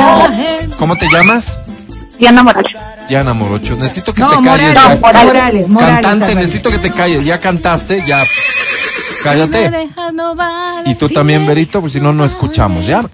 ¿Cómo 0.78 0.97
te 0.97 1.07
llamas? 1.11 1.59
Diana 2.21 2.43
Morales. 2.43 2.77
Diana 3.09 3.33
Morocho. 3.35 3.77
Necesito 3.77 4.13
que 4.13 4.21
No, 4.21 4.29
te 4.29 4.45
calles. 4.45 4.45
Morales, 4.51 4.75
ya. 4.75 4.89
Morales. 5.01 5.25
Morales, 5.27 5.69
Morales. 5.71 6.07
Cantante, 6.07 6.35
necesito 6.35 6.71
que 6.71 6.79
te 6.79 6.91
calles. 6.93 7.25
Ya 7.25 7.41
cantaste, 7.41 8.05
ya. 8.07 8.23
Cállate. 9.25 9.89
no 10.13 10.35
Y 10.85 10.95
tú 10.95 11.09
también, 11.09 11.47
Berito, 11.47 11.81
pues 11.81 11.95
si 11.95 12.01
no, 12.01 12.13
no 12.13 12.25
escuchamos, 12.25 12.87
¿ya? 12.87 13.05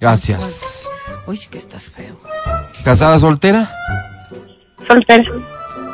Gracias. 0.00 0.84
Hoy 1.26 1.36
sí 1.36 1.46
que 1.48 1.58
estás 1.58 1.84
feo. 1.88 2.20
¿Casada 2.84 3.18
soltera? 3.18 3.72
Soltera. 4.88 5.30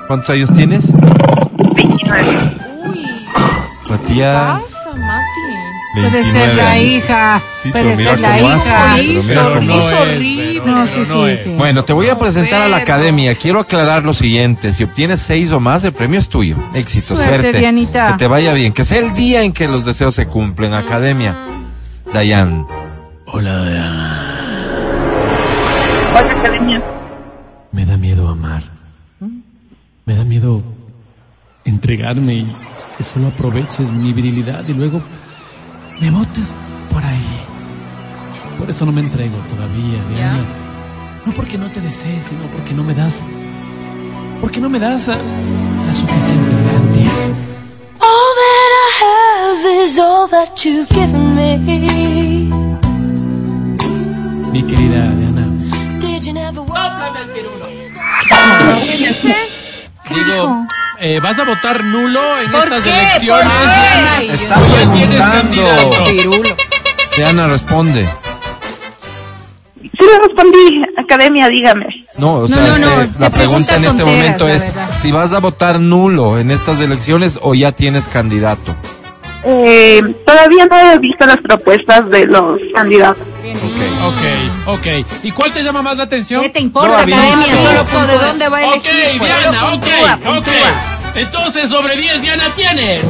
¿Cuántos 0.06 0.30
años 0.30 0.52
tienes? 0.54 0.92
29. 1.74 2.56
Matías. 3.90 4.85
Puede 6.02 6.10
29 6.10 6.46
ser 6.48 6.56
la 6.56 6.70
años. 6.70 6.84
hija. 6.84 7.42
Sí, 7.62 7.70
puede 7.70 7.96
ser 7.96 8.20
la 8.20 8.40
hija. 8.40 8.94
horrible. 9.50 10.62
No, 10.64 10.86
sí, 10.86 11.04
sí, 11.04 11.36
sí. 11.42 11.50
Bueno, 11.56 11.84
te 11.84 11.92
voy 11.92 12.08
a 12.08 12.18
presentar 12.18 12.62
a 12.62 12.68
la 12.68 12.78
academia. 12.78 13.34
Quiero 13.34 13.60
aclarar 13.60 14.04
lo 14.04 14.12
siguiente. 14.12 14.72
Si 14.72 14.84
obtienes 14.84 15.20
seis 15.20 15.50
o 15.52 15.60
más, 15.60 15.84
el 15.84 15.92
premio 15.92 16.18
es 16.18 16.28
tuyo. 16.28 16.56
Éxito, 16.74 17.16
Suerte, 17.16 17.40
suerte. 17.40 17.58
Dianita. 17.60 18.12
Que 18.12 18.18
te 18.18 18.26
vaya 18.26 18.52
bien. 18.52 18.72
Que 18.72 18.84
sea 18.84 18.98
el 18.98 19.14
día 19.14 19.42
en 19.42 19.52
que 19.52 19.68
los 19.68 19.84
deseos 19.84 20.14
se 20.14 20.26
cumplen. 20.26 20.74
Academia. 20.74 21.34
Dayan. 22.12 22.66
Hola, 23.26 23.64
Diana. 23.64 24.32
Hola, 26.10 26.20
academia. 26.20 26.82
Me 27.72 27.84
da 27.86 27.96
miedo 27.96 28.28
amar. 28.28 28.62
Me 30.04 30.14
da 30.14 30.24
miedo 30.24 30.62
entregarme 31.64 32.34
y 32.34 32.56
que 32.96 33.02
solo 33.02 33.26
aproveches 33.28 33.90
mi 33.92 34.12
virilidad 34.12 34.62
y 34.68 34.72
luego 34.72 35.02
me 36.00 36.10
botes 36.10 36.54
por 36.92 37.04
ahí. 37.04 37.46
Por 38.58 38.70
eso 38.70 38.86
no 38.86 38.92
me 38.92 39.00
entrego 39.00 39.36
todavía, 39.48 39.98
Diana. 40.10 40.44
No 41.24 41.32
porque 41.32 41.58
no 41.58 41.70
te 41.70 41.80
desee, 41.80 42.22
sino 42.22 42.42
porque 42.52 42.72
no 42.74 42.84
me 42.84 42.94
das. 42.94 43.24
Porque 44.40 44.60
no 44.60 44.68
me 44.68 44.78
das 44.78 45.08
ah, 45.08 45.18
las 45.86 45.96
suficientes 45.96 46.62
garantías. 46.62 47.20
All 48.00 48.32
that 48.40 48.70
I 48.82 48.88
have 49.02 49.84
is 49.84 49.98
all 49.98 50.28
that 50.28 50.64
you've 50.64 50.88
given 50.88 51.34
me. 51.34 52.50
Mi 54.52 54.62
querida 54.62 55.10
Diana. 55.16 55.46
Did 56.00 56.24
you 56.24 56.32
never 56.32 56.64
¿Qué 58.84 58.96
dice? 58.96 59.34
Digo, 60.08 60.66
eh, 61.00 61.20
¿vas 61.22 61.38
a 61.38 61.44
votar 61.44 61.82
nulo 61.84 62.20
en 62.40 62.50
¿Por 62.50 62.64
estas 62.64 62.82
qué? 62.82 62.90
elecciones? 62.90 63.52
¿Por 63.52 64.26
qué? 64.26 64.32
Está 64.34 64.60
¿O 64.60 64.66
ya 64.66 64.92
tienes 64.92 65.20
candidato? 65.20 66.04
Pirulo. 66.06 66.56
Diana, 67.16 67.46
responde. 67.48 68.08
Sí 69.80 70.04
le 70.12 70.18
respondí, 70.26 70.82
academia, 70.98 71.48
dígame. 71.48 71.86
No, 72.18 72.34
o 72.34 72.40
No, 72.42 72.48
sea, 72.48 72.66
no, 72.66 72.78
no, 72.78 73.00
este, 73.00 73.14
te 73.14 73.20
la 73.20 73.30
pregunta 73.30 73.76
en 73.76 73.84
este 73.84 74.04
momento 74.04 74.48
es 74.48 74.64
si 75.00 75.12
vas 75.12 75.32
a 75.32 75.38
votar 75.40 75.80
nulo 75.80 76.38
en 76.38 76.50
estas 76.50 76.80
elecciones 76.80 77.38
o 77.42 77.54
ya 77.54 77.72
tienes 77.72 78.06
candidato. 78.08 78.74
Eh, 79.48 80.02
todavía 80.26 80.66
no 80.66 80.76
he 80.76 80.98
visto 80.98 81.24
las 81.24 81.36
propuestas 81.38 82.10
de 82.10 82.26
los 82.26 82.58
candidatos. 82.74 83.24
Ok, 84.02 84.76
ok. 84.78 84.86
¿Y 85.22 85.30
cuál 85.30 85.52
te 85.52 85.62
llama 85.62 85.82
más 85.82 85.96
la 85.96 86.02
atención? 86.04 86.42
¿Qué 86.42 86.48
te 86.50 86.60
importa, 86.60 87.06
No 87.06 87.16
academia? 87.16 87.46
¿De 88.06 88.18
dónde 88.26 88.48
va 88.48 88.58
a 88.58 88.66
Ok, 88.66 88.84
elegir? 88.86 89.18
pues? 89.18 89.40
Diana, 89.40 89.66
ok, 89.72 89.84
puntúa, 90.24 90.38
ok. 90.38 90.48
Entonces, 91.14 91.70
sobre 91.70 91.96
10, 91.96 92.22
Diana, 92.22 92.52
tienes. 92.56 93.02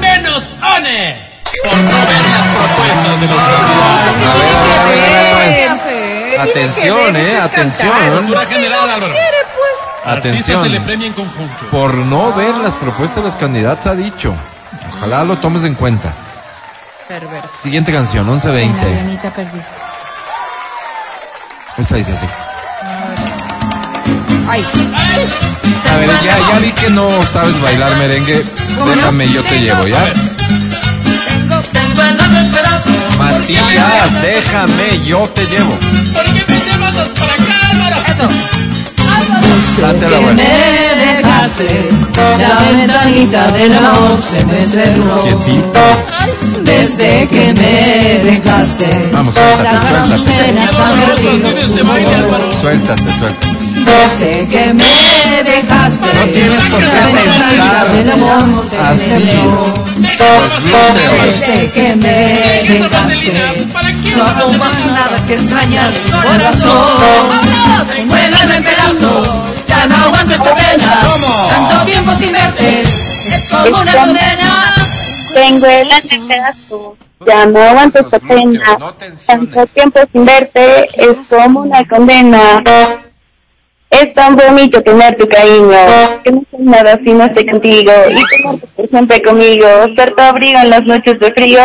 Menos 0.00 0.42
ONE. 0.76 1.16
Por 1.62 1.76
no 1.76 1.98
ver 2.06 2.24
las 2.32 2.46
propuestas 2.56 3.20
de 3.20 3.26
los 3.26 3.42
candidatos. 3.42 4.16
Atención, 6.38 7.16
eh, 7.16 7.38
atención. 7.38 8.16
Cultura 8.18 8.46
general, 8.46 8.90
Álvaro. 8.90 9.14
Atención. 10.06 10.62
se 10.62 10.68
le 10.68 10.80
premia 10.80 11.08
en 11.08 11.12
conjunto. 11.12 11.66
Por 11.70 11.94
no 11.94 12.32
ver 12.34 12.54
las 12.56 12.76
propuestas 12.76 13.16
de 13.16 13.22
los 13.22 13.36
candidatos 13.36 13.86
ha 13.86 13.94
dicho. 13.94 14.34
Ojalá 14.96 15.24
lo 15.24 15.36
tomes 15.38 15.64
en 15.64 15.74
cuenta. 15.74 16.12
Perverso. 17.08 17.56
Siguiente 17.62 17.92
canción, 17.92 18.26
1120. 18.26 18.84
Dianita, 18.86 19.30
perdiste. 19.30 19.72
Esta 21.78 21.96
dice 21.96 22.12
así. 22.12 22.26
Ay, 24.48 24.64
A 25.92 25.96
ver, 25.96 26.08
ya, 26.22 26.38
ya 26.38 26.58
vi 26.60 26.72
que 26.72 26.90
no 26.90 27.22
sabes 27.22 27.60
bailar 27.60 27.96
merengue. 27.96 28.44
Déjame, 28.86 29.28
yo 29.28 29.42
te 29.42 29.60
llevo, 29.60 29.86
¿ya? 29.86 29.98
Matías, 33.18 34.22
déjame, 34.22 35.04
yo 35.04 35.28
te 35.30 35.44
llevo. 35.46 35.70
¿Por 35.70 36.24
qué 36.24 36.44
me 36.48 36.58
llevas 36.60 37.08
para 37.10 37.34
acá, 37.34 37.70
Álvaro? 37.70 37.96
eso. 38.06 38.28
Date 39.80 40.10
la 40.10 40.18
vuelta. 40.18 40.42
me 40.42 41.16
dejaste? 41.22 41.88
La 42.38 42.58
ventanita 42.64 43.48
del 43.52 43.72
amor 43.76 44.18
se 44.20 44.44
me 44.44 44.64
cerró. 44.64 45.22
Quietito. 45.22 45.80
Desde 46.62 47.28
que 47.28 47.52
me 47.54 48.20
dejaste. 48.24 49.10
Vamos, 49.12 49.34
suéltate, 49.34 49.64
Las 49.64 50.10
suéltate. 50.10 50.82
han 50.82 51.00
perdido 51.00 51.50
su. 51.50 51.74
Álvaro. 52.14 52.52
Suéltate, 52.60 53.04
suéltate. 53.18 53.75
Desde 53.86 54.48
que 54.48 54.74
me 54.74 55.42
dejaste. 55.42 56.06
No 56.14 56.24
tienes 56.32 56.64
por 56.66 56.80
qué 56.80 56.86
pensar 56.86 57.92
del 57.92 58.10
amor 58.10 58.44
así. 58.82 59.38
Desde 61.22 61.70
que 61.70 61.96
me 61.96 62.18
dejaste. 62.68 63.32
No 64.16 64.24
hago 64.24 64.52
más 64.54 64.84
nada 64.86 65.16
que 65.26 65.34
extrañar 65.34 65.92
tu 65.92 66.12
corazón. 66.12 66.86
Tengo 67.94 68.16
el 68.16 68.34
alma 68.34 68.56
en 68.56 68.64
pedazos, 68.64 69.28
ya 69.66 69.86
no 69.86 69.96
aguanto 69.96 70.34
esta 70.34 70.54
pena. 70.54 71.02
Tanto 71.48 71.84
tiempo 71.84 72.14
sin 72.14 72.32
verte, 72.32 72.82
es 72.82 73.48
como 73.50 73.80
una 73.80 73.92
condena. 73.92 74.74
Tengo 75.34 75.66
el 75.66 75.90
alma 75.92 76.10
en 76.10 76.28
pedazos, 76.28 76.92
ya 77.26 77.46
no 77.46 77.60
aguanto 77.60 77.98
esta 78.00 78.18
pena. 78.18 78.78
Tanto 79.26 79.66
tiempo 79.66 80.00
sin 80.12 80.24
verte 80.24 80.86
es 80.96 81.16
como 81.28 81.60
una 81.60 81.84
condena. 81.86 82.62
Es 84.00 84.12
tan 84.14 84.36
bonito 84.36 84.82
tener 84.82 85.16
tu 85.16 85.26
cariño, 85.28 86.22
que 86.22 86.32
no 86.32 86.42
soy 86.50 86.64
nada 86.64 86.98
si 87.02 87.12
no 87.12 87.24
estoy 87.24 87.46
contigo. 87.46 87.92
Y 88.10 88.42
tenerte 88.42 88.88
siempre 88.88 89.22
conmigo, 89.22 89.66
ser 89.96 90.12
tu 90.12 90.22
abrigo 90.22 90.58
en 90.58 90.70
las 90.70 90.82
noches 90.84 91.18
de 91.18 91.32
frío. 91.32 91.60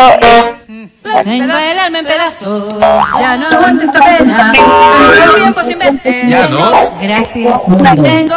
Tengo 1.24 1.58
el 1.58 1.80
alma 1.80 2.00
en 2.00 2.06
pedazos, 2.06 2.80
ya 3.20 3.38
no 3.38 3.48
aguanto 3.48 3.84
esta 3.84 4.00
pena. 4.00 4.54
Tanto 4.54 5.36
tiempo 5.36 5.64
sin 5.64 5.80
verte. 5.80 6.24
Ya, 6.30 6.48
¿no? 6.48 6.92
Gracias, 7.02 7.68
mundo. 7.68 8.04
Tengo 8.04 8.36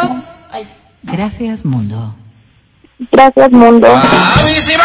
Gracias, 1.03 1.63
mundo. 1.63 2.15
Gracias, 3.11 3.51
mundo. 3.51 3.87
¡Bravísima! 3.87 4.83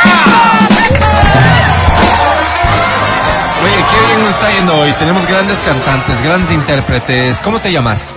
Oye, 3.63 3.85
qué 3.91 4.07
bien 4.07 4.23
nos 4.23 4.31
está 4.31 4.51
yendo 4.53 4.79
hoy. 4.79 4.93
Tenemos 4.99 5.27
grandes 5.27 5.59
cantantes, 5.59 6.23
grandes 6.23 6.53
intérpretes. 6.53 7.39
¿Cómo 7.39 7.59
te 7.59 7.73
llamas? 7.73 8.15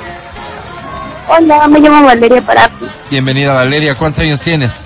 Hola, 1.36 1.68
me 1.68 1.80
llamo 1.80 2.06
Valeria 2.06 2.42
Parapi. 2.42 2.86
Bienvenida 3.10 3.54
Valeria, 3.54 3.96
¿cuántos 3.96 4.20
años 4.22 4.40
tienes? 4.42 4.86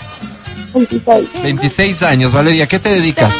26. 0.73 1.29
26 1.43 2.03
años, 2.03 2.33
Valeria, 2.33 2.67
¿qué 2.67 2.79
te 2.79 2.89
dedicas? 2.89 3.33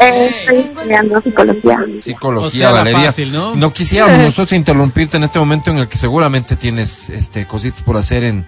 Eh, 0.00 0.30
estoy 0.40 0.56
estudiando 0.58 1.20
psicología. 1.22 1.78
Psicología, 2.00 2.46
O 2.46 2.50
sea, 2.50 2.70
la 2.70 2.78
Valeria. 2.78 3.06
fácil, 3.06 3.32
¿no? 3.32 3.72
quisiéramos 3.72 4.18
nosotros 4.24 4.52
interrumpirte 4.54 5.16
en 5.18 5.24
este 5.24 5.38
momento 5.38 5.70
en 5.70 5.78
el 5.78 5.88
que 5.88 5.96
seguramente 5.98 6.56
tienes 6.56 7.10
este 7.10 7.46
cositas 7.46 7.82
por 7.82 7.96
hacer 7.96 8.24
en, 8.24 8.44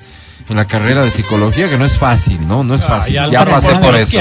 en 0.49 0.57
la 0.57 0.67
carrera 0.67 1.03
de 1.03 1.11
psicología, 1.11 1.69
que 1.69 1.77
no 1.79 1.85
es 1.85 1.97
fácil, 1.99 2.47
¿no? 2.47 2.65
No 2.65 2.75
es 2.75 2.85
fácil. 2.85 3.19
Ay, 3.19 3.31
ya 3.31 3.45
pasé 3.45 3.75
por 3.77 3.95
eso. 3.95 4.19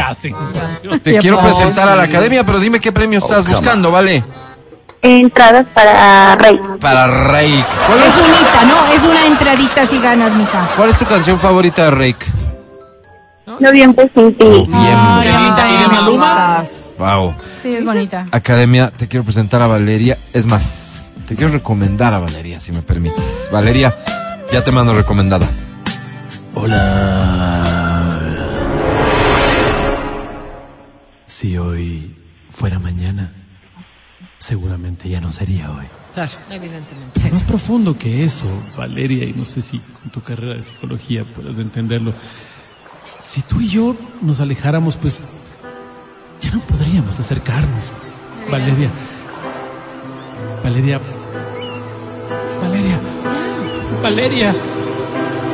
Te 1.03 1.17
quiero 1.17 1.39
presentar 1.39 1.89
a 1.89 1.95
la 1.95 2.03
academia, 2.03 2.45
pero 2.45 2.59
dime 2.59 2.79
qué 2.79 2.91
premio 2.91 3.19
estás 3.19 3.47
buscando, 3.47 3.89
¿vale? 3.89 4.23
Entradas 5.05 5.67
para 5.71 6.35
Rey. 6.35 6.59
Para 6.81 7.05
Reik. 7.05 7.63
¿Cuál 7.85 7.99
Es 7.99 8.07
es, 8.07 8.27
unita, 8.27 8.63
¿no? 8.65 8.91
Es 8.91 9.03
una 9.03 9.25
entradita 9.27 9.85
si 9.85 9.99
ganas, 9.99 10.33
mija. 10.33 10.67
cuál 10.75 10.89
es 10.89 10.97
tu 10.97 11.05
canción 11.05 11.37
favorita 11.37 11.83
de 11.85 11.91
Reik? 11.91 12.25
Noviembre 13.59 14.09
sin 14.15 14.35
ti. 14.35 14.45
Bien. 14.67 14.67
¿Y 14.67 15.77
de 15.77 15.87
Maluma? 15.91 16.63
Wow. 16.97 17.35
Sí, 17.61 17.75
es 17.75 17.85
bonita. 17.85 18.25
Academia, 18.31 18.89
te 18.89 19.07
quiero 19.07 19.23
presentar 19.23 19.61
a 19.61 19.67
Valeria. 19.67 20.17
Es 20.33 20.47
más, 20.47 21.11
te 21.27 21.35
quiero 21.35 21.53
recomendar 21.53 22.15
a 22.15 22.17
Valeria, 22.19 22.59
si 22.59 22.71
me 22.71 22.81
permites. 22.81 23.47
Valeria, 23.51 23.93
ya 24.51 24.63
te 24.63 24.71
mando 24.71 24.95
recomendada. 24.95 25.47
Si 31.25 31.57
hoy 31.57 32.15
fuera 32.49 32.79
mañana, 32.79 33.31
seguramente 34.45 35.09
ya 35.09 35.19
no 35.19 35.31
sería 35.31 35.71
hoy. 35.71 35.87
Evidentemente. 36.49 37.31
Más 37.31 37.43
profundo 37.43 37.97
que 37.97 38.23
eso, 38.23 38.45
Valeria, 38.77 39.25
y 39.25 39.33
no 39.33 39.43
sé 39.43 39.59
si 39.59 39.79
con 39.79 40.11
tu 40.11 40.21
carrera 40.21 40.53
de 40.53 40.61
psicología 40.61 41.25
puedas 41.25 41.57
entenderlo. 41.57 42.13
Si 43.19 43.41
tú 43.41 43.59
y 43.59 43.67
yo 43.67 43.95
nos 44.21 44.39
alejáramos, 44.39 44.97
pues 44.97 45.19
ya 46.41 46.51
no 46.51 46.61
podríamos 46.61 47.19
acercarnos. 47.19 47.91
Valeria. 48.49 48.91
Valeria. 50.63 51.01
Valeria. 52.61 52.99
Valeria. 54.01 54.55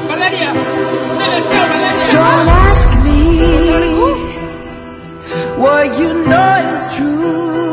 Valeria. 0.10 0.54
Te 1.18 1.26
deseo, 1.36 1.64
Valeria. 1.70 2.12
Don't 2.12 2.50
ask 2.50 2.90
me 3.04 3.22
what 5.58 5.98
you 5.98 6.14
know 6.26 6.74
is 6.76 6.96
true. 6.98 7.72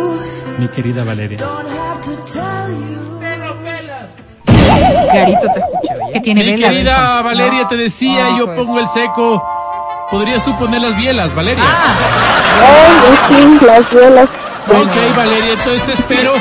Mi 0.58 0.68
querida 0.68 1.04
Valeria. 1.04 1.38
Clarito 5.10 5.46
te 5.52 5.58
escuché, 5.60 5.94
oye. 6.04 6.12
Que 6.12 6.20
tiene 6.20 6.42
Mi 6.44 6.50
vela. 6.52 6.68
querida 6.68 7.22
Valeria, 7.22 7.68
te 7.68 7.76
decía, 7.76 8.26
Ah, 8.26 8.36
yo 8.38 8.46
pues. 8.46 8.58
pongo 8.58 8.80
el 8.80 8.88
seco. 8.88 9.44
¿Podrías 10.10 10.42
tú 10.44 10.56
poner 10.56 10.80
las 10.80 10.96
bielas, 10.96 11.34
Valeria? 11.34 11.64
Ay, 11.64 13.18
sí, 13.28 13.58
las 13.66 13.92
velas. 13.92 14.28
Ok, 14.68 15.16
Valeria, 15.16 15.52
entonces 15.52 15.82
te 15.86 15.92
espero. 15.92 16.32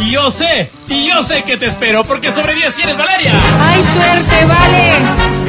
Y 0.00 0.10
yo 0.10 0.30
sé, 0.30 0.70
y 0.88 1.06
yo 1.08 1.22
sé 1.22 1.42
que 1.42 1.56
te 1.56 1.66
espero, 1.66 2.04
porque 2.04 2.32
sobre 2.32 2.54
10 2.54 2.74
tienes, 2.74 2.96
Valeria. 2.96 3.32
¡Ay, 3.62 3.82
suerte, 3.82 4.44
vale! 4.46 4.92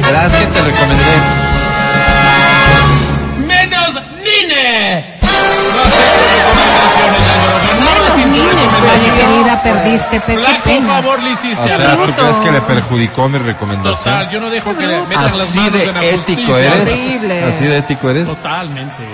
Verás 0.02 0.32
que 0.32 0.46
te 0.46 0.62
recomendé. 0.62 1.04
¡Menos 3.46 3.94
Nine! 4.22 5.15
Querida, 8.40 9.62
perdiste, 9.62 10.20
pe- 10.20 10.36
qué 10.36 10.54
pena. 10.64 10.86
favor 10.86 11.22
le 11.22 11.32
hiciste, 11.32 11.62
O 11.62 11.66
sea. 11.68 11.96
¿tú 11.96 12.12
crees 12.12 12.36
que 12.36 12.52
le 12.52 12.60
perjudicó 12.62 13.28
mi 13.28 13.38
recomendación? 13.38 13.96
Total, 14.14 14.30
yo 14.30 14.40
no 14.40 14.50
dejo 14.50 14.76
que 14.76 14.86
le 14.86 15.00
metan 15.06 15.24
las 15.24 15.40
Así 15.40 15.58
manos 15.58 15.80
en 15.80 15.94
la 15.94 16.00
de 16.00 16.14
ético 16.14 16.56
eres. 16.56 16.88
Horrible. 16.88 17.44
Así 17.44 17.64
de 17.64 17.78
ético 17.78 18.10
eres. 18.10 18.26
Totalmente. 18.26 19.04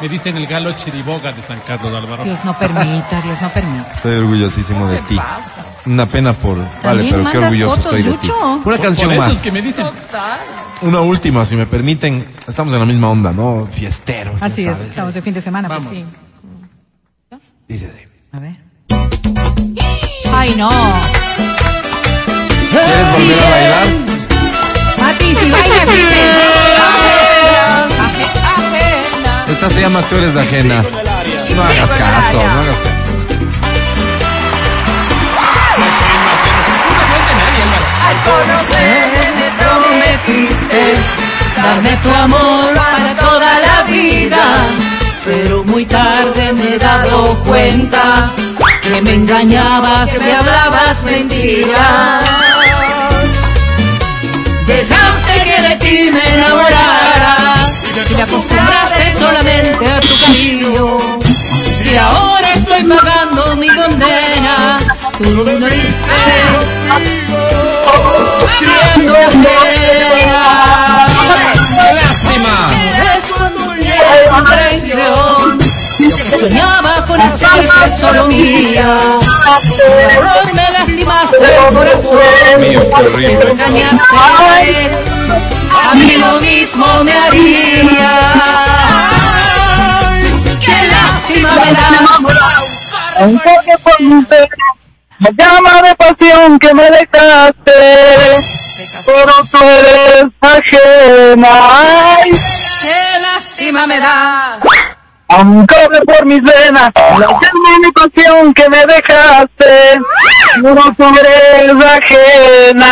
Me 0.00 0.08
dicen 0.08 0.36
el 0.36 0.46
galo 0.46 0.72
chiriboga 0.72 1.32
de 1.32 1.40
San 1.40 1.60
Carlos, 1.60 1.94
Álvaro. 1.94 2.24
Dios 2.24 2.44
no 2.44 2.52
permita, 2.58 3.20
Dios 3.22 3.40
no 3.40 3.48
permita. 3.48 3.92
Estoy 3.92 4.16
orgullosísimo 4.16 4.86
de 4.88 4.98
ti. 5.02 5.18
Una 5.86 6.06
pena 6.06 6.32
por. 6.32 6.58
Vale, 6.82 7.08
pero 7.10 7.30
qué 7.30 7.38
orgulloso 7.38 7.76
fotos, 7.76 7.94
estoy 7.94 8.12
de 8.12 8.18
ti. 8.18 8.30
Una 8.64 8.78
canción 8.78 9.06
Por 9.08 9.14
eso 9.16 9.24
más. 9.26 9.32
es 9.36 9.38
que 9.42 9.52
me 9.52 9.62
dicen. 9.62 9.86
Una 10.82 11.00
última, 11.00 11.44
si 11.46 11.54
me 11.56 11.64
permiten. 11.66 12.26
Estamos 12.46 12.74
en 12.74 12.80
la 12.80 12.86
misma 12.86 13.08
onda, 13.08 13.32
¿no? 13.32 13.68
Fiesteros. 13.70 14.40
ya 14.40 14.46
Así 14.46 14.66
es, 14.66 14.76
sabes. 14.76 14.90
estamos 14.90 15.14
de 15.14 15.22
fin 15.22 15.32
de 15.32 15.40
semana. 15.40 15.68
pues. 15.68 15.80
Vamos. 15.84 16.04
Dice 17.68 17.86
así. 17.86 18.04
A 18.36 18.40
ver. 18.40 18.56
Ay, 20.44 20.54
no. 20.56 20.68
¿Quieres 22.70 23.12
volver 23.12 23.38
a 23.40 23.50
bailar? 23.50 23.86
Mati, 25.00 25.34
si 25.36 25.50
bailas, 25.50 25.86
dice. 25.94 26.20
Esta 29.52 29.70
se 29.70 29.80
llama 29.80 30.02
Tú 30.02 30.16
eres 30.16 30.36
ajena. 30.36 30.82
No 31.56 31.62
hagas 31.62 31.90
caso, 31.92 32.36
no 32.36 32.60
hagas 32.60 32.76
caso. 32.76 32.92
Al 38.06 38.16
conocerme 38.28 39.24
me 39.38 39.48
prometiste 39.62 40.82
darme 41.56 41.96
tu 42.02 42.10
amor 42.10 42.74
para 42.74 43.16
toda 43.16 43.60
la 43.60 43.82
vida. 43.84 44.44
Pero 45.24 45.64
muy 45.64 45.86
tarde 45.86 46.52
me 46.52 46.74
he 46.74 46.78
dado 46.78 47.34
cuenta 47.46 48.30
que 48.84 49.00
me 49.00 49.14
engañabas, 49.14 50.10
me 50.18 50.32
hablabas 50.32 51.04
mentiras. 51.04 52.24
Dejaste 54.66 55.32
que 55.44 55.62
de 55.68 55.76
ti 55.76 56.10
me 56.12 56.34
enamorara 56.34 57.54
y 58.10 58.14
te 58.14 58.22
acostumbraste 58.22 59.12
solamente 59.18 59.86
a 59.90 60.00
tu 60.00 60.08
cariño. 60.20 61.18
Y 61.90 61.96
ahora 61.96 62.52
estoy 62.54 62.84
pagando 62.84 63.56
mi 63.56 63.68
condena. 63.68 64.76
Tú 65.18 65.30
no 65.30 65.66
diste 65.66 66.14
siendo 68.58 69.14
ajena. 69.14 71.06
¡Lástima! 71.94 72.56
Es 73.16 74.30
una 74.30 74.44
traición. 74.44 75.63
Soñaba 76.40 77.04
con 77.06 77.20
hacerte 77.20 77.98
solo 78.00 78.26
mío. 78.26 79.20
Error 80.10 80.54
me 80.54 80.70
lastimaste 80.70 81.36
el 81.36 81.74
corazón. 81.74 82.18
Mío, 82.60 82.80
qué 82.80 83.02
horrible. 83.02 83.50
engañaste 83.52 85.14
a 85.84 85.94
mí 85.94 86.16
lo 86.16 86.40
mismo 86.40 87.04
me 87.04 87.12
haría. 87.12 88.10
Ay, 90.08 90.22
Qué 90.64 90.88
lástima 90.88 91.52
me 91.64 91.72
da. 91.72 92.18
Aunque 93.20 93.78
por 93.82 94.00
mi 94.00 94.24
pena, 94.24 94.48
me 95.18 95.30
llama 95.36 95.82
de 95.82 95.94
pasión 95.94 96.58
que 96.58 96.74
me 96.74 96.90
dejaste. 96.90 97.72
Pero 99.06 99.32
tú 99.50 99.58
eres 99.62 100.24
ajena. 100.40 101.48
Ay, 101.50 102.30
Qué 102.82 103.20
lástima 103.20 103.86
me 103.86 104.00
da. 104.00 104.58
Aunque 105.36 105.74
por 106.06 106.26
mis 106.26 106.42
venas, 106.42 106.92
la 107.18 107.26
pasión 107.92 108.54
que 108.54 108.68
me 108.68 108.86
dejaste. 108.86 110.00
Tú 110.60 110.68
eres 110.68 111.84
ajena. 111.84 112.86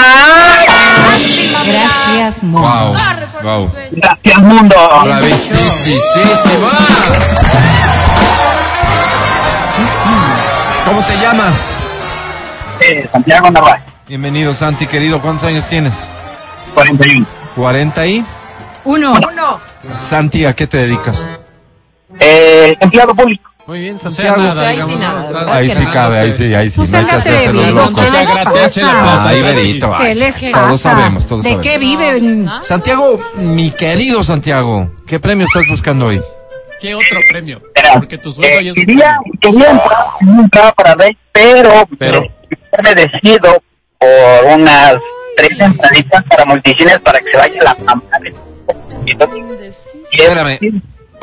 Gracias, 1.64 2.42
Mo. 2.42 2.60
Wow, 2.60 2.96
wow. 3.42 3.72
Gracias, 3.92 4.38
mundo. 4.38 4.76
Bravísima. 5.04 6.70
¿Cómo 10.84 11.02
te 11.04 11.16
llamas? 11.18 11.62
Eh, 12.80 13.08
Santiago 13.12 13.50
Narváez, 13.50 13.82
Bienvenido, 14.08 14.52
Santi, 14.52 14.86
querido. 14.86 15.20
¿Cuántos 15.20 15.44
años 15.44 15.66
tienes? 15.68 16.10
41. 16.74 17.24
40 17.54 18.06
y. 18.06 18.24
Uno. 18.84 19.12
Uno. 19.12 19.60
Santi, 19.96 20.44
¿a 20.44 20.54
qué 20.54 20.66
te 20.66 20.78
dedicas? 20.78 21.28
Eh, 22.20 22.76
empleado 22.80 23.14
público. 23.14 23.50
Muy 23.66 23.78
bien, 23.78 23.96
Santiago. 23.98 24.42
nada, 24.42 24.68
ahí 24.68 24.74
sí 24.80 24.82
digamos, 24.86 25.00
nada, 25.00 25.20
¿no? 25.30 25.38
¿verdad? 25.38 25.54
Ahí 25.54 25.70
sí 25.70 25.86
cabe, 25.86 26.18
ahí 26.18 26.32
sí, 26.32 26.52
ahí 26.52 26.68
sí. 26.68 26.76
Pues 26.78 26.90
No 26.90 26.98
hay 26.98 27.04
que 27.04 27.12
hacerse 27.12 27.52
los 27.52 27.70
locos. 27.70 27.94
¿qué 27.94 28.10
les 28.10 28.28
Agradece 28.28 28.80
la 28.80 28.86
pasa? 28.88 29.02
plaza. 29.02 29.28
Ay, 29.28 29.42
Berito, 29.42 29.94
¿Qué 29.98 30.02
ay. 30.04 30.14
les 30.16 30.52
Todos 30.52 30.80
sabemos, 30.80 31.26
todos 31.26 31.42
¿De 31.44 31.48
sabemos. 31.50 31.66
qué 31.66 31.78
viven? 31.78 32.50
Santiago, 32.62 33.20
mi 33.36 33.70
querido 33.70 34.24
Santiago, 34.24 34.90
¿qué 35.06 35.20
premio 35.20 35.46
estás 35.46 35.64
buscando 35.68 36.06
hoy? 36.06 36.20
¿Qué 36.80 36.94
otro 36.96 37.20
premio? 37.30 37.62
Porque 37.94 38.18
tu 38.18 38.32
sueldo 38.32 38.58
eh, 38.58 38.64
ya 38.64 38.70
es 38.72 38.76
un 38.78 38.84
quería, 38.84 39.16
premio. 39.22 39.38
quería 39.40 39.70
entrar 39.70 39.96
en 40.20 40.28
un 40.28 40.50
trabajo 40.50 40.74
para 40.74 40.94
Rey, 40.96 41.16
pero, 41.30 41.88
Pero. 41.98 42.22
me 42.82 42.94
decido 42.96 43.62
por 43.98 44.44
unas 44.58 44.94
tres 45.36 45.60
entraditas 45.60 46.24
para 46.24 46.44
multicines 46.46 46.98
para 47.00 47.20
que 47.20 47.30
se 47.30 47.36
vaya 47.38 47.62
la 47.62 47.76
mamá 47.84 48.02
de 48.20 48.34
Espérame. 50.10 50.58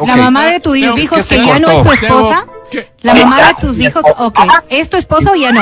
La 0.05 0.15
mamá 0.15 0.45
de 0.47 0.59
tus 0.59 0.73
Pero, 0.79 0.97
hijos 0.97 1.17
¿qué 1.19 1.23
se 1.23 1.37
que 1.37 1.45
ya 1.45 1.59
no 1.59 1.71
es 1.71 1.81
tu 1.83 1.91
esposa. 1.91 2.45
¿Qué? 2.71 2.91
La 3.01 3.13
mamá 3.15 3.47
de 3.47 3.53
tus 3.55 3.79
hijos, 3.79 4.03
ok. 4.17 4.39
¿Es 4.69 4.89
tu 4.89 4.97
esposa 4.97 5.31
o 5.31 5.35
ya 5.35 5.51
no? 5.51 5.61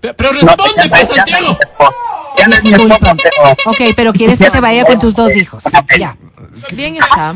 Pe- 0.00 0.14
Pero 0.14 0.32
No, 0.32 0.40
responde, 0.40 0.72
ya- 0.76 0.88
pues, 0.90 1.08
Santiago. 1.08 1.58
Ya 2.38 2.46
no 2.48 2.54
es 2.56 2.64
mi 2.64 2.70
esposa, 2.72 3.16
pero... 3.22 3.52
Ok, 3.66 3.80
pero 3.94 4.12
quieres 4.12 4.38
que 4.38 4.50
se 4.50 4.60
vaya 4.60 4.84
con 4.84 4.98
tus 4.98 5.14
dos 5.14 5.34
hijos. 5.36 5.62
Ya. 5.98 6.16
Bien 6.72 6.96
está. 6.96 7.34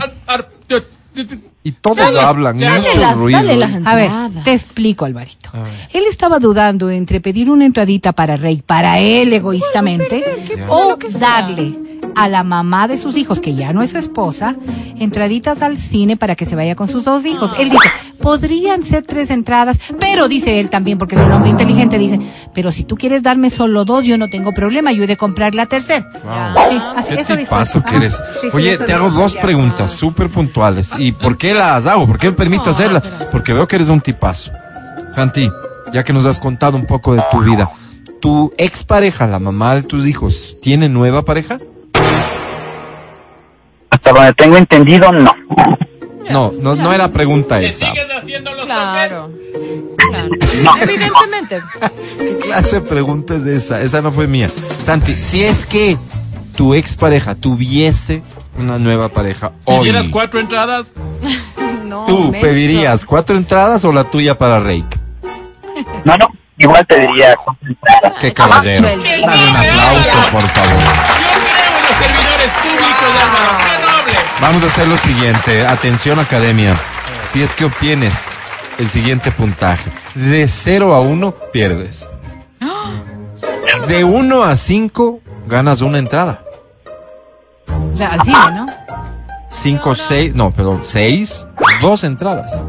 Y 1.67 1.73
todos 1.73 2.15
hablan, 2.17 2.59
Dale 2.59 2.81
mucho 2.81 3.01
las, 3.01 3.17
ruido. 3.17 3.39
dale 3.39 3.57
las 3.57 3.71
A 3.87 3.95
ver, 3.97 4.11
te 4.45 4.53
explico, 4.53 5.07
Alvarito. 5.07 5.51
Él 5.93 6.05
estaba 6.11 6.39
dudando 6.39 6.91
entre 6.91 7.21
pedir 7.21 7.51
una 7.51 7.65
entradita 7.65 8.13
para 8.13 8.37
Rey, 8.37 8.61
para 8.61 8.99
él 8.99 9.33
egoístamente, 9.33 10.23
o 10.69 10.99
darle 11.19 11.73
a 12.17 12.29
la 12.29 12.43
mamá 12.43 12.89
de 12.89 12.97
sus 12.97 13.17
hijos, 13.17 13.41
que 13.41 13.55
ya 13.55 13.73
no 13.73 13.83
es 13.83 13.91
su 13.91 13.99
esposa, 13.99 14.57
entraditas 14.99 15.63
al 15.63 15.77
cine 15.77 16.17
para 16.17 16.37
que 16.37 16.45
se 16.45 16.57
vaya 16.57 16.75
con 16.75 16.89
sus 16.89 17.05
dos 17.05 17.25
hijos. 17.27 17.53
Él 17.59 17.71
dice, 17.71 17.89
podrían 18.21 18.83
ser 18.83 19.03
tres 19.03 19.31
entradas, 19.31 19.79
pero 19.99 20.29
dice 20.29 20.61
él 20.61 20.71
también, 20.71 20.99
porque 20.99 21.15
es 21.17 21.21
un 21.21 21.33
hombre 21.33 21.51
inteligente, 21.51 21.99
dice, 21.99 22.21
pero 22.55 22.71
si 22.73 22.85
tú 22.85 22.97
quieres 22.97 23.23
darme 23.23 23.51
solo 23.51 23.85
dos, 23.85 24.05
yo 24.05 24.19
no 24.19 24.29
tengo 24.29 24.53
problema, 24.53 24.93
yo 24.93 25.05
he 25.05 25.07
de 25.07 25.17
comprar 25.17 25.55
la 25.55 25.67
tercera. 25.67 26.11
Sí, 26.13 26.79
así, 26.97 27.15
¿Qué 27.15 27.21
eso 27.21 27.37
dijo. 27.37 27.51
tipazo 27.51 27.79
Ajá. 27.81 27.89
que 27.91 27.97
eres? 27.97 28.15
Sí, 28.41 28.51
sí, 28.51 28.57
Oye, 28.57 28.79
te 28.79 28.93
hago 28.93 29.11
dos 29.11 29.35
preguntas 29.35 29.93
súper 29.93 30.29
puntuales. 30.29 30.91
¿Y 30.99 31.13
por 31.13 31.37
qué 31.37 31.55
las 31.55 31.87
hago? 31.87 32.07
¿Por 32.07 32.19
qué 32.19 32.29
me 32.29 32.37
permito 32.37 32.71
hacerlas? 32.71 33.03
Porque 33.31 33.53
veo 33.53 33.67
que 33.69 33.77
eres 33.77 33.89
un 33.89 34.01
tipazo. 34.01 34.53
Santi, 35.15 35.51
ya 35.93 36.03
que 36.05 36.13
nos 36.13 36.27
has 36.27 36.39
contado 36.41 36.77
un 36.77 36.87
poco 36.87 37.15
de 37.15 37.23
tu 37.31 37.41
vida, 37.41 37.71
¿tu 38.21 38.53
expareja, 38.59 39.27
la 39.27 39.39
mamá 39.39 39.75
de 39.77 39.83
tus 39.83 40.07
hijos, 40.07 40.57
tiene 40.61 40.89
nueva 40.89 41.25
pareja? 41.25 41.59
Hasta 44.05 44.13
donde 44.13 44.35
tengo 44.35 44.57
entendido, 44.59 45.11
no. 45.13 45.35
No, 46.31 46.53
no, 46.63 46.75
no 46.75 46.93
era 46.93 47.09
pregunta 47.09 47.61
esa. 47.61 47.93
Claro. 48.65 49.31
Claro. 49.97 50.31
Evidentemente. 50.83 51.61
¿Qué 52.19 52.39
clase 52.39 52.77
de 52.77 52.83
pregunta 52.83 53.35
es 53.37 53.47
esa? 53.47 53.81
Esa 53.81 54.01
no 54.03 54.13
fue 54.13 54.27
mía. 54.27 54.49
Santi, 54.83 55.15
si 55.15 55.45
es 55.45 55.65
que 55.67 55.97
tu 56.57 56.75
expareja 56.75 57.35
tuviese 57.35 58.23
una 58.59 58.79
nueva 58.79 59.09
pareja 59.09 59.53
hoy, 59.65 59.79
¿Tuvieras 59.79 60.09
cuatro 60.11 60.41
entradas? 60.41 60.91
No, 61.85 62.07
¿tú 62.07 62.31
menso. 62.31 62.41
pedirías 62.41 63.05
cuatro 63.05 63.37
entradas 63.37 63.85
o 63.85 63.93
la 63.93 64.05
tuya 64.05 64.37
para 64.39 64.59
Reik? 64.59 64.87
No, 66.05 66.17
no. 66.17 66.29
Igual 66.59 66.85
te 66.87 66.99
diría... 67.01 67.37
Qué 68.21 68.33
caballero. 68.33 68.81
Macho, 68.83 68.95
el- 68.95 69.21
Dale 69.21 69.51
un 69.51 69.57
aplauso, 69.57 70.19
por 70.33 70.43
favor. 70.49 70.83
Yo 70.83 71.45
creo 71.53 71.77
en 71.77 71.85
los 71.85 71.97
servidores 71.99 72.51
públicos, 72.63 73.11
Álvaro. 73.23 73.74
Vamos 74.41 74.63
a 74.63 74.67
hacer 74.67 74.87
lo 74.89 74.97
siguiente. 74.97 75.67
Atención, 75.67 76.19
academia. 76.19 76.77
Si 77.33 77.43
es 77.43 77.53
que 77.55 77.65
obtienes 77.65 78.31
el 78.79 78.89
siguiente 78.89 79.31
puntaje. 79.31 79.91
De 80.15 80.47
0 80.47 80.95
a 80.95 81.01
1, 81.01 81.35
pierdes. 81.53 82.07
De 83.89 84.05
1 84.05 84.43
a 84.45 84.57
5, 84.57 85.21
ganas 85.47 85.81
una 85.81 85.99
entrada. 85.99 86.45
Al 87.67 88.21
cine, 88.23 88.53
¿no? 88.55 88.67
5, 89.51 89.95
6, 89.95 90.35
no, 90.35 90.51
perdón, 90.51 90.83
6, 90.85 91.47
dos 91.81 92.05
entradas. 92.05 92.63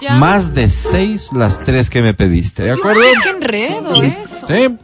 Ya. 0.00 0.14
Más 0.16 0.54
de 0.54 0.68
6 0.68 1.30
las 1.32 1.60
tres 1.60 1.88
que 1.88 2.02
me 2.02 2.14
pediste. 2.14 2.64
¿De 2.64 2.72
acuerdo? 2.72 3.00
Qué 3.22 3.30
enredo 3.30 4.02
eso. 4.02 4.46
Sí. 4.46 4.78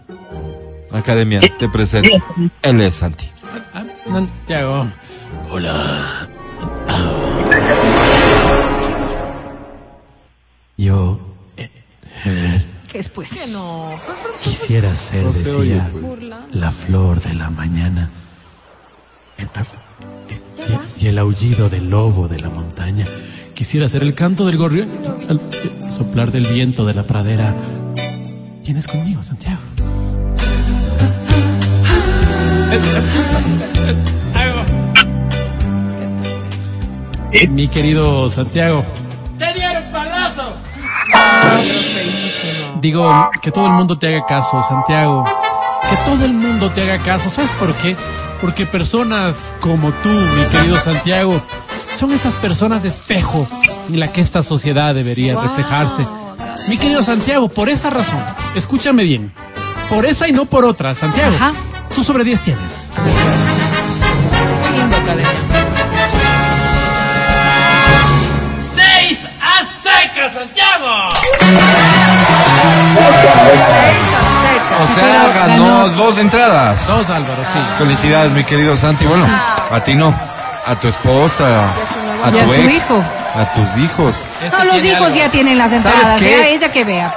Academia, 0.92 1.40
te 1.58 1.68
presento. 1.68 2.10
Él 2.62 2.80
es 2.80 2.94
Santi. 2.94 3.30
Ah, 3.74 3.84
Santiago. 4.06 4.86
Hola. 5.50 6.28
Yo 10.76 11.20
eh, 11.56 12.64
¿Qué 12.90 12.98
es 12.98 13.08
pues? 13.08 13.30
Que 13.30 13.46
no. 13.46 13.90
quisiera 14.42 14.94
ser, 14.94 15.26
decía, 15.32 15.90
la 16.52 16.70
flor 16.70 17.20
de 17.20 17.34
la 17.34 17.50
mañana. 17.50 18.10
El- 19.38 19.48
y, 21.00 21.04
y 21.04 21.08
el 21.08 21.18
aullido 21.18 21.68
del 21.68 21.90
lobo 21.90 22.28
de 22.28 22.38
la 22.40 22.50
montaña. 22.50 23.06
Quisiera 23.54 23.88
ser 23.88 24.02
el 24.02 24.14
canto 24.14 24.46
del 24.46 24.56
gorrión, 24.56 24.88
el 25.28 25.40
soplar 25.92 26.30
del 26.32 26.46
viento 26.46 26.86
de 26.86 26.94
la 26.94 27.06
pradera. 27.06 27.54
¿Vienes 28.64 28.86
conmigo, 28.86 29.22
Santiago? 29.22 29.58
Mi 37.50 37.68
querido 37.68 38.28
Santiago. 38.28 38.84
¡Te 39.38 39.52
dieron 39.54 39.90
palazo! 39.92 40.52
Digo, 42.80 43.30
que 43.40 43.50
todo 43.50 43.66
el 43.66 43.72
mundo 43.72 43.98
te 43.98 44.08
haga 44.08 44.26
caso, 44.26 44.62
Santiago. 44.62 45.24
Que 45.88 45.96
todo 46.10 46.24
el 46.24 46.32
mundo 46.32 46.70
te 46.70 46.82
haga 46.82 47.02
caso. 47.02 47.30
¿Sabes 47.30 47.50
por 47.52 47.72
qué? 47.74 47.96
Porque 48.40 48.66
personas 48.66 49.52
como 49.60 49.92
tú, 49.92 50.08
mi 50.08 50.44
querido 50.50 50.78
Santiago, 50.78 51.42
son 51.98 52.12
esas 52.12 52.34
personas 52.36 52.82
de 52.82 52.88
espejo 52.88 53.46
en 53.88 54.00
la 54.00 54.12
que 54.12 54.20
esta 54.20 54.42
sociedad 54.42 54.94
debería 54.94 55.34
Wow, 55.34 55.42
reflejarse. 55.42 56.06
Mi 56.68 56.78
querido 56.78 57.02
Santiago, 57.02 57.48
por 57.48 57.68
esa 57.68 57.90
razón, 57.90 58.24
escúchame 58.54 59.04
bien. 59.04 59.32
Por 59.88 60.06
esa 60.06 60.28
y 60.28 60.32
no 60.32 60.46
por 60.46 60.64
otra, 60.64 60.94
Santiago. 60.94 61.34
Ajá. 61.36 61.52
Tú 61.94 62.02
sobre 62.02 62.24
10 62.24 62.40
tienes. 62.40 62.90
Muy 64.62 64.78
lindo, 64.78 64.96
academia. 64.96 65.49
Santiago! 70.28 71.08
O 74.82 74.94
sea, 74.94 75.28
ganó 75.34 75.88
dos 75.90 76.18
entradas. 76.18 76.86
Dos, 76.86 77.08
Álvaro, 77.10 77.42
sí. 77.44 77.58
Felicidades, 77.78 78.32
mi 78.32 78.44
querido 78.44 78.76
Santi. 78.76 79.04
Bueno, 79.06 79.26
a 79.70 79.80
ti 79.80 79.94
no. 79.94 80.14
A 80.66 80.74
tu 80.76 80.88
esposa, 80.88 81.44
a 82.24 82.30
tu 82.30 82.36
Y 82.36 82.40
a 82.40 82.46
su 82.46 82.54
ex, 82.54 82.76
hijo. 82.76 83.02
a 83.34 83.44
tus 83.54 83.76
hijos. 83.78 84.24
Este 84.42 84.56
No, 84.56 84.64
los 84.64 84.84
hijos 84.84 85.02
algo. 85.06 85.16
ya 85.16 85.28
tienen 85.30 85.58
las 85.58 85.70
¿Sabes 85.70 85.86
entradas. 85.86 86.20
Ya 86.20 86.46
ella 86.48 86.70
que 86.70 86.84
vea. 86.84 87.12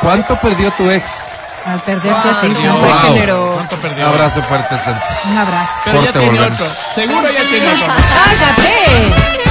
¿Cuánto 0.00 0.36
perdió 0.36 0.70
tu 0.72 0.88
ex? 0.90 1.28
Al 1.66 1.80
perderte 1.80 2.28
a 2.28 2.40
ti. 2.42 2.48
¿Cuánto 2.54 3.74
Un 3.76 3.80
perdió? 3.80 4.06
abrazo 4.08 4.42
fuerte, 4.42 4.76
Santi. 4.84 5.06
Un 5.30 5.38
abrazo. 5.38 5.72
Pero 5.84 6.00
ya 6.00 6.12
Corte, 6.12 6.18
tiene 6.20 6.40
otro. 6.40 6.66
Seguro 6.94 7.30
ya 7.30 7.42
tiene 7.48 7.66
otro. 7.72 7.86
¡Cállate! 7.86 9.45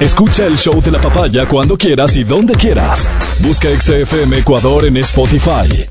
Escucha 0.00 0.46
el 0.46 0.56
show 0.56 0.80
de 0.80 0.90
la 0.90 0.98
papaya 0.98 1.46
cuando 1.46 1.76
quieras 1.76 2.16
y 2.16 2.24
donde 2.24 2.54
quieras. 2.54 3.06
Busca 3.40 3.68
XFM 3.68 4.38
Ecuador 4.38 4.86
en 4.86 4.96
Spotify. 4.96 5.86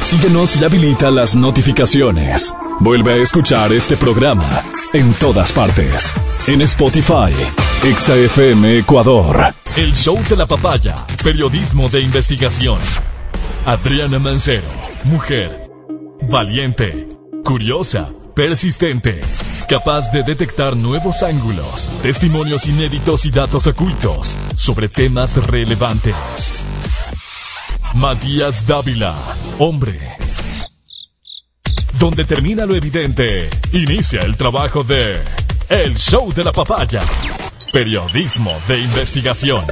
Síguenos 0.00 0.56
y 0.56 0.64
habilita 0.64 1.10
las 1.10 1.36
notificaciones. 1.36 2.54
Vuelve 2.80 3.12
a 3.12 3.16
escuchar 3.16 3.74
este 3.74 3.98
programa 3.98 4.48
en 4.94 5.12
todas 5.14 5.52
partes. 5.52 6.14
En 6.46 6.62
Spotify, 6.62 7.34
XFM 7.94 8.78
Ecuador. 8.78 9.52
El 9.76 9.94
show 9.94 10.18
de 10.26 10.36
la 10.36 10.46
papaya. 10.46 10.94
Periodismo 11.22 11.90
de 11.90 12.00
investigación. 12.00 12.78
Adriana 13.66 14.18
Mancero, 14.18 14.64
mujer. 15.04 15.70
Valiente, 16.22 17.06
curiosa, 17.44 18.08
persistente, 18.34 19.20
capaz 19.68 20.10
de 20.10 20.22
detectar 20.22 20.76
nuevos 20.76 21.22
ángulos, 21.22 21.92
testimonios 22.02 22.66
inéditos 22.66 23.24
y 23.24 23.30
datos 23.30 23.66
ocultos 23.66 24.36
sobre 24.56 24.88
temas 24.88 25.36
relevantes. 25.46 26.14
Matías 27.94 28.66
Dávila, 28.66 29.14
hombre. 29.58 30.16
Donde 31.98 32.24
termina 32.24 32.66
lo 32.66 32.74
evidente, 32.74 33.48
inicia 33.72 34.22
el 34.22 34.36
trabajo 34.36 34.82
de 34.82 35.22
El 35.68 35.96
Show 35.96 36.32
de 36.32 36.42
la 36.42 36.52
Papaya. 36.52 37.02
Periodismo 37.72 38.58
de 38.66 38.80
investigación. 38.80 39.64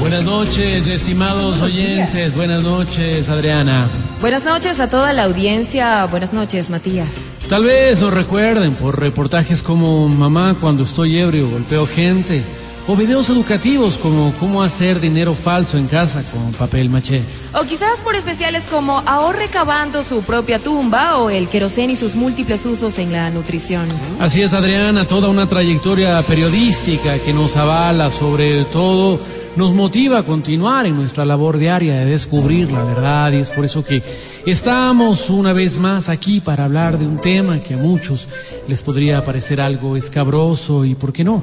Buenas 0.00 0.22
noches, 0.22 0.86
estimados 0.86 1.60
oyentes. 1.60 2.34
Buenas 2.34 2.62
noches, 2.62 3.28
Adriana. 3.28 3.88
Buenas 4.20 4.44
noches 4.44 4.78
a 4.78 4.88
toda 4.88 5.12
la 5.12 5.24
audiencia. 5.24 6.06
Buenas 6.06 6.32
noches, 6.32 6.70
Matías. 6.70 7.16
Tal 7.48 7.64
vez 7.64 8.00
nos 8.00 8.14
recuerden 8.14 8.74
por 8.76 9.00
reportajes 9.00 9.60
como 9.60 10.08
Mamá 10.08 10.56
cuando 10.60 10.84
estoy 10.84 11.18
ebrio 11.18 11.50
golpeo 11.50 11.86
gente 11.86 12.44
o 12.86 12.96
videos 12.96 13.28
educativos 13.28 13.98
como 13.98 14.32
cómo 14.40 14.62
hacer 14.62 14.98
dinero 14.98 15.34
falso 15.34 15.76
en 15.76 15.88
casa 15.88 16.22
con 16.32 16.52
papel 16.52 16.88
maché. 16.88 17.22
O 17.52 17.64
quizás 17.64 18.00
por 18.00 18.14
especiales 18.14 18.66
como 18.66 19.02
ahorre 19.04 19.48
cavando 19.48 20.02
su 20.02 20.22
propia 20.22 20.58
tumba 20.58 21.18
o 21.18 21.28
el 21.28 21.48
querosén 21.48 21.90
y 21.90 21.96
sus 21.96 22.14
múltiples 22.14 22.64
usos 22.64 22.98
en 22.98 23.12
la 23.12 23.30
nutrición. 23.30 23.86
Así 24.20 24.42
es, 24.42 24.54
Adriana, 24.54 25.06
toda 25.06 25.28
una 25.28 25.46
trayectoria 25.46 26.22
periodística 26.22 27.18
que 27.18 27.34
nos 27.34 27.58
avala, 27.58 28.10
sobre 28.10 28.64
todo 28.64 29.20
nos 29.56 29.74
motiva 29.74 30.18
a 30.18 30.22
continuar 30.22 30.86
en 30.86 30.96
nuestra 30.96 31.24
labor 31.24 31.58
diaria 31.58 31.96
de 31.96 32.06
descubrir 32.06 32.70
la 32.70 32.84
verdad 32.84 33.32
y 33.32 33.36
es 33.36 33.50
por 33.50 33.64
eso 33.64 33.84
que 33.84 34.02
estamos 34.46 35.30
una 35.30 35.52
vez 35.52 35.78
más 35.78 36.08
aquí 36.08 36.40
para 36.40 36.64
hablar 36.64 36.98
de 36.98 37.06
un 37.06 37.20
tema 37.20 37.62
que 37.62 37.74
a 37.74 37.78
muchos 37.78 38.28
les 38.68 38.82
podría 38.82 39.24
parecer 39.24 39.60
algo 39.60 39.96
escabroso 39.96 40.84
y, 40.84 40.94
¿por 40.94 41.12
qué 41.12 41.24
no?, 41.24 41.42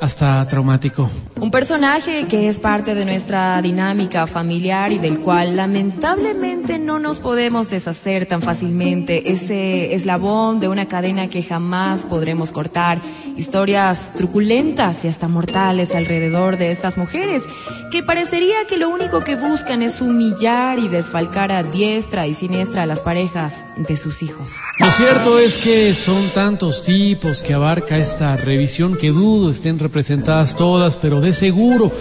hasta 0.00 0.46
traumático. 0.48 1.10
Un 1.40 1.50
personaje 1.50 2.26
que 2.28 2.48
es 2.48 2.58
parte 2.58 2.94
de 2.94 3.04
nuestra 3.04 3.60
dinámica 3.62 4.26
familiar 4.26 4.92
y 4.92 4.98
del 4.98 5.20
cual 5.20 5.56
lamentablemente 5.56 6.78
no 6.78 6.98
nos 6.98 7.18
podemos 7.18 7.70
deshacer 7.70 8.26
tan 8.26 8.42
fácilmente. 8.42 9.30
Ese 9.30 9.94
eslabón 9.94 10.60
de 10.60 10.68
una 10.68 10.86
cadena 10.86 11.28
que 11.28 11.42
jamás 11.42 12.04
podremos 12.04 12.52
cortar. 12.52 12.98
Historias 13.36 14.12
truculentas 14.14 15.04
y 15.04 15.08
hasta 15.08 15.28
mortales 15.28 15.94
alrededor 15.94 16.56
de 16.56 16.70
estas 16.70 16.96
mujeres 16.96 17.44
que 17.90 18.02
parecería 18.02 18.66
que 18.68 18.76
lo 18.76 18.88
único 18.88 19.22
que 19.22 19.36
buscan 19.36 19.82
es 19.82 20.00
humillar 20.00 20.78
y 20.78 20.88
desfalcar 20.88 21.52
a 21.52 21.62
diestra 21.62 22.26
y 22.26 22.34
siniestra 22.34 22.82
a 22.82 22.86
las 22.86 23.00
parejas 23.00 23.64
de 23.76 23.96
sus 23.96 24.22
hijos. 24.22 24.52
Lo 24.80 24.90
cierto 24.90 25.38
es 25.38 25.56
que 25.56 25.94
son 25.94 26.32
tantos 26.32 26.82
tipos 26.82 27.42
que 27.42 27.54
abarca 27.54 27.98
esta 27.98 28.36
revisión 28.36 28.96
que 28.96 29.10
dudo 29.10 29.50
estén 29.50 29.78
representadas 29.86 30.56
todas, 30.56 30.96
pero 30.96 31.20
de 31.20 31.32
seguro 31.32 31.92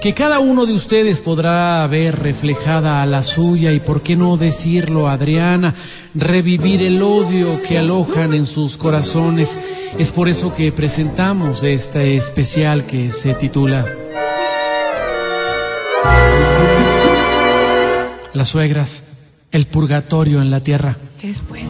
que 0.00 0.14
cada 0.14 0.38
uno 0.38 0.64
de 0.66 0.74
ustedes 0.74 1.20
podrá 1.20 1.86
ver 1.86 2.18
reflejada 2.18 3.02
a 3.02 3.06
la 3.06 3.22
suya 3.22 3.72
y 3.72 3.80
por 3.80 4.02
qué 4.02 4.16
no 4.16 4.36
decirlo, 4.36 5.08
Adriana, 5.08 5.74
revivir 6.14 6.82
el 6.82 7.02
odio 7.02 7.60
que 7.62 7.78
alojan 7.78 8.32
en 8.32 8.46
sus 8.46 8.76
corazones. 8.76 9.58
Es 9.98 10.10
por 10.10 10.28
eso 10.28 10.54
que 10.54 10.70
presentamos 10.72 11.62
este 11.62 12.16
especial 12.16 12.86
que 12.86 13.10
se 13.10 13.34
titula 13.34 13.86
Las 18.32 18.48
suegras, 18.48 19.02
el 19.50 19.66
purgatorio 19.66 20.40
en 20.40 20.50
la 20.50 20.62
tierra. 20.62 20.96
¿Qué 21.18 21.28
después? 21.28 21.64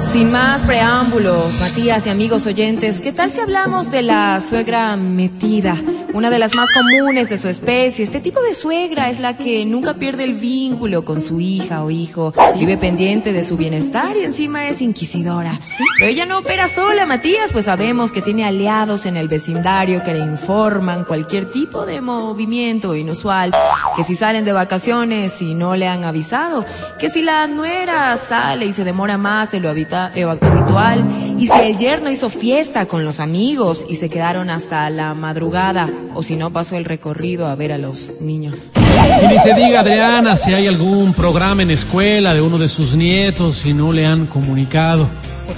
Sin 0.00 0.30
más 0.32 0.62
preámbulos, 0.62 1.58
Matías 1.58 2.06
y 2.06 2.10
amigos 2.10 2.46
oyentes, 2.46 3.00
¿qué 3.00 3.12
tal 3.12 3.30
si 3.30 3.40
hablamos 3.40 3.90
de 3.90 4.02
la 4.02 4.40
suegra 4.40 4.96
metida? 4.96 5.76
Una 6.14 6.30
de 6.30 6.38
las 6.38 6.54
más 6.54 6.68
comunes 6.72 7.28
de 7.28 7.36
su 7.36 7.48
especie. 7.48 8.02
Este 8.02 8.18
tipo 8.20 8.40
de 8.40 8.54
suegra 8.54 9.10
es 9.10 9.20
la 9.20 9.36
que 9.36 9.64
nunca 9.66 9.94
pierde 9.94 10.24
el 10.24 10.34
vínculo 10.34 11.04
con 11.04 11.20
su 11.20 11.38
hija 11.40 11.84
o 11.84 11.90
hijo, 11.90 12.32
vive 12.58 12.78
pendiente 12.78 13.32
de 13.32 13.44
su 13.44 13.56
bienestar 13.58 14.16
y 14.16 14.24
encima 14.24 14.66
es 14.68 14.80
inquisidora. 14.80 15.60
Pero 15.98 16.10
ella 16.10 16.24
no 16.24 16.38
opera 16.38 16.66
sola, 16.66 17.04
Matías, 17.04 17.52
pues 17.52 17.66
sabemos 17.66 18.10
que 18.10 18.22
tiene 18.22 18.44
aliados 18.46 19.04
en 19.04 19.16
el 19.16 19.28
vecindario 19.28 20.02
que 20.02 20.14
le 20.14 20.20
informan 20.20 21.04
cualquier 21.04 21.50
tipo 21.52 21.84
de 21.84 22.00
movimiento 22.00 22.94
inusual, 22.96 23.52
que 23.94 24.02
si 24.02 24.14
salen 24.14 24.44
de 24.46 24.52
vacaciones 24.52 25.40
y 25.42 25.54
no 25.54 25.76
le 25.76 25.86
han 25.88 26.04
avisado, 26.04 26.64
que 26.98 27.10
si 27.10 27.22
la 27.22 27.46
nuera 27.46 28.16
sale 28.16 28.64
y 28.64 28.72
se 28.72 28.84
demora 28.84 29.18
más 29.18 29.50
de 29.52 29.60
lo 29.60 29.68
habita- 29.68 29.87
eh, 29.90 30.24
habitual, 30.24 31.04
y 31.38 31.46
si 31.46 31.60
el 31.60 31.76
yerno 31.76 32.10
hizo 32.10 32.30
fiesta 32.30 32.86
con 32.86 33.04
los 33.04 33.20
amigos 33.20 33.84
y 33.88 33.96
se 33.96 34.08
quedaron 34.08 34.50
hasta 34.50 34.88
la 34.90 35.14
madrugada, 35.14 35.88
o 36.14 36.22
si 36.22 36.36
no 36.36 36.52
pasó 36.52 36.76
el 36.76 36.84
recorrido 36.84 37.46
a 37.46 37.54
ver 37.54 37.72
a 37.72 37.78
los 37.78 38.12
niños. 38.20 38.70
Y 39.22 39.26
ni 39.26 39.38
se 39.38 39.54
diga, 39.54 39.80
Adriana, 39.80 40.36
si 40.36 40.52
hay 40.52 40.66
algún 40.66 41.12
programa 41.12 41.62
en 41.62 41.70
escuela 41.70 42.34
de 42.34 42.40
uno 42.40 42.58
de 42.58 42.68
sus 42.68 42.94
nietos 42.94 43.64
y 43.66 43.72
no 43.72 43.92
le 43.92 44.06
han 44.06 44.26
comunicado. 44.26 45.08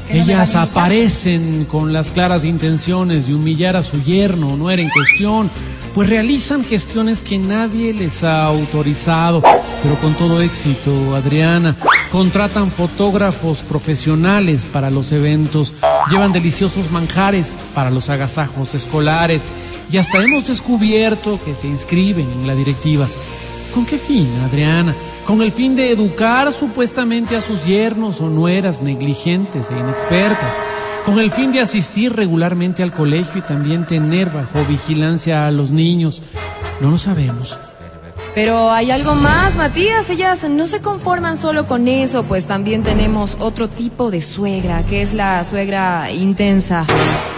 Ellas 0.08 0.54
aparecen 0.54 1.64
con 1.66 1.92
las 1.92 2.10
claras 2.10 2.44
intenciones 2.44 3.26
de 3.26 3.34
humillar 3.34 3.76
a 3.76 3.82
su 3.82 4.02
yerno, 4.02 4.56
no 4.56 4.70
era 4.70 4.82
en 4.82 4.90
cuestión, 4.90 5.50
pues 5.94 6.08
realizan 6.08 6.64
gestiones 6.64 7.20
que 7.20 7.38
nadie 7.38 7.92
les 7.94 8.24
ha 8.24 8.44
autorizado, 8.44 9.42
pero 9.82 10.00
con 10.00 10.14
todo 10.14 10.42
éxito, 10.42 11.14
Adriana. 11.14 11.76
Contratan 12.10 12.70
fotógrafos 12.70 13.58
profesionales 13.62 14.64
para 14.64 14.90
los 14.90 15.12
eventos, 15.12 15.74
llevan 16.10 16.32
deliciosos 16.32 16.90
manjares 16.90 17.54
para 17.74 17.90
los 17.90 18.08
agasajos 18.08 18.74
escolares 18.74 19.44
y 19.92 19.98
hasta 19.98 20.22
hemos 20.22 20.46
descubierto 20.46 21.38
que 21.44 21.54
se 21.54 21.68
inscriben 21.68 22.28
en 22.30 22.46
la 22.46 22.54
directiva. 22.54 23.08
¿Con 23.74 23.86
qué 23.86 23.98
fin, 23.98 24.28
Adriana? 24.44 24.94
Con 25.26 25.42
el 25.42 25.52
fin 25.52 25.76
de 25.76 25.92
educar 25.92 26.52
supuestamente 26.52 27.36
a 27.36 27.40
sus 27.40 27.64
yernos 27.64 28.20
o 28.20 28.28
nueras 28.28 28.82
negligentes 28.82 29.70
e 29.70 29.78
inexpertas. 29.78 30.54
Con 31.04 31.18
el 31.18 31.30
fin 31.30 31.52
de 31.52 31.60
asistir 31.60 32.14
regularmente 32.14 32.82
al 32.82 32.92
colegio 32.92 33.38
y 33.38 33.42
también 33.42 33.86
tener 33.86 34.30
bajo 34.30 34.64
vigilancia 34.64 35.46
a 35.46 35.50
los 35.50 35.70
niños. 35.70 36.20
No 36.80 36.90
lo 36.90 36.98
sabemos. 36.98 37.58
Pero 38.34 38.70
hay 38.70 38.90
algo 38.90 39.14
más, 39.14 39.56
Matías. 39.56 40.08
Ellas 40.08 40.48
no 40.48 40.66
se 40.66 40.80
conforman 40.80 41.36
solo 41.36 41.66
con 41.66 41.88
eso, 41.88 42.22
pues 42.24 42.46
también 42.46 42.82
tenemos 42.82 43.36
otro 43.40 43.68
tipo 43.68 44.10
de 44.10 44.22
suegra, 44.22 44.84
que 44.84 45.02
es 45.02 45.14
la 45.14 45.42
suegra 45.42 46.10
intensa. 46.12 46.86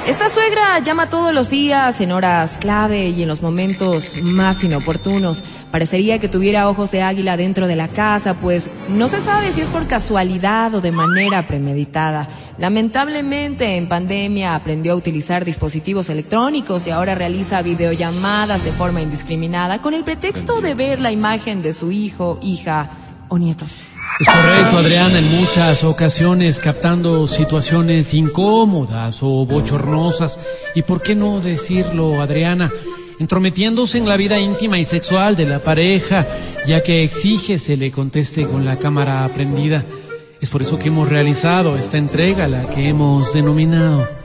Esta 0.07 0.29
suegra 0.29 0.81
llama 0.81 1.09
todos 1.09 1.33
los 1.33 1.49
días 1.49 2.01
en 2.01 2.11
horas 2.11 2.59
clave 2.59 3.11
y 3.11 3.23
en 3.23 3.29
los 3.29 3.41
momentos 3.41 4.17
más 4.21 4.65
inoportunos. 4.65 5.45
Parecería 5.71 6.19
que 6.19 6.29
tuviera 6.29 6.69
ojos 6.69 6.91
de 6.91 7.03
águila 7.03 7.37
dentro 7.37 7.69
de 7.69 7.77
la 7.77 7.89
casa, 7.89 8.35
pues 8.35 8.69
no 8.89 9.07
se 9.07 9.21
sabe 9.21 9.53
si 9.53 9.61
es 9.61 9.69
por 9.69 9.87
casualidad 9.87 10.75
o 10.75 10.81
de 10.81 10.91
manera 10.91 11.47
premeditada. 11.47 12.29
Lamentablemente 12.59 13.77
en 13.77 13.89
pandemia 13.89 14.55
aprendió 14.55 14.93
a 14.93 14.97
utilizar 14.97 15.45
dispositivos 15.45 16.11
electrónicos 16.11 16.87
y 16.87 16.91
ahora 16.91 17.15
realiza 17.15 17.63
videollamadas 17.63 18.65
de 18.65 18.73
forma 18.73 19.03
indiscriminada 19.03 19.81
con 19.81 19.95
el 19.95 20.05
pretexto 20.05 20.61
de 20.61 20.75
ver 20.83 21.01
la 21.01 21.13
imagen 21.13 21.63
de 21.63 21.73
su 21.73 21.93
hijo, 21.93 22.39
hija 22.43 22.91
o 23.29 23.39
nietos. 23.39 23.77
Es 24.21 24.29
correcto, 24.29 24.79
Adriana, 24.79 25.19
en 25.19 25.37
muchas 25.37 25.85
ocasiones 25.85 26.59
captando 26.59 27.27
situaciones 27.27 28.13
incómodas 28.15 29.19
o 29.23 29.47
bochornosas. 29.47 30.39
¿Y 30.75 30.83
por 30.83 31.01
qué 31.01 31.15
no 31.15 31.41
decirlo, 31.41 32.21
Adriana? 32.21 32.71
Entrometiéndose 33.19 33.99
en 33.99 34.09
la 34.09 34.17
vida 34.17 34.39
íntima 34.39 34.79
y 34.79 34.85
sexual 34.85 35.37
de 35.37 35.47
la 35.47 35.61
pareja, 35.61 36.27
ya 36.67 36.83
que 36.83 37.05
exige 37.05 37.59
se 37.59 37.77
le 37.77 37.91
conteste 37.91 38.47
con 38.47 38.65
la 38.65 38.77
cámara 38.77 39.31
prendida. 39.33 39.85
Es 40.41 40.51
por 40.51 40.63
eso 40.63 40.79
que 40.79 40.89
hemos 40.89 41.09
realizado 41.09 41.77
esta 41.77 41.97
entrega, 41.97 42.49
la 42.49 42.69
que 42.69 42.89
hemos 42.89 43.33
denominado 43.33 44.22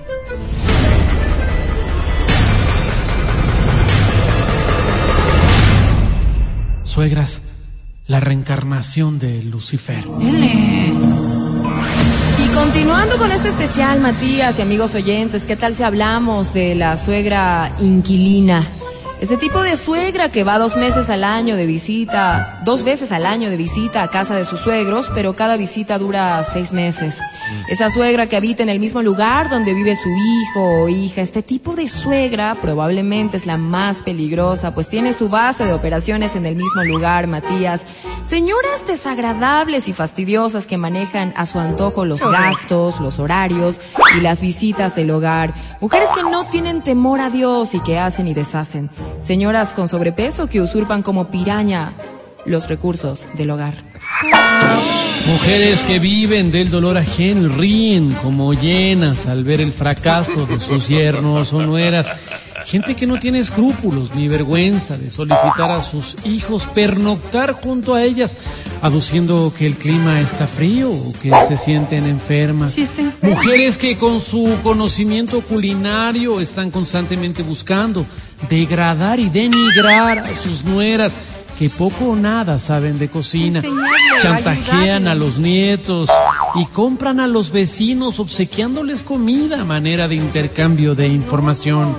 Suegras, 6.98 7.41
la 8.07 8.19
reencarnación 8.19 9.19
de 9.19 9.44
Lucifer. 9.44 10.03
Y 12.44 12.48
continuando 12.56 13.19
con 13.19 13.32
esto 13.32 13.49
especial, 13.49 13.99
Matías 13.99 14.57
y 14.57 14.64
amigos 14.64 14.95
oyentes, 14.95 15.45
¿qué 15.45 15.56
tal 15.56 15.76
si 15.76 15.84
hablamos 15.84 16.56
de 16.56 16.74
la 16.74 16.98
suegra 16.98 17.72
inquilina? 17.80 18.65
Este 19.19 19.35
tipo 19.35 19.64
de 19.64 19.76
suegra 19.76 20.31
que 20.31 20.44
va 20.44 20.60
dos 20.60 20.76
meses 20.77 21.10
al 21.10 21.23
año 21.23 21.56
de 21.56 21.65
visita, 21.65 22.61
dos 22.64 22.84
veces 22.84 23.11
al 23.11 23.26
año 23.26 23.49
de 23.49 23.57
visita 23.57 24.03
a 24.03 24.11
casa 24.11 24.35
de 24.35 24.45
sus 24.45 24.60
suegros, 24.60 25.10
pero 25.15 25.34
cada 25.34 25.57
visita 25.57 25.98
dura 25.98 26.44
seis 26.44 26.72
meses. 26.72 27.18
Esa 27.68 27.89
suegra 27.89 28.27
que 28.27 28.38
habita 28.38 28.61
en 28.61 28.69
el 28.69 28.80
mismo 28.80 29.02
lugar 29.02 29.49
donde 29.49 29.73
vive 29.73 29.95
su 29.95 30.10
hijo 30.10 30.84
o 30.84 30.89
hija, 30.89 31.22
este 31.22 31.41
tipo 31.41 31.76
de 31.76 31.88
suegra 31.88 32.57
probablemente 32.61 33.38
es 33.38 33.48
la 33.48 33.57
más 33.57 34.03
peligrosa, 34.03 34.76
pues 34.76 34.88
tiene 34.88 35.14
su 35.14 35.30
base 35.30 35.65
de 35.65 35.73
operaciones 35.73 36.35
en 36.35 36.45
el 36.45 36.56
mismo 36.56 36.84
lugar, 36.84 37.26
Matías. 37.26 37.85
Señoras 38.22 38.85
desagradables 38.85 39.88
y 39.88 39.94
fastidiosas 39.94 40.68
que 40.68 40.77
manejan 40.77 41.34
a 41.35 41.48
su 41.48 41.57
antojo 41.57 42.06
los 42.06 42.22
gastos, 42.22 42.99
los 42.99 43.18
horarios 43.18 43.81
y 44.15 44.22
las 44.22 44.41
visitas 44.41 44.95
del 44.95 45.10
hogar. 45.10 45.56
Mujeres 45.81 46.10
que 46.14 46.22
no 46.22 46.45
tienen 46.45 46.84
temor 46.84 47.19
a 47.19 47.31
Dios 47.31 47.73
y 47.73 47.80
que 47.80 47.98
hacen 47.98 48.27
y 48.27 48.35
deshacen. 48.35 48.91
Señoras 49.19 49.73
con 49.73 49.88
sobrepeso 49.88 50.48
que 50.48 50.61
usurpan 50.61 51.03
como 51.03 51.30
piraña 51.30 51.94
los 52.45 52.68
recursos 52.69 53.27
del 53.34 53.52
hogar. 53.52 53.73
Mujeres 55.28 55.82
que 55.82 55.99
viven 55.99 56.52
del 56.52 56.72
dolor 56.72 56.98
ajeno 56.98 57.41
y 57.41 57.48
ríen 57.49 58.14
como 58.24 58.54
llenas 58.54 59.26
al 59.26 59.44
ver 59.44 59.60
el 59.60 59.74
fracaso 59.74 60.45
de 60.45 60.58
sus 60.58 60.88
yernos 60.88 61.52
o 61.52 61.62
nueras. 61.62 62.14
Gente 62.66 62.95
que 62.95 63.06
no 63.06 63.20
tiene 63.20 63.40
escrúpulos 63.40 64.16
ni 64.16 64.30
vergüenza 64.30 64.98
de 64.98 65.10
solicitar 65.10 65.70
a 65.70 65.82
sus 65.82 66.16
hijos 66.24 66.66
pernoctar 66.68 67.52
junto 67.54 67.94
a 67.94 68.04
ellas, 68.04 68.38
aduciendo 68.82 69.54
que 69.56 69.68
el 69.68 69.76
clima 69.76 70.22
está 70.22 70.48
frío 70.48 70.91
o 70.91 71.14
que 71.22 71.32
se 71.48 71.58
sienten 71.58 72.06
enfermas. 72.06 72.72
Sí. 72.72 72.88
Mujeres 73.22 73.78
que 73.78 73.98
con 73.98 74.22
su 74.22 74.58
conocimiento 74.64 75.41
culinario 75.41 76.40
están 76.40 76.72
constantemente 76.72 77.44
buscando 77.44 78.06
degradar 78.49 79.20
y 79.20 79.30
denigrar 79.30 80.20
a 80.20 80.36
sus 80.36 80.64
nueras 80.64 81.14
que 81.58 81.70
poco 81.70 82.06
o 82.06 82.16
nada 82.16 82.60
saben 82.60 83.00
de 83.00 83.10
cocina. 83.10 83.60
Enseñarle, 83.60 84.22
Chantajean 84.22 84.82
ayudarle. 84.82 85.10
a 85.10 85.16
los 85.16 85.40
nietos 85.40 86.10
y 86.56 86.66
compran 86.68 87.20
a 87.20 87.28
los 87.28 87.52
vecinos 87.52 88.20
obsequiándoles 88.20 89.04
comida 89.04 89.62
a 89.62 89.66
manera 89.66 90.08
de 90.08 90.16
intercambio 90.16 90.94
de 90.96 91.08
información. 91.08 91.96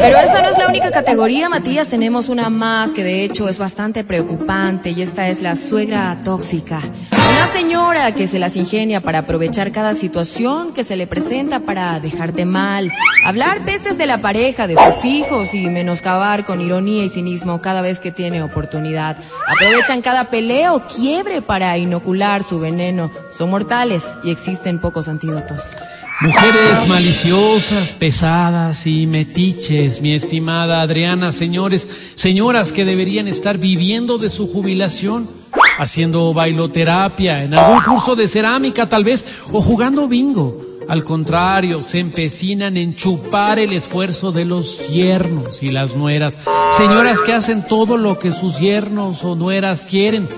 Pero 0.00 0.18
esa 0.18 0.42
no 0.42 0.48
es 0.48 0.58
la 0.58 0.66
única 0.68 0.90
categoría, 0.90 1.48
Matías. 1.48 1.88
Tenemos 1.88 2.28
una 2.28 2.50
más 2.50 2.92
que 2.92 3.04
de 3.04 3.24
hecho 3.24 3.48
es 3.48 3.58
bastante 3.58 4.04
preocupante 4.04 4.90
y 4.90 5.02
esta 5.02 5.28
es 5.28 5.42
la 5.42 5.56
suegra 5.56 6.18
tóxica. 6.24 6.80
Una 7.12 7.42
Una 7.42 7.46
señora 7.46 8.12
que 8.12 8.28
se 8.28 8.38
las 8.38 8.54
ingenia 8.54 9.00
para 9.00 9.18
aprovechar 9.18 9.72
cada 9.72 9.94
situación 9.94 10.72
que 10.72 10.84
se 10.84 10.94
le 10.94 11.08
presenta 11.08 11.58
para 11.58 11.98
dejarte 11.98 12.44
mal, 12.44 12.92
hablar 13.24 13.64
pestes 13.64 13.98
de 13.98 14.06
la 14.06 14.20
pareja, 14.20 14.68
de 14.68 14.76
sus 14.76 15.04
hijos 15.04 15.52
y 15.52 15.66
menoscabar 15.66 16.44
con 16.44 16.60
ironía 16.60 17.02
y 17.02 17.08
cinismo 17.08 17.60
cada 17.60 17.82
vez 17.82 17.98
que 17.98 18.12
tiene 18.12 18.44
oportunidad. 18.44 19.16
Aprovechan 19.48 20.02
cada 20.02 20.30
pelea 20.30 20.72
o 20.72 20.86
quiebre 20.86 21.42
para 21.42 21.76
inocular 21.78 22.44
su 22.44 22.60
veneno. 22.60 23.10
Son 23.36 23.50
mortales 23.50 24.06
y 24.22 24.30
existen 24.30 24.78
pocos 24.78 25.08
antídotos. 25.08 25.62
Mujeres 26.22 26.86
maliciosas, 26.86 27.92
pesadas 27.94 28.86
y 28.86 29.08
metiches, 29.08 30.00
mi 30.00 30.14
estimada 30.14 30.80
Adriana, 30.80 31.32
señores, 31.32 32.14
señoras 32.14 32.72
que 32.72 32.84
deberían 32.84 33.26
estar 33.26 33.58
viviendo 33.58 34.18
de 34.18 34.28
su 34.28 34.46
jubilación, 34.46 35.28
haciendo 35.80 36.32
bailoterapia, 36.32 37.42
en 37.42 37.54
algún 37.54 37.82
curso 37.82 38.14
de 38.14 38.28
cerámica 38.28 38.88
tal 38.88 39.02
vez, 39.02 39.42
o 39.50 39.60
jugando 39.60 40.06
bingo. 40.06 40.64
Al 40.88 41.02
contrario, 41.02 41.80
se 41.80 41.98
empecinan 41.98 42.76
en 42.76 42.94
chupar 42.94 43.58
el 43.58 43.72
esfuerzo 43.72 44.30
de 44.30 44.44
los 44.44 44.78
yernos 44.90 45.60
y 45.60 45.72
las 45.72 45.96
nueras. 45.96 46.38
Señoras 46.76 47.20
que 47.20 47.32
hacen 47.32 47.66
todo 47.66 47.96
lo 47.96 48.20
que 48.20 48.30
sus 48.30 48.60
yernos 48.60 49.24
o 49.24 49.34
nueras 49.34 49.80
quieren, 49.80 50.28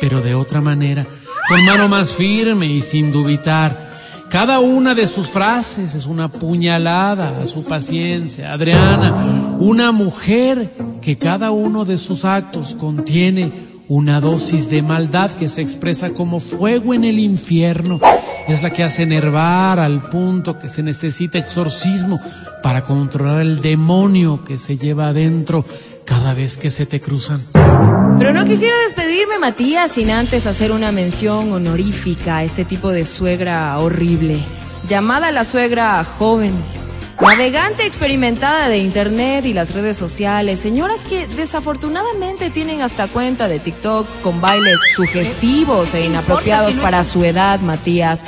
pero 0.00 0.20
de 0.20 0.36
otra 0.36 0.60
manera, 0.60 1.04
con 1.48 1.64
mano 1.64 1.88
más 1.88 2.12
firme 2.12 2.66
y 2.66 2.80
sin 2.80 3.10
dubitar. 3.10 3.91
Cada 4.32 4.60
una 4.60 4.94
de 4.94 5.06
sus 5.08 5.28
frases 5.28 5.94
es 5.94 6.06
una 6.06 6.28
puñalada 6.28 7.38
a 7.42 7.46
su 7.46 7.64
paciencia. 7.64 8.54
Adriana, 8.54 9.56
una 9.58 9.92
mujer 9.92 10.72
que 11.02 11.18
cada 11.18 11.50
uno 11.50 11.84
de 11.84 11.98
sus 11.98 12.24
actos 12.24 12.74
contiene 12.74 13.52
una 13.88 14.22
dosis 14.22 14.70
de 14.70 14.80
maldad 14.80 15.32
que 15.32 15.50
se 15.50 15.60
expresa 15.60 16.14
como 16.14 16.40
fuego 16.40 16.94
en 16.94 17.04
el 17.04 17.18
infierno. 17.18 18.00
Es 18.48 18.62
la 18.62 18.70
que 18.70 18.82
hace 18.82 19.02
enervar 19.02 19.78
al 19.78 20.08
punto 20.08 20.58
que 20.58 20.70
se 20.70 20.82
necesita 20.82 21.38
exorcismo 21.38 22.18
para 22.62 22.84
controlar 22.84 23.42
el 23.42 23.60
demonio 23.60 24.44
que 24.44 24.56
se 24.56 24.78
lleva 24.78 25.08
adentro 25.08 25.66
cada 26.06 26.32
vez 26.32 26.56
que 26.56 26.70
se 26.70 26.86
te 26.86 27.02
cruzan. 27.02 27.42
Pero 28.18 28.32
no 28.32 28.44
quisiera 28.44 28.76
despedirme, 28.78 29.38
Matías, 29.38 29.92
sin 29.92 30.10
antes 30.10 30.46
hacer 30.46 30.72
una 30.72 30.92
mención 30.92 31.52
honorífica 31.52 32.38
a 32.38 32.44
este 32.44 32.64
tipo 32.64 32.90
de 32.90 33.04
suegra 33.04 33.78
horrible, 33.78 34.40
llamada 34.88 35.32
la 35.32 35.44
suegra 35.44 36.02
joven. 36.04 36.52
Navegante 37.20 37.86
experimentada 37.86 38.68
de 38.68 38.78
internet 38.78 39.44
y 39.44 39.52
las 39.52 39.72
redes 39.72 39.96
sociales, 39.96 40.58
señoras 40.58 41.04
que 41.04 41.28
desafortunadamente 41.28 42.50
tienen 42.50 42.82
hasta 42.82 43.06
cuenta 43.06 43.46
de 43.46 43.60
TikTok 43.60 44.08
con 44.22 44.40
bailes 44.40 44.80
sugestivos 44.96 45.94
e 45.94 46.06
inapropiados 46.06 46.74
para 46.74 47.04
su 47.04 47.24
edad, 47.24 47.60
Matías. 47.60 48.24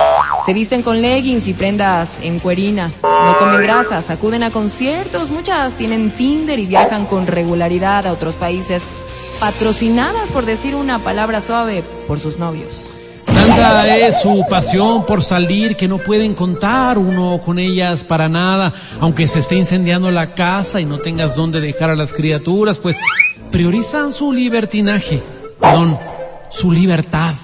Se 0.47 0.52
visten 0.52 0.82
con 0.82 1.02
leggings 1.02 1.48
y 1.48 1.55
prendas 1.55 2.19
en 2.23 2.39
cuerina, 2.39 2.93
no 3.02 3.36
comen 3.39 3.62
grasas, 3.62 4.11
acuden 4.11 4.43
a 4.43 4.51
conciertos, 4.51 5.31
muchas 5.31 5.74
tienen 5.74 6.11
Tinder 6.11 6.59
y 6.59 6.66
viajan 6.66 7.06
con 7.06 7.27
regularidad 7.27 8.06
a 8.06 8.12
otros 8.12 8.36
países 8.36 8.85
patrocinadas, 9.40 10.31
por 10.31 10.47
decir 10.47 10.74
una 10.74 10.98
palabra 10.98 11.40
suave, 11.40 11.82
por 12.06 12.19
sus 12.19 12.39
novios. 12.39 12.85
Tanta 13.27 13.97
es 13.97 14.20
su 14.20 14.44
pasión 14.48 15.05
por 15.06 15.23
salir 15.23 15.77
que 15.77 15.89
no 15.89 15.98
pueden 15.98 16.35
contar 16.35 16.98
uno 16.98 17.40
con 17.44 17.59
ellas 17.59 18.05
para 18.05 18.28
nada, 18.28 18.73
aunque 19.01 19.27
se 19.27 19.40
esté 19.40 19.56
incendiando 19.56 20.11
la 20.11 20.35
casa 20.35 20.81
y 20.81 20.85
no 20.85 20.98
tengas 20.98 21.35
dónde 21.35 21.61
dejar 21.61 21.90
a 21.90 21.97
las 21.97 22.12
criaturas, 22.12 22.78
pues 22.78 22.97
priorizan 23.51 24.12
su 24.12 24.32
libertinaje, 24.32 25.23
perdón, 25.61 25.98
su 26.48 26.73
libertad. 26.73 27.35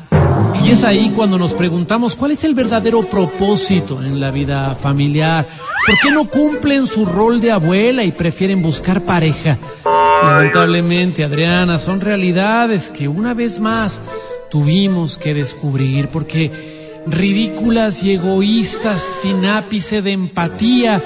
Y 0.65 0.71
es 0.71 0.85
ahí 0.85 1.12
cuando 1.15 1.39
nos 1.39 1.55
preguntamos 1.55 2.17
cuál 2.17 2.33
es 2.33 2.45
el 2.45 2.55
verdadero 2.55 3.09
propósito 3.09 4.03
en 4.03 4.21
la 4.21 4.31
vida 4.31 4.75
familiar. 4.75 5.47
¿Por 5.87 5.95
qué 6.03 6.11
no 6.11 6.29
cumplen 6.29 6.87
su 6.87 7.07
rol 7.07 7.41
de 7.41 7.53
abuela 7.53 8.05
y 8.05 8.12
prefieren 8.12 8.62
buscar 8.62 9.03
pareja? 9.03 9.59
Lamentablemente, 10.23 11.25
Adriana, 11.25 11.79
son 11.79 12.01
realidades 12.01 12.91
que 12.91 13.09
una 13.09 13.35
vez 13.35 13.61
más 13.61 14.01
tuvimos 14.51 15.17
que 15.17 15.35
descubrir 15.35 16.09
porque 16.09 16.51
ridículas 17.07 18.03
y 18.03 18.13
egoístas 18.13 19.01
sin 19.23 19.47
ápice 19.47 20.03
de 20.03 20.13
empatía. 20.13 21.03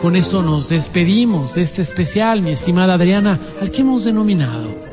Con 0.00 0.16
esto 0.16 0.42
nos 0.42 0.68
despedimos 0.68 1.54
de 1.54 1.62
este 1.62 1.82
especial, 1.82 2.42
mi 2.42 2.50
estimada 2.50 2.94
Adriana, 2.94 3.40
al 3.60 3.70
que 3.70 3.82
hemos 3.82 4.04
denominado 4.04 4.84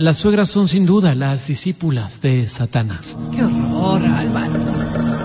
Las 0.00 0.16
suegras 0.16 0.48
son 0.48 0.66
sin 0.66 0.86
duda 0.86 1.14
las 1.14 1.46
discípulas 1.46 2.22
de 2.22 2.46
Satanás. 2.46 3.18
Qué 3.36 3.44
horror, 3.44 4.00
Álvaro. 4.02 4.69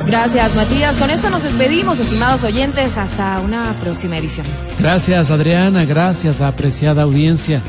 Gracias, 0.06 0.56
Matías. 0.56 0.98
Con 0.98 1.10
esto 1.10 1.30
nos 1.30 1.44
despedimos, 1.44 2.00
estimados 2.00 2.44
oyentes. 2.44 2.98
Hasta 2.98 3.40
una 3.40 3.74
próxima 3.82 4.18
edición. 4.18 4.46
Gracias, 4.80 5.32
Adriana. 5.32 5.86
Gracias, 5.86 6.42
apreciada 6.42 7.04
audiencia. 7.04 7.62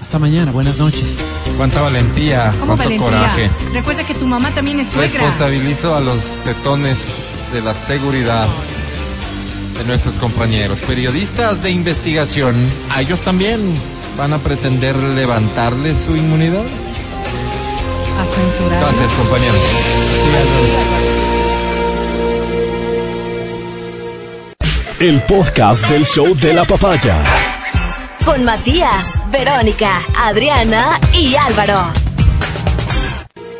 Hasta 0.00 0.18
mañana. 0.18 0.50
Buenas 0.52 0.78
noches. 0.78 1.14
Cuánta 1.56 1.80
valentía, 1.82 2.52
¿Cómo 2.58 2.76
cuánto 2.76 2.84
valentía? 2.84 3.06
coraje. 3.06 3.50
Recuerda 3.72 4.04
que 4.04 4.14
tu 4.14 4.26
mamá 4.26 4.50
también 4.52 4.80
es 4.80 4.88
suegra. 4.88 5.24
Responsabilizo 5.24 5.94
a 5.94 6.00
los 6.00 6.36
tetones 6.44 7.24
de 7.52 7.60
la 7.60 7.74
seguridad 7.74 8.48
de 9.78 9.84
nuestros 9.84 10.14
compañeros. 10.14 10.80
Periodistas 10.80 11.62
de 11.62 11.70
investigación, 11.70 12.56
¿a 12.90 13.02
ellos 13.02 13.20
también 13.20 13.60
van 14.16 14.32
a 14.32 14.38
pretender 14.38 14.96
levantarle 14.96 15.94
su 15.94 16.16
inmunidad? 16.16 16.64
A 18.18 18.24
censurarlo. 18.34 18.86
Gracias, 18.86 19.10
El 25.00 25.22
podcast 25.22 25.88
del 25.88 26.04
show 26.04 26.36
de 26.36 26.52
la 26.52 26.66
papaya. 26.66 27.24
Con 28.22 28.44
Matías, 28.44 29.06
Verónica, 29.30 30.02
Adriana 30.14 31.00
y 31.14 31.36
Álvaro. 31.36 31.86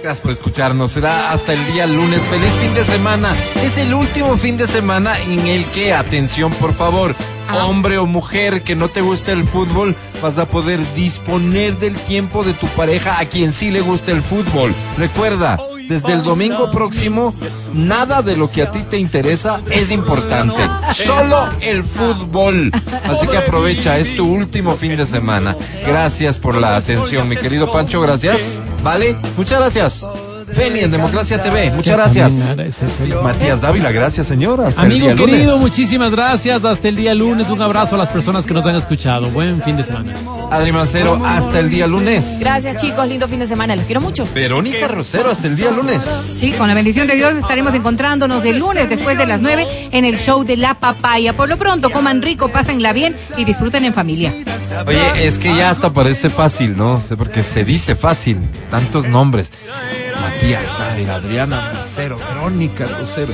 Gracias 0.02 0.20
por 0.20 0.32
escucharnos. 0.32 0.90
Será 0.90 1.30
hasta 1.30 1.54
el 1.54 1.72
día 1.72 1.86
lunes. 1.86 2.28
Feliz 2.28 2.52
fin 2.60 2.74
de 2.74 2.84
semana. 2.84 3.34
Es 3.62 3.78
el 3.78 3.94
último 3.94 4.36
fin 4.36 4.58
de 4.58 4.66
semana 4.66 5.18
en 5.18 5.46
el 5.46 5.64
que, 5.70 5.94
atención 5.94 6.52
por 6.52 6.74
favor, 6.74 7.16
hombre 7.58 7.96
o 7.96 8.04
mujer 8.04 8.62
que 8.62 8.76
no 8.76 8.88
te 8.88 9.00
guste 9.00 9.32
el 9.32 9.44
fútbol, 9.44 9.96
vas 10.22 10.38
a 10.38 10.46
poder 10.46 10.78
disponer 10.94 11.76
del 11.78 11.96
tiempo 11.96 12.44
de 12.44 12.52
tu 12.52 12.66
pareja 12.68 13.18
a 13.18 13.24
quien 13.24 13.52
sí 13.52 13.70
le 13.70 13.80
gusta 13.80 14.12
el 14.12 14.20
fútbol. 14.20 14.74
Recuerda, 14.98 15.56
desde 15.90 16.12
el 16.12 16.22
domingo 16.22 16.70
próximo, 16.70 17.34
nada 17.74 18.22
de 18.22 18.36
lo 18.36 18.48
que 18.48 18.62
a 18.62 18.70
ti 18.70 18.84
te 18.88 18.96
interesa 18.96 19.60
es 19.72 19.90
importante. 19.90 20.62
Solo 20.94 21.48
el 21.60 21.82
fútbol. 21.82 22.70
Así 23.04 23.26
que 23.26 23.36
aprovecha, 23.36 23.98
es 23.98 24.14
tu 24.14 24.24
último 24.24 24.76
fin 24.76 24.94
de 24.96 25.04
semana. 25.04 25.56
Gracias 25.84 26.38
por 26.38 26.54
la 26.54 26.76
atención, 26.76 27.28
mi 27.28 27.36
querido 27.36 27.72
Pancho, 27.72 28.00
gracias. 28.00 28.62
¿Vale? 28.84 29.16
Muchas 29.36 29.58
gracias. 29.58 30.06
Feli 30.52 30.80
en 30.80 30.90
Democracia 30.90 31.40
TV, 31.42 31.70
muchas 31.70 31.96
gracias. 31.96 32.56
Matías 33.22 33.60
Dávila, 33.60 33.92
gracias 33.92 34.26
señor. 34.26 34.60
Hasta 34.60 34.82
Amigo 34.82 35.10
el 35.10 35.16
día 35.16 35.26
querido, 35.26 35.52
lunes. 35.56 35.60
muchísimas 35.60 36.10
gracias. 36.10 36.64
Hasta 36.64 36.88
el 36.88 36.96
día 36.96 37.14
lunes. 37.14 37.48
Un 37.50 37.62
abrazo 37.62 37.94
a 37.94 37.98
las 37.98 38.08
personas 38.08 38.46
que 38.46 38.54
nos 38.54 38.66
han 38.66 38.76
escuchado. 38.76 39.28
Buen 39.30 39.62
fin 39.62 39.76
de 39.76 39.84
semana. 39.84 40.12
Adri 40.50 40.72
Mancero, 40.72 41.20
hasta 41.24 41.60
el 41.60 41.70
día 41.70 41.86
lunes. 41.86 42.38
Gracias, 42.40 42.76
chicos. 42.78 43.06
Lindo 43.08 43.28
fin 43.28 43.38
de 43.38 43.46
semana. 43.46 43.76
Los 43.76 43.84
quiero 43.84 44.00
mucho. 44.00 44.26
Verónica 44.34 44.88
Rosero, 44.88 45.30
hasta 45.30 45.46
el 45.46 45.56
día 45.56 45.70
lunes. 45.70 46.06
Sí, 46.38 46.52
con 46.52 46.66
la 46.68 46.74
bendición 46.74 47.06
de 47.06 47.14
Dios 47.16 47.34
estaremos 47.34 47.74
encontrándonos 47.74 48.44
el 48.44 48.58
lunes 48.58 48.88
después 48.88 49.16
de 49.16 49.26
las 49.26 49.40
9 49.40 49.66
en 49.92 50.04
el 50.04 50.18
show 50.18 50.44
de 50.44 50.56
la 50.56 50.74
papaya. 50.74 51.36
Por 51.36 51.48
lo 51.48 51.56
pronto, 51.56 51.90
coman 51.90 52.22
rico, 52.22 52.48
pásenla 52.48 52.92
bien 52.92 53.16
y 53.36 53.44
disfruten 53.44 53.84
en 53.84 53.94
familia. 53.94 54.32
Oye, 54.86 55.26
es 55.26 55.38
que 55.38 55.54
ya 55.54 55.70
hasta 55.70 55.90
parece 55.92 56.30
fácil, 56.30 56.76
¿no? 56.76 57.00
Sé 57.00 57.16
porque 57.16 57.42
se 57.42 57.64
dice 57.64 57.94
fácil. 57.94 58.38
Tantos 58.70 59.06
nombres. 59.08 59.50
Matías 60.20 60.62
Dávila, 60.78 61.14
Adriana 61.16 61.72
Rosero, 61.80 62.18
Verónica 62.18 62.86
Rosero. 62.86 63.32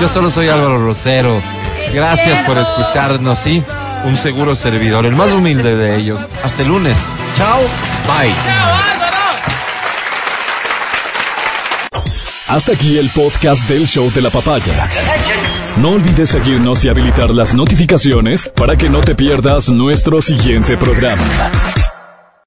Yo 0.00 0.08
solo 0.08 0.30
soy 0.30 0.48
Álvaro 0.48 0.84
Rosero. 0.84 1.40
Gracias 1.94 2.40
por 2.40 2.58
escucharnos, 2.58 3.38
sí. 3.38 3.62
Un 4.04 4.16
seguro 4.16 4.54
servidor, 4.54 5.06
el 5.06 5.14
más 5.14 5.30
humilde 5.32 5.76
de 5.76 5.96
ellos. 5.96 6.28
Hasta 6.42 6.62
el 6.62 6.68
lunes. 6.68 6.98
Chao. 7.34 7.60
Bye. 8.06 8.34
Hasta 12.48 12.72
aquí 12.72 12.98
el 12.98 13.08
podcast 13.10 13.68
del 13.68 13.86
show 13.86 14.10
de 14.12 14.20
la 14.20 14.28
papaya. 14.28 14.88
No 15.78 15.92
olvides 15.92 16.30
seguirnos 16.30 16.84
y 16.84 16.88
habilitar 16.88 17.30
las 17.30 17.54
notificaciones 17.54 18.50
para 18.54 18.76
que 18.76 18.90
no 18.90 19.00
te 19.00 19.14
pierdas 19.14 19.70
nuestro 19.70 20.20
siguiente 20.20 20.76
programa. 20.76 21.22